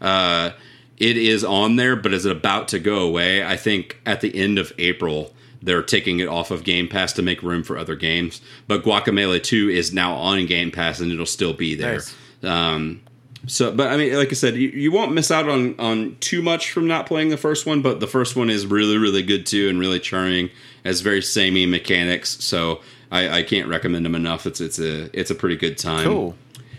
Uh, 0.00 0.50
it 0.96 1.16
is 1.16 1.44
on 1.44 1.76
there, 1.76 1.94
but 1.94 2.12
is 2.12 2.26
it 2.26 2.32
about 2.32 2.66
to 2.68 2.80
go 2.80 2.98
away. 3.06 3.44
I 3.44 3.56
think 3.56 4.00
at 4.04 4.20
the 4.20 4.34
end 4.36 4.58
of 4.58 4.72
April 4.78 5.32
they're 5.62 5.82
taking 5.82 6.20
it 6.20 6.28
off 6.28 6.50
of 6.52 6.62
Game 6.64 6.88
Pass 6.88 7.12
to 7.14 7.22
make 7.22 7.42
room 7.42 7.62
for 7.64 7.76
other 7.78 7.96
games. 7.96 8.40
But 8.66 8.82
Guacamelee 8.84 9.42
Two 9.44 9.68
is 9.68 9.92
now 9.92 10.14
on 10.14 10.46
Game 10.46 10.70
Pass 10.72 10.98
and 11.00 11.10
it'll 11.12 11.24
still 11.26 11.52
be 11.52 11.74
there. 11.76 11.94
Nice. 11.94 12.14
Um, 12.42 13.00
so, 13.46 13.72
but 13.72 13.88
I 13.88 13.96
mean, 13.96 14.14
like 14.14 14.28
I 14.28 14.34
said, 14.34 14.56
you, 14.56 14.68
you 14.68 14.90
won't 14.92 15.12
miss 15.12 15.30
out 15.30 15.48
on 15.48 15.78
on 15.78 16.16
too 16.20 16.42
much 16.42 16.70
from 16.72 16.86
not 16.86 17.06
playing 17.06 17.28
the 17.28 17.36
first 17.36 17.66
one. 17.66 17.82
But 17.82 18.00
the 18.00 18.06
first 18.06 18.36
one 18.36 18.50
is 18.50 18.66
really, 18.66 18.98
really 18.98 19.22
good 19.22 19.46
too, 19.46 19.68
and 19.68 19.78
really 19.78 20.00
charming. 20.00 20.50
Has 20.84 21.00
very 21.00 21.20
samey 21.20 21.66
mechanics, 21.66 22.42
so 22.42 22.80
I, 23.10 23.38
I 23.38 23.42
can't 23.42 23.68
recommend 23.68 24.04
them 24.04 24.14
enough. 24.14 24.46
It's 24.46 24.60
it's 24.60 24.78
a 24.78 25.10
it's 25.18 25.30
a 25.30 25.34
pretty 25.34 25.56
good 25.56 25.76
time. 25.76 26.04
Cool. 26.04 26.34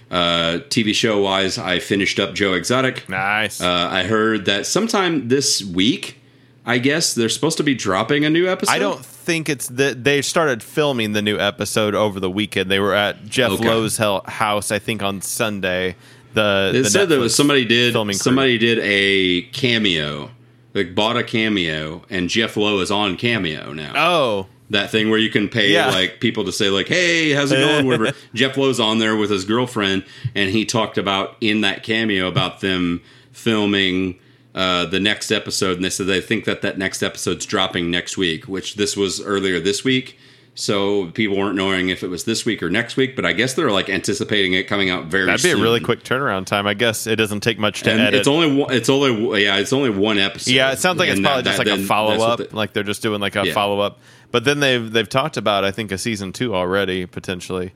Uh, 0.10 0.60
TV 0.70 0.96
show 0.96 1.22
wise, 1.22 1.60
I 1.60 1.78
finished 1.78 2.20
up 2.20 2.34
Joe 2.34 2.54
Exotic. 2.54 3.08
Nice. 3.08 3.62
Uh, 3.62 3.88
I 3.92 4.04
heard 4.04 4.46
that 4.46 4.66
sometime 4.66 5.28
this 5.28 5.64
week, 5.64 6.20
I 6.66 6.80
guess 6.80 7.14
they're 7.14 7.30
supposed 7.30 7.58
to 7.58 7.64
be 7.64 7.76
dropping 7.76 8.26
a 8.26 8.30
new 8.30 8.48
episode. 8.50 8.72
I 8.72 8.80
don't 8.80 9.06
think 9.06 9.50
it's 9.50 9.68
that 9.68 10.04
they 10.04 10.24
started 10.24 10.64
filming 10.64 11.12
the 11.12 11.22
new 11.22 11.38
episode 11.38 11.94
over 11.94 12.20
the 12.20 12.30
weekend. 12.30 12.72
They 12.72 12.80
were 12.80 12.96
at 12.96 13.26
Jeff 13.26 13.52
Okay. 13.52 13.68
Lowe's 13.68 13.98
house, 13.98 14.72
I 14.72 14.80
think, 14.80 15.04
on 15.04 15.22
Sunday. 15.22 15.96
The 16.40 16.80
It 16.80 16.84
the 16.84 16.90
said 16.90 17.10
that 17.10 17.16
Netflix 17.16 17.22
was 17.22 17.36
somebody 17.36 17.66
did 17.66 17.94
filming 17.94 18.14
crew. 18.16 18.20
somebody 18.20 18.58
did 18.58 18.80
a 18.82 19.42
cameo, 19.52 20.32
like 20.74 20.96
bought 20.96 21.18
a 21.18 21.24
cameo, 21.24 22.04
and 22.10 22.30
Jeff 22.30 22.56
Lowe 22.58 22.80
is 22.80 22.92
on 22.92 23.18
cameo 23.18 23.74
now. 23.74 23.94
Oh, 23.96 24.48
that 24.72 24.92
thing 24.92 25.10
where 25.10 25.18
you 25.20 25.30
can 25.32 25.50
pay 25.50 25.72
Yeah. 25.74 25.88
like 25.90 26.20
people 26.20 26.46
to 26.46 26.52
say 26.52 26.70
like, 26.70 26.88
"Hey, 26.88 27.32
how's 27.32 27.52
it 27.52 27.58
going?" 27.58 27.86
Whatever. 27.88 28.12
Jeff 28.36 28.56
Lowe's 28.58 28.80
on 28.80 29.00
there 29.00 29.16
with 29.16 29.30
his 29.32 29.44
girlfriend, 29.46 30.04
and 30.36 30.50
he 30.52 30.66
talked 30.66 30.98
about 30.98 31.36
in 31.42 31.62
that 31.62 31.84
cameo 31.84 32.28
about 32.28 32.62
them 32.62 33.02
filming 33.32 34.20
uh, 34.56 34.86
the 34.86 35.00
next 35.00 35.32
episode, 35.32 35.76
and 35.78 35.84
they 35.86 35.90
said 35.90 36.06
they 36.08 36.22
think 36.22 36.46
that 36.46 36.62
that 36.62 36.78
next 36.78 37.02
episode's 37.02 37.46
dropping 37.46 37.90
next 37.90 38.18
week, 38.18 38.48
which 38.48 38.76
this 38.76 38.96
was 38.98 39.22
earlier 39.22 39.60
this 39.60 39.84
week. 39.84 40.18
So 40.60 41.08
people 41.12 41.38
weren't 41.38 41.56
knowing 41.56 41.88
if 41.88 42.04
it 42.04 42.08
was 42.10 42.26
this 42.26 42.46
week 42.46 42.62
or 42.62 42.70
next 42.70 42.98
week. 42.98 43.16
But 43.16 43.26
I 43.26 43.32
guess 43.34 43.54
they're 43.54 43.72
like 43.72 43.90
anticipating 43.90 44.54
it 44.54 44.64
coming 44.68 44.90
out 44.90 45.06
very. 45.06 45.24
Soon. 45.24 45.28
That'd 45.28 45.44
be 45.44 45.52
a 45.60 45.64
really 45.64 45.80
quick 45.80 46.04
turnaround 46.04 46.46
time. 46.46 46.68
I 46.68 46.74
guess 46.74 47.08
it 47.08 47.16
doesn't 47.16 47.40
take 47.42 47.58
much 47.58 47.84
to 47.84 47.92
And 47.92 48.02
edit. 48.02 48.16
it's 48.20 48.28
only 48.28 48.54
one- 48.54 48.74
it's 48.74 48.90
only 48.90 49.44
yeah 49.44 49.58
it's 49.58 49.72
only 49.74 49.90
one 49.90 50.18
episode. 50.18 50.52
yeah, 50.52 50.72
it 50.72 50.80
sounds 50.80 51.00
like 51.00 51.10
it's 51.10 51.20
probably 51.22 51.44
that- 51.44 51.50
just 51.56 51.64
that- 51.64 51.68
like 51.68 51.80
a 51.80 51.84
follow 51.86 52.22
up. 52.26 52.38
the- 52.40 52.56
like 52.56 52.74
they're 52.74 52.84
just 52.84 53.02
doing 53.02 53.22
like 53.22 53.36
a 53.36 53.46
Yeah. 53.48 53.54
follow 53.54 53.80
up. 53.80 54.00
But 54.32 54.44
then 54.44 54.60
they've 54.60 54.92
they've 54.92 55.08
talked 55.10 55.38
about 55.38 55.64
I 55.64 55.72
think 55.72 55.92
a 55.92 55.98
season 55.98 56.34
two 56.34 56.54
already 56.54 57.06
potentially. 57.06 57.72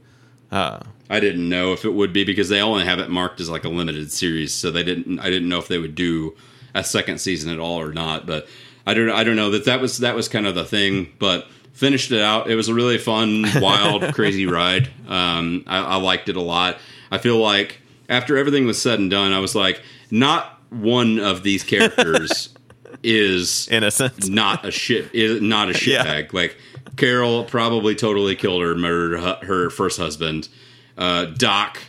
Uh, 0.52 0.80
I 1.10 1.20
didn't 1.20 1.48
know 1.50 1.74
if 1.74 1.84
it 1.86 1.94
would 1.94 2.14
be 2.14 2.24
because 2.24 2.50
they 2.50 2.62
only 2.62 2.84
have 2.86 3.00
it 3.00 3.10
marked 3.10 3.40
as 3.42 3.50
like 3.50 3.64
a 3.64 3.70
limited 3.70 4.12
series, 4.12 4.54
so 4.54 4.70
they 4.72 4.84
didn't. 4.84 5.20
I 5.20 5.30
didn't 5.30 5.50
know 5.50 5.58
if 5.58 5.68
they 5.68 5.78
would 5.80 5.96
do 5.96 6.36
a 6.76 6.84
second 6.84 7.20
season 7.20 7.52
at 7.52 7.60
all 7.60 7.80
or 7.82 7.92
not. 7.94 8.28
But 8.28 8.48
I 8.86 8.94
don't. 8.94 9.10
I 9.10 9.24
don't 9.24 9.36
know 9.36 9.50
that 9.52 9.66
that 9.66 9.80
was 9.82 9.98
that 10.00 10.16
was 10.16 10.28
kind 10.28 10.46
of 10.46 10.54
the 10.54 10.66
thing. 10.66 11.08
But 11.18 11.48
finished 11.74 12.12
it 12.12 12.22
out. 12.22 12.50
It 12.50 12.56
was 12.56 12.70
a 12.70 12.74
really 12.74 12.98
fun, 12.98 13.46
wild, 13.60 14.14
crazy 14.16 14.46
ride. 14.46 14.90
Um, 15.08 15.64
I, 15.68 15.80
I 15.80 15.96
liked 15.98 16.30
it 16.30 16.36
a 16.36 16.42
lot. 16.42 16.78
I 17.12 17.18
feel 17.18 17.38
like 17.38 17.80
after 18.10 18.38
everything 18.38 18.66
was 18.66 18.82
said 18.82 19.00
and 19.00 19.10
done, 19.12 19.34
I 19.34 19.40
was 19.40 19.56
like, 19.56 19.82
not 20.12 20.60
one 20.70 21.20
of 21.20 21.44
these 21.44 21.64
characters 21.64 22.50
is 23.04 23.68
innocent. 23.70 24.30
not 24.30 24.66
a 24.66 24.72
shit 24.72 25.14
is 25.14 25.42
not 25.42 25.70
a 25.70 25.72
Yeah. 25.90 26.04
shitbag. 26.06 26.34
Like 26.34 26.58
Carol 26.98 27.44
probably 27.44 27.96
totally 27.96 28.36
killed 28.36 28.62
her, 28.62 28.76
murdered 28.76 29.20
her, 29.20 29.40
her 29.46 29.70
first 29.70 30.00
husband. 30.00 30.48
Uh, 30.98 31.26
Doc 31.26 31.80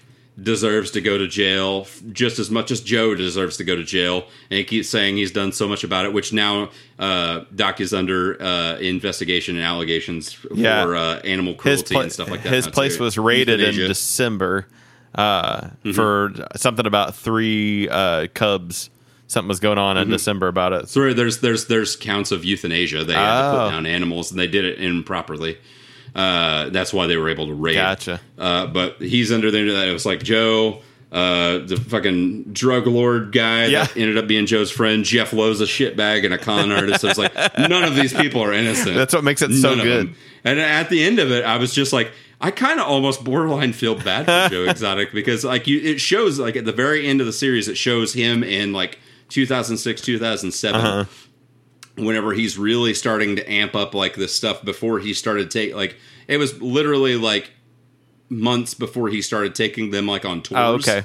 deserves 0.43 0.91
to 0.91 1.01
go 1.01 1.17
to 1.17 1.29
jail 1.29 1.87
just 2.13 2.39
as 2.41 2.51
much 2.51 2.71
as 2.73 2.81
Joe 2.81 3.15
deserves 3.15 3.57
to 3.59 3.65
go 3.65 3.77
to 3.77 3.85
jail, 3.85 4.25
and 4.51 4.59
he 4.59 4.65
keeps 4.65 4.89
saying 4.89 5.17
he's 5.17 5.31
done 5.31 5.53
so 5.53 5.69
much 5.69 5.85
about 5.85 6.07
it. 6.07 6.13
Which 6.13 6.33
now 6.33 6.71
uh, 6.99 7.45
Doc 7.55 7.81
is 7.81 7.95
under 7.95 8.41
uh, 8.43 8.77
investigation 8.79 9.55
and 9.57 9.65
allegations 9.65 10.37
Yeah. 10.53 10.85
for 10.85 10.97
uh, 10.97 11.19
animal 11.21 11.55
cruelty 11.55 11.95
pla- 11.95 12.03
and 12.03 12.13
stuff 12.13 12.31
like 12.31 12.43
that. 12.43 12.53
His 12.53 12.67
place 12.67 12.97
too. 12.97 13.05
was 13.05 13.17
raided 13.17 13.61
in 13.61 13.75
December 13.75 14.67
uh, 15.15 15.61
Mm-hmm. 15.85 15.93
for 15.93 16.33
something 16.57 16.87
about 16.87 17.15
three 17.15 17.89
uh, 17.89 18.27
cubs. 18.35 18.91
Something 19.27 19.49
was 19.49 19.61
going 19.61 19.79
on 19.79 19.97
in 19.97 20.05
Mm-hmm. 20.05 20.13
December 20.13 20.49
about 20.49 20.73
it. 20.73 20.89
So 20.89 21.15
there's 21.15 21.39
there's 21.39 21.67
there's 21.67 21.95
counts 21.97 22.33
of 22.33 22.45
euthanasia. 22.45 23.05
They 23.05 23.15
had 23.15 23.53
to 23.53 23.57
Oh. 23.61 23.65
put 23.67 23.71
down 23.71 23.87
animals, 23.87 24.31
and 24.33 24.39
they 24.41 24.47
did 24.49 24.65
it 24.65 24.81
improperly. 24.81 25.59
Uh, 26.15 26.69
that's 26.71 26.93
why 26.93 27.07
they 27.07 27.17
were 27.17 27.29
able 27.29 27.47
to 27.47 27.55
raid. 27.55 27.75
Gotcha. 27.75 28.21
Uh, 28.39 28.67
but 28.69 29.01
he's 29.01 29.33
under 29.33 29.51
there. 29.51 29.73
That 29.73 29.89
it 29.89 29.93
was 29.93 30.07
like 30.07 30.23
Joe, 30.23 30.81
uh, 31.11 31.59
the 31.59 31.77
fucking 31.89 32.53
drug 32.53 32.87
lord 32.87 33.33
guy 33.33 33.67
Yeah. 33.67 33.85
that 33.85 33.97
ended 33.97 34.19
up 34.19 34.27
being 34.29 34.47
Joe's 34.47 34.71
friend. 34.71 35.05
Jeff 35.05 35.33
Lowe's 35.33 35.61
a 35.61 35.65
shitbag 35.65 36.25
and 36.25 36.33
a 36.33 36.39
con 36.39 36.71
artist. 36.73 37.01
So 37.01 37.09
it's 37.09 37.19
like 37.19 37.35
none 37.59 37.83
of 37.85 37.97
these 37.97 38.13
people 38.15 38.41
are 38.43 38.53
innocent. 38.53 38.95
That's 38.95 39.13
what 39.15 39.25
makes 39.25 39.43
it 39.43 39.53
so 39.55 39.75
None 39.75 39.85
good. 39.85 40.15
And 40.45 40.61
at 40.61 40.89
the 40.91 41.03
end 41.03 41.19
of 41.19 41.33
it, 41.33 41.45
I 41.45 41.57
was 41.57 41.75
just 41.75 41.93
like, 41.93 42.13
I 42.41 42.51
kind 42.51 42.79
of 42.79 42.87
almost 42.87 43.25
borderline 43.25 43.73
feel 43.73 43.95
bad 43.95 44.27
for 44.27 44.55
Joe 44.55 44.65
Exotic 44.71 45.13
because 45.15 45.45
like 45.45 45.67
you, 45.67 45.81
it 45.81 45.99
shows 46.01 46.39
like 46.39 46.55
at 46.57 46.65
the 46.65 46.73
very 46.73 47.07
end 47.07 47.21
of 47.21 47.27
the 47.27 47.33
series, 47.33 47.67
it 47.69 47.77
shows 47.79 48.13
him 48.13 48.45
in 48.45 48.73
like 48.73 48.99
2006, 49.31 50.01
2007. 50.03 50.81
Uh-huh. 50.81 51.05
Whenever 51.97 52.33
he's 52.33 52.59
really 52.59 52.93
starting 52.95 53.37
to 53.37 53.51
amp 53.51 53.75
up 53.77 53.95
like 53.95 54.15
this 54.17 54.35
stuff 54.35 54.65
before 54.65 54.99
he 54.99 55.15
started 55.15 55.51
take 55.51 55.75
like 55.75 55.97
it 56.27 56.39
was 56.39 56.61
literally 56.61 57.17
like 57.17 57.53
months 58.29 58.75
before 58.75 59.09
he 59.09 59.23
started 59.23 59.55
taking 59.55 59.91
them 59.91 60.07
like 60.07 60.25
on 60.25 60.43
tours 60.43 60.59
Oh, 60.59 60.75
okay. 60.75 61.05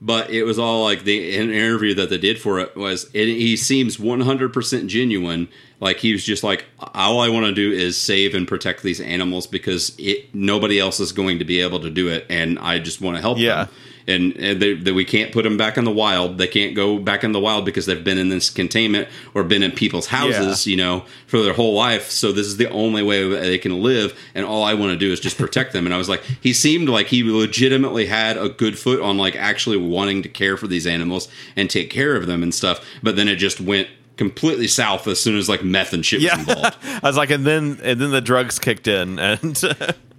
but 0.00 0.30
it 0.30 0.42
was 0.44 0.58
all 0.58 0.82
like 0.82 1.04
the 1.04 1.36
an 1.36 1.50
interview 1.50 1.94
that 1.94 2.10
they 2.10 2.18
did 2.18 2.40
for 2.40 2.58
it 2.58 2.74
was 2.74 3.08
it, 3.14 3.26
he 3.26 3.56
seems 3.56 3.96
100% 3.98 4.86
genuine 4.88 5.48
like 5.78 5.98
he 5.98 6.12
was 6.12 6.24
just 6.24 6.42
like 6.42 6.64
all 6.94 7.20
i 7.20 7.28
want 7.28 7.46
to 7.46 7.52
do 7.54 7.70
is 7.70 8.00
save 8.00 8.34
and 8.34 8.48
protect 8.48 8.82
these 8.82 9.00
animals 9.00 9.46
because 9.46 9.94
it 9.98 10.34
nobody 10.34 10.80
else 10.80 10.98
is 11.00 11.12
going 11.12 11.38
to 11.38 11.44
be 11.44 11.60
able 11.60 11.78
to 11.80 11.90
do 11.90 12.08
it 12.08 12.26
and 12.28 12.58
i 12.58 12.78
just 12.78 13.00
want 13.00 13.16
to 13.16 13.20
help 13.20 13.38
Yeah. 13.38 13.64
them 13.66 13.74
and, 14.10 14.36
and 14.36 14.60
they, 14.60 14.74
that 14.74 14.94
we 14.94 15.04
can't 15.04 15.32
put 15.32 15.44
them 15.44 15.56
back 15.56 15.76
in 15.76 15.84
the 15.84 15.90
wild. 15.90 16.38
They 16.38 16.46
can't 16.46 16.74
go 16.74 16.98
back 16.98 17.24
in 17.24 17.32
the 17.32 17.40
wild 17.40 17.64
because 17.64 17.86
they've 17.86 18.02
been 18.02 18.18
in 18.18 18.28
this 18.28 18.50
containment 18.50 19.08
or 19.34 19.44
been 19.44 19.62
in 19.62 19.72
people's 19.72 20.08
houses 20.08 20.66
you 20.66 20.76
know 20.76 21.04
for 21.26 21.40
their 21.40 21.54
whole 21.54 21.74
life. 21.74 22.10
So 22.10 22.32
this 22.32 22.46
is 22.46 22.56
the 22.56 22.68
only 22.70 23.02
way 23.02 23.28
that 23.28 23.40
they 23.40 23.58
can 23.58 23.82
live. 23.82 24.18
And 24.34 24.44
all 24.44 24.64
i 24.64 24.74
want 24.74 24.92
to 24.92 24.98
do 24.98 25.12
is 25.12 25.20
just 25.20 25.38
protect 25.38 25.72
them. 25.72 25.86
And 25.86 25.94
i 25.94 25.98
was 25.98 26.08
like 26.08 26.22
he 26.40 26.52
seemed 26.52 26.88
like 26.88 27.06
he 27.06 27.22
legitimately 27.22 28.06
had 28.06 28.36
a 28.36 28.48
good 28.48 28.78
foot 28.78 29.00
on 29.00 29.16
like 29.16 29.36
actually 29.36 29.76
wanting 29.76 30.22
to 30.22 30.28
care 30.28 30.56
for 30.56 30.66
these 30.66 30.86
animals 30.86 31.28
and 31.56 31.70
take 31.70 31.90
care 31.90 32.16
of 32.16 32.26
them 32.26 32.42
and 32.42 32.54
stuff. 32.54 32.84
But 33.02 33.16
then 33.16 33.28
it 33.28 33.36
just 33.36 33.60
went 33.60 33.88
completely 34.20 34.68
south 34.68 35.06
as 35.06 35.18
soon 35.18 35.38
as 35.38 35.48
like 35.48 35.64
meth 35.64 35.94
and 35.94 36.04
shit 36.04 36.20
was 36.20 36.38
involved. 36.38 36.76
I 36.84 37.00
was 37.02 37.16
like, 37.16 37.30
and 37.30 37.46
then 37.46 37.78
and 37.82 37.98
then 37.98 38.10
the 38.10 38.20
drugs 38.20 38.58
kicked 38.58 38.86
in, 38.86 39.18
and 39.18 39.58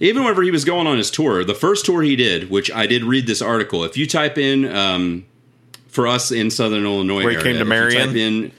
even 0.00 0.22
whenever 0.22 0.42
he 0.42 0.50
was 0.50 0.64
going 0.64 0.86
on 0.86 0.98
his 0.98 1.10
tour, 1.10 1.44
the 1.44 1.54
first 1.54 1.86
tour 1.86 2.02
he 2.02 2.16
did, 2.16 2.50
which 2.50 2.70
I 2.70 2.86
did 2.86 3.04
read 3.04 3.26
this 3.26 3.42
article. 3.42 3.84
If 3.84 3.96
you 3.96 4.06
type 4.06 4.38
in 4.38 4.64
um, 4.74 5.24
for 5.88 6.06
us 6.06 6.30
in 6.32 6.50
Southern 6.50 6.84
Illinois, 6.84 7.24
Where 7.24 7.30
he 7.30 7.36
area, 7.36 7.44
came 7.44 7.58
to 7.58 7.64
Marion? 7.64 8.06
type 8.08 8.16
in, 8.16 8.52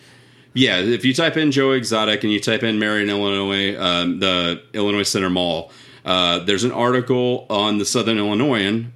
yeah, 0.54 0.78
if 0.80 1.06
you 1.06 1.14
type 1.14 1.38
in 1.38 1.52
Joe 1.52 1.72
Exotic 1.72 2.24
and 2.24 2.32
you 2.34 2.40
type 2.40 2.64
in 2.64 2.80
Marion, 2.80 3.10
Illinois, 3.10 3.80
um, 3.80 4.20
the 4.20 4.62
Illinois 4.74 5.04
Center 5.04 5.30
Mall, 5.30 5.72
uh, 6.06 6.40
there's 6.40 6.64
an 6.64 6.72
article 6.72 7.46
on 7.50 7.78
the 7.78 7.86
Southern 7.86 8.18
Illinoisan 8.18 8.94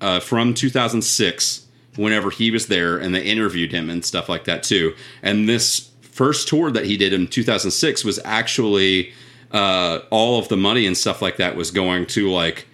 uh, 0.00 0.20
from 0.20 0.54
2006 0.54 1.66
whenever 1.96 2.30
he 2.30 2.50
was 2.50 2.66
there 2.66 2.98
and 2.98 3.14
they 3.14 3.22
interviewed 3.22 3.72
him 3.72 3.88
and 3.88 4.04
stuff 4.04 4.28
like 4.28 4.44
that 4.44 4.62
too 4.62 4.94
and 5.22 5.48
this 5.48 5.90
first 6.02 6.46
tour 6.48 6.70
that 6.70 6.84
he 6.84 6.96
did 6.96 7.12
in 7.12 7.26
2006 7.26 8.04
was 8.04 8.18
actually 8.24 9.12
uh, 9.52 10.00
all 10.10 10.38
of 10.38 10.48
the 10.48 10.56
money 10.56 10.86
and 10.86 10.96
stuff 10.96 11.22
like 11.22 11.36
that 11.38 11.56
was 11.56 11.70
going 11.70 12.06
to 12.06 12.30
like 12.30 12.66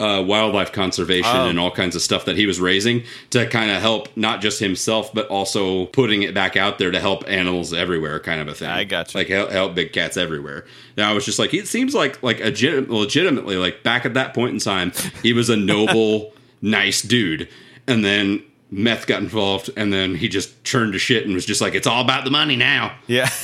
uh, 0.00 0.22
wildlife 0.24 0.70
conservation 0.70 1.34
Oh. 1.34 1.48
and 1.48 1.58
all 1.58 1.72
kinds 1.72 1.96
of 1.96 2.02
stuff 2.02 2.24
that 2.26 2.36
he 2.36 2.46
was 2.46 2.60
raising 2.60 3.02
to 3.30 3.48
kind 3.48 3.68
of 3.68 3.80
help 3.82 4.16
not 4.16 4.40
just 4.40 4.60
himself 4.60 5.12
but 5.12 5.26
also 5.26 5.86
putting 5.86 6.22
it 6.22 6.32
back 6.34 6.56
out 6.56 6.78
there 6.78 6.92
to 6.92 7.00
help 7.00 7.24
animals 7.26 7.72
everywhere 7.74 8.20
kind 8.20 8.40
of 8.40 8.46
a 8.46 8.54
thing. 8.54 8.68
I 8.68 8.84
gotcha. 8.84 9.18
like 9.18 9.26
help, 9.26 9.50
help 9.50 9.74
big 9.74 9.92
cats 9.92 10.16
everywhere. 10.16 10.64
And 10.96 11.04
i 11.04 11.12
was 11.12 11.24
just 11.24 11.40
like 11.40 11.52
it 11.52 11.66
seems 11.66 11.94
like 11.96 12.22
like 12.22 12.38
a 12.40 12.44
legit- 12.44 12.88
legitimately 12.88 13.56
like 13.56 13.82
back 13.82 14.04
at 14.06 14.14
that 14.14 14.34
point 14.34 14.52
in 14.54 14.60
time 14.60 14.92
he 15.22 15.32
was 15.32 15.50
a 15.50 15.56
noble 15.74 16.32
nice 16.62 17.02
dude. 17.02 17.48
And 17.88 18.04
then 18.04 18.44
meth 18.70 19.06
got 19.08 19.20
involved 19.20 19.70
and 19.76 19.92
then 19.92 20.14
he 20.14 20.28
just 20.28 20.62
turned 20.62 20.92
to 20.92 20.98
shit 21.00 21.24
and 21.24 21.34
was 21.34 21.44
just 21.46 21.60
like 21.60 21.74
it's 21.74 21.88
all 21.88 22.04
about 22.04 22.24
the 22.24 22.30
money 22.30 22.54
now. 22.54 22.94
Yeah, 23.08 23.28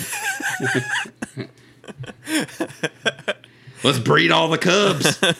Let's 3.83 3.99
breed 3.99 4.31
all 4.31 4.49
the 4.49 4.57
cubs. 4.59 5.23
uh, 5.23 5.33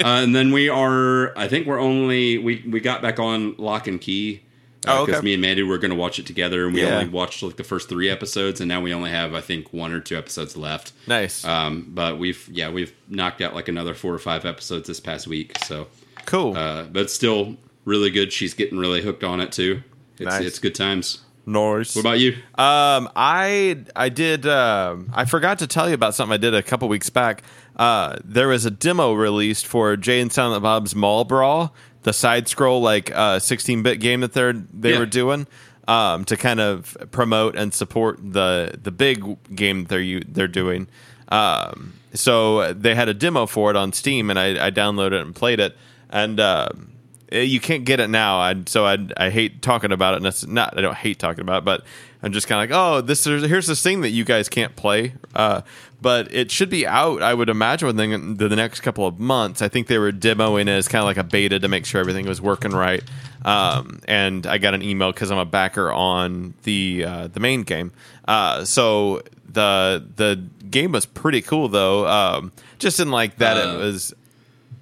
and 0.00 0.34
then 0.34 0.50
we 0.52 0.68
are. 0.70 1.36
I 1.36 1.46
think 1.48 1.66
we're 1.66 1.78
only 1.80 2.38
we 2.38 2.64
we 2.66 2.80
got 2.80 3.02
back 3.02 3.18
on 3.20 3.54
Locke 3.58 3.86
and 3.86 4.00
Key 4.00 4.42
Oh, 4.88 5.04
because 5.04 5.18
okay. 5.18 5.24
me 5.24 5.32
and 5.34 5.42
Mandy 5.42 5.62
were 5.64 5.78
going 5.78 5.90
to 5.90 5.96
watch 5.96 6.18
it 6.20 6.26
together, 6.26 6.64
and 6.64 6.72
we 6.74 6.82
Yeah. 6.82 6.98
only 6.98 7.08
watched 7.08 7.42
like 7.42 7.56
the 7.56 7.64
first 7.64 7.88
three 7.88 8.08
episodes, 8.08 8.60
and 8.60 8.68
now 8.68 8.80
we 8.80 8.94
only 8.94 9.10
have 9.10 9.34
I 9.34 9.40
think 9.40 9.72
one 9.72 9.92
or 9.92 10.00
two 10.00 10.16
episodes 10.16 10.56
left. 10.56 10.92
nice, 11.06 11.44
Um, 11.44 11.86
but 11.88 12.18
we've 12.18 12.48
yeah 12.50 12.70
we've 12.70 12.92
knocked 13.08 13.42
out 13.42 13.54
like 13.54 13.68
another 13.68 13.92
four 13.94 14.14
or 14.14 14.18
five 14.18 14.44
episodes 14.46 14.86
this 14.88 15.00
past 15.00 15.26
week. 15.26 15.58
So, 15.66 15.88
cool. 16.24 16.56
uh, 16.56 16.84
but 16.84 17.10
still 17.10 17.56
really 17.84 18.10
good. 18.10 18.32
She's 18.32 18.54
getting 18.54 18.78
really 18.78 19.02
hooked 19.02 19.24
on 19.24 19.40
it 19.40 19.52
too. 19.52 19.82
It's 20.18 20.24
Nice. 20.30 20.44
it's 20.44 20.58
good 20.60 20.74
times. 20.74 21.20
Norse. 21.46 21.94
What 21.94 22.00
about 22.02 22.18
you? 22.18 22.32
Um, 22.56 23.08
I 23.14 23.78
I 23.94 24.08
did. 24.08 24.46
Um, 24.46 25.10
I 25.14 25.24
forgot 25.24 25.60
to 25.60 25.66
tell 25.66 25.88
you 25.88 25.94
about 25.94 26.14
something 26.14 26.34
I 26.34 26.38
did 26.38 26.54
a 26.54 26.62
couple 26.62 26.88
weeks 26.88 27.08
back. 27.08 27.42
Uh, 27.76 28.16
there 28.24 28.48
was 28.48 28.64
a 28.64 28.70
demo 28.70 29.12
released 29.12 29.66
for 29.66 29.96
Jay 29.96 30.20
and 30.20 30.32
Silent 30.32 30.62
Bob's 30.62 30.94
Mall 30.94 31.24
Brawl, 31.24 31.74
the 32.02 32.12
side 32.12 32.48
scroll 32.48 32.80
like 32.80 33.10
uh, 33.12 33.38
16-bit 33.38 34.00
game 34.00 34.20
that 34.22 34.32
they're 34.32 34.52
they 34.54 34.92
Yeah. 34.94 34.98
were 35.00 35.06
doing 35.06 35.46
um, 35.86 36.24
to 36.24 36.36
kind 36.36 36.58
of 36.58 36.96
promote 37.12 37.54
and 37.54 37.72
support 37.72 38.18
the 38.22 38.72
the 38.82 38.90
big 38.90 39.36
game 39.54 39.84
that 39.84 39.88
they're 39.90 40.20
they're 40.26 40.48
doing. 40.48 40.88
Um, 41.28 41.92
so 42.14 42.72
they 42.72 42.94
had 42.94 43.08
a 43.08 43.14
demo 43.14 43.46
for 43.46 43.70
it 43.70 43.76
on 43.76 43.92
Steam, 43.92 44.30
and 44.30 44.38
I, 44.38 44.66
I 44.66 44.70
downloaded 44.70 45.12
it 45.20 45.26
and 45.26 45.34
played 45.34 45.60
it. 45.60 45.76
And 46.08 46.40
um, 46.40 46.92
you 47.32 47.60
can't 47.60 47.84
get 47.84 48.00
it 48.00 48.08
now. 48.08 48.38
I 48.38 48.54
so 48.66 48.86
I 48.86 48.98
I 49.16 49.30
hate 49.30 49.62
talking 49.62 49.92
about 49.92 50.14
it. 50.14 50.24
And 50.24 50.52
not 50.54 50.76
I 50.78 50.80
don't 50.80 50.96
hate 50.96 51.18
talking 51.18 51.42
about 51.42 51.58
it, 51.58 51.64
but 51.64 51.84
I'm 52.22 52.32
just 52.32 52.48
kind 52.48 52.62
of 52.62 52.70
like, 52.70 52.76
oh, 52.76 53.00
this 53.02 53.26
is, 53.26 53.48
here's 53.48 53.66
this 53.66 53.82
thing 53.82 54.00
that 54.00 54.10
you 54.10 54.24
guys 54.24 54.48
can't 54.48 54.74
play. 54.74 55.12
Uh, 55.34 55.60
but 56.00 56.32
it 56.34 56.50
should 56.50 56.70
be 56.70 56.86
out. 56.86 57.22
I 57.22 57.34
would 57.34 57.48
imagine 57.48 57.86
within 57.86 58.36
the, 58.36 58.48
the 58.48 58.56
next 58.56 58.80
couple 58.80 59.06
of 59.06 59.20
months. 59.20 59.62
I 59.62 59.68
think 59.68 59.86
they 59.86 59.98
were 59.98 60.12
demoing 60.12 60.62
it 60.62 60.68
as 60.68 60.88
kind 60.88 61.00
of 61.00 61.06
like 61.06 61.18
a 61.18 61.24
beta 61.24 61.58
to 61.60 61.68
make 61.68 61.86
sure 61.86 62.00
everything 62.00 62.26
was 62.26 62.40
working 62.40 62.72
right. 62.72 63.02
Um, 63.44 64.00
and 64.08 64.46
I 64.46 64.58
got 64.58 64.74
an 64.74 64.82
email 64.82 65.12
because 65.12 65.30
I'm 65.30 65.38
a 65.38 65.44
backer 65.44 65.92
on 65.92 66.54
the 66.64 67.04
uh, 67.04 67.26
the 67.28 67.38
main 67.38 67.62
game. 67.62 67.92
Uh, 68.26 68.64
so 68.64 69.22
the 69.48 70.04
the 70.16 70.42
game 70.68 70.92
was 70.92 71.06
pretty 71.06 71.42
cool 71.42 71.68
though. 71.68 72.06
Um, 72.08 72.50
just 72.78 72.98
in 72.98 73.10
like 73.10 73.36
that 73.36 73.56
Uh, 73.56 73.74
it 73.74 73.76
was. 73.78 74.14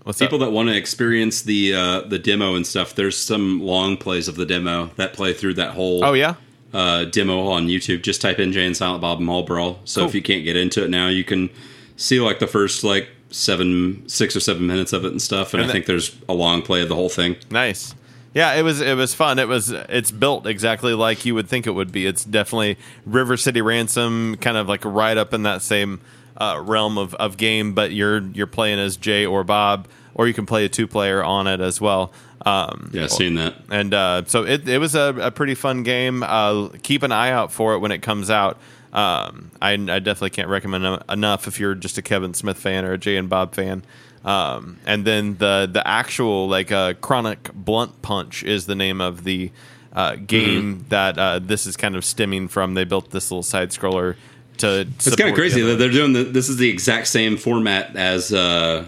What's 0.05 0.19
People 0.19 0.43
up? 0.43 0.49
that 0.49 0.53
want 0.53 0.69
to 0.69 0.77
experience 0.77 1.43
the 1.43 1.75
uh, 1.75 2.01
the 2.03 2.19
demo 2.19 2.55
and 2.55 2.67
stuff, 2.67 2.95
there's 2.95 3.17
some 3.17 3.61
long 3.61 3.97
plays 3.97 4.29
of 4.29 4.37
the 4.37 4.47
demo 4.47 4.91
that 4.97 5.13
play 5.15 5.33
through 5.33 5.55
that 5.55 5.73
whole 5.73 6.05
Oh 6.05 6.13
yeah. 6.13 6.35
uh, 6.73 7.05
demo 7.07 7.49
on 7.49 7.69
YouTube. 7.69 8.03
Just 8.03 8.21
type 8.21 8.39
in 8.39 8.53
Jay 8.53 8.67
and 8.67 8.77
Silent 8.77 9.01
Bob 9.01 9.19
Mall 9.21 9.43
Brawl. 9.43 9.81
So 9.85 10.03
Cool. 10.03 10.09
if 10.09 10.15
you 10.15 10.23
can't 10.23 10.45
get 10.45 10.57
into 10.57 10.85
it 10.85 10.91
now, 10.91 11.09
you 11.09 11.25
can 11.25 11.49
see 11.97 12.21
like 12.21 12.39
the 12.39 12.47
first 12.47 12.85
like 12.85 13.09
seven, 13.31 14.07
six 14.09 14.37
or 14.37 14.41
seven 14.41 14.67
minutes 14.67 14.93
of 14.93 15.05
it 15.05 15.11
and 15.11 15.21
stuff. 15.21 15.55
And, 15.55 15.61
And 15.63 15.65
I 15.65 15.67
that- 15.69 15.73
think 15.73 15.87
there's 15.87 16.15
a 16.29 16.35
long 16.35 16.63
play 16.63 16.83
of 16.83 16.89
the 16.89 16.95
whole 16.95 17.09
thing. 17.09 17.37
Nice. 17.51 17.95
Yeah, 18.35 18.53
it 18.55 18.63
was 18.63 18.81
it 18.81 18.97
was 18.97 19.15
fun. 19.15 19.39
It 19.39 19.47
was 19.49 19.71
it's 19.71 20.11
built 20.11 20.45
exactly 20.47 20.93
like 20.93 21.25
you 21.25 21.35
would 21.37 21.49
think 21.49 21.67
it 21.69 21.71
would 21.71 21.93
be. 21.93 22.05
It's 22.05 22.25
definitely 22.25 22.77
River 23.07 23.37
City 23.37 23.61
Ransom, 23.63 24.37
kind 24.41 24.57
of 24.57 24.69
like 24.69 24.85
right 24.85 25.17
up 25.17 25.33
in 25.33 25.45
that 25.45 25.63
same 25.63 26.01
uh, 26.37 26.61
realm 26.65 26.99
of, 26.99 27.15
of 27.15 27.37
game. 27.37 27.73
But 27.75 27.93
you're 27.93 28.21
you're 28.21 28.47
playing 28.47 28.79
as 28.79 28.97
Jay 28.97 29.25
or 29.27 29.45
Bob, 29.45 29.89
or 30.15 30.27
you 30.27 30.35
can 30.35 30.47
play 30.47 30.65
a 30.65 30.69
two 30.69 30.87
player 30.87 31.23
on 31.23 31.47
it 31.47 31.61
as 31.61 31.81
well. 31.81 32.13
Um, 32.47 32.91
Yeah, 32.93 33.07
seen 33.07 33.37
that. 33.37 33.55
and 33.71 33.95
uh, 33.95 34.25
so 34.27 34.45
it, 34.45 34.69
it 34.69 34.79
was 34.79 34.95
a, 34.95 35.15
a 35.19 35.31
pretty 35.31 35.55
fun 35.55 35.83
game. 35.83 36.23
Uh, 36.23 36.69
keep 36.83 37.03
an 37.03 37.11
eye 37.13 37.31
out 37.31 37.51
for 37.53 37.75
it 37.75 37.79
when 37.79 37.91
it 37.91 38.03
comes 38.03 38.29
out. 38.31 38.59
Um, 38.93 39.51
I, 39.63 39.73
I 39.73 39.77
definitely 39.77 40.31
can't 40.31 40.49
recommend 40.49 41.03
enough 41.09 41.49
if 41.49 41.59
you're 41.59 41.75
just 41.75 41.97
a 41.99 42.03
Kevin 42.03 42.33
Smith 42.35 42.59
fan 42.59 42.85
or 42.85 42.93
a 42.93 42.99
Jay 42.99 43.17
and 43.17 43.29
Bob 43.31 43.55
fan. 43.55 43.83
Um, 44.25 44.79
and 44.87 45.05
then 45.05 45.37
the 45.39 45.69
the 45.71 45.87
actual 45.87 46.47
like 46.49 46.71
uh, 46.71 46.95
Chronic 46.95 47.51
Blunt 47.55 48.03
Punch 48.03 48.43
is 48.43 48.67
the 48.67 48.75
name 48.75 49.01
of 49.01 49.25
the 49.25 49.51
uh, 49.93 50.17
game 50.17 50.85
that 50.91 51.19
uh, 51.19 51.39
this 51.41 51.67
is 51.67 51.77
kind 51.77 51.97
of 51.97 52.05
stemming 52.05 52.49
from. 52.49 52.75
They 52.75 52.85
built 52.85 53.11
this 53.11 53.31
little 53.31 53.43
side 53.43 53.71
scroller 53.71 54.17
to. 54.59 54.81
It's 54.81 55.17
kind 55.17 55.31
of 55.31 55.37
crazy 55.37 55.61
that 55.63 55.77
they're 55.77 55.91
doing 55.91 56.13
the, 56.13 56.25
this 56.25 56.49
is 56.49 56.57
the 56.57 56.69
exact 56.69 57.07
same 57.09 57.37
format 57.37 57.97
as 57.97 58.33
uh, 58.33 58.87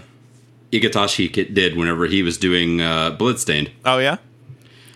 Igarashi 0.72 1.54
did 1.54 1.76
whenever 1.76 2.06
he 2.06 2.22
was 2.22 2.38
doing 2.38 2.80
uh, 2.80 3.10
Bloodstained. 3.10 3.70
Oh 3.84 3.98
yeah. 3.98 4.18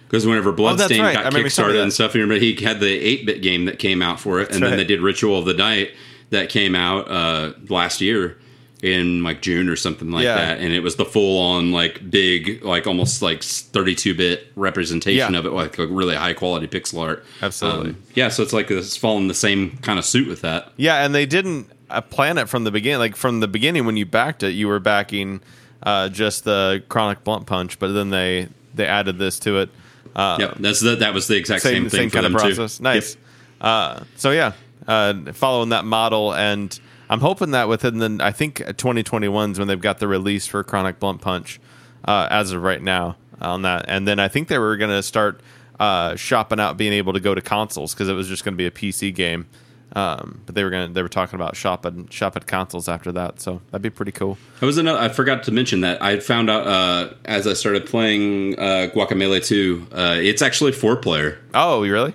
Because 0.06 0.26
whenever 0.26 0.50
Bloodstained 0.50 1.02
right. 1.02 1.14
Got 1.14 1.26
remember 1.26 1.48
some 1.50 1.66
of 1.66 1.70
kickstarted 1.70 1.82
and 1.82 1.92
stuff, 1.92 2.14
remember 2.14 2.34
he 2.34 2.56
had 2.56 2.80
the 2.80 2.88
8 2.88 3.26
bit 3.26 3.42
game 3.42 3.66
that 3.66 3.78
came 3.78 4.02
out 4.02 4.18
for 4.18 4.40
it, 4.40 4.50
and 4.50 4.60
then 4.60 4.76
they 4.76 4.84
did 4.84 5.00
Ritual 5.00 5.38
of 5.38 5.44
the 5.44 5.54
Night 5.54 5.92
that 6.30 6.48
came 6.48 6.74
out 6.74 7.08
uh, 7.08 7.52
last 7.68 8.00
year 8.00 8.36
in 8.82 9.22
like 9.22 9.42
June 9.42 9.68
or 9.68 9.76
something 9.76 10.10
like 10.10 10.24
Yeah. 10.24 10.36
that. 10.36 10.58
And 10.60 10.72
it 10.72 10.80
was 10.80 10.96
the 10.96 11.04
full 11.04 11.38
on, 11.38 11.70
like, 11.70 12.10
big, 12.10 12.64
like 12.64 12.86
almost 12.86 13.20
like 13.20 13.42
32 13.42 14.14
bit 14.14 14.50
representation 14.56 15.34
Yeah. 15.34 15.38
of 15.38 15.44
it, 15.46 15.50
like 15.50 15.78
a 15.78 15.86
really 15.86 16.14
high 16.14 16.32
quality 16.32 16.66
pixel 16.66 17.00
art. 17.02 17.24
Absolutely. 17.42 17.90
Um, 17.90 17.96
yeah, 18.14 18.28
so 18.28 18.42
it's 18.42 18.52
like 18.54 18.70
it's 18.70 18.96
following 18.96 19.28
the 19.28 19.34
same 19.34 19.76
kind 19.82 19.98
of 19.98 20.04
suit 20.06 20.28
with 20.28 20.40
that. 20.42 20.72
Yeah, 20.76 21.04
and 21.04 21.14
they 21.14 21.26
didn't 21.26 21.68
uh, 21.90 22.00
plan 22.00 22.38
it 22.38 22.48
from 22.48 22.64
the 22.64 22.70
beginning. 22.70 23.00
Like 23.00 23.16
from 23.16 23.40
the 23.40 23.48
beginning, 23.48 23.84
when 23.84 23.96
you 23.98 24.06
backed 24.06 24.42
it, 24.42 24.50
you 24.52 24.66
were 24.68 24.80
backing 24.80 25.40
uh, 25.82 26.08
just 26.08 26.44
the 26.44 26.82
Chronic 26.88 27.22
Blunt 27.24 27.46
Punch, 27.46 27.78
but 27.78 27.92
then 27.92 28.10
they 28.10 28.48
they 28.74 28.86
added 28.86 29.18
this 29.18 29.38
to 29.40 29.58
it. 29.58 29.68
Uh, 30.16 30.36
yeah, 30.40 30.54
that's 30.58 30.80
the, 30.80 30.96
that 30.96 31.12
was 31.14 31.26
the 31.26 31.36
exact 31.36 31.62
same, 31.62 31.82
same 31.82 31.90
thing 31.90 31.98
same 32.00 32.10
for 32.10 32.14
kind 32.14 32.26
of 32.26 32.32
process. 32.32 32.78
too. 32.78 32.82
Nice. 32.84 33.14
Yep. 33.14 33.24
Uh, 33.60 34.00
so 34.16 34.30
yeah, 34.30 34.52
uh, 34.88 35.32
following 35.32 35.68
that 35.70 35.84
model, 35.84 36.32
and 36.34 36.78
I'm 37.10 37.20
hoping 37.20 37.50
that 37.50 37.68
within 37.68 37.98
the 37.98 38.24
I 38.24 38.30
think 38.30 38.58
2021 38.58 39.50
is 39.50 39.58
when 39.58 39.66
they've 39.66 39.80
got 39.80 39.98
the 39.98 40.06
release 40.06 40.46
for 40.46 40.62
Chronic 40.62 41.00
Blunt 41.00 41.20
Punch 41.20 41.60
uh, 42.04 42.28
as 42.30 42.52
of 42.52 42.62
right 42.62 42.80
now 42.80 43.16
on 43.40 43.62
that, 43.62 43.86
and 43.88 44.06
then 44.06 44.20
I 44.20 44.28
think 44.28 44.46
they 44.46 44.58
were 44.58 44.76
going 44.76 44.92
to 44.92 45.02
start 45.02 45.40
uh, 45.80 46.14
shopping 46.14 46.60
out 46.60 46.76
being 46.76 46.92
able 46.92 47.12
to 47.12 47.20
go 47.20 47.34
to 47.34 47.40
consoles 47.40 47.94
because 47.94 48.08
it 48.08 48.12
was 48.12 48.28
just 48.28 48.44
going 48.44 48.54
to 48.54 48.56
be 48.56 48.66
a 48.66 48.70
PC 48.70 49.12
game. 49.12 49.48
Um, 49.92 50.42
but 50.46 50.54
they 50.54 50.62
were 50.62 50.70
going 50.70 50.92
they 50.92 51.02
were 51.02 51.08
talking 51.08 51.34
about 51.34 51.56
shopping 51.56 52.06
shop 52.10 52.36
at 52.36 52.46
consoles 52.46 52.88
after 52.88 53.10
that, 53.10 53.40
so 53.40 53.60
that'd 53.72 53.82
be 53.82 53.90
pretty 53.90 54.12
cool. 54.12 54.38
I 54.62 54.66
was 54.66 54.78
another, 54.78 55.00
I 55.00 55.08
forgot 55.08 55.42
to 55.44 55.50
mention 55.50 55.80
that 55.80 56.00
I 56.00 56.20
found 56.20 56.48
out 56.48 56.64
uh, 56.64 57.12
as 57.24 57.44
I 57.48 57.54
started 57.54 57.86
playing 57.86 58.56
uh, 58.56 58.90
Guacamelee 58.94 59.44
2, 59.44 59.88
uh, 59.90 60.16
it's 60.20 60.42
actually 60.42 60.70
four 60.70 60.94
player. 60.94 61.40
Oh, 61.54 61.82
you 61.82 61.92
really? 61.92 62.14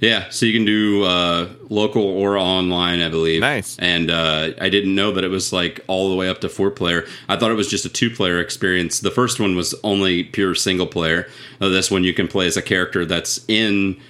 Yeah, 0.00 0.28
so 0.30 0.46
you 0.46 0.52
can 0.52 0.64
do 0.64 1.04
uh, 1.04 1.48
local 1.68 2.02
or 2.02 2.38
online, 2.38 3.00
I 3.00 3.08
believe. 3.08 3.40
Nice. 3.40 3.76
And 3.78 4.10
uh, 4.10 4.50
I 4.60 4.68
didn't 4.68 4.94
know 4.94 5.12
that 5.12 5.24
it 5.24 5.28
was 5.28 5.52
like 5.52 5.80
all 5.88 6.10
the 6.10 6.14
way 6.14 6.28
up 6.28 6.40
to 6.42 6.48
four 6.48 6.70
player. 6.70 7.04
I 7.28 7.36
thought 7.36 7.50
it 7.50 7.54
was 7.54 7.68
just 7.68 7.84
a 7.84 7.88
two 7.88 8.10
player 8.10 8.38
experience. 8.40 9.00
The 9.00 9.10
first 9.10 9.40
one 9.40 9.56
was 9.56 9.74
only 9.82 10.24
pure 10.24 10.54
single 10.54 10.86
player. 10.86 11.28
Uh, 11.60 11.68
this 11.68 11.90
one 11.90 12.04
you 12.04 12.14
can 12.14 12.28
play 12.28 12.46
as 12.46 12.56
a 12.56 12.62
character 12.62 13.04
that's 13.04 13.44
in 13.48 14.00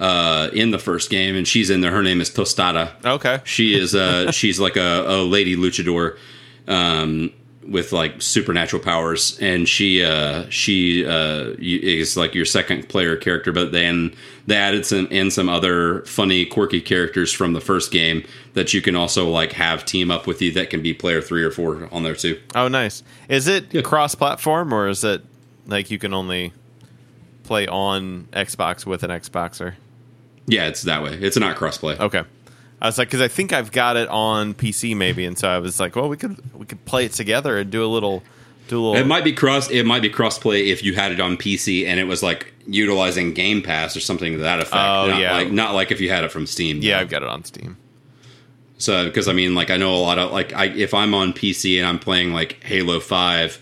uh, 0.00 0.50
in 0.52 0.72
the 0.72 0.78
first 0.78 1.10
game, 1.10 1.36
and 1.36 1.46
she's 1.46 1.70
in 1.70 1.80
there. 1.80 1.92
Her 1.92 2.02
name 2.02 2.20
is 2.20 2.28
Tostada. 2.28 2.92
Okay. 3.04 3.40
She 3.44 3.78
is 3.78 3.94
uh 3.94 4.30
she's 4.32 4.58
like 4.58 4.76
a, 4.76 5.04
a 5.06 5.22
lady 5.22 5.56
luchador 5.56 6.18
um 6.66 7.32
with 7.68 7.92
like 7.92 8.22
supernatural 8.22 8.82
powers 8.82 9.38
and 9.40 9.68
she 9.68 10.04
uh 10.04 10.44
she 10.50 11.04
uh 11.04 11.52
is 11.58 12.16
like 12.16 12.34
your 12.34 12.44
second 12.44 12.88
player 12.88 13.16
character 13.16 13.50
but 13.52 13.72
then 13.72 14.14
they 14.46 14.54
added 14.56 14.86
some 14.86 15.06
in 15.08 15.30
some 15.30 15.48
other 15.48 16.02
funny 16.04 16.44
quirky 16.46 16.80
characters 16.80 17.32
from 17.32 17.52
the 17.54 17.60
first 17.60 17.90
game 17.90 18.24
that 18.54 18.72
you 18.72 18.80
can 18.80 18.94
also 18.94 19.28
like 19.28 19.52
have 19.52 19.84
team 19.84 20.10
up 20.10 20.26
with 20.26 20.40
you 20.40 20.52
that 20.52 20.70
can 20.70 20.80
be 20.80 20.94
player 20.94 21.20
3 21.20 21.42
or 21.42 21.50
4 21.50 21.88
on 21.92 22.02
there 22.04 22.14
too. 22.14 22.40
Oh, 22.54 22.68
nice. 22.68 23.02
Is 23.28 23.48
it 23.48 23.66
Yeah. 23.74 23.82
cross-platform 23.82 24.72
or 24.72 24.88
is 24.88 25.02
it 25.02 25.22
like 25.66 25.90
you 25.90 25.98
can 25.98 26.14
only 26.14 26.52
play 27.42 27.66
on 27.66 28.28
Xbox 28.32 28.86
with 28.86 29.02
an 29.02 29.10
Xboxer? 29.10 29.74
Yeah, 30.46 30.68
it's 30.68 30.82
that 30.82 31.02
way. 31.02 31.14
It's 31.20 31.36
not 31.36 31.56
crossplay. 31.56 31.98
Okay. 31.98 32.22
I 32.80 32.86
was 32.86 32.98
like, 32.98 33.08
because 33.08 33.22
I 33.22 33.28
think 33.28 33.52
I've 33.52 33.72
got 33.72 33.96
it 33.96 34.08
on 34.08 34.54
PC 34.54 34.96
maybe, 34.96 35.24
and 35.24 35.38
so 35.38 35.48
I 35.48 35.58
was 35.58 35.80
like, 35.80 35.96
well, 35.96 36.08
we 36.08 36.16
could 36.16 36.38
we 36.54 36.66
could 36.66 36.84
play 36.84 37.04
it 37.06 37.12
together 37.12 37.58
and 37.58 37.70
do 37.70 37.84
a 37.84 37.88
little 37.88 38.22
do 38.68 38.78
a 38.78 38.82
little. 38.82 38.96
It 38.96 39.06
might 39.06 39.24
be 39.24 39.32
cross. 39.32 39.70
It 39.70 39.84
might 39.84 40.02
be 40.02 40.10
crossplay 40.10 40.66
if 40.66 40.82
you 40.82 40.94
had 40.94 41.12
it 41.12 41.20
on 41.20 41.36
PC 41.36 41.86
and 41.86 41.98
it 41.98 42.04
was 42.04 42.22
like 42.22 42.52
utilizing 42.66 43.32
Game 43.32 43.62
Pass 43.62 43.96
or 43.96 44.00
something 44.00 44.34
to 44.34 44.38
that 44.40 44.60
effect. 44.60 44.74
Oh, 44.74 45.06
not 45.08 45.20
yeah. 45.20 45.32
like 45.32 45.50
not 45.50 45.74
like 45.74 45.90
if 45.90 46.00
you 46.00 46.10
had 46.10 46.24
it 46.24 46.32
from 46.32 46.46
Steam. 46.46 46.80
yeah, 46.82 47.00
I've 47.00 47.08
got 47.08 47.22
it 47.22 47.28
on 47.28 47.44
Steam. 47.44 47.76
So 48.78 49.06
because 49.06 49.28
I 49.28 49.32
mean, 49.32 49.54
like 49.54 49.70
I 49.70 49.76
know 49.76 49.94
a 49.94 49.96
lot 49.96 50.18
of 50.18 50.32
like 50.32 50.52
I 50.52 50.66
if 50.66 50.92
I'm 50.92 51.14
on 51.14 51.32
PC 51.32 51.78
and 51.78 51.86
I'm 51.86 51.98
playing 51.98 52.32
like 52.32 52.62
Halo 52.62 53.00
Five, 53.00 53.58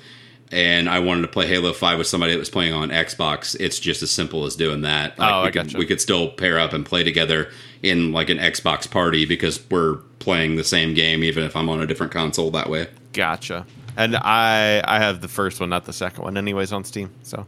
and 0.55 0.89
I 0.89 1.01
wanted 1.01 1.23
to 1.23 1.29
play 1.29 1.47
Halo 1.47 1.73
Five 1.73 1.99
with 1.99 2.07
somebody 2.07 2.33
that 2.33 2.39
was 2.39 2.49
playing 2.51 2.73
on 2.73 2.89
Xbox, 2.91 3.57
it's 3.59 3.79
just 3.79 4.03
as 4.03 4.11
simple 4.11 4.45
as 4.47 4.57
doing 4.57 4.83
that. 4.83 5.19
Like, 5.19 5.33
Oh, 5.33 5.43
we 5.43 5.49
I 5.49 5.51
could, 5.51 5.65
gotcha. 5.67 5.79
We 5.79 5.87
could 5.87 6.01
still 6.01 6.29
pair 6.31 6.59
up 6.59 6.73
and 6.73 6.87
play 6.87 7.03
together 7.03 7.51
in 7.83 8.13
like 8.13 8.31
an 8.31 8.39
Xbox 8.39 8.91
party 8.91 9.27
because 9.27 9.61
we're 9.71 9.97
playing 10.21 10.57
the 10.57 10.65
same 10.65 10.95
game, 10.95 11.23
even 11.25 11.45
if 11.45 11.55
I'm 11.57 11.69
on 11.69 11.83
a 11.83 11.87
different 11.87 12.13
console 12.13 12.51
that 12.53 12.71
way. 12.71 12.87
Gotcha. 13.13 13.67
And 13.97 14.17
I 14.17 14.83
I 14.85 14.99
have 15.01 15.21
the 15.21 15.29
first 15.29 15.61
one, 15.61 15.69
not 15.69 15.85
the 15.85 15.93
second 15.93 16.25
one, 16.25 16.37
anyways, 16.37 16.73
on 16.73 16.85
Steam. 16.85 17.11
So 17.23 17.47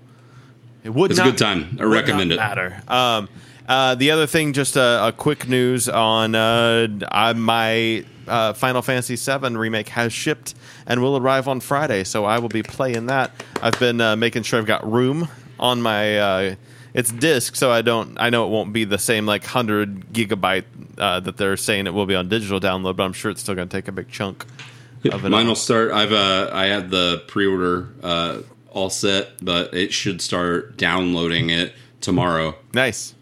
it 0.85 0.91
would 0.95 1.11
It's 1.11 1.19
a 1.19 1.25
not, 1.25 1.31
good 1.33 1.39
time. 1.39 1.77
I 1.81 1.85
recommend 1.85 2.33
it. 2.33 2.37
Matter. 2.37 2.81
Um, 2.89 3.29
uh, 3.69 3.95
the 3.95 4.11
other 4.11 4.27
thing, 4.27 4.53
just 4.53 4.77
a, 4.77 5.09
a 5.09 5.13
quick 5.13 5.49
news 5.49 5.89
on 5.89 6.35
uh, 6.35 6.89
I, 7.11 7.33
my 7.33 8.05
uh, 8.27 8.53
Final 8.53 8.83
Fantasy 8.83 9.17
VII 9.17 9.57
remake 9.57 9.89
has 9.91 10.13
shipped 10.13 10.55
and 10.87 11.03
will 11.03 11.17
arrive 11.17 11.49
on 11.49 11.61
Friday, 11.61 12.05
so 12.05 12.25
I 12.25 12.39
will 12.39 12.49
be 12.49 12.63
playing 12.63 13.07
that. 13.07 13.33
I've 13.63 13.79
been 13.79 14.01
uh, 14.01 14.17
making 14.17 14.45
sure 14.45 14.59
I've 14.59 14.67
got 14.67 14.91
room 14.91 15.29
on 15.59 15.83
my. 15.83 16.19
Uh, 16.19 16.55
it's 16.95 17.13
disc, 17.13 17.57
so 17.57 17.71
I 17.71 17.83
don't. 17.83 18.17
I 18.19 18.31
know 18.31 18.47
it 18.47 18.51
won't 18.51 18.73
be 18.73 18.85
the 18.85 18.99
same 18.99 19.27
like 19.27 19.45
hundred 19.45 20.13
gigabyte 20.13 20.65
uh, 20.97 21.21
that 21.21 21.37
they're 21.37 21.57
saying 21.57 21.87
it 21.87 21.93
will 21.95 22.07
be 22.07 22.15
on 22.15 22.29
digital 22.29 22.59
download, 22.59 22.97
but 22.97 23.03
I'm 23.03 23.13
sure 23.13 23.31
it's 23.31 23.43
still 23.43 23.55
going 23.55 23.69
to 23.69 23.77
take 23.77 23.89
a 23.89 23.93
big 23.93 24.09
chunk 24.09 24.47
of 25.13 25.25
it. 25.25 25.29
Mine 25.29 25.47
will 25.47 25.55
start. 25.55 25.91
I've 25.93 26.13
uh, 26.13 26.51
I 26.53 26.67
had 26.67 26.91
the 26.91 27.23
pre-order 27.27 27.89
uh, 28.03 28.39
all 28.71 28.91
set, 28.91 29.45
but 29.45 29.75
it 29.75 29.93
should 29.93 30.23
start 30.23 30.77
downloading 30.77 31.51
it 31.51 31.75
tomorrow. 32.01 32.55
Nice. 32.73 33.16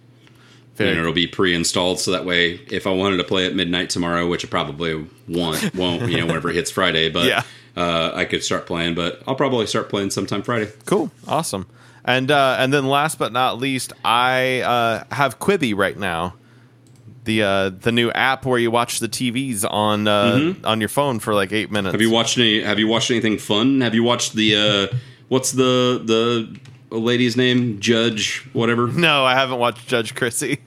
And 0.76 0.88
Very 0.88 0.98
it'll 0.98 1.12
be 1.12 1.26
pre-installed 1.26 2.01
so 2.01 2.10
that 2.10 2.24
way 2.24 2.55
if 2.70 2.86
i 2.86 2.90
wanted 2.90 3.18
to 3.18 3.24
play 3.24 3.46
at 3.46 3.55
midnight 3.55 3.90
tomorrow 3.90 4.26
which 4.28 4.44
i 4.44 4.48
probably 4.48 5.06
won't 5.28 5.74
won't 5.74 6.10
you 6.10 6.16
know 6.18 6.26
whenever 6.26 6.51
it 6.51 6.56
hits 6.56 6.70
friday 6.70 7.09
but 7.10 7.26
Yeah. 7.26 7.42
uh, 7.76 8.10
i 8.14 8.24
could 8.24 8.42
start 8.42 8.66
playing 8.66 8.94
but 8.94 9.22
i'll 9.26 9.36
probably 9.36 9.66
start 9.66 9.88
playing 9.88 10.10
sometime 10.10 10.42
friday. 10.42 10.70
Cool, 10.86 11.10
awesome, 11.28 11.66
and 12.05 12.30
uh, 12.30 12.56
and 12.59 12.72
then 12.72 12.86
last 12.86 13.18
but 13.18 13.32
not 13.32 13.59
least, 13.59 13.92
I 14.05 14.60
uh, 14.60 15.05
have 15.14 15.38
Quibi 15.38 15.74
right 15.76 15.96
now, 15.96 16.34
the 17.24 17.42
uh, 17.42 17.68
the 17.70 17.92
new 17.92 18.10
app 18.10 18.44
where 18.44 18.59
you 18.59 18.70
watch 18.70 18.98
the 18.98 19.09
TVs 19.09 19.64
on 19.68 20.06
uh, 20.06 20.55
on 20.64 20.80
your 20.80 20.88
phone 20.90 21.18
for 21.20 21.34
like 21.34 21.52
eight 21.52 21.70
minutes. 21.70 21.92
have 21.92 22.02
you 22.02 22.10
watched 22.10 22.36
any 22.36 22.60
have 22.62 22.78
you 22.78 22.88
watched 22.88 23.10
anything 23.10 23.38
fun? 23.38 23.80
Have 23.80 23.94
you 23.94 24.02
watched 24.02 24.34
the 24.34 24.56
uh 24.92 24.96
what's 25.28 25.52
the 25.52 26.02
the 26.05 26.59
lady's 26.98 27.36
name 27.36 27.80
judge 27.80 28.46
whatever 28.52 28.86
No, 28.88 29.24
I 29.24 29.34
haven't 29.34 29.58
watched 29.58 29.86
Judge 29.86 30.14
Chrissy. 30.14 30.60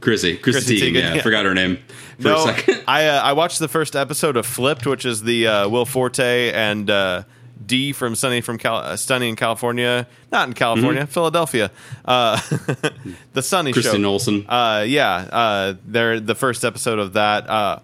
chrissy 0.00 0.36
chrissy, 0.36 0.36
Chrissy 0.36 0.80
Teigen, 0.80 0.92
Teigen, 0.92 0.94
yeah, 0.94 1.14
yeah. 1.14 1.20
i 1.20 1.22
forgot 1.22 1.44
her 1.44 1.54
name 1.54 1.78
for 2.18 2.28
no, 2.28 2.36
a 2.36 2.54
second 2.54 2.82
I 2.86 3.06
uh, 3.06 3.22
I 3.22 3.32
watched 3.32 3.58
the 3.58 3.68
first 3.68 3.96
episode 3.96 4.36
of 4.36 4.46
Flipped, 4.46 4.86
which 4.86 5.04
is 5.04 5.22
the 5.22 5.46
uh, 5.46 5.68
Will 5.68 5.84
Forte 5.86 6.52
and 6.52 6.88
uh, 6.88 7.24
D 7.66 7.92
from 7.92 8.14
Sunny 8.14 8.40
from 8.40 8.58
Cal- 8.58 8.76
uh, 8.76 8.96
Sunny 8.96 9.28
in 9.28 9.36
California, 9.36 10.06
not 10.30 10.46
in 10.48 10.54
California, 10.54 11.06
Philadelphia. 11.06 11.70
Uh, 12.04 12.38
the 13.32 13.42
Sunny 13.42 13.72
kristen 13.72 14.02
show. 14.02 14.08
Olson 14.08 14.44
Uh, 14.48 14.84
yeah, 14.86 15.14
uh, 15.32 15.74
they're 15.86 16.20
the 16.20 16.34
first 16.34 16.64
episode 16.64 16.98
of 16.98 17.14
that. 17.14 17.48
Uh, 17.48 17.78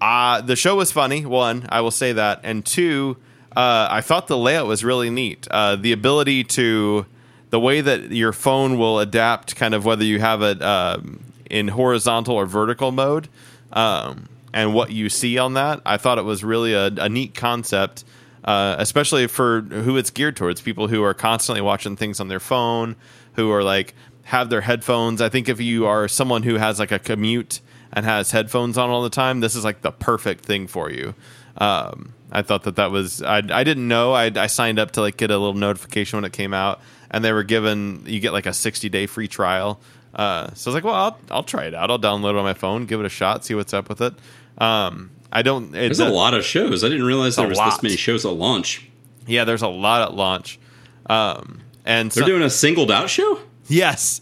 uh, 0.00 0.40
the 0.40 0.56
show 0.56 0.74
was 0.76 0.90
funny. 0.90 1.24
One, 1.26 1.66
I 1.68 1.80
will 1.80 1.90
say 1.90 2.12
that, 2.12 2.40
and 2.42 2.64
two, 2.64 3.16
uh, 3.54 3.88
I 3.90 4.00
thought 4.00 4.26
the 4.26 4.38
layout 4.38 4.66
was 4.66 4.82
really 4.84 5.10
neat. 5.10 5.46
Uh, 5.50 5.76
the 5.76 5.92
ability 5.92 6.44
to, 6.44 7.06
the 7.50 7.60
way 7.60 7.80
that 7.80 8.12
your 8.12 8.32
phone 8.32 8.78
will 8.78 8.98
adapt, 8.98 9.56
kind 9.56 9.74
of 9.74 9.84
whether 9.84 10.04
you 10.04 10.20
have 10.20 10.42
it 10.42 10.62
um, 10.62 11.20
in 11.50 11.68
horizontal 11.68 12.34
or 12.34 12.46
vertical 12.46 12.92
mode, 12.92 13.28
um, 13.72 14.28
and 14.52 14.74
what 14.74 14.90
you 14.90 15.08
see 15.08 15.38
on 15.38 15.54
that. 15.54 15.80
I 15.84 15.96
thought 15.96 16.18
it 16.18 16.24
was 16.24 16.42
really 16.42 16.72
a, 16.72 16.86
a 16.86 17.08
neat 17.08 17.34
concept, 17.34 18.04
uh, 18.44 18.76
especially 18.78 19.26
for 19.26 19.60
who 19.60 19.96
it's 19.96 20.10
geared 20.10 20.36
towards. 20.36 20.60
People 20.60 20.88
who 20.88 21.02
are 21.02 21.14
constantly 21.14 21.60
watching 21.60 21.96
things 21.96 22.20
on 22.20 22.28
their 22.28 22.40
phone, 22.40 22.96
who 23.34 23.50
are 23.50 23.62
like 23.62 23.94
have 24.24 24.50
their 24.50 24.62
headphones. 24.62 25.20
I 25.20 25.28
think 25.28 25.48
if 25.48 25.60
you 25.60 25.86
are 25.86 26.08
someone 26.08 26.42
who 26.42 26.56
has 26.56 26.78
like 26.78 26.90
a 26.90 26.98
commute 26.98 27.60
and 27.92 28.04
has 28.04 28.32
headphones 28.32 28.76
on 28.76 28.90
all 28.90 29.02
the 29.02 29.10
time, 29.10 29.40
this 29.40 29.54
is 29.54 29.64
like 29.64 29.82
the 29.82 29.92
perfect 29.92 30.44
thing 30.44 30.66
for 30.66 30.90
you. 30.90 31.14
Um, 31.58 32.12
I 32.32 32.42
thought 32.42 32.64
that 32.64 32.76
that 32.76 32.90
was 32.90 33.22
I, 33.22 33.36
I 33.36 33.64
didn't 33.64 33.86
know 33.86 34.12
I, 34.12 34.30
I 34.34 34.46
signed 34.48 34.78
up 34.78 34.90
to 34.92 35.00
like 35.00 35.16
get 35.16 35.30
a 35.30 35.38
little 35.38 35.54
notification 35.54 36.16
when 36.16 36.24
it 36.24 36.32
came 36.32 36.52
out, 36.52 36.80
and 37.10 37.24
they 37.24 37.32
were 37.32 37.42
given 37.44 38.02
you 38.06 38.20
get 38.20 38.32
like 38.32 38.46
a 38.46 38.52
sixty 38.52 38.88
day 38.88 39.06
free 39.06 39.28
trial. 39.28 39.80
Uh, 40.14 40.52
so 40.54 40.70
I 40.70 40.72
was 40.72 40.74
like, 40.74 40.84
well, 40.84 40.94
I'll, 40.94 41.18
I'll 41.30 41.42
try 41.42 41.64
it 41.64 41.74
out. 41.74 41.90
I'll 41.90 41.98
download 41.98 42.30
it 42.30 42.36
on 42.36 42.44
my 42.44 42.54
phone, 42.54 42.86
give 42.86 43.00
it 43.00 43.06
a 43.06 43.10
shot, 43.10 43.44
see 43.44 43.54
what's 43.54 43.74
up 43.74 43.88
with 43.90 44.00
it. 44.00 44.14
Um, 44.56 45.10
I 45.30 45.42
don't. 45.42 45.68
It, 45.74 45.80
There's 45.80 46.00
a 46.00 46.08
lot 46.08 46.32
of 46.34 46.44
shows. 46.44 46.82
I 46.84 46.88
didn't 46.88 47.04
realize 47.04 47.36
there 47.36 47.46
was 47.48 47.58
lot. 47.58 47.70
this 47.72 47.82
many 47.82 47.96
shows 47.96 48.24
at 48.24 48.32
launch. 48.32 48.88
Yeah, 49.26 49.44
there's 49.44 49.62
a 49.62 49.68
lot 49.68 50.02
at 50.02 50.14
launch. 50.14 50.58
Um, 51.06 51.60
and 51.84 52.10
They're 52.10 52.22
so, 52.22 52.26
doing 52.28 52.42
a 52.42 52.50
singled 52.50 52.90
out 52.90 53.10
show. 53.10 53.40
yes, 53.68 54.20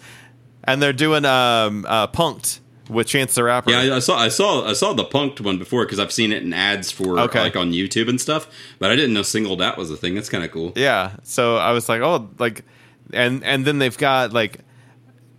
and 0.65 0.83
they're 0.83 0.93
doing 0.93 1.25
um, 1.25 1.87
uh, 1.89 2.09
Punked 2.09 2.61
with 2.89 3.07
Chance 3.07 3.35
the 3.35 3.45
Rapper. 3.45 3.71
Yeah, 3.71 3.95
I, 3.95 3.97
I 3.97 3.99
saw, 3.99 4.17
I 4.19 4.29
saw, 4.29 4.67
I 4.69 4.73
saw 4.75 4.93
the 4.93 5.05
punked 5.05 5.41
one 5.41 5.59
before 5.59 5.85
because 5.85 5.99
I've 5.99 6.13
seen 6.13 6.33
it 6.33 6.43
in 6.43 6.53
ads 6.53 6.91
for 6.91 7.19
Okay. 7.21 7.41
like 7.41 7.57
on 7.57 7.73
YouTube 7.73 8.09
and 8.09 8.21
stuff. 8.21 8.47
But 8.79 8.91
I 8.91 8.97
didn't 8.97 9.15
know 9.15 9.23
singled 9.23 9.63
out 9.63 9.79
was 9.79 9.91
a 9.91 9.97
thing. 9.97 10.15
That's 10.15 10.29
kind 10.29 10.45
of 10.45 10.51
cool. 10.51 10.73
Yeah. 10.77 11.17
So 11.23 11.57
I 11.57 11.73
was 11.73 11.89
like, 11.89 12.03
oh, 12.03 12.29
like, 12.39 12.65
and 13.13 13.43
and 13.45 13.65
then 13.65 13.79
they've 13.79 13.97
got 13.97 14.33
like, 14.33 14.61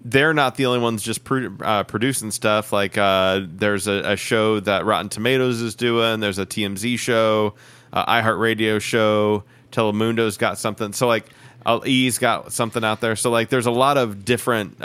they're 0.03 0.33
not 0.35 0.55
the 0.55 0.67
only 0.67 0.79
ones 0.79 1.01
just 1.01 1.23
pro- 1.23 1.55
uh, 1.61 1.83
producing 1.83 2.29
stuff. 2.31 2.71
Like, 2.71 2.97
uh, 2.97 3.41
there's 3.47 3.87
a, 3.87 4.11
a 4.13 4.15
show 4.15 4.59
that 4.59 4.85
Rotten 4.85 5.09
Tomatoes 5.09 5.61
is 5.61 5.73
doing. 5.75 6.19
There's 6.19 6.37
a 6.37 6.45
TMZ 6.45 6.99
show, 6.99 7.55
uh, 7.91 8.05
iHeartRadio 8.21 8.79
show. 8.81 9.43
Telemundo's 9.71 10.37
got 10.37 10.57
something. 10.59 10.93
So 10.93 11.07
like, 11.07 11.25
uh, 11.65 11.79
E's 11.85 12.19
got 12.19 12.53
something 12.53 12.83
out 12.83 13.01
there. 13.01 13.15
So 13.15 13.31
like, 13.31 13.49
there's 13.49 13.65
a 13.65 13.71
lot 13.71 13.97
of 13.97 14.23
different. 14.25 14.81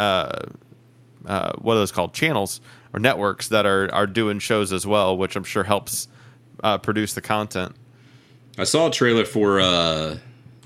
Uh, 1.26 1.52
what 1.58 1.74
are 1.74 1.78
those 1.80 1.92
called? 1.92 2.12
Channels 2.14 2.60
or 2.92 3.00
networks 3.00 3.48
that 3.48 3.66
are 3.66 3.92
are 3.92 4.06
doing 4.06 4.38
shows 4.38 4.72
as 4.72 4.86
well, 4.86 5.16
which 5.16 5.36
I'm 5.36 5.44
sure 5.44 5.64
helps 5.64 6.08
uh, 6.62 6.78
produce 6.78 7.14
the 7.14 7.20
content. 7.20 7.74
I 8.58 8.64
saw 8.64 8.88
a 8.88 8.90
trailer 8.90 9.24
for. 9.24 9.60
uh 9.60 10.18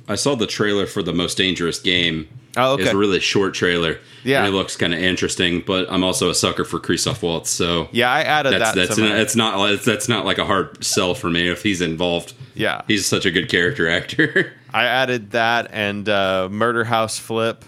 I 0.07 0.17
saw 0.17 0.35
the 0.35 0.47
trailer 0.47 0.87
for 0.87 1.03
the 1.03 1.15
most 1.15 1.39
dangerous 1.39 1.79
game. 1.81 2.29
Oh, 2.59 2.75
okay. 2.75 2.83
It's 2.85 2.93
a 2.93 2.97
really 2.97 3.21
short 3.21 3.55
trailer. 3.55 3.99
Yeah. 4.23 4.41
and 4.45 4.49
it 4.49 4.57
looks 4.57 4.77
kind 4.77 4.93
of 4.93 5.01
interesting. 5.01 5.63
But 5.67 5.91
I'm 5.91 6.05
also 6.05 6.29
a 6.29 6.35
sucker 6.35 6.65
for 6.65 6.79
Christoph 6.79 7.23
Waltz, 7.23 7.49
so 7.51 7.89
Yeah, 7.91 8.11
I 8.13 8.21
added 8.21 8.53
that's 8.53 8.75
that. 8.75 8.89
that's 8.89 8.99
not, 8.99 9.19
it's 9.19 9.35
not 9.35 9.71
it's, 9.71 9.85
that's 9.85 10.09
not 10.09 10.25
like 10.27 10.37
a 10.39 10.45
hard 10.45 10.85
sell 10.85 11.15
for 11.15 11.31
me 11.31 11.49
if 11.49 11.63
he's 11.63 11.81
involved. 11.81 12.35
Yeah. 12.55 12.83
he's 12.87 13.07
such 13.07 13.25
a 13.25 13.31
good 13.31 13.49
character 13.49 13.89
actor. 13.99 14.53
I 14.75 14.85
added 14.85 15.31
that 15.31 15.69
and 15.73 16.07
uh, 16.09 16.49
Murder 16.51 16.85
House 16.85 17.19
Flip, 17.19 17.65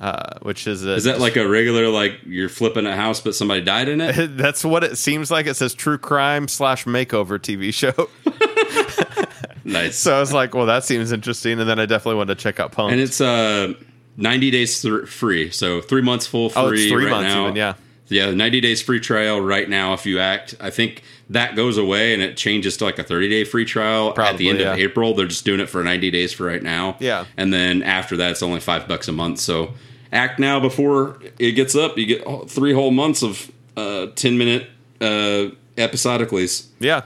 uh, 0.00 0.38
which 0.42 0.66
is 0.66 0.84
a, 0.84 0.94
Is 0.94 1.04
that 1.04 1.20
like 1.20 1.36
a 1.36 1.48
regular 1.48 1.88
like 1.88 2.20
you're 2.26 2.48
flipping 2.48 2.86
a 2.86 2.96
house 2.96 3.20
but 3.20 3.34
somebody 3.34 3.60
died 3.60 3.88
in 3.88 4.00
it? 4.00 4.36
that's 4.36 4.64
what 4.64 4.84
it 4.84 4.98
seems 4.98 5.30
like. 5.30 5.46
It 5.46 5.54
says 5.54 5.74
true 5.74 5.98
crime 5.98 6.48
slash 6.48 6.84
makeover 6.84 7.38
TV 7.38 7.72
show. 7.72 8.08
nice. 9.64 9.96
so 9.96 10.14
I 10.16 10.20
was 10.20 10.32
like, 10.32 10.54
well, 10.54 10.66
that 10.66 10.84
seems 10.84 11.12
interesting, 11.12 11.60
and 11.60 11.68
then 11.68 11.78
I 11.78 11.86
definitely 11.86 12.16
wanted 12.16 12.38
to 12.38 12.42
check 12.42 12.60
out 12.60 12.72
Punk. 12.72 12.92
and 12.92 13.00
it's 13.00 13.20
uh 13.20 13.72
90 14.16 14.50
days 14.50 14.82
th- 14.82 15.08
free, 15.08 15.50
so 15.50 15.80
three 15.80 16.02
months 16.02 16.26
full 16.26 16.50
free. 16.50 16.62
Oh, 16.62 16.68
it's 16.70 16.86
three 16.86 17.04
right 17.04 17.10
months 17.10 17.34
now. 17.34 17.44
even, 17.44 17.56
yeah. 17.56 17.74
Yeah, 18.08 18.32
90 18.32 18.60
days 18.60 18.82
free 18.82 19.00
trial 19.00 19.40
right 19.40 19.68
now 19.68 19.94
if 19.94 20.04
you 20.04 20.18
act. 20.20 20.54
I 20.60 20.70
think 20.70 21.02
that 21.30 21.56
goes 21.56 21.78
away 21.78 22.12
and 22.12 22.22
it 22.22 22.36
changes 22.36 22.76
to 22.78 22.84
like 22.84 22.98
a 22.98 23.02
30 23.02 23.28
day 23.28 23.44
free 23.44 23.64
trial 23.64 24.18
at 24.18 24.36
the 24.36 24.48
end 24.48 24.60
of. 24.60 24.78
April. 24.78 25.14
They're 25.14 25.26
just 25.26 25.44
doing 25.44 25.60
it 25.60 25.68
for 25.68 25.82
90 25.82 26.10
days 26.10 26.32
for 26.32 26.44
right 26.44 26.62
now. 26.62 26.96
Yeah. 27.00 27.24
And 27.36 27.52
then 27.52 27.82
after 27.82 28.16
that, 28.18 28.32
it's 28.32 28.42
only 28.42 28.60
five 28.60 28.86
bucks 28.88 29.08
a 29.08 29.12
month. 29.12 29.40
So 29.40 29.74
act 30.12 30.38
now 30.38 30.60
before 30.60 31.18
it 31.38 31.52
gets 31.52 31.74
up. 31.74 31.96
You 31.96 32.06
get 32.06 32.50
three 32.50 32.72
whole 32.72 32.90
months 32.90 33.22
of 33.22 33.50
uh, 33.76 34.06
10 34.14 34.38
minute 34.38 34.68
uh, 35.00 35.50
episodicallys. 35.76 36.66
Yeah, 36.78 37.02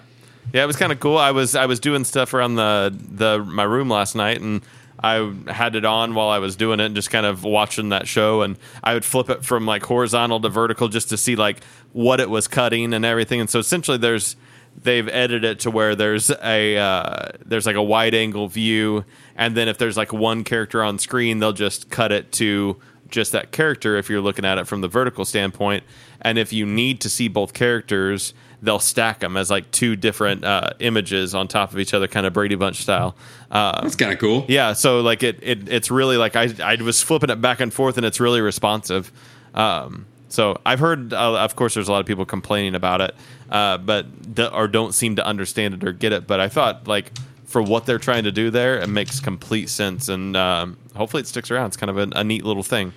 yeah, 0.52 0.64
it 0.64 0.66
was 0.66 0.76
kind 0.76 0.92
of 0.92 1.00
cool. 1.00 1.18
I 1.18 1.30
was 1.30 1.54
I 1.54 1.66
was 1.66 1.80
doing 1.80 2.04
stuff 2.04 2.32
around 2.34 2.54
the 2.54 2.94
the 3.10 3.38
my 3.44 3.64
room 3.64 3.88
last 3.88 4.14
night, 4.14 4.40
and 4.40 4.62
I 5.00 5.32
had 5.46 5.74
it 5.74 5.84
on 5.84 6.14
while 6.14 6.28
I 6.28 6.38
was 6.38 6.56
doing 6.56 6.80
it, 6.80 6.86
and 6.86 6.94
just 6.94 7.10
kind 7.10 7.26
of 7.26 7.44
watching 7.44 7.90
that 7.90 8.08
show. 8.08 8.42
And 8.42 8.56
I 8.82 8.94
would 8.94 9.04
flip 9.04 9.30
it 9.30 9.44
from 9.44 9.66
like 9.66 9.84
horizontal 9.84 10.40
to 10.40 10.48
vertical 10.48 10.88
just 10.88 11.10
to 11.10 11.16
see 11.16 11.36
like 11.36 11.60
what 11.92 12.20
it 12.20 12.30
was 12.30 12.48
cutting 12.48 12.94
and 12.94 13.04
everything. 13.04 13.40
And 13.40 13.48
so 13.50 13.58
essentially, 13.58 13.98
there's 13.98 14.36
they've 14.80 15.08
edited 15.08 15.44
it 15.44 15.60
to 15.60 15.70
where 15.70 15.94
there's 15.94 16.30
a 16.30 16.76
uh, 16.76 17.28
there's 17.44 17.66
like 17.66 17.76
a 17.76 17.82
wide 17.82 18.14
angle 18.14 18.48
view, 18.48 19.04
and 19.36 19.56
then 19.56 19.68
if 19.68 19.78
there's 19.78 19.96
like 19.96 20.12
one 20.12 20.44
character 20.44 20.82
on 20.82 20.98
screen, 20.98 21.38
they'll 21.38 21.52
just 21.52 21.90
cut 21.90 22.12
it 22.12 22.32
to 22.32 22.76
just 23.08 23.32
that 23.32 23.52
character 23.52 23.96
if 23.96 24.10
you're 24.10 24.20
looking 24.20 24.44
at 24.44 24.58
it 24.58 24.66
from 24.66 24.82
the 24.82 24.88
vertical 24.88 25.24
standpoint. 25.24 25.82
And 26.20 26.36
if 26.36 26.52
you 26.52 26.66
need 26.66 27.00
to 27.00 27.08
see 27.08 27.28
both 27.28 27.54
characters, 27.54 28.34
they'll 28.60 28.80
stack 28.80 29.20
them 29.20 29.36
as 29.36 29.50
like 29.50 29.70
two 29.70 29.96
different 29.96 30.44
uh, 30.44 30.70
images 30.80 31.34
on 31.34 31.48
top 31.48 31.72
of 31.72 31.78
each 31.78 31.94
other, 31.94 32.06
kind 32.06 32.26
of 32.26 32.32
Brady 32.34 32.54
Bunch 32.56 32.76
style. 32.76 33.16
Uh, 33.50 33.80
That's 33.80 33.96
kind 33.96 34.12
of 34.12 34.18
cool. 34.18 34.44
yeah, 34.48 34.74
so 34.74 35.00
like 35.00 35.22
it, 35.22 35.38
it 35.42 35.68
it's 35.68 35.90
really 35.90 36.16
like 36.18 36.36
I 36.36 36.50
I 36.62 36.76
was 36.76 37.02
flipping 37.02 37.30
it 37.30 37.40
back 37.40 37.60
and 37.60 37.72
forth, 37.72 37.96
and 37.96 38.04
it's 38.04 38.20
really 38.20 38.40
responsive. 38.42 39.10
Um, 39.54 40.06
so 40.28 40.60
I've 40.64 40.78
heard, 40.78 41.12
uh, 41.12 41.38
of 41.38 41.56
course, 41.56 41.74
there's 41.74 41.88
a 41.88 41.92
lot 41.92 42.00
of 42.00 42.06
people 42.06 42.24
complaining 42.26 42.74
about 42.74 43.00
it, 43.00 43.14
uh, 43.50 43.78
but 43.78 44.06
the, 44.34 44.52
or 44.52 44.68
don't 44.68 44.92
seem 44.92 45.16
to 45.16 45.26
understand 45.26 45.74
it 45.74 45.84
or 45.84 45.92
get 45.92 46.12
it. 46.12 46.26
But 46.26 46.40
I 46.40 46.48
thought 46.48 46.86
like 46.86 47.12
for 47.44 47.62
what 47.62 47.86
they're 47.86 47.98
trying 47.98 48.24
to 48.24 48.32
do 48.32 48.50
there, 48.50 48.78
it 48.78 48.88
makes 48.88 49.20
complete 49.20 49.68
sense, 49.70 50.08
and 50.08 50.36
um, 50.36 50.76
hopefully 50.94 51.22
it 51.22 51.26
sticks 51.26 51.50
around. 51.50 51.68
It's 51.68 51.76
kind 51.76 51.90
of 51.90 51.98
a, 51.98 52.18
a 52.18 52.24
neat 52.24 52.44
little 52.44 52.62
thing. 52.62 52.92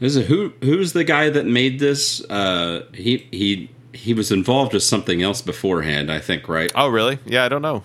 Is 0.00 0.16
it 0.16 0.26
who? 0.26 0.52
Who's 0.62 0.92
the 0.92 1.04
guy 1.04 1.30
that 1.30 1.46
made 1.46 1.78
this? 1.78 2.22
Uh, 2.28 2.84
he 2.92 3.26
he 3.30 3.70
he 3.94 4.12
was 4.12 4.30
involved 4.30 4.74
with 4.74 4.82
something 4.82 5.22
else 5.22 5.40
beforehand. 5.40 6.12
I 6.12 6.18
think 6.18 6.48
right. 6.48 6.70
Oh, 6.74 6.88
really? 6.88 7.18
Yeah, 7.24 7.44
I 7.44 7.48
don't 7.48 7.62
know. 7.62 7.82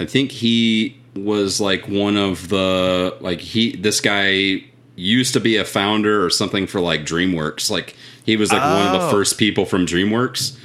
I 0.00 0.06
think 0.06 0.32
he 0.32 0.98
was 1.14 1.60
like 1.60 1.86
one 1.88 2.16
of 2.16 2.48
the 2.48 3.16
like 3.20 3.40
he 3.40 3.76
this 3.76 4.00
guy 4.00 4.64
used 4.96 5.32
to 5.34 5.40
be 5.40 5.56
a 5.56 5.64
founder 5.64 6.24
or 6.24 6.30
something 6.30 6.66
for 6.66 6.80
like 6.80 7.02
DreamWorks. 7.02 7.70
Like 7.70 7.94
he 8.24 8.36
was 8.36 8.52
like 8.52 8.62
one 8.62 8.86
of 8.86 8.92
the 9.00 9.06
Oh. 9.06 9.10
first 9.10 9.38
people 9.38 9.64
from 9.66 9.86
DreamWorks, 9.86 10.58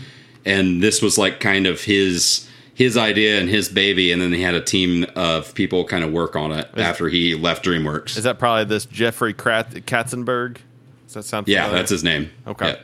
and 0.45 0.81
this 0.81 1.01
was 1.01 1.17
like 1.17 1.39
kind 1.39 1.67
of 1.67 1.81
his 1.81 2.47
his 2.73 2.97
idea 2.97 3.39
and 3.39 3.47
his 3.49 3.69
baby. 3.69 4.11
And 4.11 4.21
then 4.21 4.33
he 4.33 4.41
had 4.41 4.55
a 4.55 4.61
team 4.61 5.05
of 5.15 5.53
people 5.53 5.83
kind 5.85 6.03
of 6.03 6.11
work 6.11 6.35
on 6.35 6.51
it 6.51 6.67
after 6.77 7.09
he 7.09 7.35
left 7.35 7.63
DreamWorks. 7.65 8.17
Is 8.17 8.23
that 8.23 8.39
probably 8.39 8.63
this 8.65 8.85
Jeffrey 8.85 9.33
Krat- 9.33 9.83
Katzenberg? 9.83 10.57
Does 11.05 11.13
that 11.15 11.23
sound? 11.23 11.47
yeah, 11.47 11.69
that's 11.69 11.91
his 11.91 12.03
name. 12.03 12.31
Okay. 12.47 12.69
Yeah. 12.69 12.75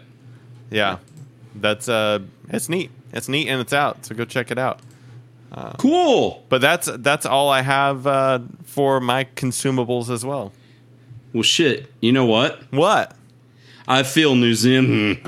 Yeah, 0.70 0.98
that's 1.56 1.88
uh, 1.88 2.20
it's 2.50 2.68
neat. 2.68 2.92
It's 3.14 3.30
neat 3.30 3.48
and 3.48 3.62
it's 3.62 3.72
out. 3.74 4.06
So 4.06 4.14
go 4.16 4.26
check 4.26 4.52
it 4.52 4.58
out. 4.60 4.82
Cool. 5.78 6.44
But 6.50 6.60
that's 6.62 6.90
that's 6.98 7.26
all 7.26 7.50
I 7.50 7.62
have 7.62 8.06
uh, 8.06 8.40
for 8.66 9.00
my 9.00 9.24
consumables 9.36 10.10
as 10.10 10.26
well. 10.26 10.52
Well, 11.38 11.44
shit. 11.44 11.94
You 12.02 12.14
know 12.14 12.26
what? 12.26 12.64
What? 12.72 13.16
I 13.88 14.02
feel 14.02 14.34
New 14.34 14.56
Zealand. 14.56 15.20